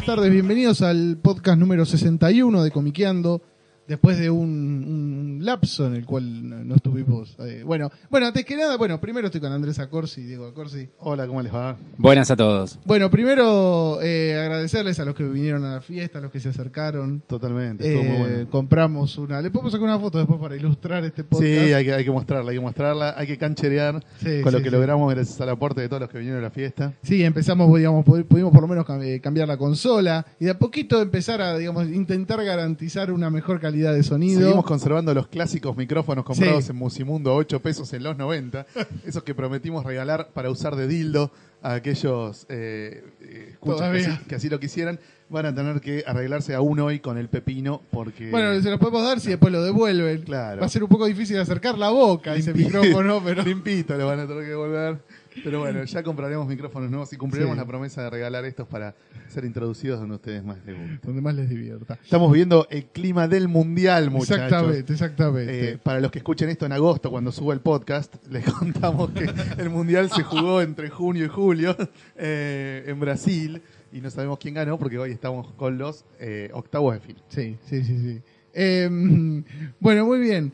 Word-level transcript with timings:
Buenas 0.00 0.16
tardes, 0.16 0.32
bienvenidos 0.32 0.80
al 0.80 1.18
podcast 1.18 1.58
número 1.58 1.84
61 1.84 2.62
de 2.62 2.70
Comiqueando. 2.70 3.42
Después 3.86 4.18
de 4.18 4.30
un, 4.30 4.48
un 4.48 5.19
lapso 5.44 5.86
en 5.86 5.94
el 5.94 6.04
cual 6.04 6.48
no 6.48 6.64
no 6.64 6.74
estuvimos. 6.76 7.36
eh, 7.40 7.62
bueno, 7.64 7.90
bueno, 8.10 8.26
antes 8.26 8.44
que 8.44 8.56
nada, 8.56 8.76
bueno, 8.76 9.00
primero 9.00 9.26
estoy 9.26 9.40
con 9.40 9.52
Andrés 9.52 9.78
Acorsi, 9.78 10.22
Diego 10.22 10.46
Acorsi. 10.46 10.88
Hola, 10.98 11.26
¿cómo 11.26 11.42
les 11.42 11.52
va? 11.54 11.76
Buenas 11.98 12.30
a 12.30 12.36
todos. 12.36 12.78
Bueno, 12.84 13.10
primero 13.10 13.98
eh, 14.02 14.38
agradecerles 14.40 14.98
a 15.00 15.04
los 15.04 15.14
que 15.14 15.24
vinieron 15.24 15.64
a 15.64 15.74
la 15.74 15.80
fiesta, 15.80 16.18
a 16.18 16.22
los 16.22 16.30
que 16.30 16.40
se 16.40 16.48
acercaron. 16.50 17.22
Totalmente, 17.26 17.86
estuvo 17.86 18.04
muy 18.04 18.16
Eh, 18.16 18.20
bueno. 18.34 18.50
compramos 18.50 19.16
una. 19.18 19.40
Le 19.40 19.50
podemos 19.50 19.72
sacar 19.72 19.84
una 19.88 19.98
foto 19.98 20.18
después 20.18 20.38
para 20.40 20.56
ilustrar 20.56 21.04
este 21.04 21.24
podcast. 21.24 21.46
Sí, 21.50 21.72
hay 21.72 21.84
que, 21.84 21.92
hay 21.94 22.04
que 22.04 22.10
mostrarla, 22.10 22.50
hay 22.50 22.56
que 22.56 22.62
mostrarla, 22.62 23.14
hay 23.16 23.26
que 23.26 23.38
cancherear 23.38 24.04
Sí, 24.22 24.42
con 24.42 24.52
lo 24.52 24.58
que 24.58 24.64
sí. 24.66 24.70
logramos 24.70 25.12
gracias 25.14 25.40
al 25.40 25.48
aporte 25.48 25.80
de 25.80 25.88
todos 25.88 26.00
los 26.02 26.10
que 26.10 26.18
vinieron 26.18 26.40
a 26.40 26.44
la 26.44 26.50
fiesta. 26.50 26.92
Sí, 27.02 27.22
empezamos, 27.24 27.74
digamos, 27.76 28.04
pu- 28.04 28.24
pudimos 28.24 28.52
por 28.52 28.60
lo 28.62 28.68
menos 28.68 28.84
cam- 28.86 29.20
cambiar 29.20 29.48
la 29.48 29.56
consola 29.56 30.26
y 30.38 30.44
de 30.44 30.50
a 30.52 30.58
poquito 30.58 31.00
empezar 31.02 31.40
a, 31.40 31.56
digamos, 31.56 31.86
intentar 31.88 32.44
garantizar 32.44 33.10
una 33.12 33.30
mejor 33.30 33.60
calidad 33.60 33.94
de 33.94 34.02
sonido. 34.02 34.40
Seguimos 34.40 34.64
conservando 34.64 35.14
los 35.14 35.28
clásicos 35.30 35.76
micrófonos 35.76 36.24
comprados 36.24 36.64
Sí. 36.64 36.70
en 36.72 36.76
Musimundo 36.76 37.30
a 37.30 37.34
8 37.36 37.60
pesos 37.60 37.92
en 37.92 38.02
los 38.02 38.16
90, 38.18 38.66
esos 39.06 39.22
que 39.22 39.34
prometimos 39.34 39.84
regalar 39.84 40.28
para 40.34 40.50
usar 40.50 40.76
de 40.76 40.86
dildo 40.86 41.30
a 41.62 41.74
aquellos 41.74 42.46
eh, 42.48 43.04
eh, 43.20 43.48
escuchas 43.52 43.90
que 43.92 43.98
así, 43.98 44.18
que 44.28 44.34
así 44.34 44.48
lo 44.48 44.60
quisieran. 44.60 44.98
Van 45.28 45.46
a 45.46 45.54
tener 45.54 45.80
que 45.80 46.02
arreglarse 46.06 46.54
aún 46.54 46.80
hoy 46.80 46.98
con 46.98 47.16
el 47.16 47.28
pepino 47.28 47.82
porque... 47.92 48.30
Bueno, 48.30 48.60
se 48.60 48.68
los 48.68 48.80
podemos 48.80 49.04
dar 49.04 49.20
si 49.20 49.28
después 49.30 49.52
lo 49.52 49.62
devuelven. 49.62 50.22
Claro. 50.22 50.60
Va 50.60 50.66
a 50.66 50.70
ser 50.70 50.82
un 50.82 50.88
poco 50.88 51.06
difícil 51.06 51.38
acercar 51.38 51.78
la 51.78 51.90
boca 51.90 52.32
a 52.32 52.34
ese 52.36 52.52
micrófono, 52.52 53.22
pero 53.24 53.42
Limpito 53.44 53.96
lo 53.96 54.06
van 54.08 54.20
a 54.20 54.26
tener 54.26 54.44
que 54.44 54.54
volver. 54.54 54.98
Pero 55.44 55.60
bueno, 55.60 55.84
ya 55.84 56.02
compraremos 56.02 56.46
micrófonos 56.48 56.90
nuevos 56.90 57.12
y 57.12 57.16
cumpliremos 57.16 57.54
Sí. 57.54 57.60
la 57.60 57.66
promesa 57.66 58.02
de 58.02 58.10
regalar 58.10 58.44
estos 58.44 58.66
para 58.68 58.94
ser 59.28 59.44
introducidos 59.44 60.00
donde 60.00 60.16
ustedes 60.16 60.44
más 60.44 60.58
les 60.64 60.76
guste. 60.76 61.06
donde 61.06 61.22
más 61.22 61.34
les 61.34 61.48
divierta. 61.48 61.98
Estamos 62.02 62.32
viendo 62.32 62.66
el 62.70 62.86
clima 62.86 63.28
del 63.28 63.48
mundial, 63.48 64.10
muchachos. 64.10 64.44
Exactamente, 64.44 64.92
exactamente. 64.92 65.70
Eh, 65.72 65.78
para 65.78 66.00
los 66.00 66.10
que 66.10 66.18
escuchen 66.18 66.48
esto 66.48 66.66
en 66.66 66.72
agosto, 66.72 67.10
cuando 67.10 67.32
suba 67.32 67.54
el 67.54 67.60
podcast, 67.60 68.14
les 68.28 68.44
contamos 68.52 69.10
que 69.10 69.30
el 69.58 69.70
mundial 69.70 70.10
se 70.10 70.22
jugó 70.22 70.60
entre 70.60 70.90
junio 70.90 71.24
y 71.24 71.28
julio 71.28 71.76
eh, 72.16 72.84
en 72.86 72.98
Brasil 73.00 73.62
y 73.92 74.00
no 74.00 74.10
sabemos 74.10 74.38
quién 74.38 74.54
ganó 74.54 74.78
porque 74.78 74.98
hoy 74.98 75.10
estamos 75.12 75.52
con 75.54 75.78
los 75.78 76.04
eh, 76.18 76.50
octavos 76.52 76.94
de 76.94 77.00
final. 77.00 77.22
Sí, 77.28 77.56
sí, 77.66 77.84
sí, 77.84 77.98
sí. 77.98 78.22
Eh, 78.52 78.88
bueno, 79.80 80.06
muy 80.06 80.18
bien. 80.18 80.52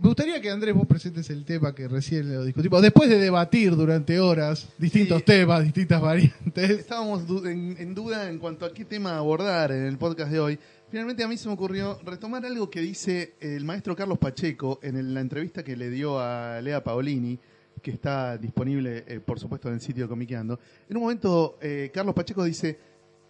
Me 0.00 0.06
gustaría 0.08 0.40
que 0.40 0.48
Andrés 0.48 0.74
vos 0.76 0.86
presentes 0.86 1.28
el 1.30 1.44
tema 1.44 1.74
que 1.74 1.88
recién 1.88 2.32
lo 2.32 2.44
discutimos. 2.44 2.80
Después 2.82 3.08
de 3.10 3.18
debatir 3.18 3.74
durante 3.74 4.20
horas 4.20 4.68
distintos 4.78 5.18
Sí. 5.18 5.24
temas, 5.24 5.64
distintas 5.64 6.00
variantes. 6.00 6.70
Estábamos 6.70 7.24
en, 7.44 7.74
en 7.78 7.94
duda 7.96 8.30
en 8.30 8.38
cuanto 8.38 8.64
a 8.64 8.72
qué 8.72 8.84
tema 8.84 9.16
abordar 9.16 9.72
en 9.72 9.82
el 9.84 9.98
podcast 9.98 10.30
de 10.30 10.38
hoy. 10.38 10.58
Finalmente 10.88 11.24
a 11.24 11.28
mí 11.28 11.36
se 11.36 11.48
me 11.48 11.54
ocurrió 11.54 11.98
retomar 12.04 12.46
algo 12.46 12.70
que 12.70 12.80
dice 12.80 13.34
el 13.40 13.64
maestro 13.64 13.96
Carlos 13.96 14.18
Pacheco 14.18 14.78
en 14.84 15.12
la 15.14 15.20
entrevista 15.20 15.64
que 15.64 15.76
le 15.76 15.90
dio 15.90 16.20
a 16.20 16.60
Lea 16.62 16.82
Paolini, 16.84 17.36
que 17.82 17.90
está 17.90 18.38
disponible, 18.38 19.04
eh, 19.08 19.18
por 19.18 19.40
supuesto, 19.40 19.66
en 19.68 19.74
el 19.74 19.80
sitio 19.80 20.08
Comiqueando. 20.08 20.60
En 20.88 20.96
un 20.96 21.02
momento, 21.02 21.58
eh, 21.60 21.90
Carlos 21.92 22.14
Pacheco 22.14 22.44
dice, 22.44 22.78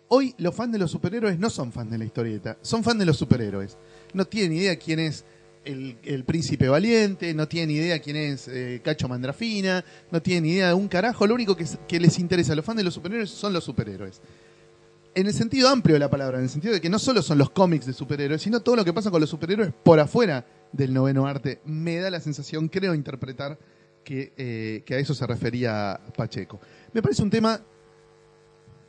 hoy 0.09 0.35
los 0.37 0.55
fans 0.55 0.73
de 0.73 0.79
los 0.79 0.91
superhéroes 0.91 1.39
no 1.39 1.49
son 1.49 1.73
fans 1.73 1.91
de 1.91 1.97
la 1.99 2.05
historieta, 2.05 2.59
son 2.61 2.85
fans 2.85 2.99
de 2.99 3.07
los 3.07 3.17
superhéroes. 3.17 3.79
No 4.13 4.27
tienen 4.27 4.53
idea 4.53 4.77
quién 4.79 5.01
es 5.01 5.25
el, 5.69 6.25
príncipe 6.25 6.69
valiente, 6.69 7.35
no 7.35 7.47
tienen 7.47 7.77
idea 7.77 7.99
quién 8.01 8.17
es 8.17 8.49
eh, 8.49 8.81
Cacho 8.83 9.09
Mandrafina, 9.09 9.85
no 10.11 10.23
tienen 10.23 10.47
idea 10.47 10.69
de 10.69 10.75
un 10.75 10.89
carajo. 10.89 11.27
Lo 11.27 11.35
único 11.35 11.57
que 11.57 12.01
les 12.01 12.19
interesa 12.19 12.53
a 12.53 12.57
los 12.57 12.65
fans 12.65 12.79
de 12.79 12.85
los 12.85 12.95
superhéroes 12.95 13.31
son 13.31 13.53
los 13.53 13.65
superhéroes. 13.65 14.21
En 15.15 15.27
el 15.27 15.35
sentido 15.35 15.69
amplio 15.69 15.95
de 15.95 16.01
la 16.01 16.11
palabra, 16.11 16.39
en 16.39 16.45
el 16.45 16.51
sentido 16.51 16.73
de 16.73 16.81
que 16.81 16.89
no 16.89 16.99
solo 16.99 17.23
son 17.23 17.39
los 17.39 17.51
cómics 17.51 17.87
de 17.87 17.93
superhéroes, 17.93 18.41
sino 18.41 18.61
todo 18.61 18.77
lo 18.77 18.85
que 18.85 18.93
pasa 18.93 19.11
con 19.11 19.21
los 19.21 19.31
superhéroes 19.31 19.73
por 19.83 19.99
afuera 19.99 20.47
del 20.73 20.95
noveno 20.95 21.27
arte. 21.27 21.61
Me 21.65 21.97
da 21.97 22.11
la 22.11 22.21
sensación, 22.21 22.69
creo 22.69 22.95
interpretar, 22.95 23.59
que, 24.05 24.33
eh, 24.37 24.83
que 24.87 24.95
a 24.95 24.99
eso 24.99 25.15
se 25.15 25.27
refería 25.27 26.01
Pacheco. 26.17 26.61
Me 26.93 27.03
parece 27.03 27.23
un 27.23 27.31
tema, 27.31 27.61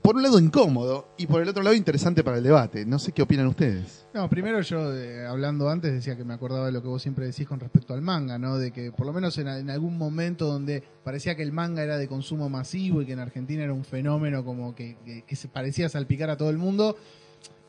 por 0.02 0.16
un 0.16 0.24
lado, 0.24 0.40
incómodo 0.40 1.14
y 1.18 1.28
por 1.28 1.42
el 1.42 1.50
otro 1.50 1.62
lado, 1.62 1.76
interesante 1.76 2.24
para 2.24 2.38
el 2.38 2.44
debate. 2.44 2.86
No 2.86 2.98
sé 3.00 3.12
qué 3.12 3.22
opinan 3.22 3.48
ustedes. 3.48 4.06
No, 4.14 4.30
primero 4.30 4.62
yo, 4.62 4.92
hablando 5.30 5.70
antes, 5.70 5.92
decía 5.94 6.16
que 6.18 6.24
me 6.24 6.34
acordaba 6.34 6.66
de 6.68 6.72
lo 6.72 6.82
que 6.82 6.88
vos 6.88 7.02
siempre 7.02 7.26
decís 7.26 7.48
con 7.48 7.60
respecto 7.60 7.94
al 7.94 8.02
manga, 8.02 8.40
¿no? 8.40 8.58
De 8.58 8.72
que 8.72 8.92
por 8.92 9.06
lo 9.06 9.14
menos 9.14 9.38
en, 9.38 9.70
algún 9.70 9.98
momento 9.98 10.46
donde 10.48 10.84
parecía 11.04 11.36
que 11.36 11.44
el 11.44 11.52
manga 11.52 11.84
era 11.84 11.98
de 11.98 12.08
consumo 12.08 12.50
masivo 12.50 13.02
y 13.02 13.06
que 13.06 13.14
en 13.14 13.20
Argentina 13.20 13.64
era 13.64 13.74
un 13.74 13.84
fenómeno 13.86 14.44
como 14.44 14.74
que, 14.74 14.98
que- 15.06 15.24
que 15.24 15.36
se 15.36 15.48
parecía 15.48 15.90
salpicar 15.90 16.30
a 16.30 16.38
todo 16.38 16.50
el 16.50 16.58
mundo, 16.58 16.96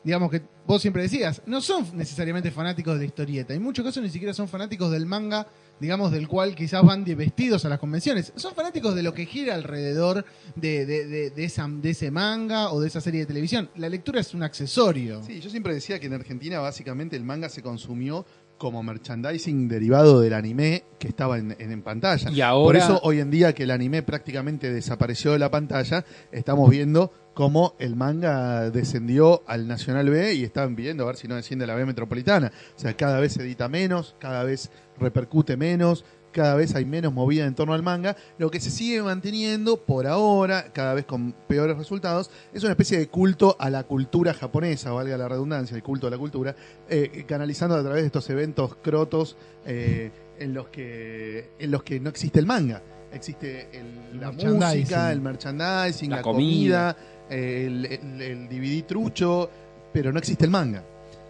digamos 0.03 0.31
que 0.31 0.41
vos 0.65 0.81
siempre 0.81 1.03
decías, 1.03 1.41
no 1.45 1.61
son 1.61 1.85
necesariamente 1.95 2.49
fanáticos 2.49 2.93
de 2.95 2.99
la 3.01 3.05
historieta, 3.05 3.53
en 3.53 3.61
muchos 3.61 3.85
casos 3.85 4.01
ni 4.01 4.09
siquiera 4.09 4.33
son 4.33 4.47
fanáticos 4.47 4.91
del 4.91 5.05
manga, 5.05 5.45
digamos, 5.81 6.11
del 6.11 6.27
cual 6.29 6.55
quizás 6.55 6.81
van 6.85 7.03
de 7.03 7.15
vestidos 7.15 7.65
a 7.65 7.69
las 7.69 7.79
convenciones, 7.79 8.31
son 8.35 8.53
fanáticos 8.55 8.95
de 8.95 9.03
lo 9.03 9.13
que 9.13 9.25
gira 9.25 9.55
alrededor 9.55 10.23
de, 10.55 10.85
de, 10.85 11.05
de- 11.07 11.29
de 11.31 11.43
esa, 11.43 11.67
de 11.67 11.89
ese 11.89 12.11
manga 12.11 12.71
o 12.71 12.79
de 12.79 12.87
esa 12.87 13.01
serie 13.01 13.21
de 13.21 13.25
televisión. 13.25 13.69
La 13.75 13.89
lectura 13.89 14.21
es 14.21 14.33
un 14.33 14.43
accesorio. 14.43 15.21
Sí, 15.23 15.39
yo 15.41 15.49
siempre 15.49 15.73
decía 15.73 15.99
que 15.99 16.05
en 16.07 16.13
Argentina 16.13 16.59
básicamente 16.59 17.15
el 17.17 17.23
manga 17.23 17.49
se 17.49 17.61
consumió 17.61 18.25
como 18.57 18.83
merchandising 18.83 19.67
derivado 19.67 20.21
del 20.21 20.35
anime 20.35 20.83
que 20.99 21.07
estaba 21.07 21.39
en, 21.39 21.55
en- 21.57 21.71
en 21.71 21.81
pantalla. 21.81 22.29
Y 22.29 22.41
ahora- 22.41 22.63
Por 22.63 22.75
eso 22.75 22.99
hoy 23.03 23.19
en 23.19 23.31
día 23.31 23.53
que 23.53 23.63
el 23.63 23.71
anime 23.71 24.03
prácticamente 24.03 24.71
desapareció 24.71 25.31
de 25.31 25.39
la 25.39 25.49
pantalla, 25.49 26.05
estamos 26.31 26.69
viendo 26.69 27.11
cómo 27.33 27.75
el 27.79 27.95
manga 27.95 28.69
descendió 28.71 29.43
al 29.47 29.67
Nacional 29.67 30.09
B 30.09 30.33
y 30.33 30.43
están 30.43 30.75
viendo 30.75 31.03
a 31.03 31.07
ver 31.07 31.15
si 31.15 31.27
no 31.27 31.35
desciende 31.35 31.65
a 31.65 31.67
la 31.67 31.75
B 31.75 31.85
metropolitana. 31.85 32.51
O 32.75 32.79
sea, 32.79 32.95
cada 32.95 33.19
vez 33.19 33.33
se 33.33 33.41
edita 33.43 33.69
menos, 33.69 34.15
cada 34.19 34.43
vez 34.43 34.69
repercute 34.99 35.55
menos, 35.57 36.03
cada 36.33 36.55
vez 36.55 36.75
hay 36.75 36.85
menos 36.85 37.13
movida 37.13 37.45
en 37.45 37.55
torno 37.55 37.73
al 37.73 37.83
manga. 37.83 38.15
Lo 38.37 38.49
que 38.51 38.59
se 38.61 38.69
sigue 38.69 39.01
manteniendo 39.01 39.77
por 39.81 40.07
ahora, 40.07 40.71
cada 40.73 40.93
vez 40.93 41.05
con 41.05 41.33
peores 41.47 41.77
resultados, 41.77 42.31
es 42.53 42.63
una 42.63 42.71
especie 42.71 42.97
de 42.99 43.07
culto 43.09 43.55
a 43.59 43.69
la 43.69 43.83
cultura 43.83 44.33
japonesa, 44.33 44.91
valga 44.91 45.17
la 45.17 45.27
redundancia, 45.27 45.75
el 45.75 45.83
culto 45.83 46.07
a 46.07 46.09
la 46.09 46.17
cultura, 46.17 46.55
eh, 46.89 47.25
canalizando 47.27 47.75
a 47.75 47.81
través 47.83 48.03
de 48.03 48.07
estos 48.07 48.29
eventos 48.29 48.75
crotos 48.81 49.35
eh, 49.65 50.11
en, 50.39 50.53
los 50.53 50.67
que, 50.69 51.49
en 51.59 51.71
los 51.71 51.83
que 51.83 51.99
no 51.99 52.09
existe 52.09 52.39
el 52.39 52.45
manga. 52.45 52.81
Existe 53.13 53.67
el- 53.77 54.17
la 54.21 54.31
música, 54.31 55.11
el 55.11 55.19
merchandising, 55.19 56.09
la, 56.11 56.15
La 56.17 56.21
comida, 56.21 56.93
comida. 56.93 56.97
El 57.31 58.47
DVD 58.49 58.85
trucho, 58.85 59.49
pero 59.93 60.11
no 60.11 60.19
existe 60.19 60.45
el 60.45 60.51
manga. 60.51 60.83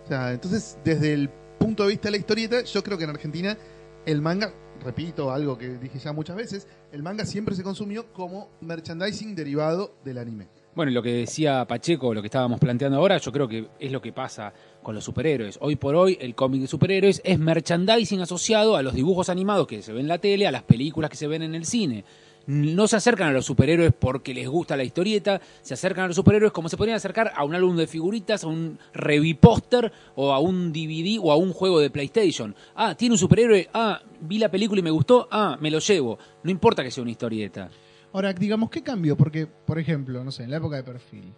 O 0.04 0.08
sea, 0.08 0.32
entonces, 0.32 0.78
desde 0.84 1.14
el 1.14 1.30
punto 1.60 1.84
de 1.84 1.90
vista 1.90 2.08
de 2.08 2.12
la 2.12 2.18
historieta, 2.18 2.64
yo 2.64 2.84
creo 2.84 2.98
que 2.98 3.04
en 3.04 3.12
Argentina 3.12 3.58
el 4.06 4.22
manga, 4.22 4.52
repito 4.84 5.32
algo 5.32 5.58
que 5.58 5.78
dije 5.78 6.00
ya 6.00 6.12
muchas 6.12 6.36
veces, 6.36 6.68
el 6.92 7.04
manga 7.04 7.26
siempre 7.26 7.56
se 7.56 7.64
consumió 7.64 8.12
como 8.14 8.50
merchandising 8.62 9.36
derivado 9.36 9.94
del 10.04 10.18
anime. 10.18 10.48
Bueno, 10.74 10.92
y 10.92 10.96
lo 10.96 11.04
que 11.04 11.12
decía 11.12 11.66
Pacheco, 11.68 12.14
lo 12.14 12.22
que 12.22 12.28
estábamos 12.28 12.60
planteando 12.60 12.98
ahora, 12.98 13.18
yo 13.18 13.32
creo 13.32 13.48
que 13.48 13.68
es 13.78 13.92
lo 13.92 14.02
que 14.02 14.14
pasa 14.14 14.54
con 14.82 14.96
los 14.96 15.04
superhéroes. 15.04 15.58
Hoy 15.62 15.76
por 15.76 15.96
hoy, 15.96 16.18
el 16.22 16.34
cómic 16.34 16.62
de 16.62 16.68
superhéroes 16.68 17.22
es 17.26 17.38
merchandising 17.38 18.22
asociado 18.22 18.78
a 18.78 18.82
los 18.82 18.94
dibujos 18.94 19.30
animados 19.30 19.68
que 19.68 19.82
se 19.82 19.92
ven 19.92 20.04
en 20.04 20.08
la 20.08 20.18
tele, 20.18 20.48
a 20.48 20.52
las 20.52 20.64
películas 20.64 21.10
que 21.10 21.18
se 21.18 21.28
ven 21.28 21.44
en 21.44 21.56
el 21.56 21.66
cine. 21.66 22.06
No 22.48 22.88
se 22.88 22.96
acercan 22.96 23.30
a 23.30 23.32
los 23.32 23.46
superhéroes 23.46 23.94
porque 23.98 24.34
les 24.34 24.48
gusta 24.48 24.76
la 24.76 24.84
historieta, 24.84 25.40
se 25.62 25.74
acercan 25.74 26.06
a 26.06 26.08
los 26.08 26.16
superhéroes 26.16 26.52
como 26.52 26.70
se 26.70 26.78
podrían 26.78 26.98
acercar 26.98 27.32
a 27.36 27.44
un 27.44 27.54
álbum 27.54 27.76
de 27.78 27.88
figuritas, 27.88 28.44
a 28.44 28.48
un 28.48 28.80
revipóster 28.94 29.92
o 30.16 30.34
a 30.34 30.40
un 30.40 30.72
DVD 30.74 31.20
o 31.22 31.32
a 31.32 31.36
un 31.36 31.54
juego 31.54 31.80
de 31.80 31.90
PlayStation. 31.90 32.56
Ah, 32.76 32.96
tiene 32.96 33.14
un 33.14 33.20
superhéroe, 33.20 33.70
ah, 33.74 34.02
vi 34.22 34.40
la 34.40 34.50
película 34.50 34.80
y 34.80 34.84
me 34.84 34.92
gustó, 34.92 35.28
ah, 35.32 35.58
me 35.62 35.70
lo 35.70 35.80
llevo. 35.80 36.18
No 36.44 36.52
importa 36.52 36.84
que 36.84 36.92
sea 36.92 37.04
una 37.04 37.12
historieta. 37.12 37.70
Ahora, 38.14 38.34
digamos, 38.34 38.70
¿qué 38.70 38.82
cambió? 38.82 39.16
Porque, 39.16 39.48
por 39.48 39.80
ejemplo, 39.80 40.24
no 40.24 40.32
sé, 40.32 40.44
en 40.44 40.52
la 40.52 40.58
época 40.58 40.76
de 40.76 40.84
perfil, 40.84 41.34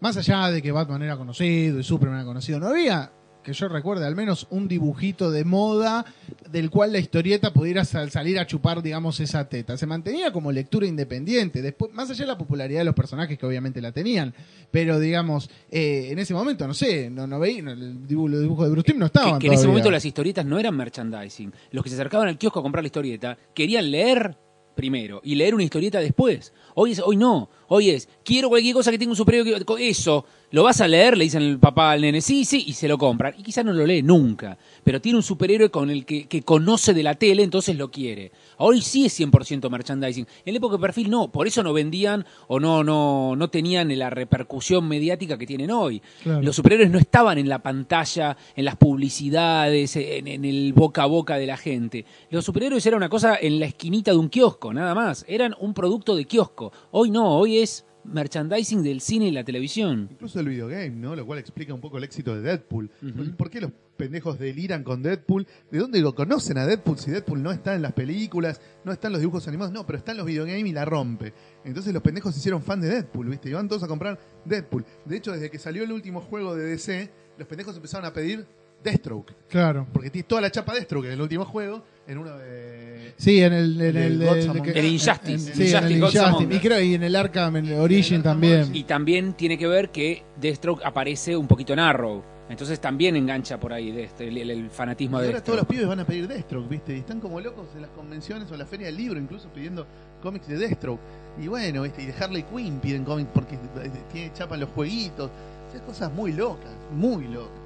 más 0.00 0.16
allá 0.16 0.50
de 0.50 0.62
que 0.62 0.70
Batman 0.70 1.02
era 1.02 1.16
conocido 1.16 1.80
y 1.80 1.82
Superman 1.82 2.18
era 2.18 2.26
conocido, 2.26 2.60
no 2.60 2.68
había, 2.68 3.10
que 3.46 3.52
yo 3.54 3.68
recuerde, 3.68 4.04
al 4.04 4.16
menos 4.16 4.46
un 4.50 4.66
dibujito 4.68 5.30
de 5.30 5.44
moda 5.44 6.04
del 6.50 6.68
cual 6.68 6.92
la 6.92 6.98
historieta 6.98 7.52
pudiera 7.52 7.84
sal- 7.84 8.10
salir 8.10 8.38
a 8.38 8.46
chupar, 8.46 8.82
digamos, 8.82 9.20
esa 9.20 9.48
teta. 9.48 9.76
Se 9.78 9.86
mantenía 9.86 10.32
como 10.32 10.50
lectura 10.50 10.84
independiente, 10.86 11.62
después, 11.62 11.92
más 11.94 12.10
allá 12.10 12.22
de 12.24 12.26
la 12.26 12.36
popularidad 12.38 12.80
de 12.80 12.84
los 12.86 12.94
personajes 12.94 13.38
que 13.38 13.46
obviamente 13.46 13.80
la 13.80 13.92
tenían, 13.92 14.34
pero 14.70 14.98
digamos, 14.98 15.48
eh, 15.70 16.08
en 16.10 16.18
ese 16.18 16.34
momento, 16.34 16.66
no 16.66 16.74
sé, 16.74 17.08
no, 17.08 17.26
no 17.26 17.38
veía, 17.38 17.62
no, 17.62 17.70
el 17.70 18.06
dibujo, 18.06 18.28
los 18.28 18.40
dibujos 18.40 18.64
de 18.66 18.70
Bruce 18.72 18.86
Timm 18.90 18.98
no 18.98 19.06
estaban. 19.06 19.38
que 19.38 19.46
en 19.46 19.52
ese 19.52 19.68
momento 19.68 19.90
las 19.90 20.04
historietas 20.04 20.44
no 20.44 20.58
eran 20.58 20.76
merchandising. 20.76 21.52
Los 21.70 21.84
que 21.84 21.90
se 21.90 21.94
acercaban 21.96 22.26
al 22.28 22.36
kiosco 22.38 22.58
a 22.58 22.62
comprar 22.62 22.82
la 22.82 22.88
historieta 22.88 23.38
querían 23.54 23.90
leer 23.90 24.36
primero 24.74 25.22
y 25.24 25.34
leer 25.36 25.54
una 25.54 25.64
historieta 25.64 26.00
después. 26.00 26.52
Hoy 26.74 26.92
es, 26.92 26.98
hoy 27.00 27.16
no. 27.16 27.48
Hoy 27.68 27.88
es, 27.90 28.08
quiero 28.22 28.50
cualquier 28.50 28.74
cosa 28.74 28.90
que 28.90 28.98
tenga 28.98 29.10
un 29.12 29.16
superhéroe. 29.16 29.64
Eso, 29.78 30.26
¿lo 30.50 30.62
vas 30.62 30.80
a 30.80 30.88
leer? 30.88 31.16
Le 31.16 31.24
dicen 31.24 31.42
el 31.42 31.58
papá 31.58 31.92
al 31.92 32.00
nene, 32.00 32.20
sí, 32.20 32.44
sí, 32.44 32.64
y 32.66 32.72
se 32.72 32.88
lo 32.88 32.98
compran. 32.98 33.34
Y 33.38 33.42
quizás 33.42 33.64
no 33.64 33.72
lo 33.72 33.86
lee 33.86 34.02
nunca. 34.02 34.56
Pero 34.84 35.00
tiene 35.00 35.16
un 35.16 35.22
superhéroe 35.22 35.70
con 35.70 35.90
el 35.90 36.04
que, 36.04 36.26
que 36.26 36.42
conoce 36.42 36.94
de 36.94 37.02
la 37.02 37.14
tele, 37.14 37.42
entonces 37.42 37.76
lo 37.76 37.90
quiere. 37.90 38.32
Hoy 38.58 38.80
sí 38.82 39.06
es 39.06 39.18
100% 39.20 39.68
merchandising. 39.70 40.26
En 40.44 40.54
la 40.54 40.58
época 40.58 40.76
de 40.76 40.80
perfil 40.82 41.10
no. 41.10 41.30
Por 41.30 41.46
eso 41.46 41.62
no 41.62 41.72
vendían 41.72 42.24
o 42.48 42.60
no, 42.60 42.84
no, 42.84 43.34
no 43.36 43.50
tenían 43.50 43.96
la 43.98 44.10
repercusión 44.10 44.86
mediática 44.88 45.38
que 45.38 45.46
tienen 45.46 45.70
hoy. 45.70 46.02
Claro. 46.22 46.42
Los 46.42 46.56
superhéroes 46.56 46.90
no 46.90 46.98
estaban 46.98 47.38
en 47.38 47.48
la 47.48 47.60
pantalla, 47.60 48.36
en 48.54 48.64
las 48.64 48.76
publicidades, 48.76 49.96
en, 49.96 50.26
en 50.26 50.44
el 50.44 50.72
boca 50.72 51.02
a 51.02 51.06
boca 51.06 51.36
de 51.36 51.46
la 51.46 51.56
gente. 51.56 52.04
Los 52.30 52.44
superhéroes 52.44 52.84
era 52.86 52.96
una 52.96 53.08
cosa 53.08 53.36
en 53.40 53.60
la 53.60 53.66
esquinita 53.66 54.10
de 54.12 54.18
un 54.18 54.28
kiosco, 54.28 54.72
nada 54.72 54.94
más. 54.94 55.24
Eran 55.28 55.54
un 55.58 55.74
producto 55.74 56.16
de 56.16 56.24
kiosco. 56.24 56.72
Hoy 56.90 57.10
no, 57.10 57.36
hoy 57.38 57.58
es 57.58 57.84
merchandising 58.12 58.82
del 58.82 59.00
cine 59.00 59.28
y 59.28 59.30
la 59.30 59.44
televisión. 59.44 60.08
Incluso 60.10 60.40
el 60.40 60.48
videogame, 60.48 60.90
¿no? 60.90 61.16
Lo 61.16 61.26
cual 61.26 61.38
explica 61.38 61.74
un 61.74 61.80
poco 61.80 61.98
el 61.98 62.04
éxito 62.04 62.34
de 62.34 62.42
Deadpool. 62.42 62.90
¿Por 63.36 63.50
qué 63.50 63.60
los 63.60 63.72
pendejos 63.96 64.38
deliran 64.38 64.82
con 64.82 65.02
Deadpool? 65.02 65.46
¿De 65.70 65.78
dónde 65.78 66.00
lo 66.00 66.14
conocen 66.14 66.58
a 66.58 66.66
Deadpool 66.66 66.98
si 66.98 67.10
Deadpool 67.10 67.42
no 67.42 67.52
está 67.52 67.74
en 67.74 67.82
las 67.82 67.92
películas, 67.92 68.60
no 68.84 68.92
está 68.92 69.08
en 69.08 69.12
los 69.12 69.20
dibujos 69.20 69.46
animados? 69.48 69.72
No, 69.72 69.86
pero 69.86 69.98
está 69.98 70.12
en 70.12 70.18
los 70.18 70.26
videogames 70.26 70.66
y 70.66 70.72
la 70.72 70.84
rompe. 70.84 71.32
Entonces 71.64 71.92
los 71.92 72.02
pendejos 72.02 72.34
se 72.34 72.40
hicieron 72.40 72.62
fan 72.62 72.80
de 72.80 72.88
Deadpool, 72.88 73.28
¿viste? 73.28 73.50
Y 73.50 73.52
van 73.52 73.68
todos 73.68 73.82
a 73.82 73.88
comprar 73.88 74.18
Deadpool. 74.44 74.84
De 75.04 75.16
hecho, 75.16 75.32
desde 75.32 75.50
que 75.50 75.58
salió 75.58 75.82
el 75.82 75.92
último 75.92 76.20
juego 76.20 76.54
de 76.54 76.66
DC, 76.66 77.10
los 77.38 77.48
pendejos 77.48 77.76
empezaron 77.76 78.06
a 78.06 78.12
pedir 78.12 78.46
Deathstroke. 78.90 79.34
Claro. 79.48 79.86
Porque 79.92 80.10
tiene 80.10 80.26
toda 80.26 80.40
la 80.40 80.50
chapa 80.50 80.72
Deathstroke 80.72 81.06
en 81.06 81.12
el 81.12 81.20
último 81.20 81.44
juego, 81.44 81.84
en 82.06 82.18
uno 82.18 82.36
de... 82.36 83.12
Sí, 83.16 83.42
en 83.42 83.52
el, 83.52 83.80
en 83.80 83.96
El 83.96 84.62
que- 84.62 84.86
Injustice. 84.86 85.32
en- 85.32 85.40
sí, 85.40 85.48
Injustice, 85.64 85.76
en 85.78 85.84
el 85.84 85.92
Injustice. 85.92 86.54
Y 86.54 86.58
creo 86.60 86.80
y 86.80 86.94
en 86.94 87.02
el 87.02 87.16
Arkham, 87.16 87.56
en 87.56 87.66
el 87.66 87.74
Origin 87.80 88.22
también. 88.22 88.74
Y 88.74 88.84
también 88.84 89.34
tiene 89.34 89.56
que 89.58 89.66
ver 89.66 89.90
que 89.90 90.22
Deathstroke 90.40 90.82
aparece 90.84 91.36
un 91.36 91.46
poquito 91.46 91.72
en 91.72 91.78
Arrow. 91.80 92.22
Entonces 92.48 92.78
también 92.78 93.16
engancha 93.16 93.58
por 93.58 93.72
ahí 93.72 93.90
de 93.90 94.04
este, 94.04 94.28
el, 94.28 94.50
el 94.50 94.70
fanatismo 94.70 95.18
Y 95.18 95.22
de 95.22 95.26
ahora 95.28 95.42
todos 95.42 95.58
los 95.58 95.66
pibes 95.66 95.88
van 95.88 95.98
a 95.98 96.06
pedir 96.06 96.28
Deathstroke, 96.28 96.68
¿viste? 96.68 96.94
Y 96.94 97.00
están 97.00 97.18
como 97.18 97.40
locos 97.40 97.66
en 97.74 97.82
las 97.82 97.90
convenciones 97.90 98.48
o 98.50 98.54
en 98.54 98.60
la 98.60 98.66
feria 98.66 98.86
del 98.86 98.96
libro, 98.96 99.18
incluso 99.18 99.48
pidiendo 99.48 99.84
cómics 100.22 100.46
de 100.46 100.56
Deathstroke. 100.56 101.00
Y 101.42 101.48
bueno, 101.48 101.82
¿viste? 101.82 102.02
Y 102.02 102.06
de 102.06 102.14
Harley 102.22 102.44
Quinn 102.44 102.78
piden 102.78 103.04
cómics 103.04 103.30
porque 103.34 103.56
eh, 103.56 103.90
tiene 104.12 104.32
chapa 104.32 104.54
en 104.54 104.60
los 104.60 104.70
jueguitos. 104.70 105.28
O 105.68 105.72
sea, 105.72 105.80
cosas 105.84 106.12
muy 106.12 106.32
locas, 106.34 106.70
muy 106.94 107.26
locas. 107.26 107.65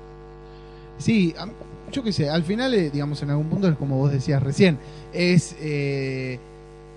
Sí, 1.01 1.35
yo 1.91 2.03
qué 2.03 2.13
sé, 2.13 2.29
al 2.29 2.45
final, 2.45 2.75
eh, 2.75 2.91
digamos, 2.91 3.23
en 3.23 3.31
algún 3.31 3.49
punto 3.49 3.69
es 3.69 3.77
como 3.77 3.97
vos 3.97 4.13
decías 4.13 4.43
recién, 4.43 4.79
es 5.13 5.57
eh, 5.59 6.39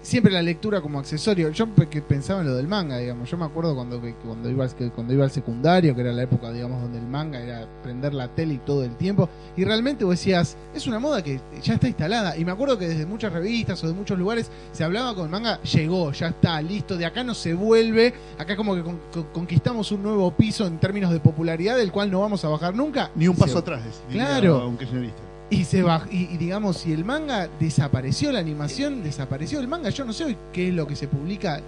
siempre 0.03 0.31
la 0.31 0.43
lectura 0.43 0.79
como 0.81 0.99
accesorio. 0.99 1.49
Yo 1.49 1.65
pensaba 2.07 2.41
en 2.41 2.47
lo 2.47 2.55
del 2.55 2.67
manga, 2.67 2.97
digamos, 2.99 3.27
yo 3.31 3.37
me 3.37 3.45
acuerdo 3.45 3.73
cuando, 3.73 3.99
cuando, 4.23 4.49
iba, 4.51 4.67
cuando 4.93 5.13
iba 5.13 5.23
al 5.23 5.31
secundario, 5.31 5.95
que 5.95 6.01
era 6.01 6.11
la 6.11 6.21
época, 6.21 6.51
digamos, 6.51 6.79
donde 6.81 6.99
el 6.99 7.07
manga 7.07 7.39
era 7.41 7.67
prender 7.81 8.13
la 8.13 8.27
tele 8.27 8.53
y 8.53 8.57
todo 8.59 8.83
el 8.83 8.95
tiempo, 8.97 9.27
y 9.57 9.63
realmente 9.63 10.03
vos 10.05 10.11
decías, 10.19 10.55
es 10.75 10.85
una 10.85 10.99
moda 10.99 11.23
que 11.23 11.39
ya 11.63 11.73
está 11.73 11.87
instalada, 11.87 12.37
y 12.37 12.45
me 12.45 12.51
acuerdo 12.51 12.77
que 12.77 12.87
desde 12.87 13.05
muchas 13.07 13.33
revistas 13.33 13.83
o 13.83 13.87
de 13.87 13.93
muchos 13.93 14.19
lugares 14.19 14.51
se 14.73 14.83
hablaba 14.83 15.15
con 15.15 15.23
el 15.25 15.31
manga, 15.31 15.59
llegó, 15.63 16.11
ya 16.11 16.27
está, 16.27 16.61
listo, 16.61 16.97
de 16.97 17.05
acá 17.05 17.23
no 17.23 17.33
se 17.33 17.53
vuelve, 17.55 18.13
acá 18.37 18.55
como 18.55 18.75
que 18.75 18.83
con- 18.83 18.99
con- 19.11 19.23
conquistamos 19.33 19.91
un 19.93 20.03
nuevo 20.03 20.29
piso 20.35 20.67
en 20.67 20.77
términos 20.79 21.11
de 21.11 21.19
popularidad, 21.21 21.77
del 21.77 21.91
cual 21.91 22.11
no 22.11 22.19
vamos 22.19 22.43
a 22.43 22.49
bajar 22.49 22.75
nunca. 22.75 23.09
Ni 23.15 23.27
un 23.29 23.35
Se- 23.35 23.41
paso 23.41 23.59
atrás, 23.59 23.81
Claro. 24.11 24.67
un 24.67 24.77
kirchnerista. 24.77 25.22
Y 25.53 25.63
se 25.65 25.83
baj- 25.83 26.07
y, 26.11 26.33
y 26.33 26.37
digamos, 26.37 26.77
si 26.77 26.91
el 26.93 27.03
manga 27.05 27.47
desapareció, 27.59 28.31
la 28.31 28.39
animación 28.39 29.03
desapareció, 29.03 29.59
el 29.59 29.67
manga, 29.67 29.89
yo 29.89 30.05
no 30.05 30.13
sé 30.13 30.25
hoy 30.25 30.37
qué 30.51 30.67
es 30.69 30.73
lo 30.73 30.85
que 30.87 30.95
se 30.95 31.07
publica, 31.07 31.59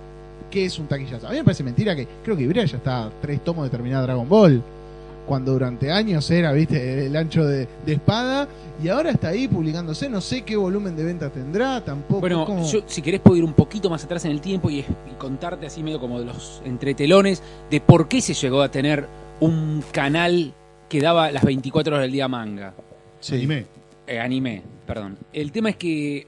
qué 0.51 0.65
es 0.65 0.77
un 0.79 0.87
taquillazo. 0.87 1.27
A 1.27 1.31
mí 1.31 1.37
me 1.37 1.43
parece 1.43 1.63
mentira 1.63 1.95
que 1.95 2.07
creo 2.23 2.35
que 2.37 2.43
Ibrea 2.43 2.65
ya 2.65 2.77
está 2.77 3.05
a 3.05 3.09
tres 3.21 3.43
tomos 3.43 3.63
de 3.65 3.69
terminar 3.69 4.03
Dragon 4.03 4.27
Ball. 4.27 4.61
Cuando 5.25 5.53
durante 5.53 5.91
años 5.91 6.29
era, 6.29 6.51
viste, 6.51 7.07
el 7.07 7.15
ancho 7.15 7.43
de, 7.47 7.67
de 7.83 7.93
espada, 7.93 8.47
y 8.83 8.89
ahora 8.89 9.09
está 9.09 9.29
ahí 9.29 9.47
publicándose, 9.47 10.07
no 10.07 10.21
sé 10.21 10.43
qué 10.43 10.55
volumen 10.55 10.95
de 10.95 11.03
venta 11.03 11.31
tendrá, 11.31 11.83
tampoco. 11.83 12.19
Bueno, 12.19 12.63
yo, 12.67 12.81
si 12.85 13.01
querés 13.01 13.21
puedo 13.21 13.35
ir 13.35 13.43
un 13.43 13.53
poquito 13.53 13.89
más 13.89 14.03
atrás 14.03 14.23
en 14.25 14.31
el 14.31 14.39
tiempo 14.39 14.69
y, 14.69 14.81
y 14.81 14.85
contarte 15.17 15.65
así 15.65 15.81
medio 15.81 15.99
como 15.99 16.19
de 16.19 16.25
los 16.25 16.61
entretelones 16.63 17.41
de 17.71 17.81
por 17.81 18.07
qué 18.07 18.21
se 18.21 18.35
llegó 18.35 18.61
a 18.61 18.69
tener 18.69 19.07
un 19.39 19.83
canal 19.91 20.53
que 20.87 21.01
daba 21.01 21.31
las 21.31 21.43
24 21.43 21.95
horas 21.95 22.03
del 22.03 22.11
día 22.11 22.27
manga. 22.27 22.75
Anime. 23.39 23.65
Eh, 24.07 24.19
anime, 24.19 24.63
perdón. 24.85 25.17
El 25.33 25.51
tema 25.51 25.69
es 25.71 25.77
que 25.77 26.27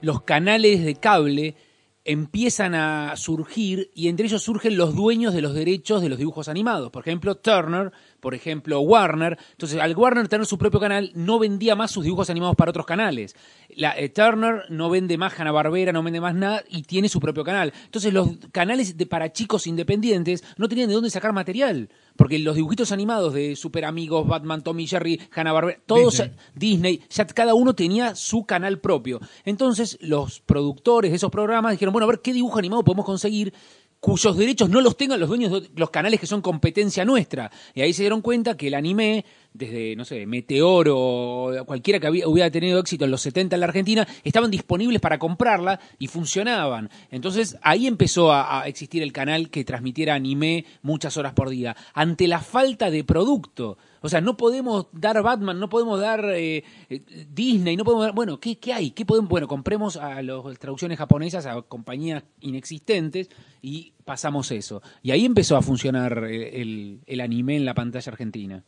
los 0.00 0.22
canales 0.22 0.84
de 0.84 0.94
cable 0.94 1.56
empiezan 2.04 2.74
a 2.74 3.16
surgir 3.16 3.90
y 3.92 4.08
entre 4.08 4.26
ellos 4.26 4.42
surgen 4.42 4.76
los 4.76 4.94
dueños 4.94 5.34
de 5.34 5.42
los 5.42 5.54
derechos 5.54 6.00
de 6.00 6.08
los 6.08 6.18
dibujos 6.18 6.48
animados. 6.48 6.90
Por 6.90 7.02
ejemplo, 7.02 7.34
Turner, 7.34 7.92
por 8.20 8.34
ejemplo, 8.34 8.80
Warner. 8.80 9.38
Entonces, 9.52 9.80
al 9.80 9.96
Warner 9.96 10.28
tener 10.28 10.46
su 10.46 10.58
propio 10.58 10.80
canal, 10.80 11.10
no 11.14 11.38
vendía 11.38 11.74
más 11.76 11.90
sus 11.90 12.04
dibujos 12.04 12.30
animados 12.30 12.56
para 12.56 12.70
otros 12.70 12.86
canales. 12.86 13.36
La, 13.70 13.98
eh, 13.98 14.08
Turner 14.08 14.64
no 14.68 14.90
vende 14.90 15.18
más 15.18 15.38
Hanna-Barbera, 15.38 15.92
no 15.92 16.02
vende 16.02 16.20
más 16.20 16.34
nada 16.34 16.62
y 16.68 16.82
tiene 16.82 17.08
su 17.08 17.20
propio 17.20 17.44
canal. 17.44 17.72
Entonces, 17.84 18.12
los 18.12 18.28
canales 18.52 18.96
de, 18.96 19.06
para 19.06 19.32
chicos 19.32 19.66
independientes 19.66 20.44
no 20.56 20.68
tenían 20.68 20.88
de 20.88 20.94
dónde 20.94 21.10
sacar 21.10 21.32
material. 21.32 21.88
Porque 22.16 22.38
los 22.38 22.56
dibujitos 22.56 22.92
animados 22.92 23.34
de 23.34 23.56
Super 23.56 23.84
Amigos, 23.84 24.26
Batman, 24.26 24.62
Tommy 24.62 24.86
Jerry, 24.86 25.20
Hanna-Barbera, 25.32 25.80
todos 25.86 26.14
Disney. 26.14 26.36
Disney, 26.54 27.02
ya 27.10 27.26
cada 27.26 27.54
uno 27.54 27.74
tenía 27.74 28.14
su 28.14 28.44
canal 28.44 28.80
propio. 28.80 29.20
Entonces, 29.44 29.98
los 30.00 30.40
productores 30.40 31.10
de 31.10 31.16
esos 31.16 31.30
programas 31.30 31.72
dijeron, 31.72 31.92
bueno, 31.92 32.04
a 32.04 32.08
ver 32.10 32.20
qué 32.20 32.32
dibujo 32.32 32.58
animado 32.58 32.82
podemos 32.84 33.04
conseguir 33.04 33.52
cuyos 34.00 34.36
derechos 34.36 34.68
no 34.70 34.80
los 34.80 34.96
tengan 34.96 35.20
los 35.20 35.28
dueños 35.28 35.52
de 35.52 35.70
los 35.74 35.90
canales 35.90 36.20
que 36.20 36.26
son 36.26 36.42
competencia 36.42 37.04
nuestra. 37.04 37.50
Y 37.74 37.80
ahí 37.80 37.92
se 37.92 38.02
dieron 38.02 38.20
cuenta 38.20 38.56
que 38.56 38.68
el 38.68 38.74
anime, 38.74 39.24
desde, 39.56 39.96
no 39.96 40.04
sé, 40.04 40.26
Meteoro 40.26 40.96
o 40.98 41.64
cualquiera 41.64 41.98
que 42.00 42.08
hubiera 42.26 42.50
tenido 42.50 42.78
éxito 42.80 43.04
en 43.04 43.10
los 43.10 43.22
70 43.22 43.56
en 43.56 43.60
la 43.60 43.66
Argentina, 43.66 44.06
estaban 44.24 44.50
disponibles 44.50 45.00
para 45.00 45.18
comprarla 45.18 45.80
y 45.98 46.08
funcionaban. 46.08 46.90
Entonces 47.10 47.56
ahí 47.62 47.86
empezó 47.86 48.32
a, 48.32 48.66
existir 48.66 49.02
el 49.02 49.12
canal 49.12 49.50
que 49.50 49.64
transmitiera 49.64 50.14
anime 50.14 50.64
muchas 50.82 51.16
horas 51.16 51.32
por 51.32 51.48
día. 51.48 51.76
Ante 51.94 52.28
la 52.28 52.40
falta 52.40 52.90
de 52.90 53.04
producto. 53.04 53.78
O 54.02 54.08
sea, 54.08 54.20
no 54.20 54.36
podemos 54.36 54.86
dar 54.92 55.20
Batman, 55.22 55.58
no 55.58 55.68
podemos 55.68 56.00
dar 56.00 56.24
eh, 56.32 56.62
eh, 56.88 57.26
Disney, 57.32 57.76
no 57.76 57.84
podemos 57.84 58.04
dar. 58.04 58.14
Bueno, 58.14 58.38
¿qué, 58.38 58.58
hay? 58.72 58.90
¿Qué 58.90 59.04
podemos? 59.04 59.28
Bueno, 59.28 59.48
compremos 59.48 59.96
a 59.96 60.22
las 60.22 60.58
traducciones 60.58 60.98
japonesas 60.98 61.46
a 61.46 61.60
compañías 61.62 62.22
inexistentes 62.40 63.30
y 63.62 63.92
pasamos 64.04 64.50
eso. 64.52 64.82
Y 65.02 65.10
ahí 65.10 65.24
empezó 65.24 65.56
a 65.56 65.62
funcionar 65.62 66.24
eh, 66.28 67.00
el 67.06 67.20
anime 67.20 67.56
en 67.56 67.64
la 67.64 67.74
pantalla 67.74 68.12
argentina. 68.12 68.64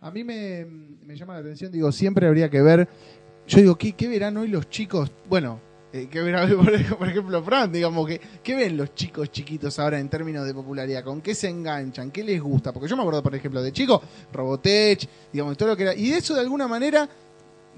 A 0.00 0.10
mí 0.10 0.24
me, 0.24 0.64
me 1.04 1.16
llama 1.16 1.34
la 1.34 1.40
atención, 1.40 1.70
digo, 1.70 1.92
siempre 1.92 2.26
habría 2.26 2.48
que 2.48 2.62
ver. 2.62 2.88
Yo 3.46 3.58
digo, 3.58 3.76
¿qué, 3.76 3.92
qué 3.92 4.08
verán 4.08 4.36
hoy 4.36 4.48
los 4.48 4.68
chicos? 4.70 5.12
Bueno, 5.28 5.60
eh, 5.92 6.08
¿qué 6.10 6.22
verán, 6.22 6.48
por 6.56 6.72
ej- 6.72 6.94
por 6.96 7.08
ejemplo, 7.08 7.42
Fran? 7.42 7.70
Digamos, 7.70 8.06
que, 8.06 8.20
¿qué 8.42 8.54
ven 8.56 8.76
los 8.76 8.94
chicos 8.94 9.30
chiquitos 9.30 9.78
ahora 9.78 9.98
en 9.98 10.08
términos 10.08 10.46
de 10.46 10.54
popularidad? 10.54 11.04
¿Con 11.04 11.20
qué 11.20 11.34
se 11.34 11.48
enganchan? 11.48 12.10
¿Qué 12.10 12.24
les 12.24 12.40
gusta? 12.40 12.72
Porque 12.72 12.88
yo 12.88 12.96
me 12.96 13.02
acuerdo, 13.02 13.22
por 13.22 13.34
ejemplo, 13.34 13.62
de 13.62 13.72
chico, 13.72 14.00
Robotech, 14.32 15.06
digamos, 15.32 15.56
todo 15.56 15.70
lo 15.70 15.76
que 15.76 15.82
era. 15.82 15.94
Y 15.94 16.10
eso, 16.12 16.34
de 16.34 16.40
alguna 16.40 16.66
manera, 16.66 17.08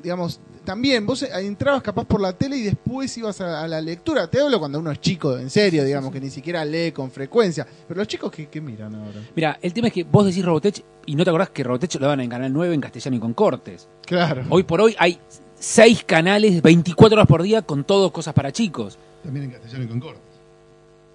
digamos, 0.03 0.41
también 0.65 1.05
vos 1.07 1.23
entrabas 1.23 1.83
capaz 1.83 2.05
por 2.05 2.21
la 2.21 2.33
tele 2.33 2.57
y 2.57 2.63
después 2.63 3.17
ibas 3.19 3.41
a, 3.41 3.63
a 3.63 3.69
la 3.69 3.81
lectura. 3.81 4.29
Te 4.29 4.41
hablo 4.41 4.59
cuando 4.59 4.79
uno 4.79 4.91
es 4.91 5.01
chico, 5.01 5.37
en 5.39 5.51
serio, 5.51 5.85
digamos, 5.85 6.13
que 6.13 6.21
ni 6.21 6.31
siquiera 6.31 6.65
lee 6.65 6.93
con 6.93 7.11
frecuencia. 7.11 7.67
Pero 7.89 7.99
los 7.99 8.09
chicos, 8.09 8.31
¿qué, 8.31 8.47
qué 8.49 8.61
miran 8.61 8.95
ahora? 8.95 9.21
Mira, 9.35 9.59
el 9.61 9.73
tema 9.73 9.89
es 9.89 9.95
que 9.95 10.05
vos 10.05 10.27
decís 10.27 10.45
Robotech 10.45 10.83
y 11.07 11.15
no 11.15 11.25
te 11.25 11.31
acordás 11.31 11.51
que 11.51 11.65
Robotech 11.65 11.95
lo 11.95 12.01
daban 12.03 12.21
en 12.21 12.31
Canal 12.31 12.53
9 12.53 12.75
en 12.75 12.81
castellano 12.81 13.17
y 13.17 13.21
con 13.21 13.35
cortes. 13.35 13.89
Claro. 14.07 14.45
Hoy 14.51 14.63
por 14.63 14.81
hoy 14.81 14.95
hay 14.99 15.19
seis 15.59 16.05
canales 16.05 16.61
24 16.63 17.17
horas 17.17 17.27
por 17.27 17.43
día 17.43 17.63
con 17.63 17.85
todo 17.85 18.13
cosas 18.13 18.35
para 18.35 18.53
chicos. 18.53 18.99
También 19.23 19.47
en 19.47 19.51
castellano 19.53 19.85
y 19.85 19.89
con 19.89 20.01
cortes. 20.01 20.23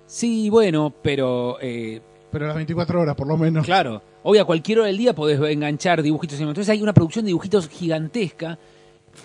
Sí, 0.06 0.50
bueno, 0.50 0.94
pero 1.02 1.58
eh, 1.62 2.02
Pero 2.32 2.48
las 2.48 2.56
24 2.56 3.02
horas, 3.02 3.16
por 3.16 3.28
lo 3.28 3.38
menos. 3.38 3.66
Claro, 3.66 4.02
hoy 4.24 4.38
a 4.38 4.46
cualquier 4.46 4.80
hora 4.80 4.88
del 4.88 4.98
día 4.98 5.14
podés 5.14 5.40
enganchar 5.40 6.02
dibujitos. 6.02 6.40
Entonces 6.40 6.70
hay 6.70 6.82
una 6.82 6.94
producción 6.94 7.26
de 7.26 7.30
dibujitos 7.30 7.68
gigantesca 7.68 8.58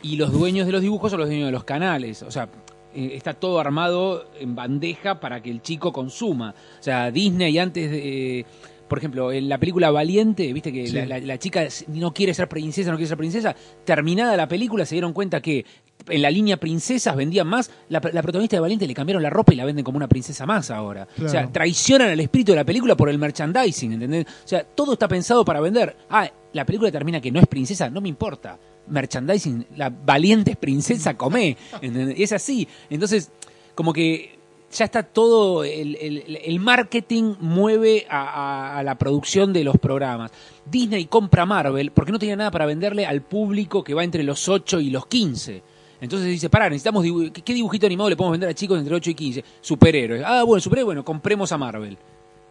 y 0.00 0.16
los 0.16 0.32
dueños 0.32 0.66
de 0.66 0.72
los 0.72 0.80
dibujos 0.80 1.10
son 1.10 1.20
los 1.20 1.28
dueños 1.28 1.46
de 1.46 1.52
los 1.52 1.64
canales. 1.64 2.22
O 2.22 2.30
sea, 2.30 2.48
eh, 2.94 3.12
está 3.14 3.34
todo 3.34 3.58
armado 3.60 4.26
en 4.40 4.54
bandeja 4.54 5.20
para 5.20 5.42
que 5.42 5.50
el 5.50 5.62
chico 5.62 5.92
consuma. 5.92 6.54
O 6.80 6.82
sea, 6.82 7.10
Disney 7.10 7.58
antes 7.58 7.90
de... 7.90 8.44
por 8.88 8.98
ejemplo, 8.98 9.32
en 9.32 9.48
la 9.48 9.58
película 9.58 9.90
Valiente, 9.90 10.52
viste 10.52 10.72
que 10.72 10.86
Sí. 10.86 10.92
la, 10.94 11.06
la- 11.06 11.18
la 11.20 11.38
chica 11.38 11.66
no 11.88 12.12
quiere 12.12 12.34
ser 12.34 12.48
princesa, 12.48 12.90
no 12.90 12.96
quiere 12.96 13.08
ser 13.08 13.16
princesa. 13.18 13.54
Terminada 13.84 14.36
la 14.36 14.48
película 14.48 14.84
se 14.84 14.94
dieron 14.96 15.12
cuenta 15.12 15.40
que 15.40 15.64
en 16.08 16.20
la 16.20 16.30
línea 16.32 16.56
princesas 16.58 17.14
vendían 17.16 17.46
más. 17.46 17.70
La, 17.88 18.00
la 18.12 18.22
protagonista 18.22 18.56
de 18.56 18.60
Valiente 18.60 18.86
le 18.88 18.92
cambiaron 18.92 19.22
la 19.22 19.30
ropa 19.30 19.54
y 19.54 19.56
la 19.56 19.64
venden 19.64 19.84
como 19.84 19.96
una 19.96 20.08
princesa 20.08 20.44
más 20.44 20.70
ahora. 20.70 21.06
O 21.24 21.28
sea, 21.28 21.46
traicionan 21.50 22.08
al 22.10 22.20
espíritu 22.20 22.52
de 22.52 22.56
la 22.56 22.64
película 22.64 22.96
por 22.96 23.08
el 23.08 23.18
merchandising, 23.18 23.92
¿entendés? 23.92 24.26
O 24.26 24.48
sea, 24.48 24.64
todo 24.64 24.94
está 24.94 25.06
pensado 25.08 25.44
para 25.44 25.60
vender. 25.60 25.96
Ah, 26.10 26.28
la 26.52 26.66
película 26.66 26.90
termina 26.90 27.20
que 27.20 27.30
no 27.30 27.38
es 27.40 27.46
princesa, 27.46 27.88
no 27.88 28.00
me 28.02 28.08
importa. 28.10 28.58
Merchandising, 28.88 29.66
la 29.76 29.90
valiente 29.90 30.52
es 30.52 30.56
princesa, 30.56 31.16
comé. 31.16 31.56
¿entendés? 31.80 32.18
Y 32.18 32.22
es 32.22 32.32
así. 32.32 32.66
Entonces, 32.90 33.30
como 33.74 33.92
que 33.92 34.38
ya 34.72 34.84
está 34.86 35.02
todo, 35.02 35.64
el, 35.64 35.96
el- 35.96 36.38
el 36.44 36.60
marketing 36.60 37.34
mueve 37.40 38.06
a, 38.08 38.22
a- 38.22 38.78
a 38.78 38.82
la 38.82 38.96
producción 38.96 39.52
de 39.52 39.64
los 39.64 39.76
programas. 39.78 40.30
Disney 40.70 41.04
compra 41.06 41.44
Marvel 41.44 41.90
porque 41.90 42.12
no 42.12 42.18
tenía 42.18 42.36
nada 42.36 42.50
para 42.50 42.66
venderle 42.66 43.04
al 43.06 43.20
público 43.22 43.84
que 43.84 43.94
va 43.94 44.02
entre 44.04 44.22
los 44.22 44.48
8 44.48 44.80
y 44.80 44.90
los 44.90 45.06
15. 45.06 45.62
Entonces 46.00 46.28
dice, 46.28 46.50
pará, 46.50 46.68
necesitamos, 46.68 47.04
dibu- 47.04 47.30
¿qué 47.30 47.42
qué 47.42 47.54
dibujito 47.54 47.86
animado 47.86 48.10
le 48.10 48.16
podemos 48.16 48.32
vender 48.32 48.48
a 48.50 48.54
chicos 48.54 48.78
entre 48.78 48.94
8 48.94 49.10
y 49.10 49.14
15? 49.14 49.44
Superhéroes. 49.60 50.22
Ah, 50.26 50.42
bueno, 50.42 50.60
superhéroes, 50.60 50.86
bueno, 50.86 51.04
compremos 51.04 51.52
a 51.52 51.58
Marvel. 51.58 51.96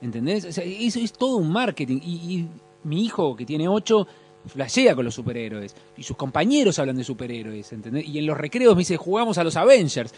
¿Entendés? 0.01 0.45
O 0.45 0.51
sea, 0.51 0.63
eso 0.63 0.99
es 0.99 1.11
todo 1.13 1.35
un 1.37 1.51
marketing. 1.51 1.99
Y, 2.03 2.13
y 2.35 2.47
mi 2.83 3.03
hijo, 3.03 3.35
que 3.35 3.45
tiene 3.45 3.67
8, 3.67 4.07
flashea 4.47 4.95
con 4.95 5.05
los 5.05 5.13
superhéroes. 5.15 5.75
Y 5.97 6.03
sus 6.03 6.17
compañeros 6.17 6.77
hablan 6.79 6.97
de 6.97 7.03
superhéroes, 7.03 7.71
¿entendés? 7.73 8.07
Y 8.07 8.17
en 8.19 8.25
los 8.25 8.37
recreos 8.37 8.75
me 8.75 8.79
dice, 8.81 8.97
jugamos 8.97 9.37
a 9.37 9.43
los 9.43 9.55
Avengers. 9.55 10.13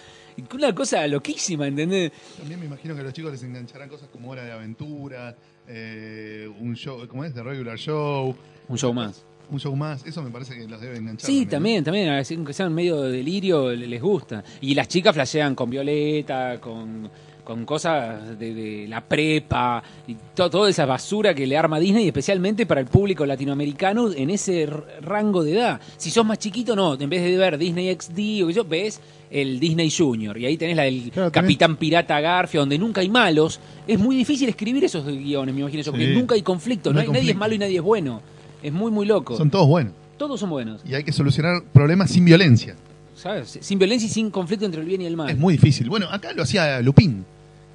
Una 0.53 0.73
cosa 0.73 1.05
loquísima, 1.07 1.67
¿entendés? 1.67 2.11
También 2.37 2.59
me 2.59 2.65
imagino 2.65 2.95
que 2.95 3.01
a 3.01 3.03
los 3.03 3.13
chicos 3.13 3.31
les 3.31 3.43
engancharán 3.43 3.89
cosas 3.89 4.09
como 4.09 4.29
Hora 4.31 4.43
de 4.43 4.51
Aventura, 4.51 5.35
eh, 5.67 6.49
un 6.59 6.75
show, 6.75 7.05
¿cómo 7.07 7.23
es? 7.25 7.33
The 7.33 7.43
Regular 7.43 7.77
Show, 7.77 8.35
Un 8.67 8.77
show 8.77 8.93
más. 8.93 9.23
un 9.49 9.59
show 9.59 9.75
más. 9.75 10.05
Eso 10.05 10.21
me 10.23 10.31
parece 10.31 10.55
que 10.55 10.67
los 10.67 10.81
debe 10.81 10.97
enganchar. 10.97 11.27
Sí, 11.29 11.45
también, 11.45 11.83
también, 11.83 12.09
aunque 12.09 12.53
sean 12.53 12.73
medio 12.73 13.01
de 13.01 13.11
delirio, 13.11 13.71
le- 13.71 13.87
les 13.87 14.01
gusta. 14.01 14.43
Y 14.61 14.73
las 14.73 14.87
chicas 14.87 15.13
flashean 15.13 15.53
con 15.53 15.69
Violeta, 15.69 16.59
con, 16.59 17.09
con 17.43 17.65
cosas 17.65 18.39
de, 18.39 18.53
de 18.53 18.87
la 18.87 19.01
prepa, 19.01 19.83
y 20.07 20.15
to- 20.33 20.49
toda 20.49 20.69
esa 20.69 20.85
basura 20.85 21.33
que 21.33 21.45
le 21.45 21.57
arma 21.57 21.79
Disney, 21.79 22.07
especialmente 22.07 22.65
para 22.65 22.81
el 22.81 22.87
público 22.87 23.25
latinoamericano 23.25 24.11
en 24.13 24.29
ese 24.29 24.67
rango 25.01 25.43
de 25.43 25.53
edad. 25.53 25.81
Si 25.97 26.09
sos 26.09 26.25
más 26.25 26.39
chiquito, 26.39 26.75
no, 26.75 26.93
en 26.99 27.09
vez 27.09 27.21
de 27.23 27.35
ver 27.37 27.57
Disney 27.57 27.93
XD 27.93 28.43
o 28.43 28.47
que 28.47 28.53
yo, 28.53 28.63
ves 28.65 29.01
el 29.29 29.59
Disney 29.59 29.91
Junior. 29.91 30.37
Y 30.37 30.45
ahí 30.45 30.57
tenés 30.57 30.75
la 30.77 30.83
del 30.83 31.09
Claro, 31.11 31.29
tenés- 31.29 31.33
Capitán 31.33 31.75
Pirata 31.77 32.19
Garfio, 32.21 32.61
donde 32.61 32.77
nunca 32.77 33.01
hay 33.01 33.09
malos. 33.09 33.59
Es 33.87 33.99
muy 33.99 34.15
difícil 34.15 34.47
escribir 34.47 34.83
esos 34.83 35.05
guiones, 35.05 35.53
me 35.53 35.61
imagino 35.61 35.83
yo, 35.83 35.91
porque 35.91 36.07
Sí. 36.07 36.13
nunca 36.13 36.35
hay 36.35 36.41
conflictos, 36.43 36.93
No 36.93 36.95
no 36.95 37.01
hay 37.01 37.07
hay, 37.07 37.11
nadie 37.13 37.19
es 37.19 37.25
conflicto. 37.35 37.39
malo 37.39 37.53
y 37.55 37.57
nadie 37.59 37.75
es 37.77 37.83
bueno. 37.83 38.21
Es 38.61 38.71
muy, 38.71 38.91
muy 38.91 39.05
loco. 39.05 39.35
Son 39.35 39.49
todos 39.49 39.67
buenos. 39.67 39.93
Todos 40.17 40.39
son 40.39 40.49
buenos. 40.51 40.81
Y 40.87 40.93
hay 40.93 41.03
que 41.03 41.11
solucionar 41.11 41.61
problemas 41.73 42.11
sin 42.11 42.23
violencia. 42.25 42.75
¿sabes? 43.15 43.57
Sin 43.61 43.77
violencia 43.79 44.07
y 44.07 44.09
sin 44.09 44.29
conflicto 44.31 44.65
entre 44.65 44.81
el 44.81 44.87
bien 44.87 45.01
y 45.01 45.05
el 45.05 45.15
mal. 45.15 45.29
Es 45.29 45.37
muy 45.37 45.53
difícil. 45.53 45.87
Bueno, 45.89 46.07
acá 46.09 46.33
lo 46.33 46.43
hacía 46.43 46.81
Lupin. 46.81 47.23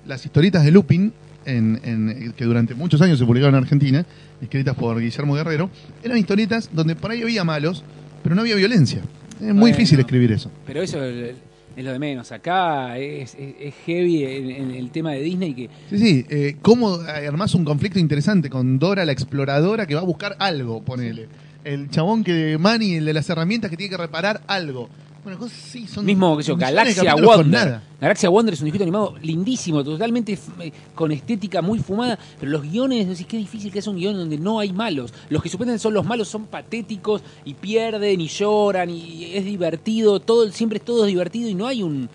Las 0.09 0.25
historietas 0.25 0.65
de 0.65 0.73
Lupin, 0.73 1.13
en, 1.45 1.81
en- 1.85 2.33
que 2.33 2.45
durante 2.45 2.75
muchos 2.75 3.01
años 3.03 3.19
se 3.19 3.25
publicaron 3.27 3.55
en 3.55 3.63
Argentina, 3.63 4.05
escritas 4.43 4.75
por 4.75 4.99
Guillermo 5.01 5.35
Guerrero, 5.35 5.71
eran 6.03 6.19
historietas 6.19 6.71
donde 6.73 6.97
por 6.97 7.11
ahí 7.11 7.23
había 7.23 7.45
malos, 7.45 7.85
pero 8.23 8.35
no 8.35 8.41
había 8.41 8.57
violencia. 8.57 9.03
Es 9.37 9.43
muy 9.43 9.53
Bueno. 9.53 9.67
difícil 9.77 10.01
escribir 10.01 10.33
eso. 10.33 10.51
Pero 10.67 10.83
eso 10.83 11.05
es, 11.05 11.37
lo 11.77 11.93
de 11.93 11.99
menos. 11.99 12.33
Acá 12.33 12.99
es, 12.99 13.35
es- 13.35 13.55
es 13.61 13.75
heavy 13.87 14.25
en, 14.25 14.51
en 14.51 14.71
el 14.73 14.91
tema 14.91 15.13
de 15.13 15.21
Disney 15.21 15.55
que 15.55 15.69
Sí, 15.91 15.99
sí. 15.99 16.27
Eh, 16.29 16.57
¿Cómo 16.63 16.95
armás 16.95 17.55
un 17.55 17.65
conflicto 17.65 17.99
interesante 17.99 18.51
con 18.51 18.79
Dora 18.79 19.05
la 19.05 19.13
exploradora 19.13 19.87
que 19.87 19.95
va 19.95 20.01
a 20.01 20.05
buscar 20.05 20.37
algo, 20.41 20.83
ponele? 20.83 21.29
El 21.65 21.91
chabón 21.91 22.25
que 22.25 22.57
Manny, 22.59 22.95
el 22.95 23.05
de 23.05 23.13
las 23.13 23.29
herramientas 23.31 23.71
que 23.71 23.77
tiene 23.77 23.91
que 23.91 23.97
reparar 23.99 24.41
algo. 24.47 24.89
Bueno, 25.25 25.39
cosas 25.39 25.59
sí, 25.59 25.87
son. 25.87 26.05
mismo 26.05 26.37
que 26.37 26.43
yo, 26.43 26.57
Galaxia 26.57 27.15
Wonder. 27.15 27.81
Galaxia 28.01 28.29
Wonder 28.29 28.55
es 28.55 28.61
un 28.61 28.67
dibujito 28.67 28.85
animado 28.85 29.15
lindísimo, 29.21 29.83
totalmente 29.83 30.39
eh, 30.61 30.73
con 30.95 31.11
estética 31.11 31.61
muy 31.61 31.81
fumada, 31.81 32.19
pero 32.39 32.53
los 32.53 32.63
guiones, 32.63 33.09
decís, 33.09 33.27
qué 33.27 33.37
difícil 33.37 33.73
que 33.73 33.81
es 33.81 33.87
un 33.87 33.97
guion 33.97 34.17
donde 34.17 34.39
no 34.39 34.61
hay 34.61 34.73
malos. 34.73 35.13
Los 35.29 35.43
que 35.43 35.49
supuestamente 35.49 35.83
son 35.83 35.95
los 35.95 36.07
malos 36.07 36.29
son 36.29 36.47
patéticos 36.47 37.23
y 37.45 37.55
pierden 37.55 38.21
y 38.21 38.29
lloran 38.29 38.91
y 38.91 39.33
es 39.35 39.45
divertido, 39.45 40.21
todo 40.21 40.51
siempre 40.51 40.79
es 40.79 40.85
todo 40.85 41.05
divertido 41.05 41.49
y 41.49 41.55
no 41.55 41.67
hay 41.67 41.83
un 41.83 42.09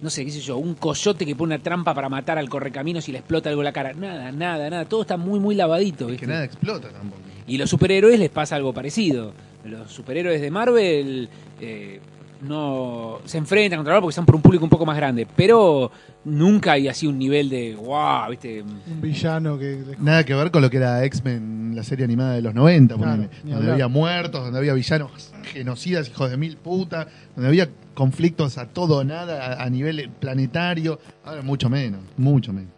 no 0.00 0.10
sé, 0.10 0.24
qué 0.24 0.30
sé 0.30 0.40
yo, 0.40 0.58
un 0.58 0.74
coyote 0.74 1.26
que 1.26 1.34
pone 1.34 1.54
una 1.54 1.62
trampa 1.62 1.92
para 1.92 2.08
matar 2.08 2.38
al 2.38 2.48
correcaminos 2.48 3.08
y 3.08 3.12
le 3.12 3.18
explota 3.18 3.50
algo 3.50 3.62
en 3.62 3.64
la 3.64 3.72
cara. 3.72 3.92
Nada, 3.94 4.30
nada, 4.30 4.70
nada. 4.70 4.84
Todo 4.84 5.02
está 5.02 5.16
muy, 5.16 5.40
muy 5.40 5.54
lavadito. 5.54 6.06
Que 6.06 6.12
¿viste? 6.12 6.26
nada 6.26 6.44
explota 6.44 6.88
tampoco. 6.90 7.20
Y 7.46 7.58
los 7.58 7.68
superhéroes 7.68 8.18
les 8.18 8.30
pasa 8.30 8.56
algo 8.56 8.72
parecido. 8.72 9.32
Los 9.64 9.90
superhéroes 9.90 10.40
de 10.40 10.50
Marvel 10.50 11.28
eh, 11.60 12.00
no 12.42 13.18
se 13.24 13.38
enfrentan 13.38 13.78
contra 13.78 13.92
Marvel 13.94 14.02
porque 14.02 14.12
están 14.12 14.26
por 14.26 14.36
un 14.36 14.42
público 14.42 14.64
un 14.64 14.70
poco 14.70 14.86
más 14.86 14.96
grande, 14.96 15.26
pero 15.36 15.90
nunca 16.24 16.72
hay 16.72 16.88
así 16.88 17.06
un 17.06 17.18
nivel 17.18 17.48
de 17.48 17.74
wow, 17.76 18.30
¿viste? 18.30 18.62
Un 18.62 19.00
villano 19.00 19.58
que... 19.58 19.82
Nada 19.98 20.24
que 20.24 20.34
ver 20.34 20.50
con 20.50 20.62
lo 20.62 20.70
que 20.70 20.76
era 20.76 21.04
X-Men, 21.04 21.72
la 21.74 21.82
serie 21.82 22.04
animada 22.04 22.34
de 22.34 22.42
los 22.42 22.54
90, 22.54 22.94
Claro, 22.96 23.10
ponele, 23.10 23.28
ni 23.44 23.50
donde 23.50 23.56
hablar. 23.56 23.72
había 23.72 23.88
muertos, 23.88 24.42
donde 24.44 24.58
había 24.58 24.72
villanos 24.74 25.32
genocidas, 25.52 26.08
hijos 26.08 26.30
de 26.30 26.36
mil 26.36 26.56
puta, 26.56 27.08
donde 27.34 27.48
había 27.48 27.68
conflictos 27.94 28.58
a 28.58 28.66
todo 28.66 28.98
o 28.98 29.04
nada 29.04 29.54
a, 29.60 29.64
a 29.64 29.70
nivel 29.70 30.08
planetario. 30.20 31.00
Ahora 31.24 31.42
mucho 31.42 31.68
menos, 31.68 32.00
mucho 32.16 32.52
menos. 32.52 32.70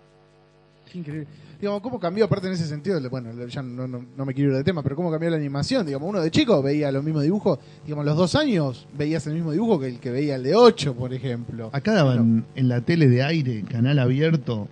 Increíble. 0.94 1.26
Digamos, 1.60 1.82
¿cómo 1.82 2.00
cambió, 2.00 2.24
aparte 2.24 2.46
en 2.46 2.54
ese 2.54 2.66
sentido, 2.66 2.98
bueno, 3.10 3.30
ya 3.46 3.62
no, 3.62 3.86
no- 3.86 4.04
no 4.16 4.24
me 4.24 4.32
quiero 4.32 4.50
ir 4.50 4.56
del 4.56 4.64
tema, 4.64 4.82
pero 4.82 4.96
cómo 4.96 5.10
cambió 5.10 5.28
la 5.28 5.36
animación? 5.36 5.84
Digamos, 5.84 6.08
uno 6.08 6.20
de 6.20 6.30
chico 6.30 6.62
veía 6.62 6.90
los 6.90 7.04
mismos 7.04 7.22
dibujos, 7.22 7.58
digamos, 7.84 8.06
los 8.06 8.16
dos 8.16 8.34
años 8.34 8.86
veías 8.96 9.26
el 9.26 9.34
mismo 9.34 9.52
dibujo 9.52 9.78
que 9.78 9.88
el 9.88 9.98
que 9.98 10.10
veía 10.10 10.36
el 10.36 10.42
de 10.42 10.54
8, 10.54 10.94
por 10.94 11.12
ejemplo. 11.12 11.68
Acá 11.72 11.92
daban 11.92 12.44
en 12.54 12.68
la 12.68 12.80
tele 12.80 13.08
de 13.08 13.22
aire, 13.22 13.62
canal 13.70 13.98
abierto, 13.98 14.68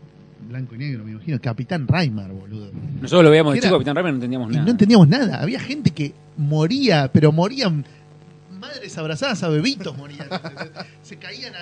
blanco 0.48 0.74
y 0.76 0.78
negro, 0.78 1.04
me 1.04 1.10
imagino, 1.10 1.38
Capitán 1.42 1.86
Raimar, 1.86 2.32
boludo. 2.32 2.70
Nosotros 3.02 3.22
lo 3.24 3.30
veíamos 3.30 3.52
de 3.52 3.58
Era- 3.58 3.66
chico, 3.68 3.76
Capitán 3.76 3.96
Raven 3.96 4.12
no 4.12 4.16
entendíamos 4.16 4.48
Y 4.50 4.52
nada. 4.54 4.64
no 4.64 4.70
entendíamos 4.70 5.08
nada. 5.08 5.42
Había 5.42 5.60
gente 5.60 5.90
que 5.90 6.14
moría, 6.38 7.10
pero 7.12 7.32
morían 7.32 7.84
madres 8.58 8.96
abrazadas 8.98 9.42
a 9.42 9.48
bebitos 9.48 9.96
morían. 9.96 10.28
Se 11.02 11.16
caían 11.16 11.54
a, 11.54 11.58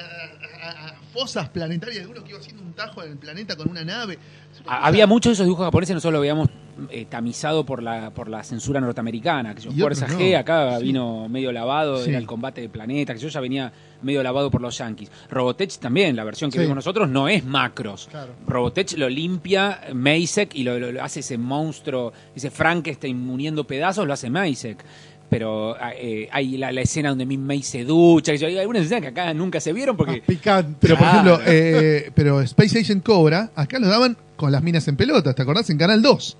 a- 0.68 0.88
a 0.88 0.94
fosas 1.12 1.48
planetarias, 1.48 2.00
algunos 2.02 2.24
que 2.24 2.30
iba 2.30 2.38
haciendo 2.40 2.62
un 2.62 2.72
tajo 2.72 3.02
en 3.02 3.12
el 3.12 3.18
planeta 3.18 3.56
con 3.56 3.70
una 3.70 3.84
nave. 3.84 4.18
Ha- 4.66 4.86
Había 4.86 5.06
muchos 5.06 5.30
de 5.30 5.34
esos 5.34 5.46
dibujos 5.46 5.64
japoneses, 5.66 5.94
nosotros 5.94 6.14
lo 6.14 6.20
veíamos 6.20 6.48
eh, 6.90 7.06
tamizado 7.08 7.64
por 7.64 7.82
la, 7.82 8.10
por 8.10 8.28
la 8.28 8.42
censura 8.42 8.80
norteamericana. 8.80 9.54
Que 9.54 9.62
yo, 9.62 9.72
Fuerza 9.72 10.06
G 10.08 10.36
acá 10.36 10.78
Sí. 10.78 10.84
vino 10.84 11.26
medio 11.28 11.50
lavado, 11.52 12.02
Sí. 12.02 12.10
era 12.10 12.18
el 12.18 12.26
combate 12.26 12.60
de 12.60 12.68
planeta, 12.68 13.14
que 13.14 13.20
yo 13.20 13.28
ya 13.28 13.40
venía 13.40 13.72
medio 14.02 14.22
lavado 14.22 14.50
por 14.50 14.60
los 14.60 14.76
yankees. 14.76 15.10
Robotech 15.30 15.78
también, 15.78 16.14
la 16.16 16.24
versión 16.24 16.50
que 16.50 16.58
Sí. 16.58 16.62
vimos 16.62 16.76
nosotros, 16.76 17.08
no 17.08 17.28
es 17.28 17.44
macros. 17.44 18.08
Claro. 18.10 18.34
Robotech 18.46 18.92
lo 18.98 19.08
limpia 19.08 19.80
Maisek 19.94 20.54
y 20.54 20.64
lo, 20.64 20.78
lo- 20.78 20.92
lo 20.92 21.02
hace 21.02 21.20
ese 21.20 21.38
monstruo, 21.38 22.12
ese 22.34 22.50
Frankenstein 22.50 23.18
muniendo 23.18 23.66
pedazos, 23.66 24.06
lo 24.06 24.12
hace 24.12 24.28
Maisek. 24.28 24.84
Pero 25.28 25.76
eh, 25.96 26.28
hay 26.30 26.56
la, 26.56 26.70
la 26.70 26.80
escena 26.82 27.08
donde 27.08 27.26
Min 27.26 27.44
May 27.44 27.62
se 27.62 27.84
ducha, 27.84 28.32
hay 28.32 28.58
algunas 28.58 28.84
escenas 28.84 29.02
que 29.02 29.08
acá 29.08 29.34
nunca 29.34 29.60
se 29.60 29.72
vieron 29.72 29.96
porque... 29.96 30.18
Más 30.18 30.20
picante. 30.20 30.76
Pero 30.80 30.96
por 30.96 31.06
ejemplo, 31.06 31.40
eh, 31.46 32.10
pero 32.14 32.40
Space 32.42 32.78
Agent 32.78 33.04
Cobra, 33.04 33.50
acá 33.56 33.78
lo 33.78 33.88
daban 33.88 34.16
con 34.36 34.52
las 34.52 34.62
minas 34.62 34.86
en 34.86 34.96
pelotas, 34.96 35.34
¿te 35.34 35.42
acordás? 35.42 35.68
En 35.70 35.78
Canal 35.78 36.00
2. 36.00 36.36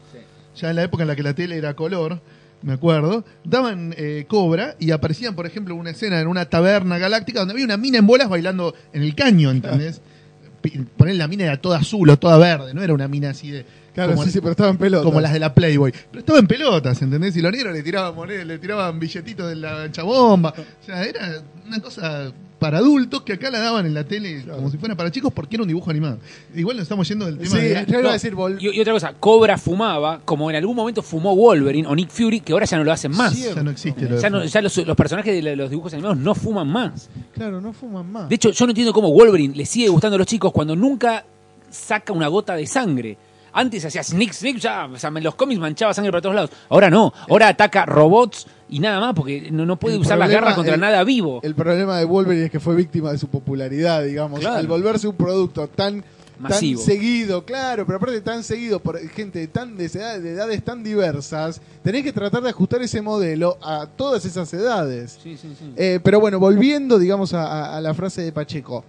Ya 0.57 0.71
en 0.71 0.77
la 0.77 0.85
época 0.85 1.03
en 1.03 1.09
la 1.09 1.17
que 1.17 1.23
la 1.23 1.35
tele 1.35 1.57
era 1.59 1.75
color, 1.75 2.21
me 2.63 2.73
acuerdo, 2.73 3.25
daban 3.45 3.95
eh, 3.97 4.25
Cobra 4.29 4.77
y 4.79 4.91
aparecían, 4.93 5.35
por 5.35 5.47
ejemplo, 5.47 5.75
una 5.75 5.91
escena 5.91 6.21
en 6.21 6.29
una 6.29 6.47
taberna 6.47 6.99
galáctica 6.99 7.41
donde 7.41 7.53
había 7.53 7.65
una 7.65 7.77
mina 7.77 7.99
en 7.99 8.07
bolas 8.07 8.29
bailando 8.29 8.75
en 8.93 9.03
el 9.03 9.15
caño, 9.15 9.51
¿entendés? 9.51 10.01
Poner 10.97 11.17
la 11.17 11.29
mina 11.29 11.45
era 11.45 11.61
toda 11.61 11.79
azul 11.79 12.09
o 12.11 12.19
toda 12.19 12.39
verde, 12.39 12.73
no 12.73 12.83
era 12.83 12.95
una 12.95 13.09
mina 13.09 13.31
así 13.31 13.51
de... 13.51 13.67
Claro, 13.97 14.13
como, 14.13 14.25
sí, 14.25 14.31
sí, 14.31 14.41
pero 14.41 14.53
estaba 14.53 14.71
en 14.71 14.77
pelota. 14.79 15.03
como 15.05 15.21
las 15.21 15.33
de 15.33 15.41
la 15.41 15.53
Playboy. 15.55 15.91
Pero 16.11 16.21
estaba 16.21 16.39
en 16.39 16.47
pelotas, 16.47 17.03
¿entendés? 17.03 17.37
Y 17.37 17.41
los 17.43 17.51
negros 17.51 17.73
le 17.75 17.83
tiraban 17.83 18.15
monedas, 18.15 18.47
le 18.47 18.59
tiraban 18.59 19.01
billetitos 19.01 19.49
de 19.49 19.57
la 19.57 19.91
chabomba. 19.91 20.51
O 20.51 20.85
sea, 20.87 21.03
era 21.05 21.43
una 21.67 21.81
cosa 21.81 22.31
para 22.59 22.79
adultos 22.79 23.21
que 23.23 23.35
acá 23.35 23.51
la 23.51 23.59
daban 23.61 23.85
en 23.85 23.93
la 23.93 24.05
tele 24.05 24.43
como 24.47 24.71
si 24.71 24.79
fuera 24.79 24.95
para 24.97 25.11
chicos 25.11 25.31
porque 25.33 25.57
era 25.57 25.63
un 25.63 25.69
dibujo 25.69 25.91
animado. 25.91 26.19
Igual 26.55 26.77
nos 26.77 26.85
estamos 26.85 27.07
yendo 27.09 27.27
del 27.27 27.37
tema 27.39 27.51
Sí, 27.51 27.57
de... 27.59 27.85
yo 27.87 28.01
iba 28.01 28.11
a 28.11 28.13
decir, 28.15 28.35
vol- 28.35 28.57
Y, 28.61 28.71
y 28.77 28.81
otra 28.81 28.93
cosa, 28.95 29.13
Cobra 29.19 29.59
fumaba, 29.59 30.21
como 30.25 30.49
en 30.51 30.57
algún 30.57 30.77
momento 30.77 31.03
fumó 31.03 31.35
Wolverine 31.37 31.87
o 31.89 31.95
Nick 31.95 32.09
Fury, 32.11 32.41
que 32.41 32.53
ahora 32.53 32.65
ya 32.67 32.79
no 32.79 32.85
lo 32.85 32.93
hacen 32.93 33.13
más. 33.13 33.35
Cierto. 33.35 33.57
Ya 33.57 33.63
no 33.63 33.71
existe 33.71 34.09
lo 34.09 34.17
de 34.17 34.23
Ya, 34.23 34.31
no- 34.31 34.39
fumar. 34.39 34.49
ya 34.53 34.63
los, 34.63 34.77
los 34.79 34.97
personajes 34.97 35.43
de 35.45 35.57
los 35.57 35.69
dibujos 35.71 35.93
animados 35.95 36.17
no 36.19 36.35
fuman 36.35 36.69
más. 36.69 37.11
claro, 37.35 37.61
no 37.61 37.73
fuman 37.75 38.11
más. 38.11 38.29
De 38.29 38.35
hecho, 38.37 38.51
yo 38.51 38.67
no 38.67 38.71
entiendo 38.73 38.93
cómo 38.93 39.11
Wolverine 39.13 39.55
le 39.55 39.67
sigue 39.67 39.89
gustando 39.89 40.17
a 40.17 40.19
los 40.19 40.27
chicos 40.27 40.53
cuando 40.53 40.75
nunca 40.77 41.25
saca 41.71 42.13
una 42.13 42.29
gota 42.29 42.55
de 42.57 42.67
sangre. 42.67 43.19
Antes 43.59 43.85
hacía 43.87 44.03
sneak, 44.03 44.33
sneak, 44.33 44.59
ya, 44.59 44.85
o 44.85 44.99
sea, 44.99 45.09
en 45.09 45.23
los 45.25 45.35
cómics 45.35 45.59
manchaba 45.61 45.95
sangre 45.95 46.13
para 46.13 46.21
todos 46.23 46.35
lados. 46.35 46.51
Ahora 46.69 46.91
no, 46.91 47.13
ahora 47.29 47.49
ataca 47.49 47.87
robots 47.87 48.47
y 48.69 48.81
nada 48.81 49.01
más, 49.01 49.15
porque 49.15 49.51
no, 49.51 49.65
no 49.65 49.77
puede 49.79 49.95
El 49.97 50.03
usar 50.03 50.19
las 50.19 50.29
garras 50.31 50.55
contra 50.55 50.75
el- 50.75 50.81
nada 50.81 51.03
vivo. 51.05 51.41
El 51.43 51.55
problema 51.55 51.99
de 51.99 52.05
Wolverine 52.05 52.45
es 52.47 52.51
que 52.51 52.61
fue 52.61 52.75
víctima 52.77 53.11
de 53.13 53.19
su 53.19 53.29
popularidad, 53.29 54.05
digamos. 54.05 54.41
Claro. 54.41 54.57
Al 54.57 54.67
volverse 54.67 55.09
un 55.09 55.17
producto 55.17 55.67
tan, 55.69 56.05
Masivo. 56.39 56.79
tan 56.81 56.87
seguido, 56.87 57.45
claro, 57.47 57.87
pero 57.87 57.97
aparte 57.97 58.21
tan 58.21 58.45
seguido 58.45 58.79
por 58.81 58.99
gente 59.09 59.39
de, 59.39 59.47
tan, 59.49 59.75
de, 59.77 59.87
edades, 59.87 60.23
de 60.23 60.33
edades 60.33 60.63
tan 60.63 60.83
diversas, 60.83 61.63
tenés 61.83 62.03
que 62.03 62.13
tratar 62.13 62.43
de 62.43 62.51
ajustar 62.51 62.83
ese 62.83 63.01
modelo 63.01 63.57
a 63.63 63.87
todas 63.87 64.25
esas 64.27 64.53
edades. 64.53 65.19
Sí, 65.23 65.39
sí, 65.41 65.57
sí. 65.59 65.73
Eh, 65.77 65.99
pero 66.03 66.21
bueno, 66.21 66.39
volviendo, 66.39 66.99
digamos, 66.99 67.33
a, 67.33 67.75
a- 67.75 67.81
la 67.81 67.95
frase 67.95 68.21
de 68.21 68.33
Pacheco. 68.33 68.85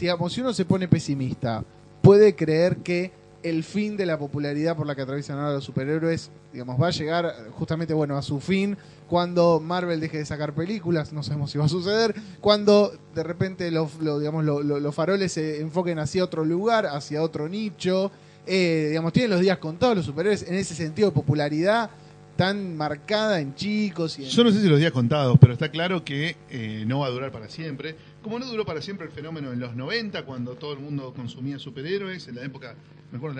Digamos, 0.00 0.32
si 0.32 0.40
uno 0.40 0.52
se 0.52 0.64
pone 0.64 0.88
pesimista, 0.88 1.62
puede 2.02 2.34
creer 2.34 2.78
que 2.78 3.12
el 3.44 3.62
fin 3.62 3.96
de 3.96 4.06
la 4.06 4.18
popularidad 4.18 4.74
por 4.76 4.86
la 4.86 4.96
que 4.96 5.02
atraviesan 5.02 5.38
ahora 5.38 5.52
los 5.54 5.64
superhéroes, 5.64 6.30
digamos, 6.52 6.80
va 6.82 6.88
a 6.88 6.90
llegar 6.90 7.32
justamente, 7.52 7.94
bueno, 7.94 8.16
a 8.16 8.22
su 8.22 8.40
fin 8.40 8.76
cuando 9.08 9.60
Marvel 9.60 10.00
deje 10.00 10.18
de 10.18 10.24
sacar 10.26 10.54
películas, 10.54 11.12
no 11.12 11.22
sabemos 11.22 11.50
si 11.50 11.58
va 11.58 11.66
a 11.66 11.68
suceder, 11.68 12.14
cuando 12.40 12.92
de 13.14 13.22
repente 13.22 13.70
los, 13.70 13.96
lo- 14.00 14.18
digamos, 14.18 14.44
lo- 14.44 14.62
lo- 14.62 14.80
los 14.80 14.94
faroles 14.94 15.30
se 15.32 15.60
enfoquen 15.60 15.98
hacia 15.98 16.24
otro 16.24 16.44
lugar, 16.44 16.86
hacia 16.86 17.22
otro 17.22 17.48
nicho, 17.48 18.10
eh, 18.46 18.86
digamos, 18.88 19.12
tienen 19.12 19.30
los 19.30 19.40
días 19.40 19.58
contados 19.58 19.96
los 19.98 20.06
superhéroes 20.06 20.42
en 20.48 20.54
ese 20.54 20.74
sentido 20.74 21.10
de 21.10 21.14
popularidad 21.14 21.90
tan 22.36 22.76
marcada 22.76 23.38
en 23.40 23.54
chicos 23.54 24.18
y 24.18 24.24
en... 24.24 24.30
Yo 24.30 24.42
no 24.42 24.50
sé 24.50 24.60
si 24.60 24.68
los 24.68 24.80
días 24.80 24.90
contados, 24.90 25.36
pero 25.40 25.52
está 25.52 25.70
claro 25.70 26.04
que 26.04 26.36
eh, 26.50 26.82
no 26.86 26.98
va 27.00 27.06
a 27.06 27.10
durar 27.10 27.30
para 27.30 27.48
siempre. 27.48 27.94
Como 28.22 28.38
no 28.40 28.46
duró 28.46 28.64
para 28.64 28.82
siempre 28.82 29.06
el 29.06 29.12
fenómeno 29.12 29.52
en 29.52 29.60
los 29.60 29.76
90, 29.76 30.24
cuando 30.24 30.54
todo 30.56 30.72
el 30.72 30.80
mundo 30.80 31.12
consumía 31.14 31.58
superhéroes, 31.58 32.26
en 32.26 32.34
la 32.36 32.42
época... 32.42 32.74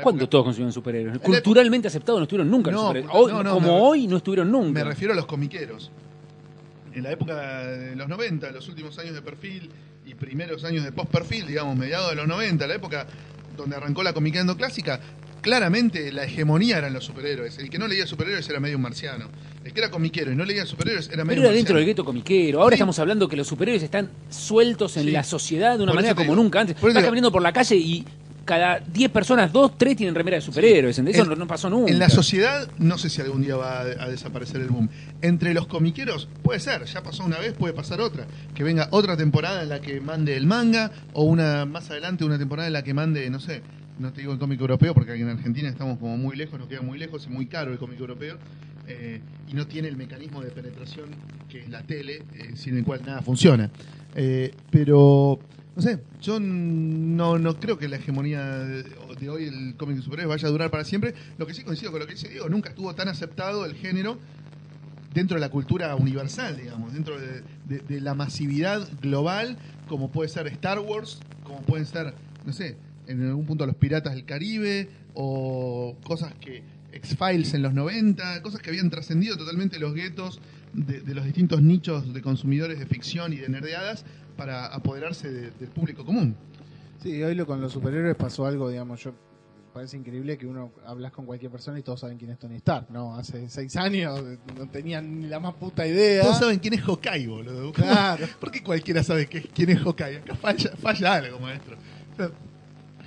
¿Cuándo 0.02 0.28
todos 0.28 0.44
consumieron 0.44 0.72
superhéroes? 0.72 1.18
Culturalmente 1.18 1.88
aceptados 1.88 2.20
no 2.20 2.24
estuvieron 2.24 2.50
nunca 2.50 2.70
los 2.70 2.80
No, 2.80 2.86
superhéroes. 2.88 3.14
Hoy- 3.14 3.32
no, 3.44 3.54
como 3.54 3.66
me- 3.68 3.80
hoy 3.80 4.06
no 4.06 4.16
estuvieron 4.18 4.50
nunca. 4.50 4.72
Me 4.72 4.84
refiero 4.84 5.12
a 5.12 5.16
los 5.16 5.26
comiqueros. 5.26 5.90
En 6.92 7.02
la 7.02 7.10
época 7.12 7.64
de 7.66 7.96
los 7.96 8.08
90, 8.08 8.50
los 8.52 8.68
últimos 8.68 8.96
años 8.98 9.14
de 9.14 9.22
perfil 9.22 9.70
y 10.06 10.14
primeros 10.14 10.62
años 10.64 10.84
de 10.84 10.92
post-perfil, 10.92 11.46
digamos, 11.46 11.76
mediados 11.76 12.10
de 12.10 12.16
los 12.16 12.28
90, 12.28 12.66
la 12.68 12.74
época 12.74 13.06
donde 13.56 13.74
arrancó 13.76 14.02
la 14.04 14.12
comiqueando 14.12 14.56
clásica, 14.56 15.00
claramente 15.40 16.12
la 16.12 16.24
hegemonía 16.24 16.78
eran 16.78 16.92
los 16.92 17.04
superhéroes. 17.04 17.58
El 17.58 17.68
que 17.68 17.78
no 17.78 17.88
leía 17.88 18.06
superhéroes 18.06 18.48
era 18.48 18.60
medio 18.60 18.76
un 18.76 18.82
marciano. 18.82 19.26
El 19.64 19.72
que 19.72 19.80
era 19.80 19.90
comiquero 19.90 20.30
y 20.32 20.36
no 20.36 20.44
leía 20.44 20.66
superhéroes 20.66 21.08
era 21.08 21.24
medio 21.24 21.40
Pero 21.40 21.48
era 21.48 21.56
dentro 21.56 21.76
del 21.76 21.84
gueto 21.86 22.04
comiquero. 22.04 22.60
Ahora 22.62 22.74
Sí. 22.74 22.78
estamos 22.78 22.98
hablando 22.98 23.28
que 23.28 23.36
los 23.36 23.46
superhéroes 23.46 23.82
están 23.82 24.10
sueltos 24.30 24.96
en 24.96 25.04
Sí. 25.04 25.10
la 25.10 25.24
sociedad 25.24 25.76
de 25.76 25.82
una 25.82 25.92
Por 25.92 25.96
manera 25.96 26.14
como 26.14 26.30
digo. 26.32 26.42
nunca 26.42 26.60
antes. 26.60 26.80
Vas 26.80 26.94
digo. 26.94 27.04
caminando 27.06 27.32
por 27.32 27.42
la 27.42 27.52
calle 27.52 27.76
y 27.76 28.04
cada 28.44 28.78
10 28.80 29.10
personas, 29.10 29.52
2, 29.52 29.78
3 29.78 29.96
tienen 29.96 30.14
remera 30.14 30.36
de 30.36 30.40
superhéroes. 30.40 30.98
¿entendés? 30.98 31.16
Eso 31.16 31.24
En- 31.24 31.30
no, 31.30 31.36
no 31.36 31.46
pasó 31.46 31.68
nunca. 31.70 31.90
En 31.90 31.98
la 31.98 32.08
sociedad, 32.08 32.68
no 32.78 32.98
sé 32.98 33.08
si 33.10 33.20
algún 33.20 33.42
día 33.42 33.56
va 33.56 33.80
a, 33.80 33.82
a 33.82 34.08
desaparecer 34.08 34.60
el 34.60 34.68
boom. 34.68 34.88
Entre 35.22 35.54
los 35.54 35.66
comiqueros, 35.66 36.28
puede 36.42 36.60
ser, 36.60 36.84
ya 36.84 37.02
pasó 37.02 37.24
una 37.24 37.38
vez, 37.38 37.54
puede 37.54 37.72
pasar 37.74 38.00
otra. 38.00 38.26
Que 38.54 38.62
venga 38.64 38.88
otra 38.90 39.16
temporada 39.16 39.62
en 39.62 39.68
la 39.68 39.80
que 39.80 40.00
mande 40.00 40.36
el 40.36 40.46
manga, 40.46 40.90
o 41.12 41.24
una 41.24 41.64
más 41.66 41.90
adelante 41.90 42.24
una 42.24 42.38
temporada 42.38 42.66
en 42.66 42.72
la 42.74 42.82
que 42.84 42.94
mande, 42.94 43.28
no 43.30 43.40
sé, 43.40 43.62
no 43.98 44.12
te 44.12 44.20
digo 44.22 44.32
el 44.32 44.38
cómic 44.38 44.60
europeo, 44.60 44.92
porque 44.94 45.12
aquí 45.12 45.22
en 45.22 45.28
Argentina 45.30 45.68
estamos 45.68 45.98
como 45.98 46.16
muy 46.16 46.36
lejos, 46.36 46.58
nos 46.58 46.68
queda 46.68 46.82
muy 46.82 46.98
lejos, 46.98 47.22
es 47.22 47.28
muy 47.30 47.46
caro 47.46 47.72
el 47.72 47.78
cómic 47.78 47.98
europeo, 48.00 48.36
eh, 48.88 49.20
y 49.48 49.54
no 49.54 49.66
tiene 49.66 49.88
el 49.88 49.96
mecanismo 49.96 50.42
de 50.42 50.50
penetración 50.50 51.06
que 51.48 51.60
es 51.60 51.68
la 51.70 51.82
tele, 51.82 52.22
eh, 52.34 52.52
sin 52.56 52.76
el 52.76 52.84
cual 52.84 53.02
nada 53.06 53.22
funciona. 53.22 53.70
Eh, 54.16 54.52
pero, 54.70 55.38
no 55.76 55.82
sé, 55.82 56.00
yo 56.20 56.38
no, 56.40 57.38
no 57.38 57.58
creo 57.58 57.78
que 57.78 57.88
la 57.88 57.96
hegemonía 57.96 58.44
de, 58.58 59.28
hoy, 59.28 59.44
el 59.44 59.74
cómic 59.76 59.96
de 59.96 60.02
superhéroes, 60.02 60.36
vaya 60.36 60.48
a 60.48 60.50
durar 60.52 60.70
para 60.70 60.84
siempre. 60.84 61.14
Lo 61.38 61.46
que 61.46 61.54
sí 61.54 61.62
coincido 61.64 61.90
con 61.90 62.00
lo 62.00 62.06
que 62.06 62.12
dice 62.14 62.28
Diego, 62.28 62.48
nunca 62.48 62.68
estuvo 62.70 62.94
tan 62.94 63.08
aceptado 63.08 63.64
el 63.64 63.74
género 63.74 64.18
dentro 65.12 65.36
de 65.36 65.40
la 65.40 65.48
cultura 65.50 65.94
universal, 65.96 66.56
digamos, 66.56 66.92
dentro 66.92 67.18
de, 67.20 67.42
de- 67.68 67.80
de 67.80 68.00
la 68.00 68.14
masividad 68.14 68.88
global, 69.00 69.56
como 69.88 70.10
puede 70.10 70.28
ser 70.28 70.46
Star 70.48 70.78
Wars, 70.80 71.20
como 71.44 71.60
pueden 71.62 71.86
ser, 71.86 72.14
no 72.44 72.52
sé, 72.52 72.76
en 73.06 73.26
algún 73.26 73.44
punto 73.46 73.66
los 73.66 73.76
Piratas 73.76 74.14
del 74.14 74.24
Caribe, 74.24 74.88
o 75.14 75.96
cosas 76.04 76.34
que 76.40 76.62
X-Files 76.92 77.54
en 77.54 77.62
los 77.62 77.74
90, 77.74 78.42
cosas 78.42 78.60
que 78.60 78.70
habían 78.70 78.90
trascendido 78.90 79.36
totalmente 79.36 79.78
los 79.78 79.94
guetos 79.94 80.40
de, 80.72 81.00
de 81.00 81.14
los 81.14 81.24
distintos 81.24 81.62
nichos 81.62 82.12
de 82.12 82.20
consumidores 82.22 82.78
de 82.80 82.86
ficción 82.86 83.32
y 83.32 83.36
de 83.36 83.48
nerdeadas 83.48 84.04
para 84.36 84.66
apoderarse 84.66 85.30
de- 85.30 85.50
del 85.52 85.68
público 85.70 86.04
común. 86.04 86.36
Sí, 87.02 87.22
hoy 87.22 87.34
lo, 87.34 87.46
con 87.46 87.60
los 87.60 87.72
superhéroes 87.72 88.16
pasó 88.16 88.46
algo, 88.46 88.68
digamos, 88.70 89.02
yo 89.02 89.12
parece 89.72 89.96
increíble 89.96 90.38
que 90.38 90.46
uno 90.46 90.70
hablas 90.86 91.10
con 91.12 91.26
cualquier 91.26 91.50
persona 91.50 91.78
y 91.78 91.82
todos 91.82 91.98
saben 92.00 92.16
quién 92.16 92.30
es 92.30 92.38
Tony 92.38 92.56
Stark, 92.56 92.86
¿no? 92.90 93.16
Hace 93.16 93.48
seis 93.48 93.76
años 93.76 94.22
no 94.56 94.68
tenían 94.68 95.20
ni 95.20 95.26
la 95.26 95.40
más 95.40 95.54
puta 95.54 95.84
idea. 95.86 96.22
Todos 96.22 96.38
saben 96.38 96.60
quién 96.60 96.74
es 96.74 96.80
Hawkeye, 96.82 97.26
boludo. 97.26 97.72
Claro. 97.72 98.26
¿Por 98.38 98.50
qué 98.52 98.62
cualquiera 98.62 99.02
sabe 99.02 99.26
quién 99.26 99.70
es 99.70 99.80
Hawkeye? 99.80 100.18
Acá 100.18 100.34
falla, 100.36 100.70
falla 100.76 101.14
algo, 101.14 101.40
maestro. 101.40 101.76
O 102.12 102.16
sea, 102.16 102.30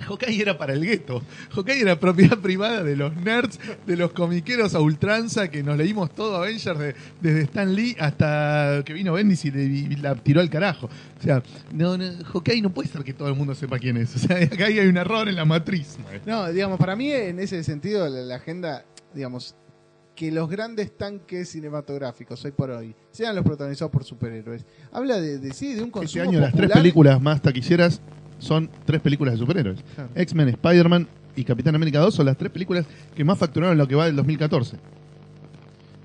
Hawkeye 0.06 0.40
era 0.40 0.56
para 0.58 0.72
el 0.72 0.84
gueto. 0.84 1.22
Hawkeye 1.54 1.80
era 1.82 1.98
propiedad 1.98 2.38
privada 2.42 2.82
de 2.82 2.96
los 2.96 3.14
nerds, 3.16 3.58
de 3.86 3.96
los 3.96 4.12
comiqueros 4.12 4.74
a 4.74 4.80
ultranza 4.80 5.48
que 5.50 5.62
nos 5.62 5.76
leímos 5.76 6.14
todo 6.14 6.36
Avengers 6.36 6.78
de- 6.78 6.94
desde 7.20 7.42
Stan 7.42 7.74
Lee 7.74 7.96
hasta 7.98 8.82
que 8.84 8.92
vino 8.92 9.12
Bendis 9.12 9.44
y, 9.44 9.50
le- 9.50 9.64
y 9.64 9.96
la 9.96 10.14
tiró 10.14 10.40
al 10.40 10.50
carajo. 10.50 10.86
O 10.86 11.22
sea, 11.22 11.42
no, 11.72 11.98
no, 11.98 12.04
Hawkeye 12.32 12.62
no 12.62 12.70
puede 12.70 12.88
ser 12.88 13.02
que 13.04 13.12
todo 13.12 13.28
el 13.28 13.34
mundo 13.34 13.54
sepa 13.54 13.78
quién 13.78 13.96
es. 13.96 14.14
O 14.16 14.18
sea, 14.18 14.36
acá 14.36 14.66
hay 14.66 14.78
un 14.80 14.96
error 14.96 15.28
en 15.28 15.36
la 15.36 15.44
matriz. 15.44 15.96
No, 16.26 16.50
digamos, 16.52 16.78
para 16.78 16.96
mí 16.96 17.10
en 17.12 17.38
ese 17.40 17.62
sentido 17.64 18.08
la, 18.08 18.20
la 18.20 18.34
agenda, 18.36 18.84
digamos, 19.14 19.54
que 20.16 20.32
los 20.32 20.48
grandes 20.50 20.96
tanques 20.98 21.48
cinematográficos 21.50 22.44
hoy 22.44 22.50
por 22.50 22.70
hoy 22.70 22.94
sean 23.12 23.36
los 23.36 23.44
protagonizados 23.44 23.92
por 23.92 24.02
superhéroes. 24.02 24.64
Habla 24.90 25.20
de, 25.20 25.38
de 25.38 25.52
sí, 25.54 25.68
de 25.74 25.78
un 25.82 25.86
Este 25.86 25.90
consumo 25.92 26.24
año 26.24 26.40
las 26.40 26.52
tres 26.52 26.70
películas 26.72 27.20
más 27.22 27.40
taquilleras 27.40 28.00
son 28.38 28.70
tres 28.84 29.00
películas 29.00 29.34
de 29.34 29.38
superhéroes. 29.40 29.80
Claro. 29.94 30.10
X-Men, 30.14 30.48
Spider-Man 30.50 31.06
y 31.36 31.44
Capitán 31.44 31.74
América 31.74 31.98
2 32.00 32.14
son 32.14 32.26
las 32.26 32.36
tres 32.36 32.50
películas 32.50 32.86
que 33.14 33.24
más 33.24 33.38
facturaron 33.38 33.72
en 33.72 33.78
lo 33.78 33.86
que 33.88 33.94
va 33.94 34.06
del 34.06 34.16
2014. 34.16 34.76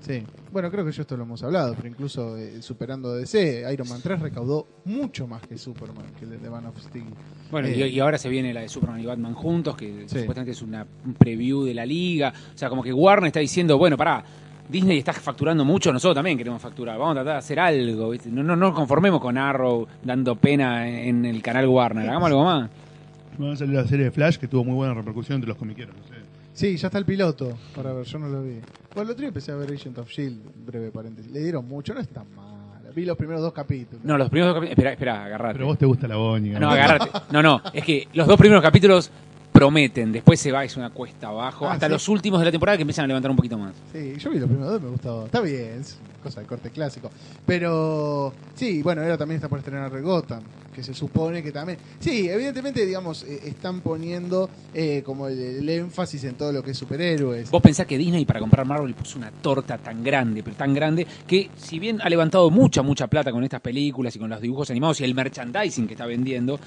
Sí. 0.00 0.22
Bueno, 0.52 0.70
creo 0.70 0.84
que 0.84 0.92
yo 0.92 1.00
esto 1.02 1.16
lo 1.16 1.22
hemos 1.24 1.42
hablado, 1.42 1.74
pero 1.74 1.88
incluso 1.88 2.36
eh, 2.36 2.60
superando 2.60 3.14
DC, 3.14 3.64
Iron 3.72 3.88
Man 3.88 4.00
3 4.02 4.20
recaudó 4.20 4.66
mucho 4.84 5.26
más 5.26 5.40
que 5.46 5.56
Superman, 5.56 6.04
que 6.18 6.26
el 6.26 6.40
de 6.42 6.50
Man 6.50 6.66
of 6.66 6.78
Steel. 6.78 7.06
Bueno, 7.50 7.68
Eh. 7.68 7.88
y, 7.88 7.96
y 7.96 8.00
ahora 8.00 8.18
se 8.18 8.28
viene 8.28 8.52
la 8.52 8.60
de 8.60 8.68
Superman 8.68 9.00
y 9.00 9.06
Batman 9.06 9.32
juntos, 9.34 9.76
que 9.76 10.04
Sí. 10.06 10.18
supuestamente 10.20 10.50
es 10.52 10.60
una, 10.62 10.86
un 11.06 11.14
preview 11.14 11.64
de 11.64 11.72
la 11.74 11.86
liga. 11.86 12.32
O 12.54 12.58
sea, 12.58 12.68
como 12.68 12.82
que 12.82 12.92
Warner 12.92 13.28
está 13.28 13.40
diciendo, 13.40 13.78
bueno, 13.78 13.96
pará, 13.96 14.22
Disney 14.68 14.98
está 14.98 15.12
facturando 15.12 15.64
mucho, 15.64 15.92
nosotros 15.92 16.14
también 16.14 16.38
queremos 16.38 16.60
facturar. 16.60 16.98
Vamos 16.98 17.12
a 17.12 17.14
tratar 17.16 17.34
de 17.34 17.38
hacer 17.38 17.60
algo. 17.60 18.10
¿viste? 18.10 18.30
No, 18.30 18.42
no, 18.42 18.56
no 18.56 18.68
nos 18.68 18.74
conformemos 18.74 19.20
con 19.20 19.36
Arrow 19.36 19.86
dando 20.02 20.36
pena 20.36 20.88
en, 20.88 21.24
el 21.24 21.42
canal 21.42 21.66
Warner. 21.66 22.08
Hagamos 22.08 22.28
algo 22.28 22.44
más. 22.44 22.70
Va 23.40 23.52
a 23.52 23.56
salir 23.56 23.74
la 23.74 23.86
serie 23.86 24.06
de 24.06 24.10
Flash 24.10 24.36
que 24.36 24.48
tuvo 24.48 24.64
muy 24.64 24.74
buena 24.74 24.94
repercusión 24.94 25.36
entre 25.36 25.48
los 25.48 25.58
comiqueros. 25.58 25.94
no 25.96 26.02
sé. 26.04 26.14
Sí, 26.54 26.76
ya 26.76 26.86
está 26.86 26.98
el 26.98 27.04
piloto. 27.04 27.58
Para 27.74 27.92
ver, 27.92 28.04
yo 28.06 28.18
no 28.18 28.28
lo 28.28 28.42
vi. 28.42 28.60
Bueno, 28.94 29.02
el 29.02 29.10
otro 29.10 29.16
día 29.16 29.28
empecé 29.28 29.50
a 29.50 29.56
ver 29.56 29.72
Agent 29.72 29.98
of 29.98 30.08
Shield, 30.08 30.38
breve 30.64 30.90
paréntesis. 30.92 31.30
Le 31.32 31.40
dieron 31.40 31.66
mucho, 31.66 31.92
no 31.92 32.00
es 32.00 32.08
tan 32.08 32.32
mala. 32.34 32.54
Vi 32.94 33.04
los 33.04 33.16
primeros 33.16 33.42
dos 33.42 33.52
capítulos. 33.52 34.04
No, 34.04 34.16
los 34.16 34.30
primeros 34.30 34.54
dos 34.54 34.60
capítulos. 34.60 34.70
Espera, 34.70 34.92
espera, 34.92 35.24
agarrate. 35.24 35.54
Pero 35.54 35.66
vos 35.66 35.78
te 35.78 35.84
gusta 35.84 36.06
la 36.06 36.14
boñiga. 36.14 36.60
No, 36.60 36.70
agarrate. 36.70 37.10
No, 37.32 37.42
no, 37.42 37.60
es 37.72 37.84
que 37.84 38.06
los 38.14 38.28
dos 38.28 38.38
primeros 38.38 38.62
capítulos 38.62 39.10
prometen, 39.54 40.10
después 40.10 40.40
se 40.40 40.50
va, 40.50 40.64
es 40.64 40.76
una 40.76 40.90
cuesta 40.90 41.28
abajo, 41.28 41.68
Ah, 41.68 41.74
hasta 41.74 41.86
¿sí? 41.86 41.92
los 41.92 42.08
últimos 42.08 42.40
de 42.40 42.46
la 42.46 42.50
temporada 42.50 42.76
que 42.76 42.82
empiezan 42.82 43.04
a 43.04 43.06
levantar 43.06 43.30
un 43.30 43.36
poquito 43.36 43.56
más. 43.56 43.72
Sí, 43.92 44.14
yo 44.18 44.30
vi 44.30 44.40
los 44.40 44.48
primeros 44.48 44.72
dos, 44.72 44.82
me 44.82 44.88
gustó. 44.88 45.26
Está 45.26 45.40
bien, 45.40 45.78
es 45.80 45.96
cosa 46.24 46.40
de 46.40 46.46
corte 46.46 46.70
clásico. 46.70 47.08
Pero 47.46 48.32
sí, 48.56 48.82
bueno, 48.82 49.02
ahora 49.02 49.16
también 49.16 49.36
está 49.36 49.48
por 49.48 49.60
estrenar 49.60 50.02
Gotham, 50.02 50.42
que 50.74 50.82
se 50.82 50.92
supone 50.92 51.40
que 51.40 51.52
también. 51.52 51.78
Sí, 52.00 52.28
evidentemente, 52.28 52.84
digamos, 52.84 53.22
eh, 53.22 53.42
están 53.44 53.80
poniendo 53.80 54.50
eh, 54.74 55.02
como 55.06 55.28
el, 55.28 55.38
el 55.38 55.68
énfasis 55.68 56.24
en 56.24 56.34
todo 56.34 56.50
lo 56.50 56.60
que 56.62 56.72
es 56.72 56.78
superhéroes. 56.78 57.48
Vos 57.50 57.62
pensás 57.62 57.86
que 57.86 57.96
Disney 57.96 58.24
para 58.24 58.40
comprar 58.40 58.66
Marvel 58.66 58.92
puso 58.94 59.18
una 59.18 59.30
torta 59.30 59.78
tan 59.78 60.02
grande, 60.02 60.42
pero 60.42 60.56
tan 60.56 60.74
grande, 60.74 61.06
que 61.28 61.50
si 61.56 61.78
bien 61.78 62.00
ha 62.02 62.08
levantado 62.08 62.50
mucha, 62.50 62.82
mucha 62.82 63.06
plata 63.06 63.30
con 63.30 63.44
estas 63.44 63.60
películas 63.60 64.16
y 64.16 64.18
con 64.18 64.28
los 64.30 64.40
dibujos 64.40 64.68
animados 64.70 65.00
y 65.00 65.04
el 65.04 65.14
merchandising 65.14 65.86
que 65.86 65.94
está 65.94 66.06
vendiendo, 66.06 66.58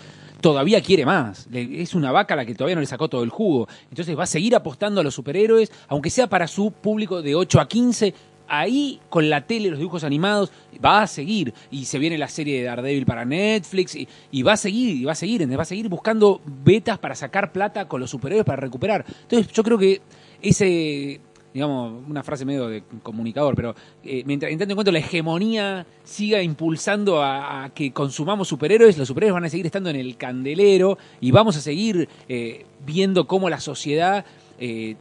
todavía 0.42 0.82
quiere 0.82 1.06
más. 1.06 1.48
Es 1.52 1.94
una 1.96 2.12
vaca 2.12 2.36
la 2.36 2.46
que 2.46 2.56
todavía 2.56 2.76
no 2.76 2.82
le 2.82 2.88
sacó 2.88 3.08
todo 3.08 3.24
el 3.24 3.30
jugo. 3.30 3.68
Entonces 3.90 4.18
va 4.18 4.24
a 4.24 4.28
seguir 4.28 4.56
apostando 4.56 5.02
a 5.02 5.04
los 5.04 5.16
superhéroes, 5.16 5.72
aunque 5.88 6.10
sea 6.10 6.28
para 6.28 6.48
su 6.48 6.72
público 6.72 7.22
de 7.22 7.36
8 7.36 7.60
a 7.60 7.68
15. 7.68 8.14
Ahí 8.50 9.02
con 9.10 9.30
la 9.30 9.46
tele, 9.46 9.70
los 9.70 9.80
dibujos 9.80 10.06
animados, 10.06 10.52
va 10.84 11.02
a 11.02 11.08
seguir. 11.08 11.54
Y 11.70 11.86
se 11.86 12.00
viene 12.00 12.18
la 12.18 12.30
serie 12.30 12.60
de 12.60 12.66
Daredevil 12.66 13.06
para 13.06 13.26
Netflix. 13.26 13.98
Y, 14.32 14.44
va 14.44 14.54
a 14.54 14.58
seguir, 14.58 14.96
y 14.96 15.04
va 15.04 15.12
a 15.12 15.16
seguir. 15.16 15.58
Va 15.58 15.64
a 15.64 15.66
seguir 15.66 15.90
buscando 15.90 16.42
betas 16.46 16.98
para 16.98 17.16
sacar 17.16 17.52
plata 17.52 17.88
con 17.88 18.00
los 18.00 18.10
superhéroes 18.10 18.46
para 18.46 18.62
recuperar. 18.62 19.06
Entonces 19.24 19.52
yo 19.52 19.64
creo 19.64 19.78
que 19.78 20.02
ese 20.42 21.20
digamos, 21.54 22.04
una 22.08 22.24
frase 22.24 22.46
medio 22.46 22.68
de 22.68 22.84
comunicador, 23.02 23.56
pero 23.56 23.76
eh, 24.04 24.24
mientras, 24.26 24.52
en 24.52 24.60
tanto 24.60 24.74
en 24.74 24.76
cuanto 24.76 24.92
la 24.92 25.00
hegemonía 25.00 25.86
siga 26.04 26.42
impulsando 26.42 27.24
a, 27.24 27.72
que 27.74 27.92
consumamos 27.92 28.48
superhéroes, 28.48 28.98
los 28.98 29.08
superhéroes 29.08 29.34
van 29.34 29.46
a 29.46 29.50
seguir 29.50 29.66
estando 29.66 29.90
en 29.90 29.96
el 29.96 30.18
candelero 30.18 30.98
y 31.20 31.32
vamos 31.32 31.58
a 31.58 31.62
seguir 31.62 32.08
eh, 32.30 32.66
viendo 32.86 33.28
cómo 33.28 33.50
la 33.50 33.60
sociedad 33.60 34.26
eh, 34.60 34.96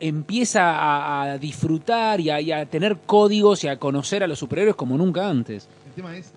empieza 0.00 0.76
a, 0.76 1.22
a 1.22 1.38
disfrutar 1.38 2.20
y 2.20 2.30
a, 2.30 2.40
y 2.40 2.52
a 2.52 2.66
tener 2.66 2.98
códigos 3.06 3.64
y 3.64 3.68
a 3.68 3.78
conocer 3.78 4.22
a 4.22 4.26
los 4.26 4.38
superhéroes 4.38 4.76
como 4.76 4.98
nunca 4.98 5.28
antes. 5.28 5.68
El 5.86 5.92
tema 5.92 6.16
es, 6.16 6.32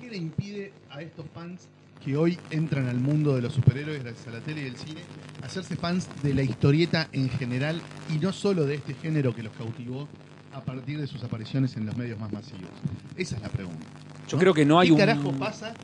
¿qué 0.00 0.10
le 0.10 0.16
impide 0.16 0.72
a 0.90 1.00
estos 1.00 1.24
fans 1.34 1.68
que 2.04 2.16
hoy 2.16 2.38
entran 2.50 2.88
al 2.88 2.98
mundo 2.98 3.34
de 3.34 3.42
los 3.42 3.54
superhéroes 3.54 4.02
gracias 4.02 4.26
a 4.26 4.30
la 4.30 4.40
tele 4.40 4.62
y 4.62 4.66
el 4.66 4.76
cine, 4.76 5.00
hacerse 5.42 5.76
fans 5.76 6.08
de 6.22 6.34
la 6.34 6.42
historieta 6.42 7.08
en 7.12 7.28
general 7.30 7.80
y 8.12 8.18
no 8.18 8.32
solo 8.32 8.64
de 8.66 8.76
este 8.76 8.94
género 8.94 9.34
que 9.34 9.42
los 9.42 9.52
cautivó 9.52 10.08
a 10.52 10.62
partir 10.62 11.00
de 11.00 11.06
sus 11.06 11.22
apariciones 11.22 11.76
en 11.76 11.86
los 11.86 11.96
medios 11.96 12.18
más 12.18 12.32
masivos? 12.32 12.70
Esa 13.16 13.36
es 13.36 13.42
la 13.42 13.48
pregunta. 13.48 13.86
Yo 14.28 14.38
creo 14.38 14.54
que 14.54 14.64
no 14.64 14.78
hay 14.78 14.88
¿Qué 14.88 14.92
un... 14.92 14.98
carajo 14.98 15.32
pasa 15.32 15.74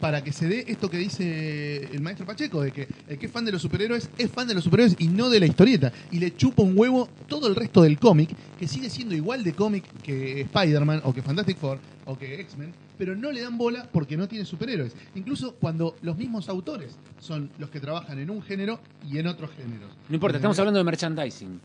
para 0.00 0.24
que 0.24 0.32
se 0.32 0.48
dé 0.48 0.64
esto 0.66 0.90
que 0.90 0.96
dice 0.96 1.88
el 1.92 2.00
maestro 2.00 2.26
Pacheco, 2.26 2.60
de 2.60 2.72
que 2.72 2.88
el 3.06 3.18
que 3.18 3.26
es 3.26 3.32
fan 3.32 3.44
de 3.44 3.52
los 3.52 3.62
superhéroes 3.62 4.10
es 4.18 4.28
fan 4.28 4.48
de 4.48 4.54
los 4.54 4.64
superhéroes 4.64 4.96
y 4.98 5.06
no 5.06 5.30
de 5.30 5.38
la 5.38 5.46
historieta, 5.46 5.92
y 6.10 6.18
le 6.18 6.34
chupa 6.34 6.64
un 6.64 6.76
huevo 6.76 7.08
todo 7.28 7.46
el 7.46 7.54
resto 7.54 7.82
del 7.82 8.00
cómic, 8.00 8.30
que 8.58 8.66
sigue 8.66 8.90
siendo 8.90 9.14
igual 9.14 9.44
de 9.44 9.52
cómic 9.52 9.84
que 10.02 10.40
Spider-Man 10.40 11.02
o 11.04 11.14
que 11.14 11.22
Fantastic 11.22 11.56
Four 11.56 11.78
o 12.06 12.18
que 12.18 12.40
X-Men, 12.40 12.72
pero 13.02 13.16
no 13.16 13.32
le 13.32 13.40
dan 13.40 13.58
bola 13.58 13.88
porque 13.90 14.16
no 14.16 14.28
tiene 14.28 14.44
superhéroes. 14.44 14.94
Incluso 15.16 15.56
cuando 15.56 15.96
los 16.02 16.16
mismos 16.16 16.48
autores 16.48 16.96
son 17.18 17.50
los 17.58 17.68
que 17.68 17.80
trabajan 17.80 18.20
en 18.20 18.30
un 18.30 18.40
género 18.42 18.78
y 19.10 19.18
en 19.18 19.26
otros 19.26 19.50
géneros. 19.56 19.90
No 20.08 20.14
importa, 20.14 20.36
estamos 20.36 20.56
hablando 20.60 20.78
de 20.78 20.84
merchandising. 20.84 21.60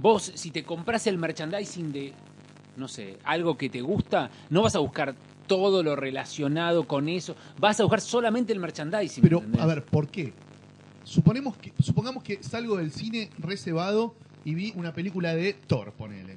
Vos, 0.00 0.32
si 0.34 0.50
te 0.50 0.64
compras 0.64 1.06
el 1.06 1.16
merchandising 1.16 1.92
de, 1.92 2.12
no 2.76 2.88
sé, 2.88 3.18
algo 3.22 3.56
que 3.56 3.70
te 3.70 3.80
gusta, 3.82 4.32
no 4.48 4.62
vas 4.62 4.74
a 4.74 4.80
buscar 4.80 5.14
todo 5.46 5.84
lo 5.84 5.94
relacionado 5.94 6.88
con 6.88 7.08
eso, 7.08 7.36
vas 7.60 7.78
a 7.78 7.84
buscar 7.84 8.00
solamente 8.00 8.52
el 8.52 8.58
merchandising. 8.58 9.22
Pero, 9.22 9.38
¿entendés? 9.38 9.62
a 9.62 9.66
ver, 9.66 9.84
¿por 9.84 10.08
qué? 10.08 10.32
Suponemos 11.04 11.56
que, 11.56 11.72
supongamos 11.78 12.24
que 12.24 12.42
salgo 12.42 12.78
del 12.78 12.90
cine 12.90 13.30
reservado 13.38 14.16
y 14.44 14.56
vi 14.56 14.72
una 14.74 14.92
película 14.92 15.36
de 15.36 15.52
Thor, 15.52 15.92
ponele. 15.92 16.34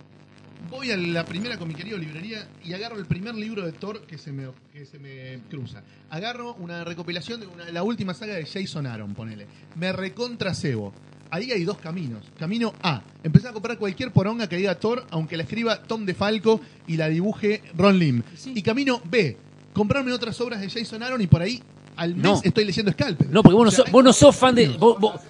Voy 0.74 0.90
a 0.92 0.98
la 0.98 1.24
primera 1.24 1.58
comiquería 1.58 1.94
o 1.96 1.98
librería 1.98 2.48
y 2.66 2.74
agarro 2.74 2.98
el 2.98 3.06
primer 3.06 3.36
libro 3.36 3.64
de 3.64 3.72
Thor 3.74 4.02
que 4.08 4.18
se 4.18 4.32
me, 4.32 4.48
que 4.74 4.86
se 4.86 4.98
me 4.98 5.40
cruza. 5.50 5.84
Agarro 6.10 6.56
una 6.56 6.84
recopilación 6.84 7.40
de 7.42 7.48
una- 7.48 7.70
la 7.72 7.84
última 7.84 8.14
saga 8.16 8.34
de 8.34 8.46
Jason 8.46 8.88
Aaron, 8.88 9.14
ponele. 9.14 9.46
Me 9.76 9.94
recontra 9.94 10.54
cebo. 10.56 10.92
Ahí 11.30 11.52
hay 11.52 11.64
dos 11.64 11.78
caminos. 11.78 12.24
Camino 12.40 12.74
A. 12.82 13.02
Empezar 13.24 13.52
a 13.52 13.54
comprar 13.54 13.78
cualquier 13.78 14.12
poronga 14.12 14.50
que 14.50 14.58
diga 14.58 14.76
Thor, 14.80 15.06
aunque 15.12 15.38
la 15.38 15.44
escriba 15.44 15.82
Tom 15.84 16.06
DeFalco 16.06 16.60
y 16.88 16.98
la 16.98 17.08
dibuje 17.08 17.62
Ron 17.78 17.98
Lim. 18.00 18.24
Sí. 18.36 18.54
Y 18.56 18.62
camino 18.64 19.00
B. 19.06 19.38
Comprarme 19.74 20.12
otras 20.12 20.40
obras 20.42 20.60
de 20.60 20.70
Jason 20.70 21.02
Aaron 21.04 21.22
y 21.22 21.28
por 21.28 21.42
ahí 21.44 21.62
al 21.96 22.16
mes 22.16 22.24
No. 22.24 22.42
estoy 22.44 22.66
leyendo 22.66 22.92
Scalpel. 22.92 23.32
No, 23.32 23.42
porque 23.44 23.56
vos 23.56 23.64
no, 23.66 23.70
O 23.70 23.72
sea, 23.72 23.84
sos, 23.86 23.92
vos 23.92 24.04
no 24.04 24.12
sos 24.14 24.36
fan 24.36 24.56
de... 24.56 24.68
vos- 24.70 25.00
vos- 25.00 25.22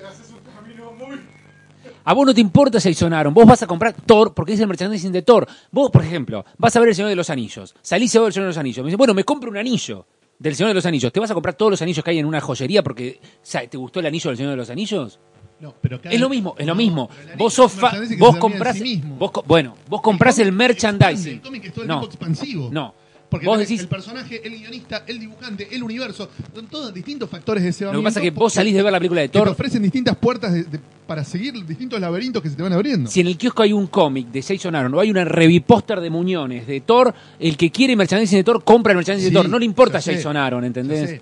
a 2.05 2.13
vos 2.13 2.25
no 2.25 2.33
te 2.33 2.41
importa 2.41 2.79
Jason 2.79 3.13
Aaron, 3.13 3.33
vos 3.33 3.45
vas 3.45 3.61
a 3.63 3.67
comprar 3.67 3.93
Thor 3.93 4.33
porque 4.33 4.53
es 4.53 4.59
el 4.59 4.67
merchandising 4.67 5.11
de 5.11 5.21
Thor. 5.21 5.47
Vos, 5.71 5.89
por 5.91 6.03
ejemplo, 6.03 6.45
vas 6.57 6.75
a 6.75 6.79
ver 6.79 6.89
El 6.89 6.95
Señor 6.95 7.09
de 7.09 7.15
los 7.15 7.29
Anillos, 7.29 7.73
salís 7.81 8.15
a 8.15 8.19
ver 8.19 8.27
El 8.27 8.33
Señor 8.33 8.45
de 8.45 8.49
los 8.49 8.57
Anillos, 8.57 8.79
me 8.83 8.87
dices, 8.89 8.97
bueno, 8.97 9.13
me 9.13 9.23
compro 9.23 9.49
un 9.49 9.57
anillo 9.57 10.05
del 10.39 10.55
Señor 10.55 10.69
de 10.69 10.73
los 10.75 10.85
Anillos, 10.85 11.11
¿te 11.13 11.19
vas 11.19 11.31
a 11.31 11.33
comprar 11.33 11.55
todos 11.55 11.71
los 11.71 11.81
anillos 11.81 12.03
que 12.03 12.11
hay 12.11 12.19
en 12.19 12.25
una 12.25 12.41
joyería 12.41 12.83
porque 12.83 13.19
o 13.21 13.27
sea, 13.41 13.65
te 13.67 13.77
gustó 13.77 13.99
el 13.99 14.07
anillo 14.07 14.29
del 14.29 14.37
Señor 14.37 14.51
de 14.51 14.57
los 14.57 14.69
Anillos? 14.69 15.19
No, 15.59 15.73
pero 15.79 16.01
cada- 16.01 16.13
Es 16.13 16.19
lo 16.19 16.27
mismo, 16.27 16.55
es 16.57 16.67
lo 16.67 16.75
mismo. 16.75 17.09
Vos 17.37 17.53
sos 17.53 17.71
fa- 17.71 17.93
vos 18.19 18.35
comprás, 18.37 18.77
sí 18.77 19.01
vos 19.17 19.31
co- 19.31 19.43
bueno, 19.47 19.75
vos 19.87 20.01
comprás 20.01 20.37
el, 20.39 20.47
expande, 20.49 20.67
merchandising. 20.67 21.33
El 21.35 21.41
cómic 21.41 21.65
es 21.65 21.73
todo 21.73 21.83
el 21.83 21.87
no, 21.87 22.03
expansivo. 22.03 22.69
no. 22.71 22.93
Porque 23.33 23.47
Vos 23.47 23.57
decís- 23.57 23.79
el 23.81 23.87
personaje, 23.87 24.45
el 24.45 24.59
guionista, 24.59 25.05
el 25.07 25.19
dibujante, 25.19 25.67
el 25.71 25.81
universo, 25.81 26.29
son 26.53 26.67
todos 26.67 26.93
distintos 26.93 27.27
factores 27.27 27.63
de 27.63 27.69
Lo 27.69 27.73
cebamiento. 27.73 28.01
que 28.01 28.03
pasa 28.11 28.19
es 28.19 28.23
que 28.25 28.29
vos 28.29 28.53
salís 28.53 28.75
de 28.75 28.83
ver 28.83 28.91
la 28.91 28.99
película 28.99 29.21
de 29.21 29.27
que 29.27 29.31
te 29.33 29.39
Thor. 29.39 29.47
ofrecen 29.49 29.81
distintas 29.81 30.15
puertas 30.17 30.53
de- 30.53 30.65
de- 30.65 30.79
para 31.07 31.23
seguir 31.23 31.65
distintos 31.65 31.99
laberintos 31.99 32.43
que 32.43 32.49
se 32.51 32.55
te 32.55 32.61
van 32.61 32.73
abriendo. 32.73 33.09
Si 33.09 33.21
en 33.21 33.25
el 33.27 33.35
kiosco 33.35 33.63
hay 33.63 33.73
un 33.73 33.87
cómic 33.87 34.27
de 34.27 34.43
Jason 34.43 34.75
Aaron 34.75 34.93
o 34.93 34.99
hay 34.99 35.09
una 35.09 35.25
revipóster 35.25 35.99
de 35.99 36.11
muñones 36.11 36.67
de 36.67 36.79
Thor, 36.81 37.11
el 37.39 37.57
que 37.57 37.71
quiere 37.71 37.95
merchandising 37.95 38.37
de 38.37 38.43
Thor 38.43 38.63
compra 38.63 38.91
el 38.91 38.97
merchandising 38.97 39.29
Sí, 39.29 39.33
de 39.33 39.41
Thor. 39.41 39.49
No 39.49 39.57
le 39.57 39.65
importa 39.65 39.99
Jason 39.99 40.37
Aaron, 40.37 40.63
¿entendés? 40.63 41.19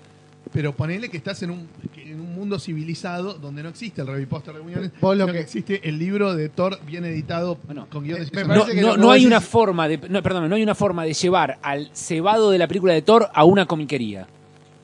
Pero 0.52 0.74
ponele 0.76 1.08
que 1.08 1.16
estás 1.16 1.42
en 1.44 1.50
un, 1.52 1.66
que 1.94 2.02
en 2.12 2.20
un 2.20 2.21
mundo 2.42 2.58
civilizado 2.58 3.34
donde 3.34 3.62
no 3.62 3.68
existe 3.68 4.02
el 4.02 4.06
revipóster 4.08 4.54
de 4.54 4.60
muñones, 4.62 4.90
Vos 5.00 5.16
lo 5.16 5.24
sino 5.24 5.26
que 5.32 5.38
que- 5.38 5.44
existe 5.44 5.88
el 5.88 5.98
libro 5.98 6.34
de 6.34 6.48
Thor 6.48 6.78
bien 6.84 7.04
editado 7.04 7.58
Bueno, 7.64 7.86
con 7.90 8.04
guiones. 8.04 8.30
Jason 8.32 8.48
No, 8.48 8.66
no- 8.82 8.96
no 8.96 9.10
hay 9.10 9.20
decís- 9.22 9.26
una 9.28 9.40
forma 9.40 9.88
de, 9.88 9.98
no, 10.08 10.22
perdón, 10.22 10.48
no 10.48 10.56
hay 10.56 10.62
una 10.62 10.74
forma 10.74 11.04
de 11.04 11.14
llevar 11.14 11.58
al 11.62 11.88
cebado 11.94 12.50
de 12.50 12.58
la 12.58 12.66
película 12.68 12.92
de 12.92 13.02
Thor 13.02 13.28
a 13.32 13.44
una 13.44 13.66
comiquería. 13.66 14.26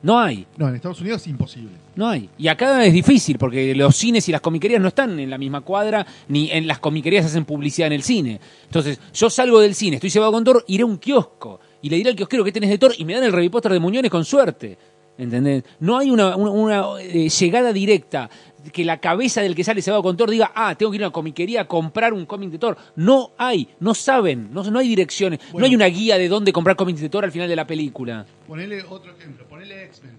No 0.01 0.17
hay, 0.17 0.47
No, 0.55 0.69
en 0.69 0.75
Estados 0.75 1.01
Unidos 1.01 1.21
es 1.21 1.27
imposible. 1.27 1.71
no 1.97 2.07
hay. 2.07 2.29
Y 2.37 2.47
acá 2.47 2.85
es 2.85 2.93
difícil 2.93 3.37
porque 3.37 3.75
los 3.75 3.93
cines 3.97 4.29
y 4.29 4.31
las 4.31 4.39
comiquerías 4.39 4.81
no 4.81 4.87
están 4.87 5.19
en 5.19 5.29
la 5.29 5.37
misma 5.37 5.59
cuadra, 5.59 6.07
ni 6.29 6.49
en 6.51 6.67
las 6.67 6.79
comiquerías 6.79 7.25
hacen 7.25 7.43
publicidad 7.43 7.87
en 7.87 7.93
el 7.93 8.03
cine. 8.03 8.39
Entonces, 8.63 8.97
yo 9.13 9.29
salgo 9.29 9.59
del 9.59 9.75
cine, 9.75 9.97
estoy 9.97 10.09
cebado 10.09 10.31
con 10.31 10.45
Thor, 10.45 10.63
iré 10.67 10.83
a 10.83 10.85
un 10.85 10.97
kiosco 10.99 11.59
y 11.81 11.89
le 11.89 11.97
diré 11.97 12.11
al 12.11 12.15
kiosquero 12.15 12.45
que 12.45 12.53
tenés 12.53 12.69
de 12.69 12.77
Thor 12.77 12.93
y 12.97 13.03
me 13.03 13.13
dan 13.13 13.25
el 13.25 13.33
revipóster 13.33 13.73
de 13.73 13.79
muñones 13.79 14.09
con 14.09 14.23
suerte. 14.23 14.77
¿Entendés? 15.19 15.63
No 15.81 15.97
hay 15.99 16.09
una, 16.09 16.35
una- 16.37 16.51
una, 16.51 17.01
eh, 17.01 17.29
llegada 17.29 17.71
directa 17.73 18.29
que 18.73 18.83
la 18.85 18.99
cabeza 18.99 19.41
del 19.41 19.53
que 19.53 19.63
sale 19.63 19.81
cebado 19.81 20.01
con 20.01 20.15
Thor 20.17 20.29
diga, 20.29 20.51
ah, 20.55 20.75
tengo 20.75 20.91
que 20.91 20.95
ir 20.97 21.03
a 21.03 21.07
una 21.07 21.13
comiquería 21.13 21.61
a 21.61 21.65
comprar 21.67 22.13
un 22.13 22.25
cómic 22.25 22.49
de 22.51 22.57
Thor. 22.57 22.77
No 22.95 23.31
hay, 23.37 23.67
no 23.81 23.93
saben, 23.93 24.49
no, 24.53 24.63
no 24.63 24.79
hay 24.79 24.87
direcciones, 24.87 25.39
no 25.53 25.63
hay 25.65 25.75
una 25.75 25.85
guía 25.87 26.17
de 26.17 26.27
dónde 26.29 26.53
comprar 26.53 26.75
cómics 26.77 27.01
de 27.01 27.09
Thor 27.09 27.25
al 27.25 27.31
final 27.33 27.49
de 27.49 27.55
la 27.55 27.67
película. 27.67 28.25
Ponele 28.47 28.81
otro 28.83 29.11
ejemplo, 29.15 29.45
ponele 29.47 29.83
X-Men. 29.85 30.17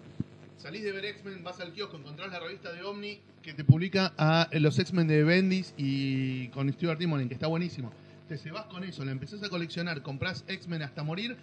Salís 0.59 0.83
de 0.85 0.93
ver 0.93 1.07
X-Men, 1.07 1.43
vas 1.43 1.59
al 1.61 1.73
kiosco, 1.73 1.97
encontrás 1.97 2.31
la 2.31 2.39
revista 2.39 2.71
de 2.73 2.83
Omni 2.83 3.19
que 3.43 3.55
te 3.55 3.65
publica 3.65 4.13
a 4.19 4.49
los 4.53 4.79
X-Men 4.79 5.09
de 5.09 5.25
Bendis 5.25 5.73
y 5.79 6.49
con 6.49 6.71
Stuart 6.71 6.99
Timonen, 6.99 7.29
que 7.29 7.35
está 7.35 7.47
buenísimo. 7.47 7.91
Te 8.29 8.37
se 8.37 8.51
vas 8.51 8.67
con 8.67 8.85
eso, 8.85 9.03
la 9.05 9.13
empezás 9.13 9.43
a 9.43 9.49
coleccionar, 9.49 10.03
comprás 10.03 10.45
X-Men 10.47 10.83
hasta 10.83 11.03
morir 11.03 11.37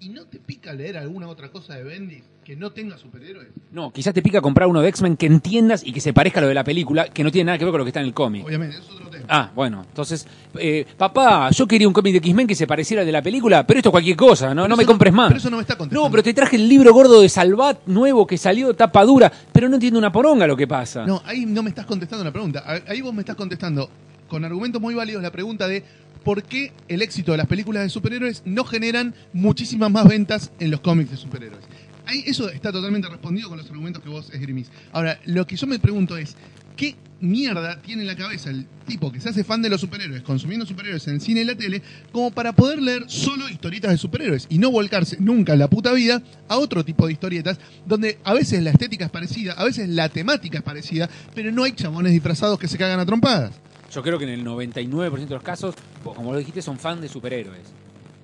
y 0.00 0.08
no 0.08 0.24
te 0.24 0.38
pica 0.38 0.72
leer 0.72 0.96
alguna 0.96 1.28
otra 1.28 1.50
cosa 1.50 1.74
de 1.74 1.82
Bendis 1.84 2.24
que 2.44 2.56
no 2.56 2.70
tenga 2.70 2.96
superhéroes. 2.96 3.48
No, 3.70 3.92
quizás 3.92 4.14
te 4.14 4.22
pica 4.22 4.40
comprar 4.40 4.66
uno 4.66 4.80
de 4.80 4.88
X-Men 4.88 5.16
que 5.16 5.26
entiendas 5.26 5.84
y 5.84 5.92
que 5.92 6.00
se 6.00 6.12
parezca 6.14 6.40
a 6.40 6.42
lo 6.42 6.48
de 6.48 6.54
la 6.54 6.64
película, 6.64 7.04
que 7.08 7.22
no 7.22 7.30
tiene 7.30 7.46
nada 7.46 7.58
que 7.58 7.64
ver 7.64 7.70
con 7.72 7.78
lo 7.80 7.84
que 7.84 7.90
está 7.90 8.00
en 8.00 8.06
el 8.06 8.14
cómic. 8.14 8.44
Obviamente, 8.46 8.76
eso 8.78 8.86
es 8.88 8.94
otro 8.96 9.10
tema. 9.10 9.26
Ah, 9.28 9.50
bueno, 9.54 9.84
entonces, 9.86 10.26
eh, 10.58 10.86
papá, 10.96 11.50
yo 11.50 11.66
quería 11.68 11.86
un 11.86 11.92
cómic 11.94 12.12
de 12.12 12.18
X-Men 12.18 12.46
que 12.46 12.54
se 12.54 12.66
pareciera 12.66 13.02
al 13.02 13.06
de 13.06 13.12
la 13.12 13.22
película, 13.22 13.64
pero 13.66 13.78
esto 13.78 13.90
es 13.90 13.92
cualquier 13.92 14.16
cosa, 14.16 14.48
no, 14.54 14.62
Pero 14.62 14.68
no 14.68 14.76
me 14.76 14.82
no- 14.84 14.88
compres 14.88 15.12
más. 15.12 15.28
pero 15.28 15.38
eso 15.38 15.50
no 15.50 15.56
me 15.58 15.62
está 15.62 15.76
contestando. 15.76 16.06
No, 16.06 16.10
pero 16.10 16.22
te 16.22 16.32
traje 16.34 16.56
el 16.56 16.68
libro 16.68 16.92
gordo 16.94 17.20
de 17.20 17.28
Salvat 17.28 17.78
nuevo 17.86 18.26
que 18.26 18.38
salió, 18.38 18.74
tapa 18.74 19.04
dura, 19.04 19.30
pero 19.52 19.68
no 19.68 19.74
entiendo 19.76 19.98
una 19.98 20.10
poronga 20.10 20.46
lo 20.46 20.56
que 20.56 20.66
pasa. 20.66 21.04
No, 21.06 21.20
ahí 21.26 21.44
no 21.46 21.62
me 21.62 21.68
estás 21.68 21.84
contestando 21.86 22.24
la 22.24 22.32
pregunta. 22.32 22.64
Ahí 22.88 23.02
vos 23.02 23.12
me 23.12 23.20
estás 23.20 23.36
contestando 23.36 23.88
con 24.28 24.44
argumentos 24.44 24.80
muy 24.80 24.94
válidos 24.94 25.22
la 25.22 25.30
pregunta 25.30 25.68
de 25.68 25.84
por 26.24 26.42
qué 26.42 26.72
el 26.88 27.02
éxito 27.02 27.32
de 27.32 27.38
las 27.38 27.46
películas 27.46 27.82
de 27.82 27.88
superhéroes 27.90 28.42
no 28.44 28.64
generan 28.64 29.14
muchísimas 29.32 29.90
más 29.90 30.06
ventas 30.06 30.52
en 30.60 30.70
los 30.70 30.80
cómics 30.80 31.10
de 31.10 31.16
superhéroes. 31.16 31.64
Ahí 32.06 32.24
eso 32.26 32.48
está 32.50 32.72
totalmente 32.72 33.08
respondido 33.08 33.48
con 33.48 33.58
los 33.58 33.68
argumentos 33.68 34.02
que 34.02 34.08
vos 34.08 34.30
esgrimís. 34.30 34.70
Ahora, 34.92 35.20
lo 35.26 35.46
que 35.46 35.56
yo 35.56 35.66
me 35.66 35.78
pregunto 35.78 36.16
es, 36.16 36.36
¿qué 36.76 36.96
mierda 37.20 37.80
tiene 37.80 38.02
en 38.02 38.08
la 38.08 38.16
cabeza 38.16 38.50
el 38.50 38.66
tipo 38.86 39.12
que 39.12 39.20
se 39.20 39.28
hace 39.28 39.44
fan 39.44 39.62
de 39.62 39.68
los 39.68 39.80
superhéroes, 39.80 40.22
consumiendo 40.22 40.66
superhéroes 40.66 41.06
en 41.06 41.14
el 41.14 41.20
cine 41.20 41.42
y 41.42 41.44
la 41.44 41.54
tele, 41.54 41.82
como 42.12 42.30
para 42.30 42.52
poder 42.52 42.80
leer 42.80 43.04
solo 43.08 43.48
historietas 43.48 43.92
de 43.92 43.98
superhéroes 43.98 44.46
y 44.48 44.58
no 44.58 44.70
volcarse 44.70 45.16
nunca 45.20 45.52
en 45.52 45.58
la 45.58 45.68
puta 45.68 45.92
vida 45.92 46.22
a 46.48 46.56
otro 46.56 46.84
tipo 46.84 47.06
de 47.06 47.12
historietas 47.12 47.58
donde 47.86 48.18
a 48.24 48.34
veces 48.34 48.62
la 48.62 48.70
estética 48.70 49.04
es 49.04 49.10
parecida, 49.10 49.52
a 49.52 49.64
veces 49.64 49.88
la 49.88 50.08
temática 50.08 50.58
es 50.58 50.64
parecida, 50.64 51.08
pero 51.34 51.52
no 51.52 51.64
hay 51.64 51.72
chabones 51.72 52.12
disfrazados 52.12 52.58
que 52.58 52.68
se 52.68 52.78
cagan 52.78 53.00
a 53.00 53.06
trompadas. 53.06 53.52
Yo 53.90 54.02
creo 54.02 54.18
que 54.18 54.24
en 54.24 54.30
el 54.30 54.44
99% 54.44 55.10
de 55.26 55.34
los 55.34 55.42
casos, 55.42 55.74
vos, 56.04 56.14
como 56.14 56.32
lo 56.32 56.38
dijiste, 56.38 56.62
son 56.62 56.78
fan 56.78 57.00
de 57.00 57.08
superhéroes. 57.08 57.62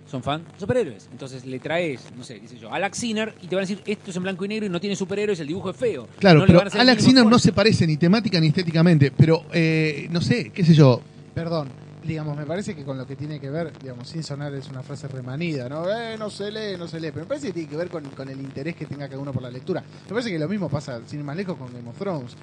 Son 0.09 0.23
fan 0.23 0.45
de 0.45 0.61
superhéroes. 0.61 1.09
Entonces 1.11 1.45
le 1.45 1.59
traes, 1.59 2.01
no 2.17 2.23
sé, 2.23 2.41
qué 2.41 2.47
sé 2.47 2.59
yo, 2.59 2.71
a 2.71 2.77
Alex 2.77 2.99
Sinner 2.99 3.35
y 3.43 3.49
te 3.49 3.57
van 3.57 3.65
a 3.65 3.67
decir, 3.67 3.83
esto 3.85 4.11
es 4.11 4.17
en 4.17 4.23
blanco 4.23 4.45
y 4.45 4.49
negro 4.49 4.67
y 4.67 4.69
no 4.69 4.81
tiene 4.81 4.95
superhéroes, 4.95 5.41
el 5.41 5.49
dibujo 5.49 5.71
es 5.71 5.77
feo. 5.77 6.07
Claro, 6.21 6.41
No 6.41 6.47
pero 6.47 6.61
Alex 6.81 7.03
Sinner 7.03 7.27
no 7.27 7.39
se 7.39 7.53
parece 7.53 7.87
ni 7.87 7.97
temática 7.97 8.39
ni 8.39 8.49
estéticamente, 8.49 9.11
pero 9.11 9.45
eh, 9.53 10.07
no 10.11 10.21
sé, 10.21 10.51
qué 10.51 10.65
sé 10.65 10.75
yo. 10.75 11.01
Perdón, 11.35 11.69
digamos, 12.05 12.37
me 12.37 12.47
parece 12.47 12.77
que 12.77 12.85
con 12.85 12.97
lo 12.97 13.05
que 13.05 13.17
tiene 13.17 13.41
que 13.41 13.51
ver, 13.51 13.73
digamos, 13.83 14.09
sin 14.09 14.23
sonar 14.23 14.55
es 14.55 14.69
una 14.69 14.85
frase 14.85 15.09
remanida, 15.09 15.69
¿no? 15.69 15.91
Eh, 15.91 16.17
no 16.17 16.31
se 16.31 16.53
lee, 16.53 16.79
no 16.79 16.87
se 16.87 17.01
lee, 17.01 17.09
pero 17.11 17.25
me 17.25 17.29
parece 17.29 17.49
que 17.49 17.53
tiene 17.55 17.69
que 17.69 17.77
ver 17.77 17.89
con, 17.89 18.05
con 18.11 18.29
el 18.29 18.41
interés 18.41 18.77
que 18.77 18.87
tenga 18.87 19.09
cada 19.09 19.21
uno 19.21 19.33
por 19.33 19.43
la 19.43 19.51
lectura. 19.51 19.83
Me 20.05 20.11
parece 20.11 20.31
que 20.31 20.39
lo 20.39 20.49
mismo 20.49 20.69
pasa, 20.69 21.01
sin 21.07 21.19
ir 21.19 21.25
más 21.25 21.37
lejos, 21.37 21.57
con 21.59 21.73
Game 21.73 21.89
of 21.89 21.99
Thrones. 21.99 22.37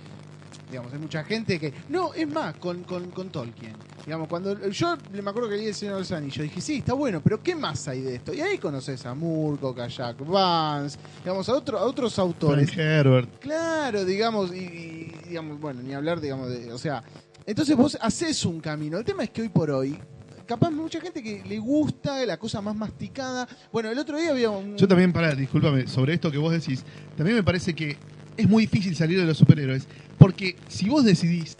Digamos, 0.73 0.91
hay 0.91 0.97
mucha 0.97 1.23
gente 1.23 1.59
que... 1.59 1.71
No, 1.87 2.15
es 2.15 2.27
más, 2.27 2.55
con, 2.55 2.83
con, 2.83 3.11
con 3.11 3.29
Tolkien. 3.29 3.75
Digamos, 4.03 4.27
cuando 4.27 4.69
yo 4.69 4.97
me 5.11 5.29
acuerdo 5.29 5.47
que 5.47 5.57
leí 5.57 5.67
El 5.67 5.75
Señor 5.75 5.93
de 5.93 5.99
los 5.99 6.11
Anillos, 6.11 6.41
dije, 6.41 6.61
sí, 6.61 6.77
está 6.77 6.93
bueno, 6.93 7.21
pero 7.23 7.43
¿qué 7.43 7.53
más 7.55 7.87
hay 7.87 8.01
de 8.01 8.15
esto? 8.15 8.33
Y 8.33 8.41
ahí 8.41 8.57
conoces 8.57 9.05
a 9.05 9.13
Murko, 9.13 9.75
a 9.79 9.87
Jack 9.87 10.25
Vance, 10.25 10.97
digamos, 11.23 11.47
a, 11.47 11.53
otro, 11.53 11.77
a 11.77 11.83
otros 11.83 12.17
autores. 12.17 12.71
Frank 12.71 12.79
Herbert. 12.79 13.39
Claro, 13.39 14.03
digamos, 14.03 14.51
y, 14.51 14.63
y, 14.63 15.15
digamos, 15.27 15.59
bueno, 15.59 15.83
ni 15.83 15.93
hablar, 15.93 16.19
digamos, 16.19 16.49
de, 16.49 16.73
o 16.73 16.77
sea, 16.79 17.03
Entonces 17.45 17.75
vos 17.75 17.97
haces 18.01 18.45
un 18.45 18.59
camino. 18.59 18.97
El 18.97 19.05
tema 19.05 19.23
es 19.23 19.29
que 19.29 19.41
hoy 19.41 19.49
por 19.49 19.69
hoy, 19.69 19.99
capaz 20.45 20.71
mucha 20.71 20.99
gente 21.01 21.21
que 21.21 21.43
le 21.45 21.59
gusta 21.59 22.25
la 22.25 22.37
cosa 22.37 22.61
más 22.61 22.75
masticada. 22.75 23.47
Bueno, 23.71 23.89
el 23.91 23.99
otro 23.99 24.17
día 24.17 24.31
había 24.31 24.49
un... 24.49 24.77
Yo 24.77 24.87
también, 24.87 25.11
para, 25.11 25.35
discúlpame, 25.35 25.87
sobre 25.87 26.13
esto 26.13 26.31
que 26.31 26.37
vos 26.37 26.51
decís, 26.51 26.83
también 27.15 27.37
me 27.37 27.43
parece 27.43 27.73
que 27.73 27.97
es 28.37 28.47
muy 28.47 28.63
difícil 28.63 28.95
salir 28.95 29.19
de 29.19 29.25
los 29.25 29.37
superhéroes, 29.37 29.87
porque 30.17 30.55
si 30.67 30.89
vos 30.89 31.03
decidís 31.03 31.57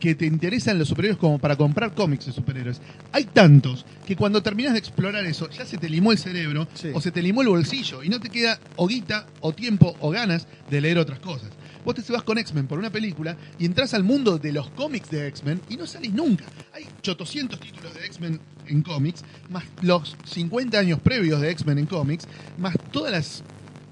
que 0.00 0.14
te 0.14 0.26
interesan 0.26 0.78
los 0.78 0.88
superhéroes 0.88 1.18
como 1.18 1.38
para 1.40 1.56
comprar 1.56 1.92
cómics 1.92 2.26
de 2.26 2.32
superhéroes, 2.32 2.80
hay 3.12 3.24
tantos 3.24 3.84
que 4.06 4.14
cuando 4.14 4.42
terminas 4.42 4.72
de 4.74 4.78
explorar 4.78 5.24
eso, 5.26 5.50
ya 5.50 5.66
se 5.66 5.76
te 5.76 5.88
limó 5.88 6.12
el 6.12 6.18
cerebro 6.18 6.68
Sí. 6.74 6.90
o 6.94 7.00
se 7.00 7.10
te 7.10 7.20
limó 7.20 7.42
el 7.42 7.48
bolsillo 7.48 8.04
y 8.04 8.08
no 8.08 8.20
te 8.20 8.28
queda 8.30 8.60
o 8.76 8.86
guita 8.86 9.26
o 9.40 9.52
tiempo 9.52 9.96
o 10.00 10.10
ganas 10.10 10.46
de 10.70 10.80
leer 10.80 10.98
otras 10.98 11.18
cosas. 11.18 11.50
Vos 11.84 11.94
te 11.94 12.12
vas 12.12 12.22
con 12.22 12.38
X-Men 12.38 12.66
por 12.66 12.78
una 12.78 12.90
película 12.90 13.36
y 13.58 13.64
entras 13.64 13.94
al 13.94 14.04
mundo 14.04 14.38
de 14.38 14.52
los 14.52 14.70
cómics 14.70 15.10
de 15.10 15.26
X-Men 15.28 15.60
y 15.68 15.76
no 15.76 15.86
salís 15.86 16.12
nunca. 16.12 16.44
Hay 16.74 16.84
800 17.00 17.58
títulos 17.58 17.94
de 17.94 18.04
X-Men 18.06 18.38
en 18.66 18.82
cómics, 18.82 19.24
más 19.50 19.64
los 19.82 20.14
50 20.26 20.78
años 20.78 21.00
previos 21.00 21.40
de 21.40 21.50
X-Men 21.50 21.78
en 21.78 21.86
cómics, 21.86 22.28
más 22.58 22.74
todas 22.92 23.10
las 23.12 23.42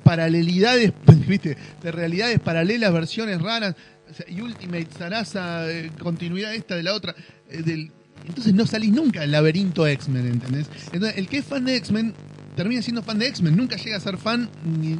paralelidades, 0.07 0.92
¿viste? 1.29 1.57
De 1.83 1.90
realidades 1.92 2.38
paralelas, 2.38 2.92
versiones 2.92 3.42
raras, 3.42 3.75
y 4.29 4.40
Ultimate, 4.40 4.87
Sarasa, 4.97 5.69
eh, 5.69 5.90
continuidad 5.99 6.55
esta 6.55 6.77
de 6.77 6.85
la 6.85 6.95
otra. 6.95 7.14
eh. 7.51 7.90
Entonces 8.27 8.55
no 8.55 8.66
salís 8.66 8.92
nunca 8.92 9.21
del 9.21 9.31
laberinto 9.31 9.87
X-Men, 9.87 10.27
¿entendés? 10.27 10.69
Entonces, 10.92 11.16
el 11.16 11.29
que 11.29 11.38
es 11.38 11.45
fan 11.45 11.64
de 11.64 11.77
X-Men 11.77 12.12
termina 12.57 12.83
siendo 12.83 13.03
fan 13.03 13.19
de 13.21 13.27
X-Men, 13.29 13.57
nunca 13.57 13.77
llega 13.77 13.97
a 13.97 14.01
ser 14.01 14.16
fan 14.16 14.49
ni, 14.64 14.97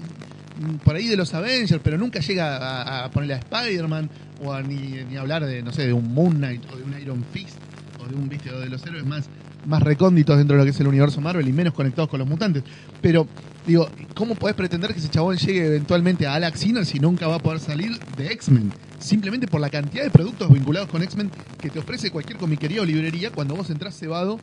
ni 0.61 0.79
por 0.85 0.95
ahí 0.95 1.07
de 1.07 1.17
los 1.17 1.35
Avengers, 1.35 1.81
pero 1.83 1.99
nunca 1.99 2.21
llega 2.21 2.57
a, 2.57 3.05
a 3.05 3.11
ponerle 3.11 3.35
a 3.35 3.39
Spider-Man 3.39 4.11
o 4.45 4.53
a 4.53 4.63
ni, 4.63 4.77
ni 5.11 5.17
hablar 5.17 5.45
de, 5.45 5.63
no 5.63 5.73
sé, 5.73 5.87
de 5.87 5.93
un 5.93 6.13
Moon 6.15 6.37
Knight 6.37 6.63
o 6.73 6.77
de 6.77 6.85
un 6.85 7.01
Iron 7.01 7.25
Fist 7.33 7.57
o 8.01 8.07
de 8.07 8.15
un 8.15 8.29
viste 8.29 8.51
o 8.53 8.61
de 8.61 8.69
los 8.69 8.85
héroes 8.87 9.05
más, 9.05 9.29
más 9.67 9.83
recónditos 9.83 10.39
dentro 10.39 10.57
de 10.57 10.59
lo 10.61 10.65
que 10.65 10.71
es 10.71 10.81
el 10.81 10.87
universo 10.87 11.21
Marvel 11.21 11.47
y 11.49 11.53
menos 11.53 11.75
conectados 11.75 12.09
con 12.09 12.19
los 12.19 12.29
mutantes. 12.29 12.63
Pero, 13.01 13.27
digo, 13.67 13.89
¿cómo 14.15 14.35
podés 14.35 14.57
pretender 14.57 14.93
que 14.93 14.99
ese 14.99 15.09
chabón 15.09 15.37
llegue 15.37 15.67
eventualmente 15.67 16.27
a 16.27 16.35
Alex 16.35 16.61
Sinner 16.61 16.87
si 16.87 16.99
nunca 16.99 17.27
va 17.27 17.37
a 17.37 17.39
poder 17.39 17.61
salir 17.61 17.99
de 18.17 18.33
X-Men? 18.33 18.73
Simplemente 18.99 19.47
por 19.47 19.61
la 19.61 19.71
cantidad 19.71 20.05
de 20.05 20.11
productos 20.11 20.51
vinculados 20.53 20.89
con 20.89 21.03
X-Men 21.03 21.31
que 21.61 21.71
te 21.71 21.79
ofrece 21.79 22.11
cualquier 22.11 22.39
comiquería 22.39 22.83
o 22.83 22.85
librería 22.85 23.31
cuando 23.31 23.55
vos 23.55 23.69
entras 23.71 23.97
cebado 23.99 24.39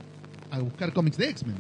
a 0.52 0.60
buscar 0.60 0.94
cómics 0.94 1.18
de 1.18 1.30
X-Men. 1.30 1.56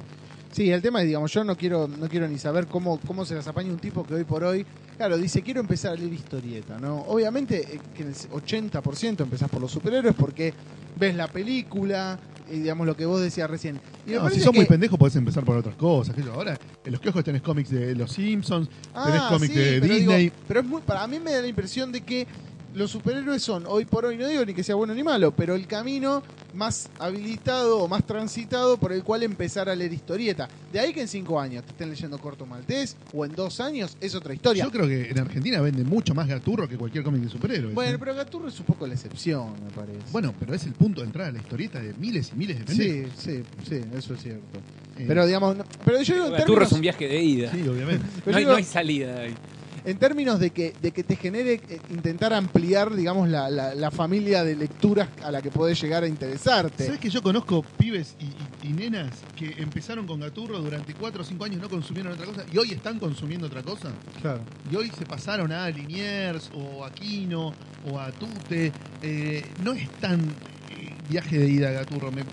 Sí, 0.53 0.69
el 0.69 0.83
tema 0.83 1.01
es, 1.01 1.07
digamos, 1.07 1.31
yo 1.31 1.43
no 1.43 1.57
quiero, 1.57 1.87
no 1.87 2.07
quiero 2.07 2.27
ni 2.27 2.37
saber 2.37 2.67
cómo, 2.67 2.99
cómo 3.07 3.25
se 3.25 3.33
las 3.33 3.47
apaña 3.47 3.71
un 3.71 3.79
tipo 3.79 4.05
que 4.05 4.13
hoy 4.13 4.23
por 4.23 4.43
hoy, 4.43 4.63
claro, 4.97 5.17
dice, 5.17 5.41
quiero 5.41 5.59
empezar 5.59 5.93
a 5.93 5.95
leer 5.95 6.13
historieta, 6.13 6.77
¿no? 6.77 6.97
Obviamente 7.07 7.75
eh, 7.75 7.79
que 7.95 8.03
en 8.03 8.09
el 8.09 8.13
80% 8.13 9.21
empezás 9.21 9.49
por 9.49 9.59
los 9.59 9.71
superhéroes 9.71 10.13
porque 10.13 10.53
ves 10.95 11.15
la 11.15 11.27
película, 11.27 12.19
digamos 12.59 12.85
lo 12.87 12.95
que 12.95 13.05
vos 13.05 13.21
decías 13.21 13.49
recién. 13.49 13.79
Y 14.05 14.11
me 14.11 14.15
No, 14.17 14.29
si 14.29 14.39
sos 14.39 14.53
muy 14.53 14.65
pendejo 14.65 14.97
podés 14.97 15.15
empezar 15.15 15.43
por 15.43 15.57
otras 15.57 15.75
cosas. 15.75 16.15
que 16.15 16.23
yo. 16.23 16.33
Ahora 16.33 16.57
en 16.85 16.91
los 16.91 17.01
kioscos 17.01 17.23
tenés 17.23 17.41
cómics 17.41 17.69
de 17.69 17.95
Los 17.95 18.11
Simpsons, 18.11 18.67
tenés 18.67 19.21
Ah, 19.21 19.27
cómics 19.29 19.53
sí, 19.53 19.59
de 19.59 19.81
pero 19.81 19.93
Disney. 19.93 20.23
digo, 20.23 20.35
pero 20.47 20.59
es 20.61 20.65
muy, 20.65 20.81
para 20.81 21.05
mí 21.07 21.19
me 21.19 21.31
da 21.33 21.41
la 21.41 21.47
impresión 21.47 21.91
de 21.91 22.01
que 22.01 22.27
los 22.75 22.91
superhéroes 22.91 23.41
son, 23.43 23.65
hoy 23.67 23.85
por 23.85 24.05
hoy, 24.05 24.17
no 24.17 24.27
digo 24.27 24.43
ni 24.45 24.53
que 24.53 24.63
sea 24.63 24.75
bueno 24.75 24.93
ni 24.93 25.03
malo, 25.03 25.31
pero 25.35 25.55
el 25.55 25.67
camino 25.67 26.23
más 26.53 26.89
habilitado 26.99 27.79
o 27.79 27.87
más 27.87 28.05
transitado 28.05 28.77
por 28.77 28.91
el 28.93 29.03
cual 29.03 29.23
empezar 29.23 29.69
a 29.69 29.75
leer 29.75 29.93
historieta. 29.93 30.47
De 30.71 30.79
ahí 30.79 30.93
que 30.93 31.01
en 31.01 31.07
cinco 31.07 31.39
años 31.39 31.63
te 31.63 31.71
estén 31.71 31.89
leyendo 31.89 32.17
Corto 32.19 32.45
Maltés 32.45 32.95
o 33.13 33.25
en 33.25 33.33
dos 33.33 33.59
años 33.59 33.97
es 34.01 34.15
otra 34.15 34.33
historia. 34.33 34.63
Yo 34.63 34.71
creo 34.71 34.87
que 34.87 35.09
en 35.09 35.19
Argentina 35.19 35.61
vende 35.61 35.83
mucho 35.83 36.13
más 36.13 36.27
Gaturro 36.27 36.67
que 36.67 36.77
cualquier 36.77 37.03
cómic 37.03 37.21
de 37.23 37.29
superhéroes. 37.29 37.73
Bueno, 37.75 37.95
¿eh? 37.95 37.99
pero 37.99 38.13
Gaturro 38.15 38.47
es 38.47 38.59
un 38.59 38.65
poco 38.65 38.85
la 38.87 38.93
excepción, 38.93 39.53
me 39.63 39.71
parece. 39.71 39.99
Bueno, 40.11 40.33
pero 40.39 40.53
es 40.53 40.65
el 40.65 40.73
punto 40.73 41.01
de 41.01 41.07
entrada 41.07 41.29
a 41.29 41.31
la 41.31 41.39
historieta 41.39 41.79
de 41.79 41.93
miles 41.93 42.31
y 42.33 42.37
miles 42.37 42.59
de 42.59 42.65
pendejos. 42.65 43.11
sí, 43.19 43.31
sí, 43.31 43.43
sí, 43.69 43.81
eso 43.95 44.13
es 44.13 44.21
cierto. 44.21 44.59
Eh, 44.97 45.05
Pero 45.07 45.25
digamos, 45.25 45.57
no- 45.57 45.65
pero 45.83 46.01
yo 46.03 46.13
digo 46.13 46.25
en 46.27 46.31
Gaturro 46.33 46.45
términos, 46.53 46.67
es 46.67 46.73
un 46.73 46.81
viaje 46.81 47.07
de 47.07 47.23
ida. 47.23 47.51
Sí, 47.51 47.67
obviamente. 47.67 48.05
pero 48.23 48.31
No 48.31 48.37
hay, 48.37 48.43
digo- 48.43 48.51
no 48.51 48.57
hay 48.57 48.63
salida 48.63 49.15
de 49.15 49.21
ahí. 49.21 49.35
En 49.85 49.97
términos 49.97 50.39
de 50.39 50.51
que, 50.51 50.73
de 50.81 50.91
que 50.91 51.03
te 51.03 51.15
genere 51.15 51.61
eh, 51.69 51.79
intentar 51.89 52.33
ampliar, 52.33 52.93
digamos, 52.95 53.27
la, 53.29 53.49
la- 53.49 53.75
la 53.75 53.91
familia 53.91 54.43
de 54.43 54.55
lecturas 54.55 55.09
a 55.23 55.29
la 55.31 55.41
que 55.41 55.51
podés 55.51 55.81
llegar 55.81 56.03
a 56.03 56.07
interesarte. 56.07 56.85
¿Sabes 56.85 56.99
que 56.99 57.09
yo 57.09 57.21
conozco 57.21 57.63
pibes 57.77 58.15
y, 58.19 58.25
y- 58.67 58.69
y 58.69 58.73
nenas 58.73 59.11
que 59.35 59.55
empezaron 59.61 60.07
con 60.07 60.19
Gaturro 60.21 60.59
durante 60.59 60.93
4 60.93 61.21
o 61.21 61.25
5 61.25 61.43
años 61.45 61.61
no 61.61 61.69
consumieron 61.69 62.13
otra 62.13 62.25
cosa 62.25 62.45
y 62.51 62.57
hoy 62.57 62.71
están 62.71 62.97
consumiendo 62.99 63.47
otra 63.47 63.61
cosa? 63.61 63.91
Claro. 64.21 64.41
Y 64.71 64.75
hoy 64.75 64.89
se 64.97 65.05
pasaron 65.05 65.51
a 65.51 65.69
Liniers 65.69 66.49
o 66.53 66.85
a 66.85 66.91
Quino 66.91 67.53
o 67.91 67.99
a 67.99 68.11
Tute. 68.11 68.71
Eh, 69.01 69.43
no 69.63 69.73
es 69.73 69.89
tan 69.99 70.21
eh, 70.21 70.93
viaje 71.09 71.37
de 71.37 71.47
ida 71.49 71.71
Gaturro, 71.71 72.09
me- 72.11 72.23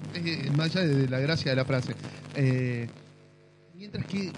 más 0.57 0.75
allá 0.77 0.87
de, 0.87 1.09
la 1.09 1.19
gracia 1.19 1.51
de 1.51 1.57
la 1.57 1.65
frase. 1.65 1.95
Mientras 3.75 4.05
que 4.07 4.31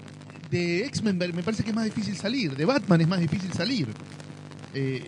de 0.53 0.85
X-Men 0.85 1.17
me 1.17 1.41
parece 1.43 1.63
que 1.63 1.71
es 1.71 1.75
más 1.75 1.85
difícil 1.85 2.15
salir, 2.15 2.55
de 2.55 2.65
Batman 2.65 3.01
es 3.01 3.07
más 3.07 3.19
difícil 3.19 3.51
salir. 3.53 3.87
Eh, 4.73 5.03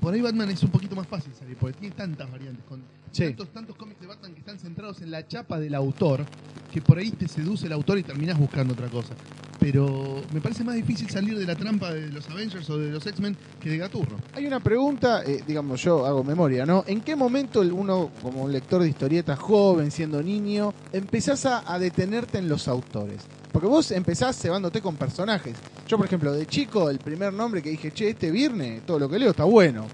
por 0.00 0.14
ahí 0.14 0.20
Batman 0.20 0.48
es 0.50 0.62
un 0.62 0.70
poquito 0.70 0.94
más 0.94 1.06
fácil 1.08 1.32
salir, 1.38 1.56
porque 1.56 1.78
tiene 1.78 1.94
tantas 1.94 2.30
variantes, 2.30 2.64
con 2.66 2.80
Sí. 3.10 3.24
tantos, 3.24 3.48
tantos 3.48 3.74
cómics 3.76 4.00
de 4.00 4.06
Batman 4.06 4.32
que 4.32 4.38
están 4.38 4.58
centrados 4.60 5.02
en 5.02 5.10
la 5.10 5.26
chapa 5.26 5.58
del 5.58 5.74
autor, 5.74 6.24
que 6.72 6.80
por 6.80 6.98
ahí 6.98 7.10
te 7.10 7.26
seduce 7.26 7.66
el 7.66 7.72
autor 7.72 7.98
y 7.98 8.04
terminás 8.04 8.38
buscando 8.38 8.72
otra 8.74 8.86
cosa. 8.88 9.14
Pero 9.58 10.22
me 10.32 10.40
parece 10.40 10.62
más 10.62 10.76
difícil 10.76 11.10
salir 11.10 11.36
de 11.36 11.44
la 11.44 11.56
trampa 11.56 11.92
de 11.92 12.08
los 12.12 12.30
Avengers 12.30 12.70
o 12.70 12.78
de 12.78 12.90
los 12.92 13.04
X-Men 13.04 13.36
que 13.60 13.70
de 13.70 13.78
Gaturro. 13.78 14.16
Hay 14.34 14.46
una 14.46 14.60
pregunta, 14.60 15.24
eh, 15.24 15.42
digamos, 15.46 15.82
yo 15.82 16.06
hago 16.06 16.22
memoria, 16.22 16.64
¿no? 16.64 16.84
¿En 16.86 17.00
qué 17.00 17.16
momento 17.16 17.60
uno, 17.60 18.12
como 18.22 18.44
un 18.44 18.52
lector 18.52 18.80
de 18.82 18.88
historietas 18.88 19.38
joven, 19.38 19.90
siendo 19.90 20.22
niño, 20.22 20.72
empezás 20.92 21.44
a, 21.44 21.70
a 21.70 21.78
detenerte 21.80 22.38
en 22.38 22.48
los 22.48 22.68
autores? 22.68 23.18
Porque 23.52 23.66
vos 23.66 23.90
empezás 23.90 24.36
cebándote 24.40 24.80
con 24.80 24.96
personajes. 24.96 25.56
Yo, 25.88 25.96
por 25.96 26.06
ejemplo, 26.06 26.32
de 26.32 26.46
chico, 26.46 26.88
el 26.90 26.98
primer 26.98 27.32
nombre 27.32 27.62
que 27.62 27.70
dije, 27.70 27.90
che, 27.92 28.10
este 28.10 28.30
Virne, 28.30 28.82
todo 28.86 28.98
lo 28.98 29.08
que 29.08 29.18
leo 29.18 29.30
está 29.30 29.44
bueno. 29.44 29.86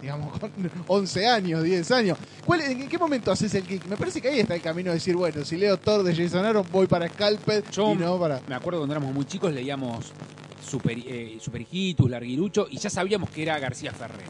Digamos, 0.00 0.38
con 0.38 0.50
11 0.88 1.26
años, 1.28 1.62
10 1.62 1.90
años. 1.92 2.18
¿Cuál, 2.44 2.62
¿En 2.62 2.88
qué 2.88 2.98
momento 2.98 3.30
haces 3.30 3.54
el 3.54 3.62
kick? 3.64 3.86
Me 3.86 3.96
parece 3.96 4.20
que 4.20 4.28
ahí 4.28 4.40
está 4.40 4.54
el 4.54 4.62
camino 4.62 4.90
de 4.90 4.94
decir, 4.94 5.14
bueno, 5.14 5.44
si 5.44 5.56
leo 5.56 5.76
Thor 5.76 6.02
de 6.02 6.14
Jason 6.14 6.44
Aaron, 6.44 6.66
voy 6.72 6.86
para 6.86 7.08
Scalped 7.08 7.64
Yo- 7.70 7.92
y 7.92 7.96
no 7.96 8.18
para... 8.18 8.40
Me 8.48 8.54
acuerdo 8.54 8.80
cuando 8.80 8.94
éramos 8.94 9.14
muy 9.14 9.24
chicos 9.26 9.52
leíamos 9.52 10.12
Super, 10.64 10.96
eh, 10.98 11.38
Larguirucho, 12.08 12.66
y 12.70 12.78
ya 12.78 12.88
sabíamos 12.88 13.30
que 13.30 13.42
era 13.42 13.58
García 13.58 13.92
Ferrer. 13.92 14.26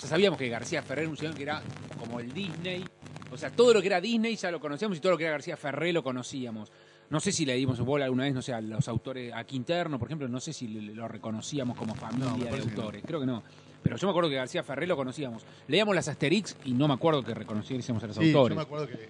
Ya 0.00 0.08
sabíamos 0.08 0.38
que 0.38 0.48
García 0.48 0.82
Ferrer 0.82 1.04
era 1.04 1.10
un 1.10 1.16
señor 1.16 1.34
que 1.34 1.44
era 1.44 1.62
como 1.98 2.20
el 2.20 2.32
Disney. 2.32 2.84
O 3.32 3.38
sea, 3.38 3.50
todo 3.50 3.72
lo 3.72 3.80
que 3.80 3.86
era 3.86 4.00
Disney 4.00 4.36
ya 4.36 4.50
lo 4.50 4.60
conocíamos 4.60 4.98
y 4.98 5.00
todo 5.00 5.12
lo 5.12 5.18
que 5.18 5.24
era 5.24 5.32
García 5.32 5.56
Ferrer 5.56 5.94
lo 5.94 6.02
conocíamos. 6.02 6.70
No 7.12 7.20
sé 7.20 7.30
si 7.30 7.44
le 7.44 7.54
dimos 7.54 7.78
bola 7.80 8.06
alguna 8.06 8.24
vez, 8.24 8.32
no 8.34 8.40
sé, 8.40 8.54
a 8.54 8.60
los 8.62 8.88
autores, 8.88 9.32
a 9.34 9.44
Quinterno, 9.44 9.98
por 9.98 10.08
ejemplo, 10.08 10.26
no 10.28 10.40
sé 10.40 10.52
si 10.54 10.66
lo 10.66 11.06
reconocíamos 11.06 11.76
como 11.76 11.94
No, 11.94 12.00
familia 12.00 12.32
de 12.32 12.44
parece 12.50 12.68
que 12.70 12.74
no. 12.74 12.80
autores. 12.80 13.02
Creo 13.06 13.20
que 13.20 13.26
no. 13.26 13.42
Pero 13.82 13.96
yo 13.98 14.06
me 14.06 14.10
acuerdo 14.12 14.30
que 14.30 14.36
García 14.36 14.62
Ferrer 14.62 14.88
lo 14.88 14.96
conocíamos. 14.96 15.42
Leíamos 15.68 15.94
las 15.94 16.08
Asterix 16.08 16.56
y 16.64 16.72
no 16.72 16.88
me 16.88 16.94
acuerdo 16.94 17.22
que 17.22 17.34
reconociésemos 17.34 18.02
a 18.02 18.06
los 18.06 18.16
Sí, 18.16 18.32
yo 18.32 18.38
autores. 18.38 18.56
me 18.56 18.62
acuerdo 18.62 18.86
que 18.86 18.94
eh, 18.94 19.08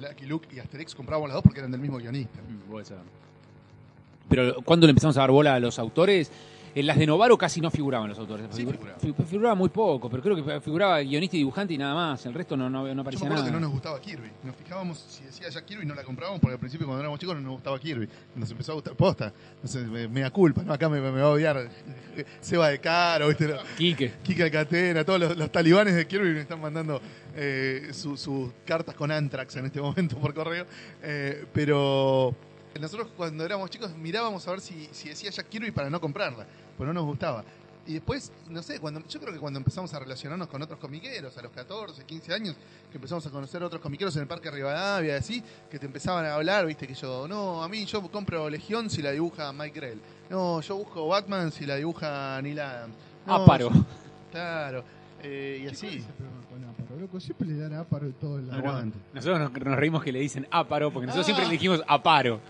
Lucky 0.00 0.26
Luke 0.26 0.48
y 0.54 0.58
Asterix 0.58 0.92
comprábamos 0.94 1.28
las 1.28 1.34
dos 1.36 1.44
porque 1.44 1.60
eran 1.60 1.70
del 1.70 1.80
mismo 1.80 1.98
guionista. 1.98 2.40
Mm, 2.42 2.68
puede 2.70 2.84
ser. 2.84 2.96
Pero 4.28 4.56
cuando 4.64 4.86
le 4.86 4.90
empezamos 4.90 5.16
a 5.16 5.20
dar 5.20 5.30
bola 5.30 5.54
a 5.54 5.60
los 5.60 5.78
autores, 5.78 6.32
en 6.76 6.86
las 6.86 6.96
de 6.98 7.06
Novaro 7.06 7.36
casi 7.38 7.60
no 7.60 7.70
figuraban 7.70 8.08
los 8.08 8.18
autores. 8.18 8.46
Sí, 8.50 8.64
Figu- 8.64 8.72
figuraba. 8.72 8.98
fi- 9.00 9.14
figuraba 9.24 9.54
muy 9.54 9.70
poco, 9.70 10.08
pero 10.10 10.22
creo 10.22 10.36
que 10.36 10.60
figuraba 10.60 11.00
guionista 11.00 11.34
y 11.36 11.40
dibujante 11.40 11.74
y 11.74 11.78
nada 11.78 11.94
más. 11.94 12.24
El 12.26 12.34
resto 12.34 12.56
no, 12.56 12.68
no, 12.70 12.82
no 12.82 12.88
Yo 12.88 12.94
me 12.94 13.00
aparecía 13.00 13.26
acuerdo 13.26 13.42
nada. 13.44 13.46
que 13.50 13.52
no 13.54 13.60
nos 13.60 13.70
gustaba 13.72 14.00
Kirby. 14.00 14.30
Nos 14.44 14.54
fijábamos 14.56 14.98
si 15.08 15.24
decía 15.24 15.48
ya 15.48 15.64
Kirby 15.64 15.82
y 15.84 15.86
no 15.86 15.94
la 15.94 16.04
comprábamos 16.04 16.38
porque 16.40 16.52
al 16.52 16.60
principio 16.60 16.86
cuando 16.86 17.00
éramos 17.00 17.18
chicos 17.18 17.34
no 17.34 17.40
nos 17.40 17.52
gustaba 17.52 17.78
Kirby. 17.80 18.08
Nos 18.34 18.50
empezó 18.50 18.72
a 18.72 18.74
gustar 18.76 18.94
posta. 18.94 19.32
Entonces 19.56 19.88
me, 19.88 20.06
me 20.06 20.20
da 20.20 20.30
culpa, 20.30 20.62
¿no? 20.62 20.72
Acá 20.72 20.88
me, 20.88 21.00
me 21.00 21.10
va 21.10 21.22
a 21.22 21.30
odiar 21.30 21.68
Seba 22.40 22.68
de 22.68 22.78
Caro, 22.78 23.28
¿viste? 23.28 23.54
Quique. 23.78 24.12
Kika 24.22 24.44
Alcatena, 24.44 25.02
todos 25.04 25.18
los, 25.18 25.36
los 25.36 25.50
talibanes 25.50 25.94
de 25.94 26.06
Kirby 26.06 26.34
me 26.34 26.40
están 26.42 26.60
mandando 26.60 27.00
eh, 27.34 27.88
su- 27.92 28.16
sus 28.18 28.50
cartas 28.66 28.94
con 28.94 29.10
Antrax 29.10 29.56
en 29.56 29.64
este 29.66 29.80
momento 29.80 30.16
por 30.18 30.34
correo. 30.34 30.66
Eh, 31.02 31.46
pero 31.54 32.34
nosotros 32.78 33.08
cuando 33.16 33.44
éramos 33.44 33.70
chicos 33.70 33.94
mirábamos 33.96 34.46
a 34.46 34.50
ver 34.52 34.60
si, 34.60 34.88
si 34.92 35.08
decía 35.08 35.30
Jack 35.30 35.48
Kirby 35.48 35.70
para 35.70 35.90
no 35.90 36.00
comprarla, 36.00 36.46
pues 36.76 36.86
no 36.86 36.92
nos 36.92 37.04
gustaba. 37.04 37.44
Y 37.88 37.94
después, 37.94 38.32
no 38.50 38.64
sé, 38.64 38.80
cuando 38.80 39.00
yo 39.08 39.20
creo 39.20 39.32
que 39.32 39.38
cuando 39.38 39.58
empezamos 39.58 39.94
a 39.94 40.00
relacionarnos 40.00 40.48
con 40.48 40.60
otros 40.60 40.76
comiqueros, 40.80 41.38
a 41.38 41.42
los 41.42 41.52
14, 41.52 42.02
15 42.04 42.34
años, 42.34 42.56
que 42.90 42.96
empezamos 42.98 43.24
a 43.26 43.30
conocer 43.30 43.62
a 43.62 43.66
otros 43.66 43.80
comiqueros 43.80 44.16
en 44.16 44.22
el 44.22 44.28
Parque 44.28 44.50
Rivadavia, 44.50 45.16
así, 45.16 45.40
que 45.70 45.78
te 45.78 45.86
empezaban 45.86 46.24
a 46.26 46.34
hablar, 46.34 46.66
viste, 46.66 46.88
que 46.88 46.94
yo, 46.94 47.28
no, 47.28 47.62
a 47.62 47.68
mí 47.68 47.84
yo 47.86 48.02
compro 48.10 48.50
Legión 48.50 48.90
si 48.90 49.02
la 49.02 49.12
dibuja 49.12 49.52
Mike 49.52 49.78
Grell. 49.78 50.00
No, 50.28 50.60
yo 50.62 50.76
busco 50.78 51.06
Batman 51.06 51.52
si 51.52 51.64
la 51.64 51.76
dibuja 51.76 52.42
Neil 52.42 52.58
Adams. 52.58 52.94
No, 53.24 53.34
Áparo. 53.36 53.70
yo- 53.72 53.84
Claro, 54.32 54.84
eh, 55.22 55.60
y 55.64 55.68
así. 55.68 56.04
loco, 57.00 57.20
siempre 57.20 57.46
le 57.46 57.56
dan 57.56 57.74
Aparo 57.74 58.06
de 58.06 58.12
todo 58.14 58.38
el 58.38 58.50
Aguante. 58.50 58.98
Nosotros 59.14 59.38
nos, 59.38 59.64
nos 59.64 59.76
reímos 59.76 60.02
que 60.02 60.10
le 60.10 60.18
dicen 60.18 60.46
Áparo, 60.50 60.90
porque 60.92 61.06
nosotros 61.06 61.26
siempre 61.26 61.44
le 61.46 61.52
dijimos 61.52 61.82
Aparo. 61.86 62.40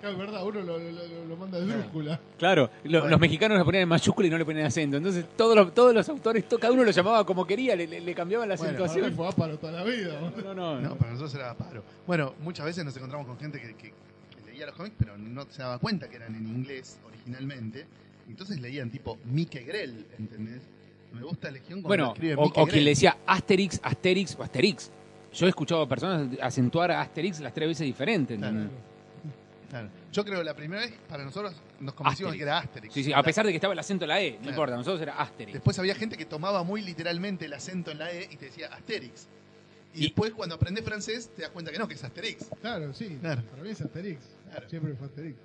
Claro, 0.00 0.14
es 0.14 0.18
verdad, 0.20 0.46
uno 0.46 0.60
lo, 0.60 0.78
lo, 0.78 0.90
lo- 0.92 1.24
lo 1.28 1.36
manda 1.36 1.58
de 1.58 1.66
brújula. 1.66 2.20
Claro, 2.38 2.70
lo- 2.84 3.00
Bueno. 3.00 3.10
los 3.10 3.20
mexicanos 3.20 3.58
lo 3.58 3.64
ponían 3.64 3.82
en 3.82 3.88
mayúscula 3.88 4.28
y 4.28 4.30
no 4.30 4.38
le 4.38 4.44
ponían 4.44 4.66
acento. 4.66 4.96
Entonces 4.96 5.24
todos 5.36 5.56
los, 5.56 5.74
todos 5.74 5.92
los 5.92 6.08
autores, 6.08 6.48
to- 6.48 6.58
cada 6.58 6.72
uno 6.72 6.84
lo 6.84 6.90
llamaba 6.92 7.26
como 7.26 7.44
quería, 7.46 7.74
le, 7.74 7.86
le- 7.88 8.00
le 8.00 8.14
cambiaban 8.14 8.48
la 8.48 8.54
Bueno, 8.54 8.70
acentuación. 8.84 9.12
fue 9.14 9.26
Áparo 9.28 9.58
toda 9.58 9.72
la 9.72 9.84
vida. 9.84 10.20
No, 10.20 10.54
no, 10.54 10.80
No, 10.80 10.80
no. 10.90 10.94
para 10.96 11.10
nosotros 11.12 11.34
era 11.34 11.52
paro. 11.54 11.82
Bueno, 12.06 12.34
muchas 12.42 12.64
veces 12.66 12.84
nos 12.84 12.96
encontramos 12.96 13.26
con 13.26 13.38
gente 13.38 13.60
que, 13.60 13.74
que- 13.74 13.90
que 13.92 14.50
leía 14.50 14.66
los 14.66 14.74
cómics, 14.76 14.94
pero 14.98 15.18
no 15.18 15.46
se 15.50 15.62
daba 15.62 15.78
cuenta 15.78 16.08
que 16.08 16.16
eran 16.16 16.34
en 16.36 16.46
inglés 16.46 16.98
originalmente. 17.06 17.84
Entonces 18.28 18.60
leían 18.60 18.90
tipo 18.90 19.18
Mike 19.24 19.64
Grell, 19.64 20.06
¿entendés? 20.18 20.62
Me 21.12 21.22
gusta 21.22 21.50
Legión 21.50 21.80
cuando 21.82 21.88
Bueno, 21.88 22.12
escribe 22.12 22.34
o, 22.36 22.42
Mike 22.42 22.50
o 22.52 22.64
quien 22.64 22.66
Grell. 22.68 22.84
le 22.84 22.90
decía 22.90 23.16
Asterix, 23.26 23.80
Asterix 23.82 24.36
o 24.38 24.42
Asterix. 24.42 24.90
Yo 25.32 25.46
he 25.46 25.48
escuchado 25.48 25.82
a 25.82 25.88
personas 25.88 26.28
acentuar 26.40 26.90
a 26.92 27.00
Asterix 27.00 27.40
las 27.40 27.52
tres 27.52 27.68
veces 27.68 27.86
diferentes. 27.86 28.38
Claro. 28.38 28.54
¿entendés? 28.56 28.78
Claro. 29.68 29.88
Yo 30.12 30.24
creo 30.24 30.38
que 30.38 30.44
la 30.44 30.54
primera 30.54 30.80
vez 30.82 30.92
para 31.08 31.24
nosotros 31.24 31.54
nos 31.80 31.94
convencimos 31.94 32.34
que 32.34 32.42
era 32.42 32.58
Asterix. 32.58 32.94
Sí, 32.94 33.04
sí, 33.04 33.12
a 33.12 33.22
pesar 33.22 33.44
de 33.44 33.52
que 33.52 33.56
estaba 33.56 33.72
el 33.74 33.78
acento 33.78 34.04
en 34.04 34.08
la 34.08 34.20
E, 34.20 34.30
no 34.32 34.36
Claro. 34.38 34.50
importa, 34.50 34.76
nosotros 34.76 35.02
era 35.02 35.14
Asterix. 35.20 35.52
Después 35.54 35.78
había 35.78 35.94
gente 35.94 36.16
que 36.16 36.24
tomaba 36.24 36.62
muy 36.64 36.80
literalmente 36.82 37.44
el 37.44 37.52
acento 37.52 37.90
en 37.90 37.98
la 37.98 38.10
E 38.10 38.28
y 38.30 38.36
te 38.36 38.46
decía 38.46 38.68
Asterix. 38.72 39.28
Y, 39.94 39.98
Y- 39.98 40.02
después 40.04 40.32
cuando 40.32 40.54
aprendes 40.54 40.84
francés 40.84 41.30
te 41.36 41.42
das 41.42 41.50
cuenta 41.50 41.70
que 41.70 41.78
no, 41.78 41.86
que 41.86 41.94
es 41.94 42.04
Asterix. 42.04 42.46
Claro, 42.60 42.92
sí. 42.94 43.18
Claro. 43.20 43.42
Para 43.50 43.62
mí 43.62 43.68
es 43.70 43.80
Asterix. 43.80 44.20
Claro. 44.50 44.68
Siempre 44.70 44.94
fue 44.94 45.06
Asterix. 45.06 45.36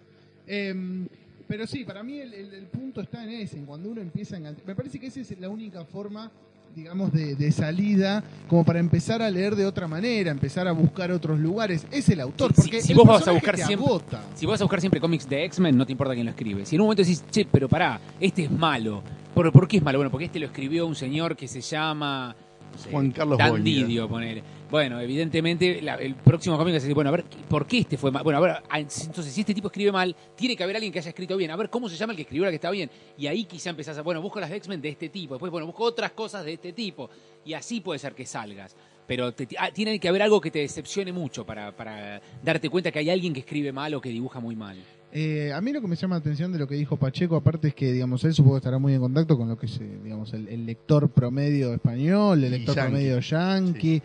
Em, 0.48 1.08
pero 1.48 1.68
sí, 1.68 1.84
para 1.84 2.02
mí 2.04 2.20
el, 2.20 2.34
el- 2.34 2.54
el 2.54 2.66
punto 2.68 3.02
está 3.02 3.24
en 3.24 3.30
ese, 3.32 3.58
en 3.58 3.66
cuando 3.66 3.90
uno 3.90 4.02
empieza 4.02 4.36
a 4.36 4.40
enganchar. 4.40 4.66
Me 4.66 4.76
parece 4.76 5.00
que 5.00 5.08
esa 5.08 5.20
es 5.20 5.38
la 5.40 5.50
única 5.50 5.84
forma, 5.86 6.32
digamos, 6.76 7.12
de, 7.14 7.36
de 7.36 7.52
salida, 7.52 8.24
como 8.48 8.64
para 8.66 8.80
empezar 8.80 9.22
a 9.22 9.30
leer 9.30 9.56
de 9.56 9.66
otra 9.66 9.88
manera, 9.88 10.32
empezar 10.32 10.68
a 10.68 10.72
buscar 10.72 11.12
otros 11.12 11.40
lugares. 11.40 11.86
Es 11.92 12.10
el 12.10 12.20
autor, 12.20 12.54
porque 12.54 12.82
si 12.82 12.94
el 12.94 12.98
vos 12.98 13.08
vas 13.08 13.28
a 13.28 13.32
buscar 13.32 13.56
siempre- 13.58 13.86
agota. 13.88 14.24
Si 14.36 14.46
vas 14.46 14.60
a 14.60 14.64
buscar 14.64 14.80
siempre 14.80 15.00
cómics 15.00 15.30
de 15.30 15.46
X-Men, 15.46 15.78
no 15.78 15.86
te 15.86 15.92
importa 15.92 16.14
quién 16.14 16.26
lo 16.26 16.32
escribe. 16.32 16.66
Si 16.66 16.76
en 16.76 16.82
un 16.82 16.88
momento 16.88 17.04
decís, 17.04 17.24
che, 17.30 17.46
pero 17.52 17.70
pará, 17.70 18.00
este 18.20 18.46
es 18.46 18.52
malo. 18.52 19.04
¿Por, 19.34 19.52
por 19.52 19.68
qué 19.68 19.78
es 19.78 19.84
malo? 19.84 20.00
Bueno, 20.00 20.12
porque 20.12 20.26
este 20.26 20.40
lo 20.40 20.48
escribió 20.48 20.88
un 20.88 20.96
señor 20.96 21.36
que 21.36 21.48
se 21.48 21.62
llama. 21.62 22.36
Sé, 22.78 22.92
Juan 22.92 23.12
Carlos 23.12 23.38
Dan 23.38 23.50
Boña. 23.52 23.64
Didio, 23.64 24.08
ponele. 24.10 24.44
Bueno, 24.72 25.00
evidentemente, 25.00 25.82
la- 25.82 25.96
el 25.96 26.16
próximo 26.16 26.58
cómic 26.58 26.76
es 26.76 26.82
decir, 26.84 26.96
bueno, 26.96 27.10
a 27.10 27.12
ver, 27.12 27.26
¿por 27.48 27.68
qué 27.68 27.80
este 27.80 27.96
fue 27.98 28.12
mal? 28.12 28.24
Bueno, 28.24 28.40
a 28.40 28.42
ver, 28.42 28.52
a- 28.70 28.80
entonces, 28.80 29.32
si 29.32 29.42
este 29.42 29.54
tipo 29.54 29.68
escribe 29.68 29.92
mal, 29.92 30.16
tiene 30.36 30.56
que 30.56 30.64
haber 30.64 30.76
alguien 30.76 30.92
que 30.92 31.00
haya 31.00 31.10
escrito 31.10 31.38
bien. 31.38 31.52
A 31.52 31.56
ver, 31.56 31.70
¿cómo 31.70 31.88
se 31.88 31.96
llama 31.96 32.14
el 32.14 32.18
que 32.18 32.24
escribió 32.24 32.46
la 32.46 32.50
que 32.52 32.56
está 32.56 32.72
bien? 32.72 32.90
Y 33.18 33.28
ahí 33.28 33.46
quizá 33.46 33.70
empezás 33.70 33.98
a, 33.98 34.02
bueno, 34.02 34.22
busco 34.22 34.40
las 34.40 34.50
X-Men 34.52 34.82
de 34.82 34.90
este 34.90 35.10
tipo. 35.10 35.36
Después, 35.36 35.52
bueno, 35.52 35.68
busco 35.68 35.84
otras 35.84 36.12
cosas 36.14 36.44
de 36.44 36.54
este 36.54 36.74
tipo. 36.74 37.10
Y 37.46 37.54
así 37.54 37.82
puede 37.82 38.00
ser 38.00 38.14
que 38.16 38.26
salgas. 38.26 38.76
Pero 39.06 39.32
te- 39.34 39.48
ah, 39.60 39.70
tiene 39.72 40.00
que 40.00 40.08
haber 40.08 40.22
algo 40.24 40.40
que 40.42 40.50
te 40.50 40.60
decepcione 40.60 41.12
mucho 41.12 41.46
para, 41.46 41.72
para 41.76 42.22
darte 42.44 42.70
cuenta 42.70 42.90
que 42.92 43.00
hay 43.00 43.10
alguien 43.10 43.34
que 43.34 43.42
escribe 43.42 43.72
mal 43.72 43.94
o 43.94 44.02
que 44.02 44.10
dibuja 44.10 44.40
muy 44.40 44.56
mal. 44.56 44.78
Eh, 45.16 45.54
a 45.54 45.62
mí 45.62 45.72
lo 45.72 45.80
que 45.80 45.88
me 45.88 45.96
llama 45.96 46.16
la 46.16 46.22
atención 46.22 46.52
de 46.52 46.58
lo 46.58 46.68
que 46.68 46.74
dijo 46.74 46.98
Pacheco, 46.98 47.36
aparte 47.36 47.68
es 47.68 47.76
que, 47.76 47.92
digamos, 47.92 48.24
él 48.24 48.34
supongo 48.34 48.56
que 48.56 48.62
estará 48.62 48.80
muy 48.80 48.96
en 48.96 49.00
contacto 49.00 49.38
con 49.38 49.48
lo 49.48 49.56
que 49.56 49.68
es, 49.68 49.78
eh, 49.80 50.00
digamos, 50.04 50.34
el, 50.34 50.48
el 50.48 50.66
lector 50.66 51.08
promedio 51.10 51.72
español, 51.72 52.44
el 52.44 52.50
lector 52.50 52.76
yanqui. 52.76 52.90
promedio 52.92 53.20
yanqui. 53.20 54.02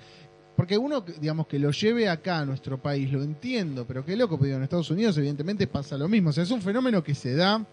Porque 0.54 0.76
uno, 0.76 1.02
digamos, 1.20 1.46
que 1.46 1.58
lo 1.58 1.70
lleve 1.70 2.10
acá 2.10 2.40
a 2.40 2.44
nuestro 2.44 2.76
país, 2.82 3.10
lo 3.10 3.22
entiendo, 3.22 3.86
pero 3.86 4.04
qué 4.04 4.16
loco, 4.18 4.38
pero 4.38 4.56
en 4.56 4.62
Estados 4.64 4.90
Unidos 4.90 5.16
evidentemente 5.16 5.66
pasa 5.66 5.96
lo 5.96 6.08
mismo. 6.08 6.28
O 6.28 6.32
sea, 6.34 6.42
es 6.44 6.50
un 6.50 6.60
fenómeno 6.60 7.02
que 7.02 7.14
se 7.14 7.34
da 7.34 7.64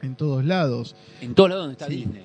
en 0.00 0.14
todos 0.14 0.44
lados. 0.44 0.94
En 1.20 1.34
todos 1.34 1.50
lados 1.50 1.64
donde 1.64 1.72
está 1.72 1.86
Sí. 1.88 1.96
Disney. 1.96 2.24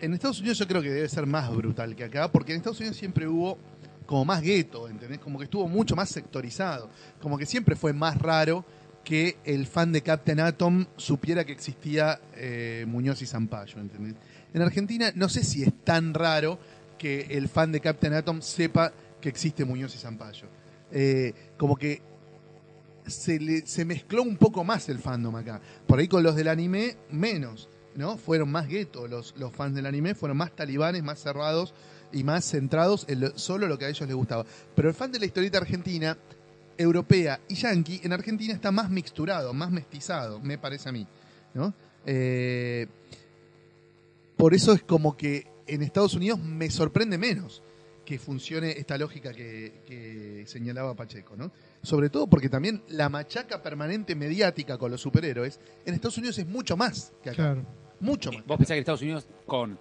En 0.00 0.12
Estados 0.14 0.40
Unidos 0.40 0.58
yo 0.58 0.66
creo 0.66 0.82
que 0.82 0.90
debe 0.90 1.08
ser 1.08 1.26
más 1.26 1.54
brutal 1.54 1.94
que 1.94 2.02
acá, 2.02 2.32
porque 2.32 2.50
en 2.52 2.56
Estados 2.56 2.80
Unidos 2.80 2.96
siempre 2.96 3.28
hubo 3.28 3.58
como 4.06 4.24
más 4.24 4.42
gueto, 4.42 4.88
¿entendés? 4.88 5.20
Como 5.20 5.38
que 5.38 5.44
estuvo 5.44 5.68
mucho 5.68 5.94
más 5.94 6.08
sectorizado. 6.08 6.88
Como 7.20 7.38
que 7.38 7.46
siempre 7.46 7.76
fue 7.76 7.92
más 7.92 8.18
raro 8.20 8.64
que 9.04 9.36
el 9.44 9.66
fan 9.66 9.92
de 9.92 10.02
Captain 10.02 10.40
Atom 10.40 10.86
supiera 10.96 11.44
que 11.44 11.52
existía 11.52 12.20
eh, 12.34 12.84
Muñoz 12.88 13.20
y 13.22 13.26
Zampayo, 13.26 13.78
¿entendés? 13.80 14.14
En 14.54 14.62
Argentina 14.62 15.10
no 15.14 15.28
sé 15.28 15.42
si 15.44 15.62
es 15.62 15.72
tan 15.84 16.14
raro 16.14 16.58
que 16.98 17.22
el 17.30 17.48
fan 17.48 17.72
de 17.72 17.80
Captain 17.80 18.14
Atom 18.14 18.40
sepa 18.42 18.92
que 19.20 19.28
existe 19.28 19.64
Muñoz 19.64 19.94
y 19.94 19.98
Zampayo. 19.98 20.46
Eh, 20.92 21.32
como 21.56 21.76
que 21.76 22.00
se, 23.06 23.40
le- 23.40 23.66
se 23.66 23.84
mezcló 23.84 24.22
un 24.22 24.36
poco 24.36 24.62
más 24.62 24.88
el 24.88 24.98
fandom 24.98 25.34
acá. 25.36 25.60
Por 25.86 25.98
ahí 25.98 26.06
con 26.06 26.22
los 26.22 26.36
del 26.36 26.48
anime, 26.48 26.96
menos. 27.10 27.68
¿no? 27.96 28.16
Fueron 28.16 28.50
más 28.50 28.68
guetos 28.68 29.10
los, 29.10 29.34
los 29.36 29.52
fans 29.52 29.74
del 29.74 29.84
anime, 29.86 30.14
fueron 30.14 30.36
más 30.38 30.52
talibanes, 30.56 31.02
más 31.02 31.18
cerrados 31.20 31.74
y 32.12 32.24
más 32.24 32.44
centrados 32.44 33.04
en 33.08 33.20
lo- 33.20 33.38
solo 33.38 33.66
lo 33.68 33.76
que 33.78 33.84
a 33.84 33.88
ellos 33.88 34.06
les 34.06 34.16
gustaba. 34.16 34.46
Pero 34.74 34.88
el 34.88 34.94
fan 34.94 35.12
de 35.12 35.18
la 35.18 35.26
historieta 35.26 35.58
argentina, 35.58 36.16
europea 36.82 37.40
y 37.48 37.54
yankee, 37.54 38.00
en 38.04 38.12
Argentina 38.12 38.52
está 38.52 38.70
más 38.70 38.90
mixturado, 38.90 39.52
más 39.54 39.70
mestizado, 39.70 40.40
me 40.40 40.58
parece 40.58 40.88
a 40.88 40.92
mí. 40.92 41.06
¿no? 41.54 41.72
Eh, 42.06 42.86
por 44.36 44.54
eso 44.54 44.72
es 44.72 44.82
como 44.82 45.16
que 45.16 45.46
en 45.66 45.82
Estados 45.82 46.14
Unidos 46.14 46.40
me 46.40 46.70
sorprende 46.70 47.16
menos 47.18 47.62
que 48.04 48.18
funcione 48.18 48.72
esta 48.72 48.98
lógica 48.98 49.32
que, 49.32 49.82
que 49.86 50.44
señalaba 50.48 50.94
Pacheco, 50.94 51.36
¿no? 51.36 51.52
Sobre 51.82 52.10
todo 52.10 52.26
porque 52.26 52.48
también 52.48 52.82
la 52.88 53.08
machaca 53.08 53.62
permanente 53.62 54.16
mediática 54.16 54.76
con 54.76 54.90
los 54.90 55.00
superhéroes 55.00 55.60
en 55.86 55.94
Estados 55.94 56.18
Unidos 56.18 56.36
es 56.38 56.46
mucho 56.46 56.76
más 56.76 57.12
que 57.22 57.30
acá. 57.30 57.36
Claro. 57.36 57.64
Mucho 58.00 58.32
más. 58.32 58.44
Vos 58.44 58.56
pensás 58.58 58.74
que 58.74 58.80
Estados 58.80 59.02
Unidos 59.02 59.26
con 59.46 59.78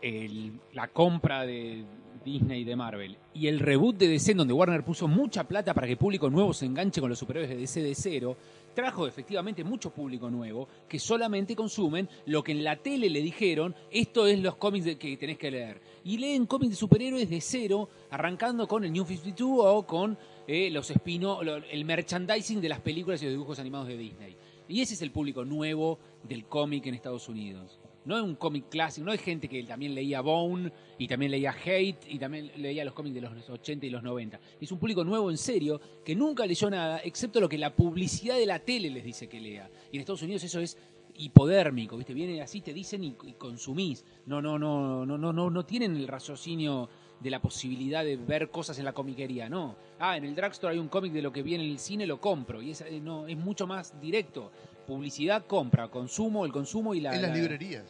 el- 0.00 0.58
la 0.72 0.88
compra 0.88 1.42
de 1.46 1.84
Disney 2.24 2.60
y 2.62 2.64
de 2.64 2.76
Marvel 2.76 3.16
y 3.34 3.46
el 3.46 3.58
reboot 3.58 3.96
de 3.96 4.08
DC, 4.08 4.34
donde 4.34 4.54
Warner 4.54 4.84
puso 4.84 5.08
mucha 5.08 5.44
plata 5.44 5.74
para 5.74 5.86
que 5.86 5.96
público 5.96 6.28
nuevo 6.30 6.52
se 6.52 6.66
enganche 6.66 7.00
con 7.00 7.10
los 7.10 7.18
superhéroes 7.18 7.50
de 7.50 7.56
DC 7.56 7.82
de 7.82 7.94
cero, 7.94 8.36
trajo 8.74 9.06
efectivamente 9.06 9.64
mucho 9.64 9.90
público 9.90 10.30
nuevo 10.30 10.66
que 10.88 10.98
solamente 10.98 11.54
consumen 11.56 12.08
lo 12.26 12.42
que 12.42 12.52
en 12.52 12.64
la 12.64 12.76
tele 12.76 13.10
le 13.10 13.20
dijeron, 13.20 13.74
esto 13.90 14.26
es 14.26 14.38
los 14.40 14.56
cómics 14.56 14.84
de- 14.84 14.96
que 14.98 15.16
tenés 15.16 15.36
que 15.38 15.50
leer. 15.50 15.80
Y 16.04 16.18
leen 16.18 16.46
cómics 16.46 16.70
de 16.70 16.76
superhéroes 16.76 17.28
de 17.28 17.40
cero, 17.40 17.88
arrancando 18.10 18.66
con 18.66 18.84
el 18.84 18.92
New 18.92 19.04
52 19.04 19.64
o 19.64 19.86
con 19.86 20.16
eh, 20.46 20.70
los 20.70 20.90
espino, 20.90 21.40
el 21.42 21.84
merchandising 21.84 22.60
de 22.60 22.68
las 22.68 22.80
películas 22.80 23.22
y 23.22 23.26
los 23.26 23.34
dibujos 23.34 23.58
animados 23.58 23.88
de 23.88 23.96
Disney. 23.96 24.36
Y 24.68 24.80
ese 24.80 24.94
es 24.94 25.02
el 25.02 25.10
público 25.10 25.44
nuevo 25.44 25.98
del 26.28 26.46
cómic 26.46 26.86
en 26.86 26.94
Estados 26.94 27.28
Unidos. 27.28 27.78
No 28.04 28.16
es 28.16 28.22
un 28.22 28.34
cómic 28.34 28.68
clásico, 28.68 29.06
no 29.06 29.12
es 29.12 29.20
gente 29.20 29.48
que 29.48 29.62
también 29.62 29.94
leía 29.94 30.20
Bone 30.20 30.72
y 30.98 31.06
también 31.06 31.30
leía 31.30 31.52
Hate 31.52 32.06
y 32.08 32.18
también 32.18 32.50
leía 32.56 32.84
los 32.84 32.94
cómics 32.94 33.14
de 33.14 33.20
los 33.20 33.50
80 33.50 33.86
y 33.86 33.90
los 33.90 34.02
90. 34.02 34.40
Es 34.60 34.72
un 34.72 34.78
público 34.78 35.04
nuevo 35.04 35.30
en 35.30 35.38
serio 35.38 35.80
que 36.04 36.14
nunca 36.14 36.44
leyó 36.46 36.68
nada 36.68 37.00
excepto 37.04 37.40
lo 37.40 37.48
que 37.48 37.58
la 37.58 37.74
publicidad 37.74 38.36
de 38.36 38.46
la 38.46 38.58
tele 38.58 38.90
les 38.90 39.04
dice 39.04 39.28
que 39.28 39.40
lea. 39.40 39.70
Y 39.90 39.96
en 39.96 40.00
Estados 40.00 40.22
Unidos 40.22 40.42
eso 40.42 40.60
es 40.60 40.76
hipodérmico, 41.16 41.96
¿viste? 41.96 42.14
Viene 42.14 42.40
así, 42.40 42.60
te 42.60 42.72
dicen 42.72 43.04
y, 43.04 43.12
consumís. 43.38 44.04
No, 44.26 44.40
no, 44.40 44.58
no, 44.58 45.04
no, 45.06 45.18
no, 45.18 45.32
no, 45.32 45.50
no 45.50 45.64
tienen 45.64 45.96
el 45.96 46.08
raciocinio 46.08 46.88
de 47.20 47.30
la 47.30 47.40
posibilidad 47.40 48.04
de 48.04 48.16
ver 48.16 48.50
cosas 48.50 48.78
en 48.78 48.84
la 48.84 48.92
comiquería, 48.92 49.48
no. 49.48 49.76
Ah, 49.98 50.16
en 50.16 50.24
el 50.24 50.34
drugstore 50.34 50.74
hay 50.74 50.80
un 50.80 50.88
cómic 50.88 51.12
de 51.12 51.22
lo 51.22 51.32
que 51.32 51.42
viene 51.42 51.64
en 51.64 51.70
el 51.70 51.78
cine, 51.78 52.06
lo 52.06 52.20
compro. 52.20 52.60
Y 52.60 52.72
eh, 52.72 53.00
no, 53.00 53.26
es 53.26 53.36
mucho 53.36 53.66
más 53.66 53.98
directo. 54.00 54.50
Publicidad, 54.86 55.46
compra, 55.46 55.88
consumo, 55.88 56.44
el 56.44 56.52
consumo 56.52 56.94
y 56.94 57.00
la... 57.00 57.14
en 57.14 57.22
las 57.22 57.30
la- 57.30 57.36
librerías. 57.36 57.84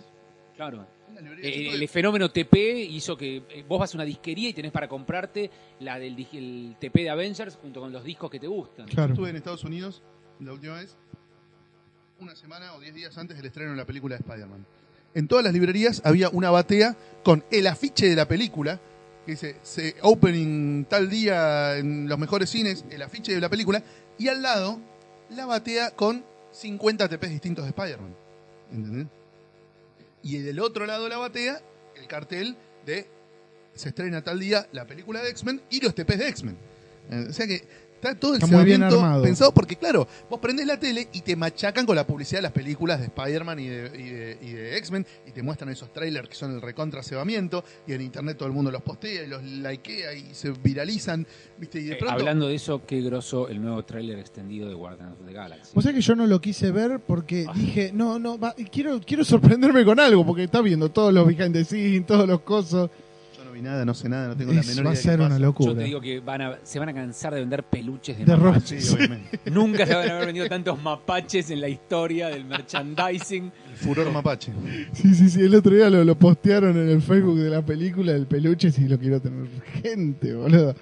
Claro. 0.54 0.86
En 1.08 1.14
las 1.14 1.24
librerías. 1.24 1.56
Eh, 1.56 1.64
Yo 1.64 1.72
el 1.72 1.88
fenómeno 1.88 2.30
TP 2.30 2.54
hizo 2.90 3.16
que 3.16 3.42
eh, 3.48 3.64
vos 3.68 3.80
vas 3.80 3.92
a 3.94 3.96
una 3.96 4.04
disquería 4.04 4.48
y 4.48 4.52
tenés 4.52 4.72
para 4.72 4.88
comprarte 4.88 5.50
la 5.80 5.98
del 5.98 6.16
el 6.32 6.76
TP 6.78 7.00
de 7.00 7.10
Avengers 7.10 7.56
junto 7.60 7.80
con 7.80 7.92
los 7.92 8.04
discos 8.04 8.30
que 8.30 8.38
te 8.38 8.46
gustan. 8.46 8.86
Claro. 8.86 9.12
estuve 9.14 9.30
en 9.30 9.36
Estados 9.36 9.64
Unidos 9.64 10.02
la 10.40 10.52
última 10.52 10.74
vez, 10.74 10.96
una 12.20 12.36
semana 12.36 12.74
o 12.74 12.80
diez 12.80 12.94
días 12.94 13.16
antes 13.18 13.36
del 13.36 13.46
estreno 13.46 13.70
de 13.72 13.76
la 13.76 13.84
película 13.84 14.16
de 14.16 14.20
Spider-Man. 14.22 14.64
En 15.14 15.28
todas 15.28 15.44
las 15.44 15.52
librerías 15.52 16.00
había 16.04 16.28
una 16.30 16.50
batea 16.50 16.96
con 17.22 17.44
el 17.50 17.66
afiche 17.66 18.08
de 18.08 18.16
la 18.16 18.26
película, 18.26 18.80
que 19.26 19.32
dice 19.32 19.56
se, 19.62 19.96
opening 20.02 20.84
tal 20.84 21.08
día 21.10 21.76
en 21.76 22.08
los 22.08 22.18
mejores 22.18 22.48
cines, 22.50 22.84
el 22.90 23.02
afiche 23.02 23.34
de 23.34 23.40
la 23.40 23.48
película, 23.48 23.82
y 24.18 24.28
al 24.28 24.40
lado 24.42 24.78
la 25.30 25.46
batea 25.46 25.90
con 25.92 26.24
50 26.52 27.08
TPs 27.08 27.30
distintos 27.30 27.64
de 27.64 27.70
Spider-Man. 27.70 28.14
¿Entendés? 28.72 29.06
Y 30.22 30.38
del 30.38 30.60
otro 30.60 30.86
lado 30.86 31.04
de 31.04 31.10
la 31.10 31.18
batea, 31.18 31.60
el 31.96 32.06
cartel 32.06 32.56
de 32.86 33.06
se 33.74 33.88
estrena 33.88 34.22
tal 34.22 34.38
día 34.38 34.68
la 34.72 34.86
película 34.86 35.22
de 35.22 35.30
X-Men 35.30 35.62
y 35.70 35.80
los 35.80 35.94
TPs 35.94 36.18
de 36.18 36.28
X-Men. 36.28 36.56
Eh, 37.10 37.26
O 37.28 37.32
sea 37.32 37.46
que 37.46 37.62
está 38.02 38.18
todo 38.18 38.34
el 38.34 38.42
Está 38.42 38.56
muy 38.56 38.64
bien 38.64 38.82
armado. 38.82 39.22
pensado 39.22 39.54
porque, 39.54 39.76
claro, 39.76 40.08
vos 40.28 40.40
prendés 40.40 40.66
la 40.66 40.78
tele 40.78 41.08
y 41.12 41.20
te 41.20 41.36
machacan 41.36 41.86
con 41.86 41.94
la 41.94 42.04
publicidad 42.06 42.38
de 42.38 42.42
las 42.42 42.52
películas 42.52 42.98
de 42.98 43.06
Spider-Man 43.06 43.58
y 43.60 43.68
de, 43.68 43.86
y 43.96 44.10
de- 44.10 44.38
y 44.42 44.50
de 44.52 44.76
X-Men 44.78 45.06
y 45.26 45.30
te 45.30 45.42
muestran 45.42 45.70
esos 45.70 45.92
trailers 45.92 46.28
que 46.28 46.34
son 46.34 46.52
el 46.54 46.60
recontra 46.60 47.02
cebamiento 47.02 47.62
y 47.86 47.92
en 47.92 48.00
internet 48.02 48.36
todo 48.36 48.48
el 48.48 48.54
mundo 48.54 48.70
los 48.72 48.82
postea 48.82 49.22
y 49.22 49.26
los 49.28 49.42
likea 49.44 50.14
y 50.14 50.34
se 50.34 50.50
viralizan, 50.50 51.26
¿viste? 51.58 51.78
Y 51.80 51.84
de 51.84 51.92
Eh, 51.92 51.96
pronto... 51.96 52.14
hablando 52.18 52.48
de 52.48 52.56
eso, 52.56 52.84
qué 52.86 53.00
grosso 53.02 53.48
el 53.48 53.62
nuevo 53.62 53.84
tráiler 53.84 54.18
extendido 54.18 54.68
de 54.68 54.74
Guardians 54.74 55.12
of 55.20 55.26
the 55.26 55.32
Galaxy. 55.32 55.70
O 55.74 55.80
sea 55.82 55.92
que 55.92 56.00
yo 56.00 56.16
no 56.16 56.26
lo 56.26 56.40
quise 56.40 56.70
ver 56.72 56.98
porque 57.00 57.46
Ah. 57.48 57.52
dije, 57.54 57.92
no, 57.94 58.18
no, 58.18 58.38
va- 58.38 58.54
quiero, 58.72 59.00
quiero 59.00 59.24
sorprenderme 59.24 59.84
con 59.84 60.00
algo, 60.00 60.26
porque 60.26 60.44
está 60.44 60.60
viendo 60.60 60.90
todos 60.90 61.12
los 61.14 61.26
behind 61.26 61.52
the 61.52 61.64
scenes, 61.64 62.06
todos 62.06 62.26
los 62.28 62.40
cosos. 62.40 62.90
No 63.52 63.56
vi 63.56 63.60
nada, 63.62 63.84
no 63.84 63.92
sé 63.92 64.08
nada, 64.08 64.28
no 64.28 64.36
tengo 64.36 64.50
la 64.54 64.62
menor 64.62 64.86
va 64.86 64.90
a 64.90 64.92
idea. 64.94 65.02
ser 65.02 65.20
una 65.20 65.28
pasa. 65.28 65.40
locura. 65.40 65.72
Yo 65.72 65.76
te 65.78 65.84
digo 65.84 66.00
que 66.00 66.20
van 66.20 66.40
a, 66.40 66.58
se 66.62 66.78
van 66.78 66.88
a 66.88 66.94
cansar 66.94 67.34
de 67.34 67.40
vender 67.40 67.62
peluches 67.64 68.16
de, 68.16 68.24
De 68.24 68.34
mapaches. 68.34 68.86
Sí, 68.86 68.94
obviamente. 68.94 69.40
Nunca 69.50 69.84
se 69.84 69.94
van 69.94 70.08
a 70.08 70.12
haber 70.14 70.24
vendido 70.24 70.48
tantos 70.48 70.82
mapaches 70.82 71.50
en 71.50 71.60
la 71.60 71.68
historia 71.68 72.28
del 72.28 72.46
merchandising. 72.46 73.52
El 73.72 73.76
furor 73.76 74.10
mapache. 74.10 74.54
Sí, 74.94 75.14
sí, 75.14 75.28
sí, 75.28 75.40
el 75.42 75.54
otro 75.54 75.74
día 75.74 75.90
lo, 75.90 76.02
lo 76.02 76.14
postearon 76.18 76.78
en 76.78 76.88
el 76.88 77.02
Facebook 77.02 77.36
de 77.40 77.50
la 77.50 77.60
película 77.60 78.12
del 78.12 78.26
peluche, 78.26 78.70
si 78.70 78.88
lo 78.88 78.98
quiero 78.98 79.20
tener 79.20 79.46
gente, 79.82 80.32
boludo. 80.32 80.74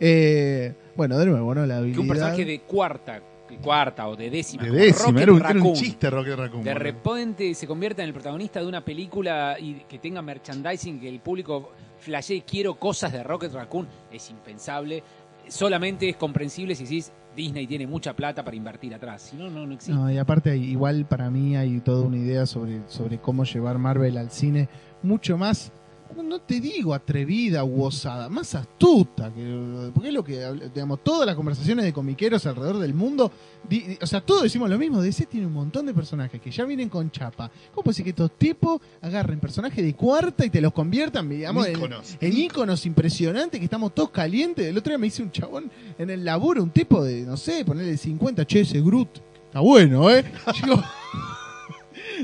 Eh, 0.00 0.72
bueno, 0.96 1.18
de 1.18 1.26
nuevo, 1.26 1.54
¿no? 1.54 1.66
La 1.66 1.76
habilidad... 1.76 1.96
Que 1.96 2.00
un 2.00 2.08
personaje 2.08 2.44
de 2.46 2.60
cuarta, 2.60 3.22
cuarta 3.62 4.08
o 4.08 4.16
de 4.16 4.30
décima, 4.30 4.64
De 4.64 4.70
décima, 4.70 5.20
era 5.20 5.30
un, 5.30 5.38
era 5.38 5.52
un 5.52 5.58
Raccoon, 5.58 5.74
chiste 5.74 6.08
Rocket 6.08 6.36
Raccoon. 6.36 6.64
de 6.64 6.74
repente 6.74 7.54
se 7.54 7.66
convierta 7.66 8.00
en 8.02 8.08
el 8.08 8.14
protagonista 8.14 8.60
de 8.60 8.66
una 8.66 8.82
película 8.82 9.56
y 9.60 9.74
que 9.86 9.98
tenga 9.98 10.22
merchandising, 10.22 10.98
que 11.00 11.08
el 11.10 11.20
público 11.20 11.72
flashee 12.04 12.42
quiero 12.42 12.74
cosas 12.76 13.12
de 13.12 13.22
Rocket 13.22 13.52
Raccoon, 13.52 13.88
es 14.12 14.30
impensable. 14.30 15.02
Solamente 15.48 16.08
es 16.08 16.16
comprensible 16.16 16.74
si 16.74 16.84
decís 16.84 17.12
Disney 17.34 17.66
tiene 17.66 17.86
mucha 17.86 18.14
plata 18.14 18.44
para 18.44 18.56
invertir 18.56 18.94
atrás. 18.94 19.22
Si 19.22 19.36
no, 19.36 19.50
no, 19.50 19.70
existe. 19.72 20.12
Y 20.12 20.18
aparte, 20.18 20.56
igual 20.56 21.06
para 21.06 21.30
mí 21.30 21.56
hay 21.56 21.80
toda 21.80 22.06
una 22.06 22.16
idea 22.16 22.46
sobre 22.46 23.18
cómo 23.20 23.44
llevar 23.44 23.78
Marvel 23.78 24.16
al 24.16 24.30
cine 24.30 24.68
mucho 25.02 25.36
más, 25.36 25.72
no, 26.16 26.22
no 26.22 26.40
te 26.40 26.60
digo 26.60 26.94
atrevida 26.94 27.64
u 27.64 27.82
osada, 27.84 28.28
más 28.28 28.54
astuta. 28.54 29.32
Que, 29.32 29.90
porque 29.94 30.08
es 30.08 30.14
lo 30.14 30.24
que, 30.24 30.40
digamos, 30.74 31.02
todas 31.02 31.26
las 31.26 31.34
conversaciones 31.36 31.84
de 31.84 31.92
comiqueros 31.92 32.44
alrededor 32.46 32.78
del 32.78 32.94
mundo, 32.94 33.30
di- 33.68 33.80
di- 33.80 33.98
o 34.00 34.06
sea, 34.06 34.20
todos 34.20 34.42
decimos 34.44 34.68
lo 34.70 34.78
mismo. 34.78 35.00
DC 35.02 35.26
tiene 35.26 35.46
un 35.46 35.52
montón 35.52 35.86
de 35.86 35.94
personajes 35.94 36.40
que 36.40 36.50
ya 36.50 36.64
vienen 36.64 36.88
con 36.88 37.10
chapa. 37.10 37.50
¿Cómo 37.72 37.84
puede 37.84 37.94
ser 37.94 38.04
que 38.04 38.10
estos 38.10 38.30
tipos 38.38 38.80
agarren 39.02 39.40
personajes 39.40 39.84
de 39.84 39.94
cuarta 39.94 40.44
y 40.44 40.50
te 40.50 40.60
los 40.60 40.72
conviertan, 40.72 41.28
digamos, 41.28 41.66
en, 41.66 41.76
Íconos. 41.76 42.16
en 42.20 42.36
íconos 42.36 42.86
impresionantes 42.86 43.58
que 43.58 43.64
estamos 43.64 43.94
todos 43.94 44.10
calientes? 44.10 44.66
El 44.66 44.78
otro 44.78 44.90
día 44.90 44.98
me 44.98 45.06
hice 45.08 45.22
un 45.22 45.30
chabón 45.30 45.70
en 45.98 46.10
el 46.10 46.24
laburo, 46.24 46.62
un 46.62 46.70
tipo 46.70 47.02
de, 47.02 47.22
no 47.22 47.36
sé, 47.36 47.64
ponerle 47.64 47.96
50, 47.96 48.46
che, 48.46 48.60
ese 48.60 48.80
Groot. 48.80 49.08
Está 49.46 49.60
bueno, 49.60 50.10
¿eh? 50.10 50.24
Digo, 50.62 50.82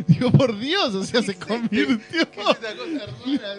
digo, 0.07 0.31
por 0.33 0.59
Dios, 0.59 0.95
o 0.95 1.05
sea, 1.05 1.23
se 1.23 1.35
convirtió. 1.39 1.99
¿Qué 2.31 2.41
es 2.41 2.49
esa 2.49 2.77
cosa 2.77 3.07
rara? 3.07 3.55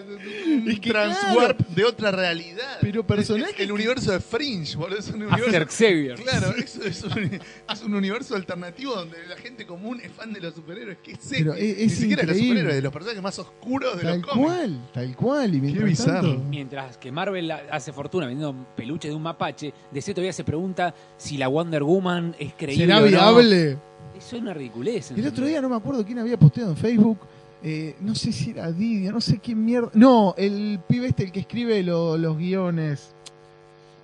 Un 0.46 0.68
Es 0.72 0.80
que 0.80 0.90
transwarp 0.90 1.60
de 1.68 1.84
otra 1.84 2.10
realidad. 2.10 2.78
Pero 2.80 3.06
personajes 3.06 3.54
El, 3.58 3.64
el 3.66 3.72
universo 3.72 4.12
de 4.12 4.20
Fringe, 4.20 4.76
boludo. 4.76 4.98
Es 4.98 5.08
un 5.08 5.22
After 5.24 5.44
universo. 5.44 5.76
Xavier. 5.78 6.14
Claro, 6.22 6.54
es, 6.56 6.76
es 6.76 7.02
un, 7.04 7.40
es 7.70 7.82
un 7.82 7.94
universo 7.94 8.34
alternativo 8.36 8.94
donde 8.94 9.16
la 9.28 9.36
gente 9.36 9.66
común 9.66 10.00
es 10.02 10.10
fan 10.12 10.32
de 10.32 10.40
los 10.40 10.54
superhéroes. 10.54 10.98
¿Qué 11.02 11.12
es 11.12 11.18
Pero 11.30 11.54
es- 11.54 11.76
Ni 11.78 11.84
es 11.84 11.94
siquiera 11.96 12.22
de 12.22 12.26
los 12.28 12.36
increíble. 12.36 12.60
superhéroes, 12.60 12.76
de 12.76 12.82
los 12.82 12.92
personajes 12.92 13.22
más 13.22 13.38
oscuros 13.38 13.96
de 13.96 14.02
Tal 14.02 14.20
los 14.20 14.30
cómics. 14.30 14.48
cual, 14.52 14.88
tal 14.92 15.16
cual. 15.16 15.54
Y 15.54 15.60
mientras 15.60 15.84
bizarro. 15.86 16.28
tanto- 16.32 16.44
Mientras 16.48 16.96
que 16.98 17.12
Marvel 17.12 17.50
hace 17.50 17.92
fortuna 17.92 18.26
vendiendo 18.26 18.66
peluche 18.76 19.08
de 19.08 19.14
un 19.14 19.22
mapache, 19.22 19.72
DC 19.90 20.12
todavía 20.14 20.32
se 20.32 20.44
pregunta 20.44 20.94
si 21.16 21.36
la 21.38 21.48
Wonder 21.48 21.82
Woman 21.82 22.34
es 22.38 22.52
creíble 22.54 22.84
¿Será 22.86 22.98
o 22.98 23.00
no. 23.02 23.06
viable? 23.06 23.78
Eso 24.16 24.36
es 24.36 24.42
una 24.42 24.54
ridiculez. 24.54 25.10
El 25.12 25.26
otro 25.26 25.46
día 25.46 25.60
no 25.60 25.68
me 25.68 25.76
acuerdo 25.76 26.04
quién 26.04 26.18
había 26.18 26.38
posteado 26.38 26.70
en 26.70 26.76
Facebook. 26.76 27.18
eh, 27.64 27.94
no 28.00 28.14
sé 28.14 28.32
si 28.32 28.50
era 28.50 28.70
Didia, 28.72 29.12
no 29.12 29.20
sé 29.20 29.38
quién 29.38 29.64
mierda. 29.64 29.90
No, 29.94 30.34
el 30.36 30.80
pibe 30.88 31.06
este, 31.08 31.24
el 31.24 31.32
que 31.32 31.40
escribe 31.40 31.82
lo- 31.82 32.16
los 32.18 32.36
guiones. 32.36 33.12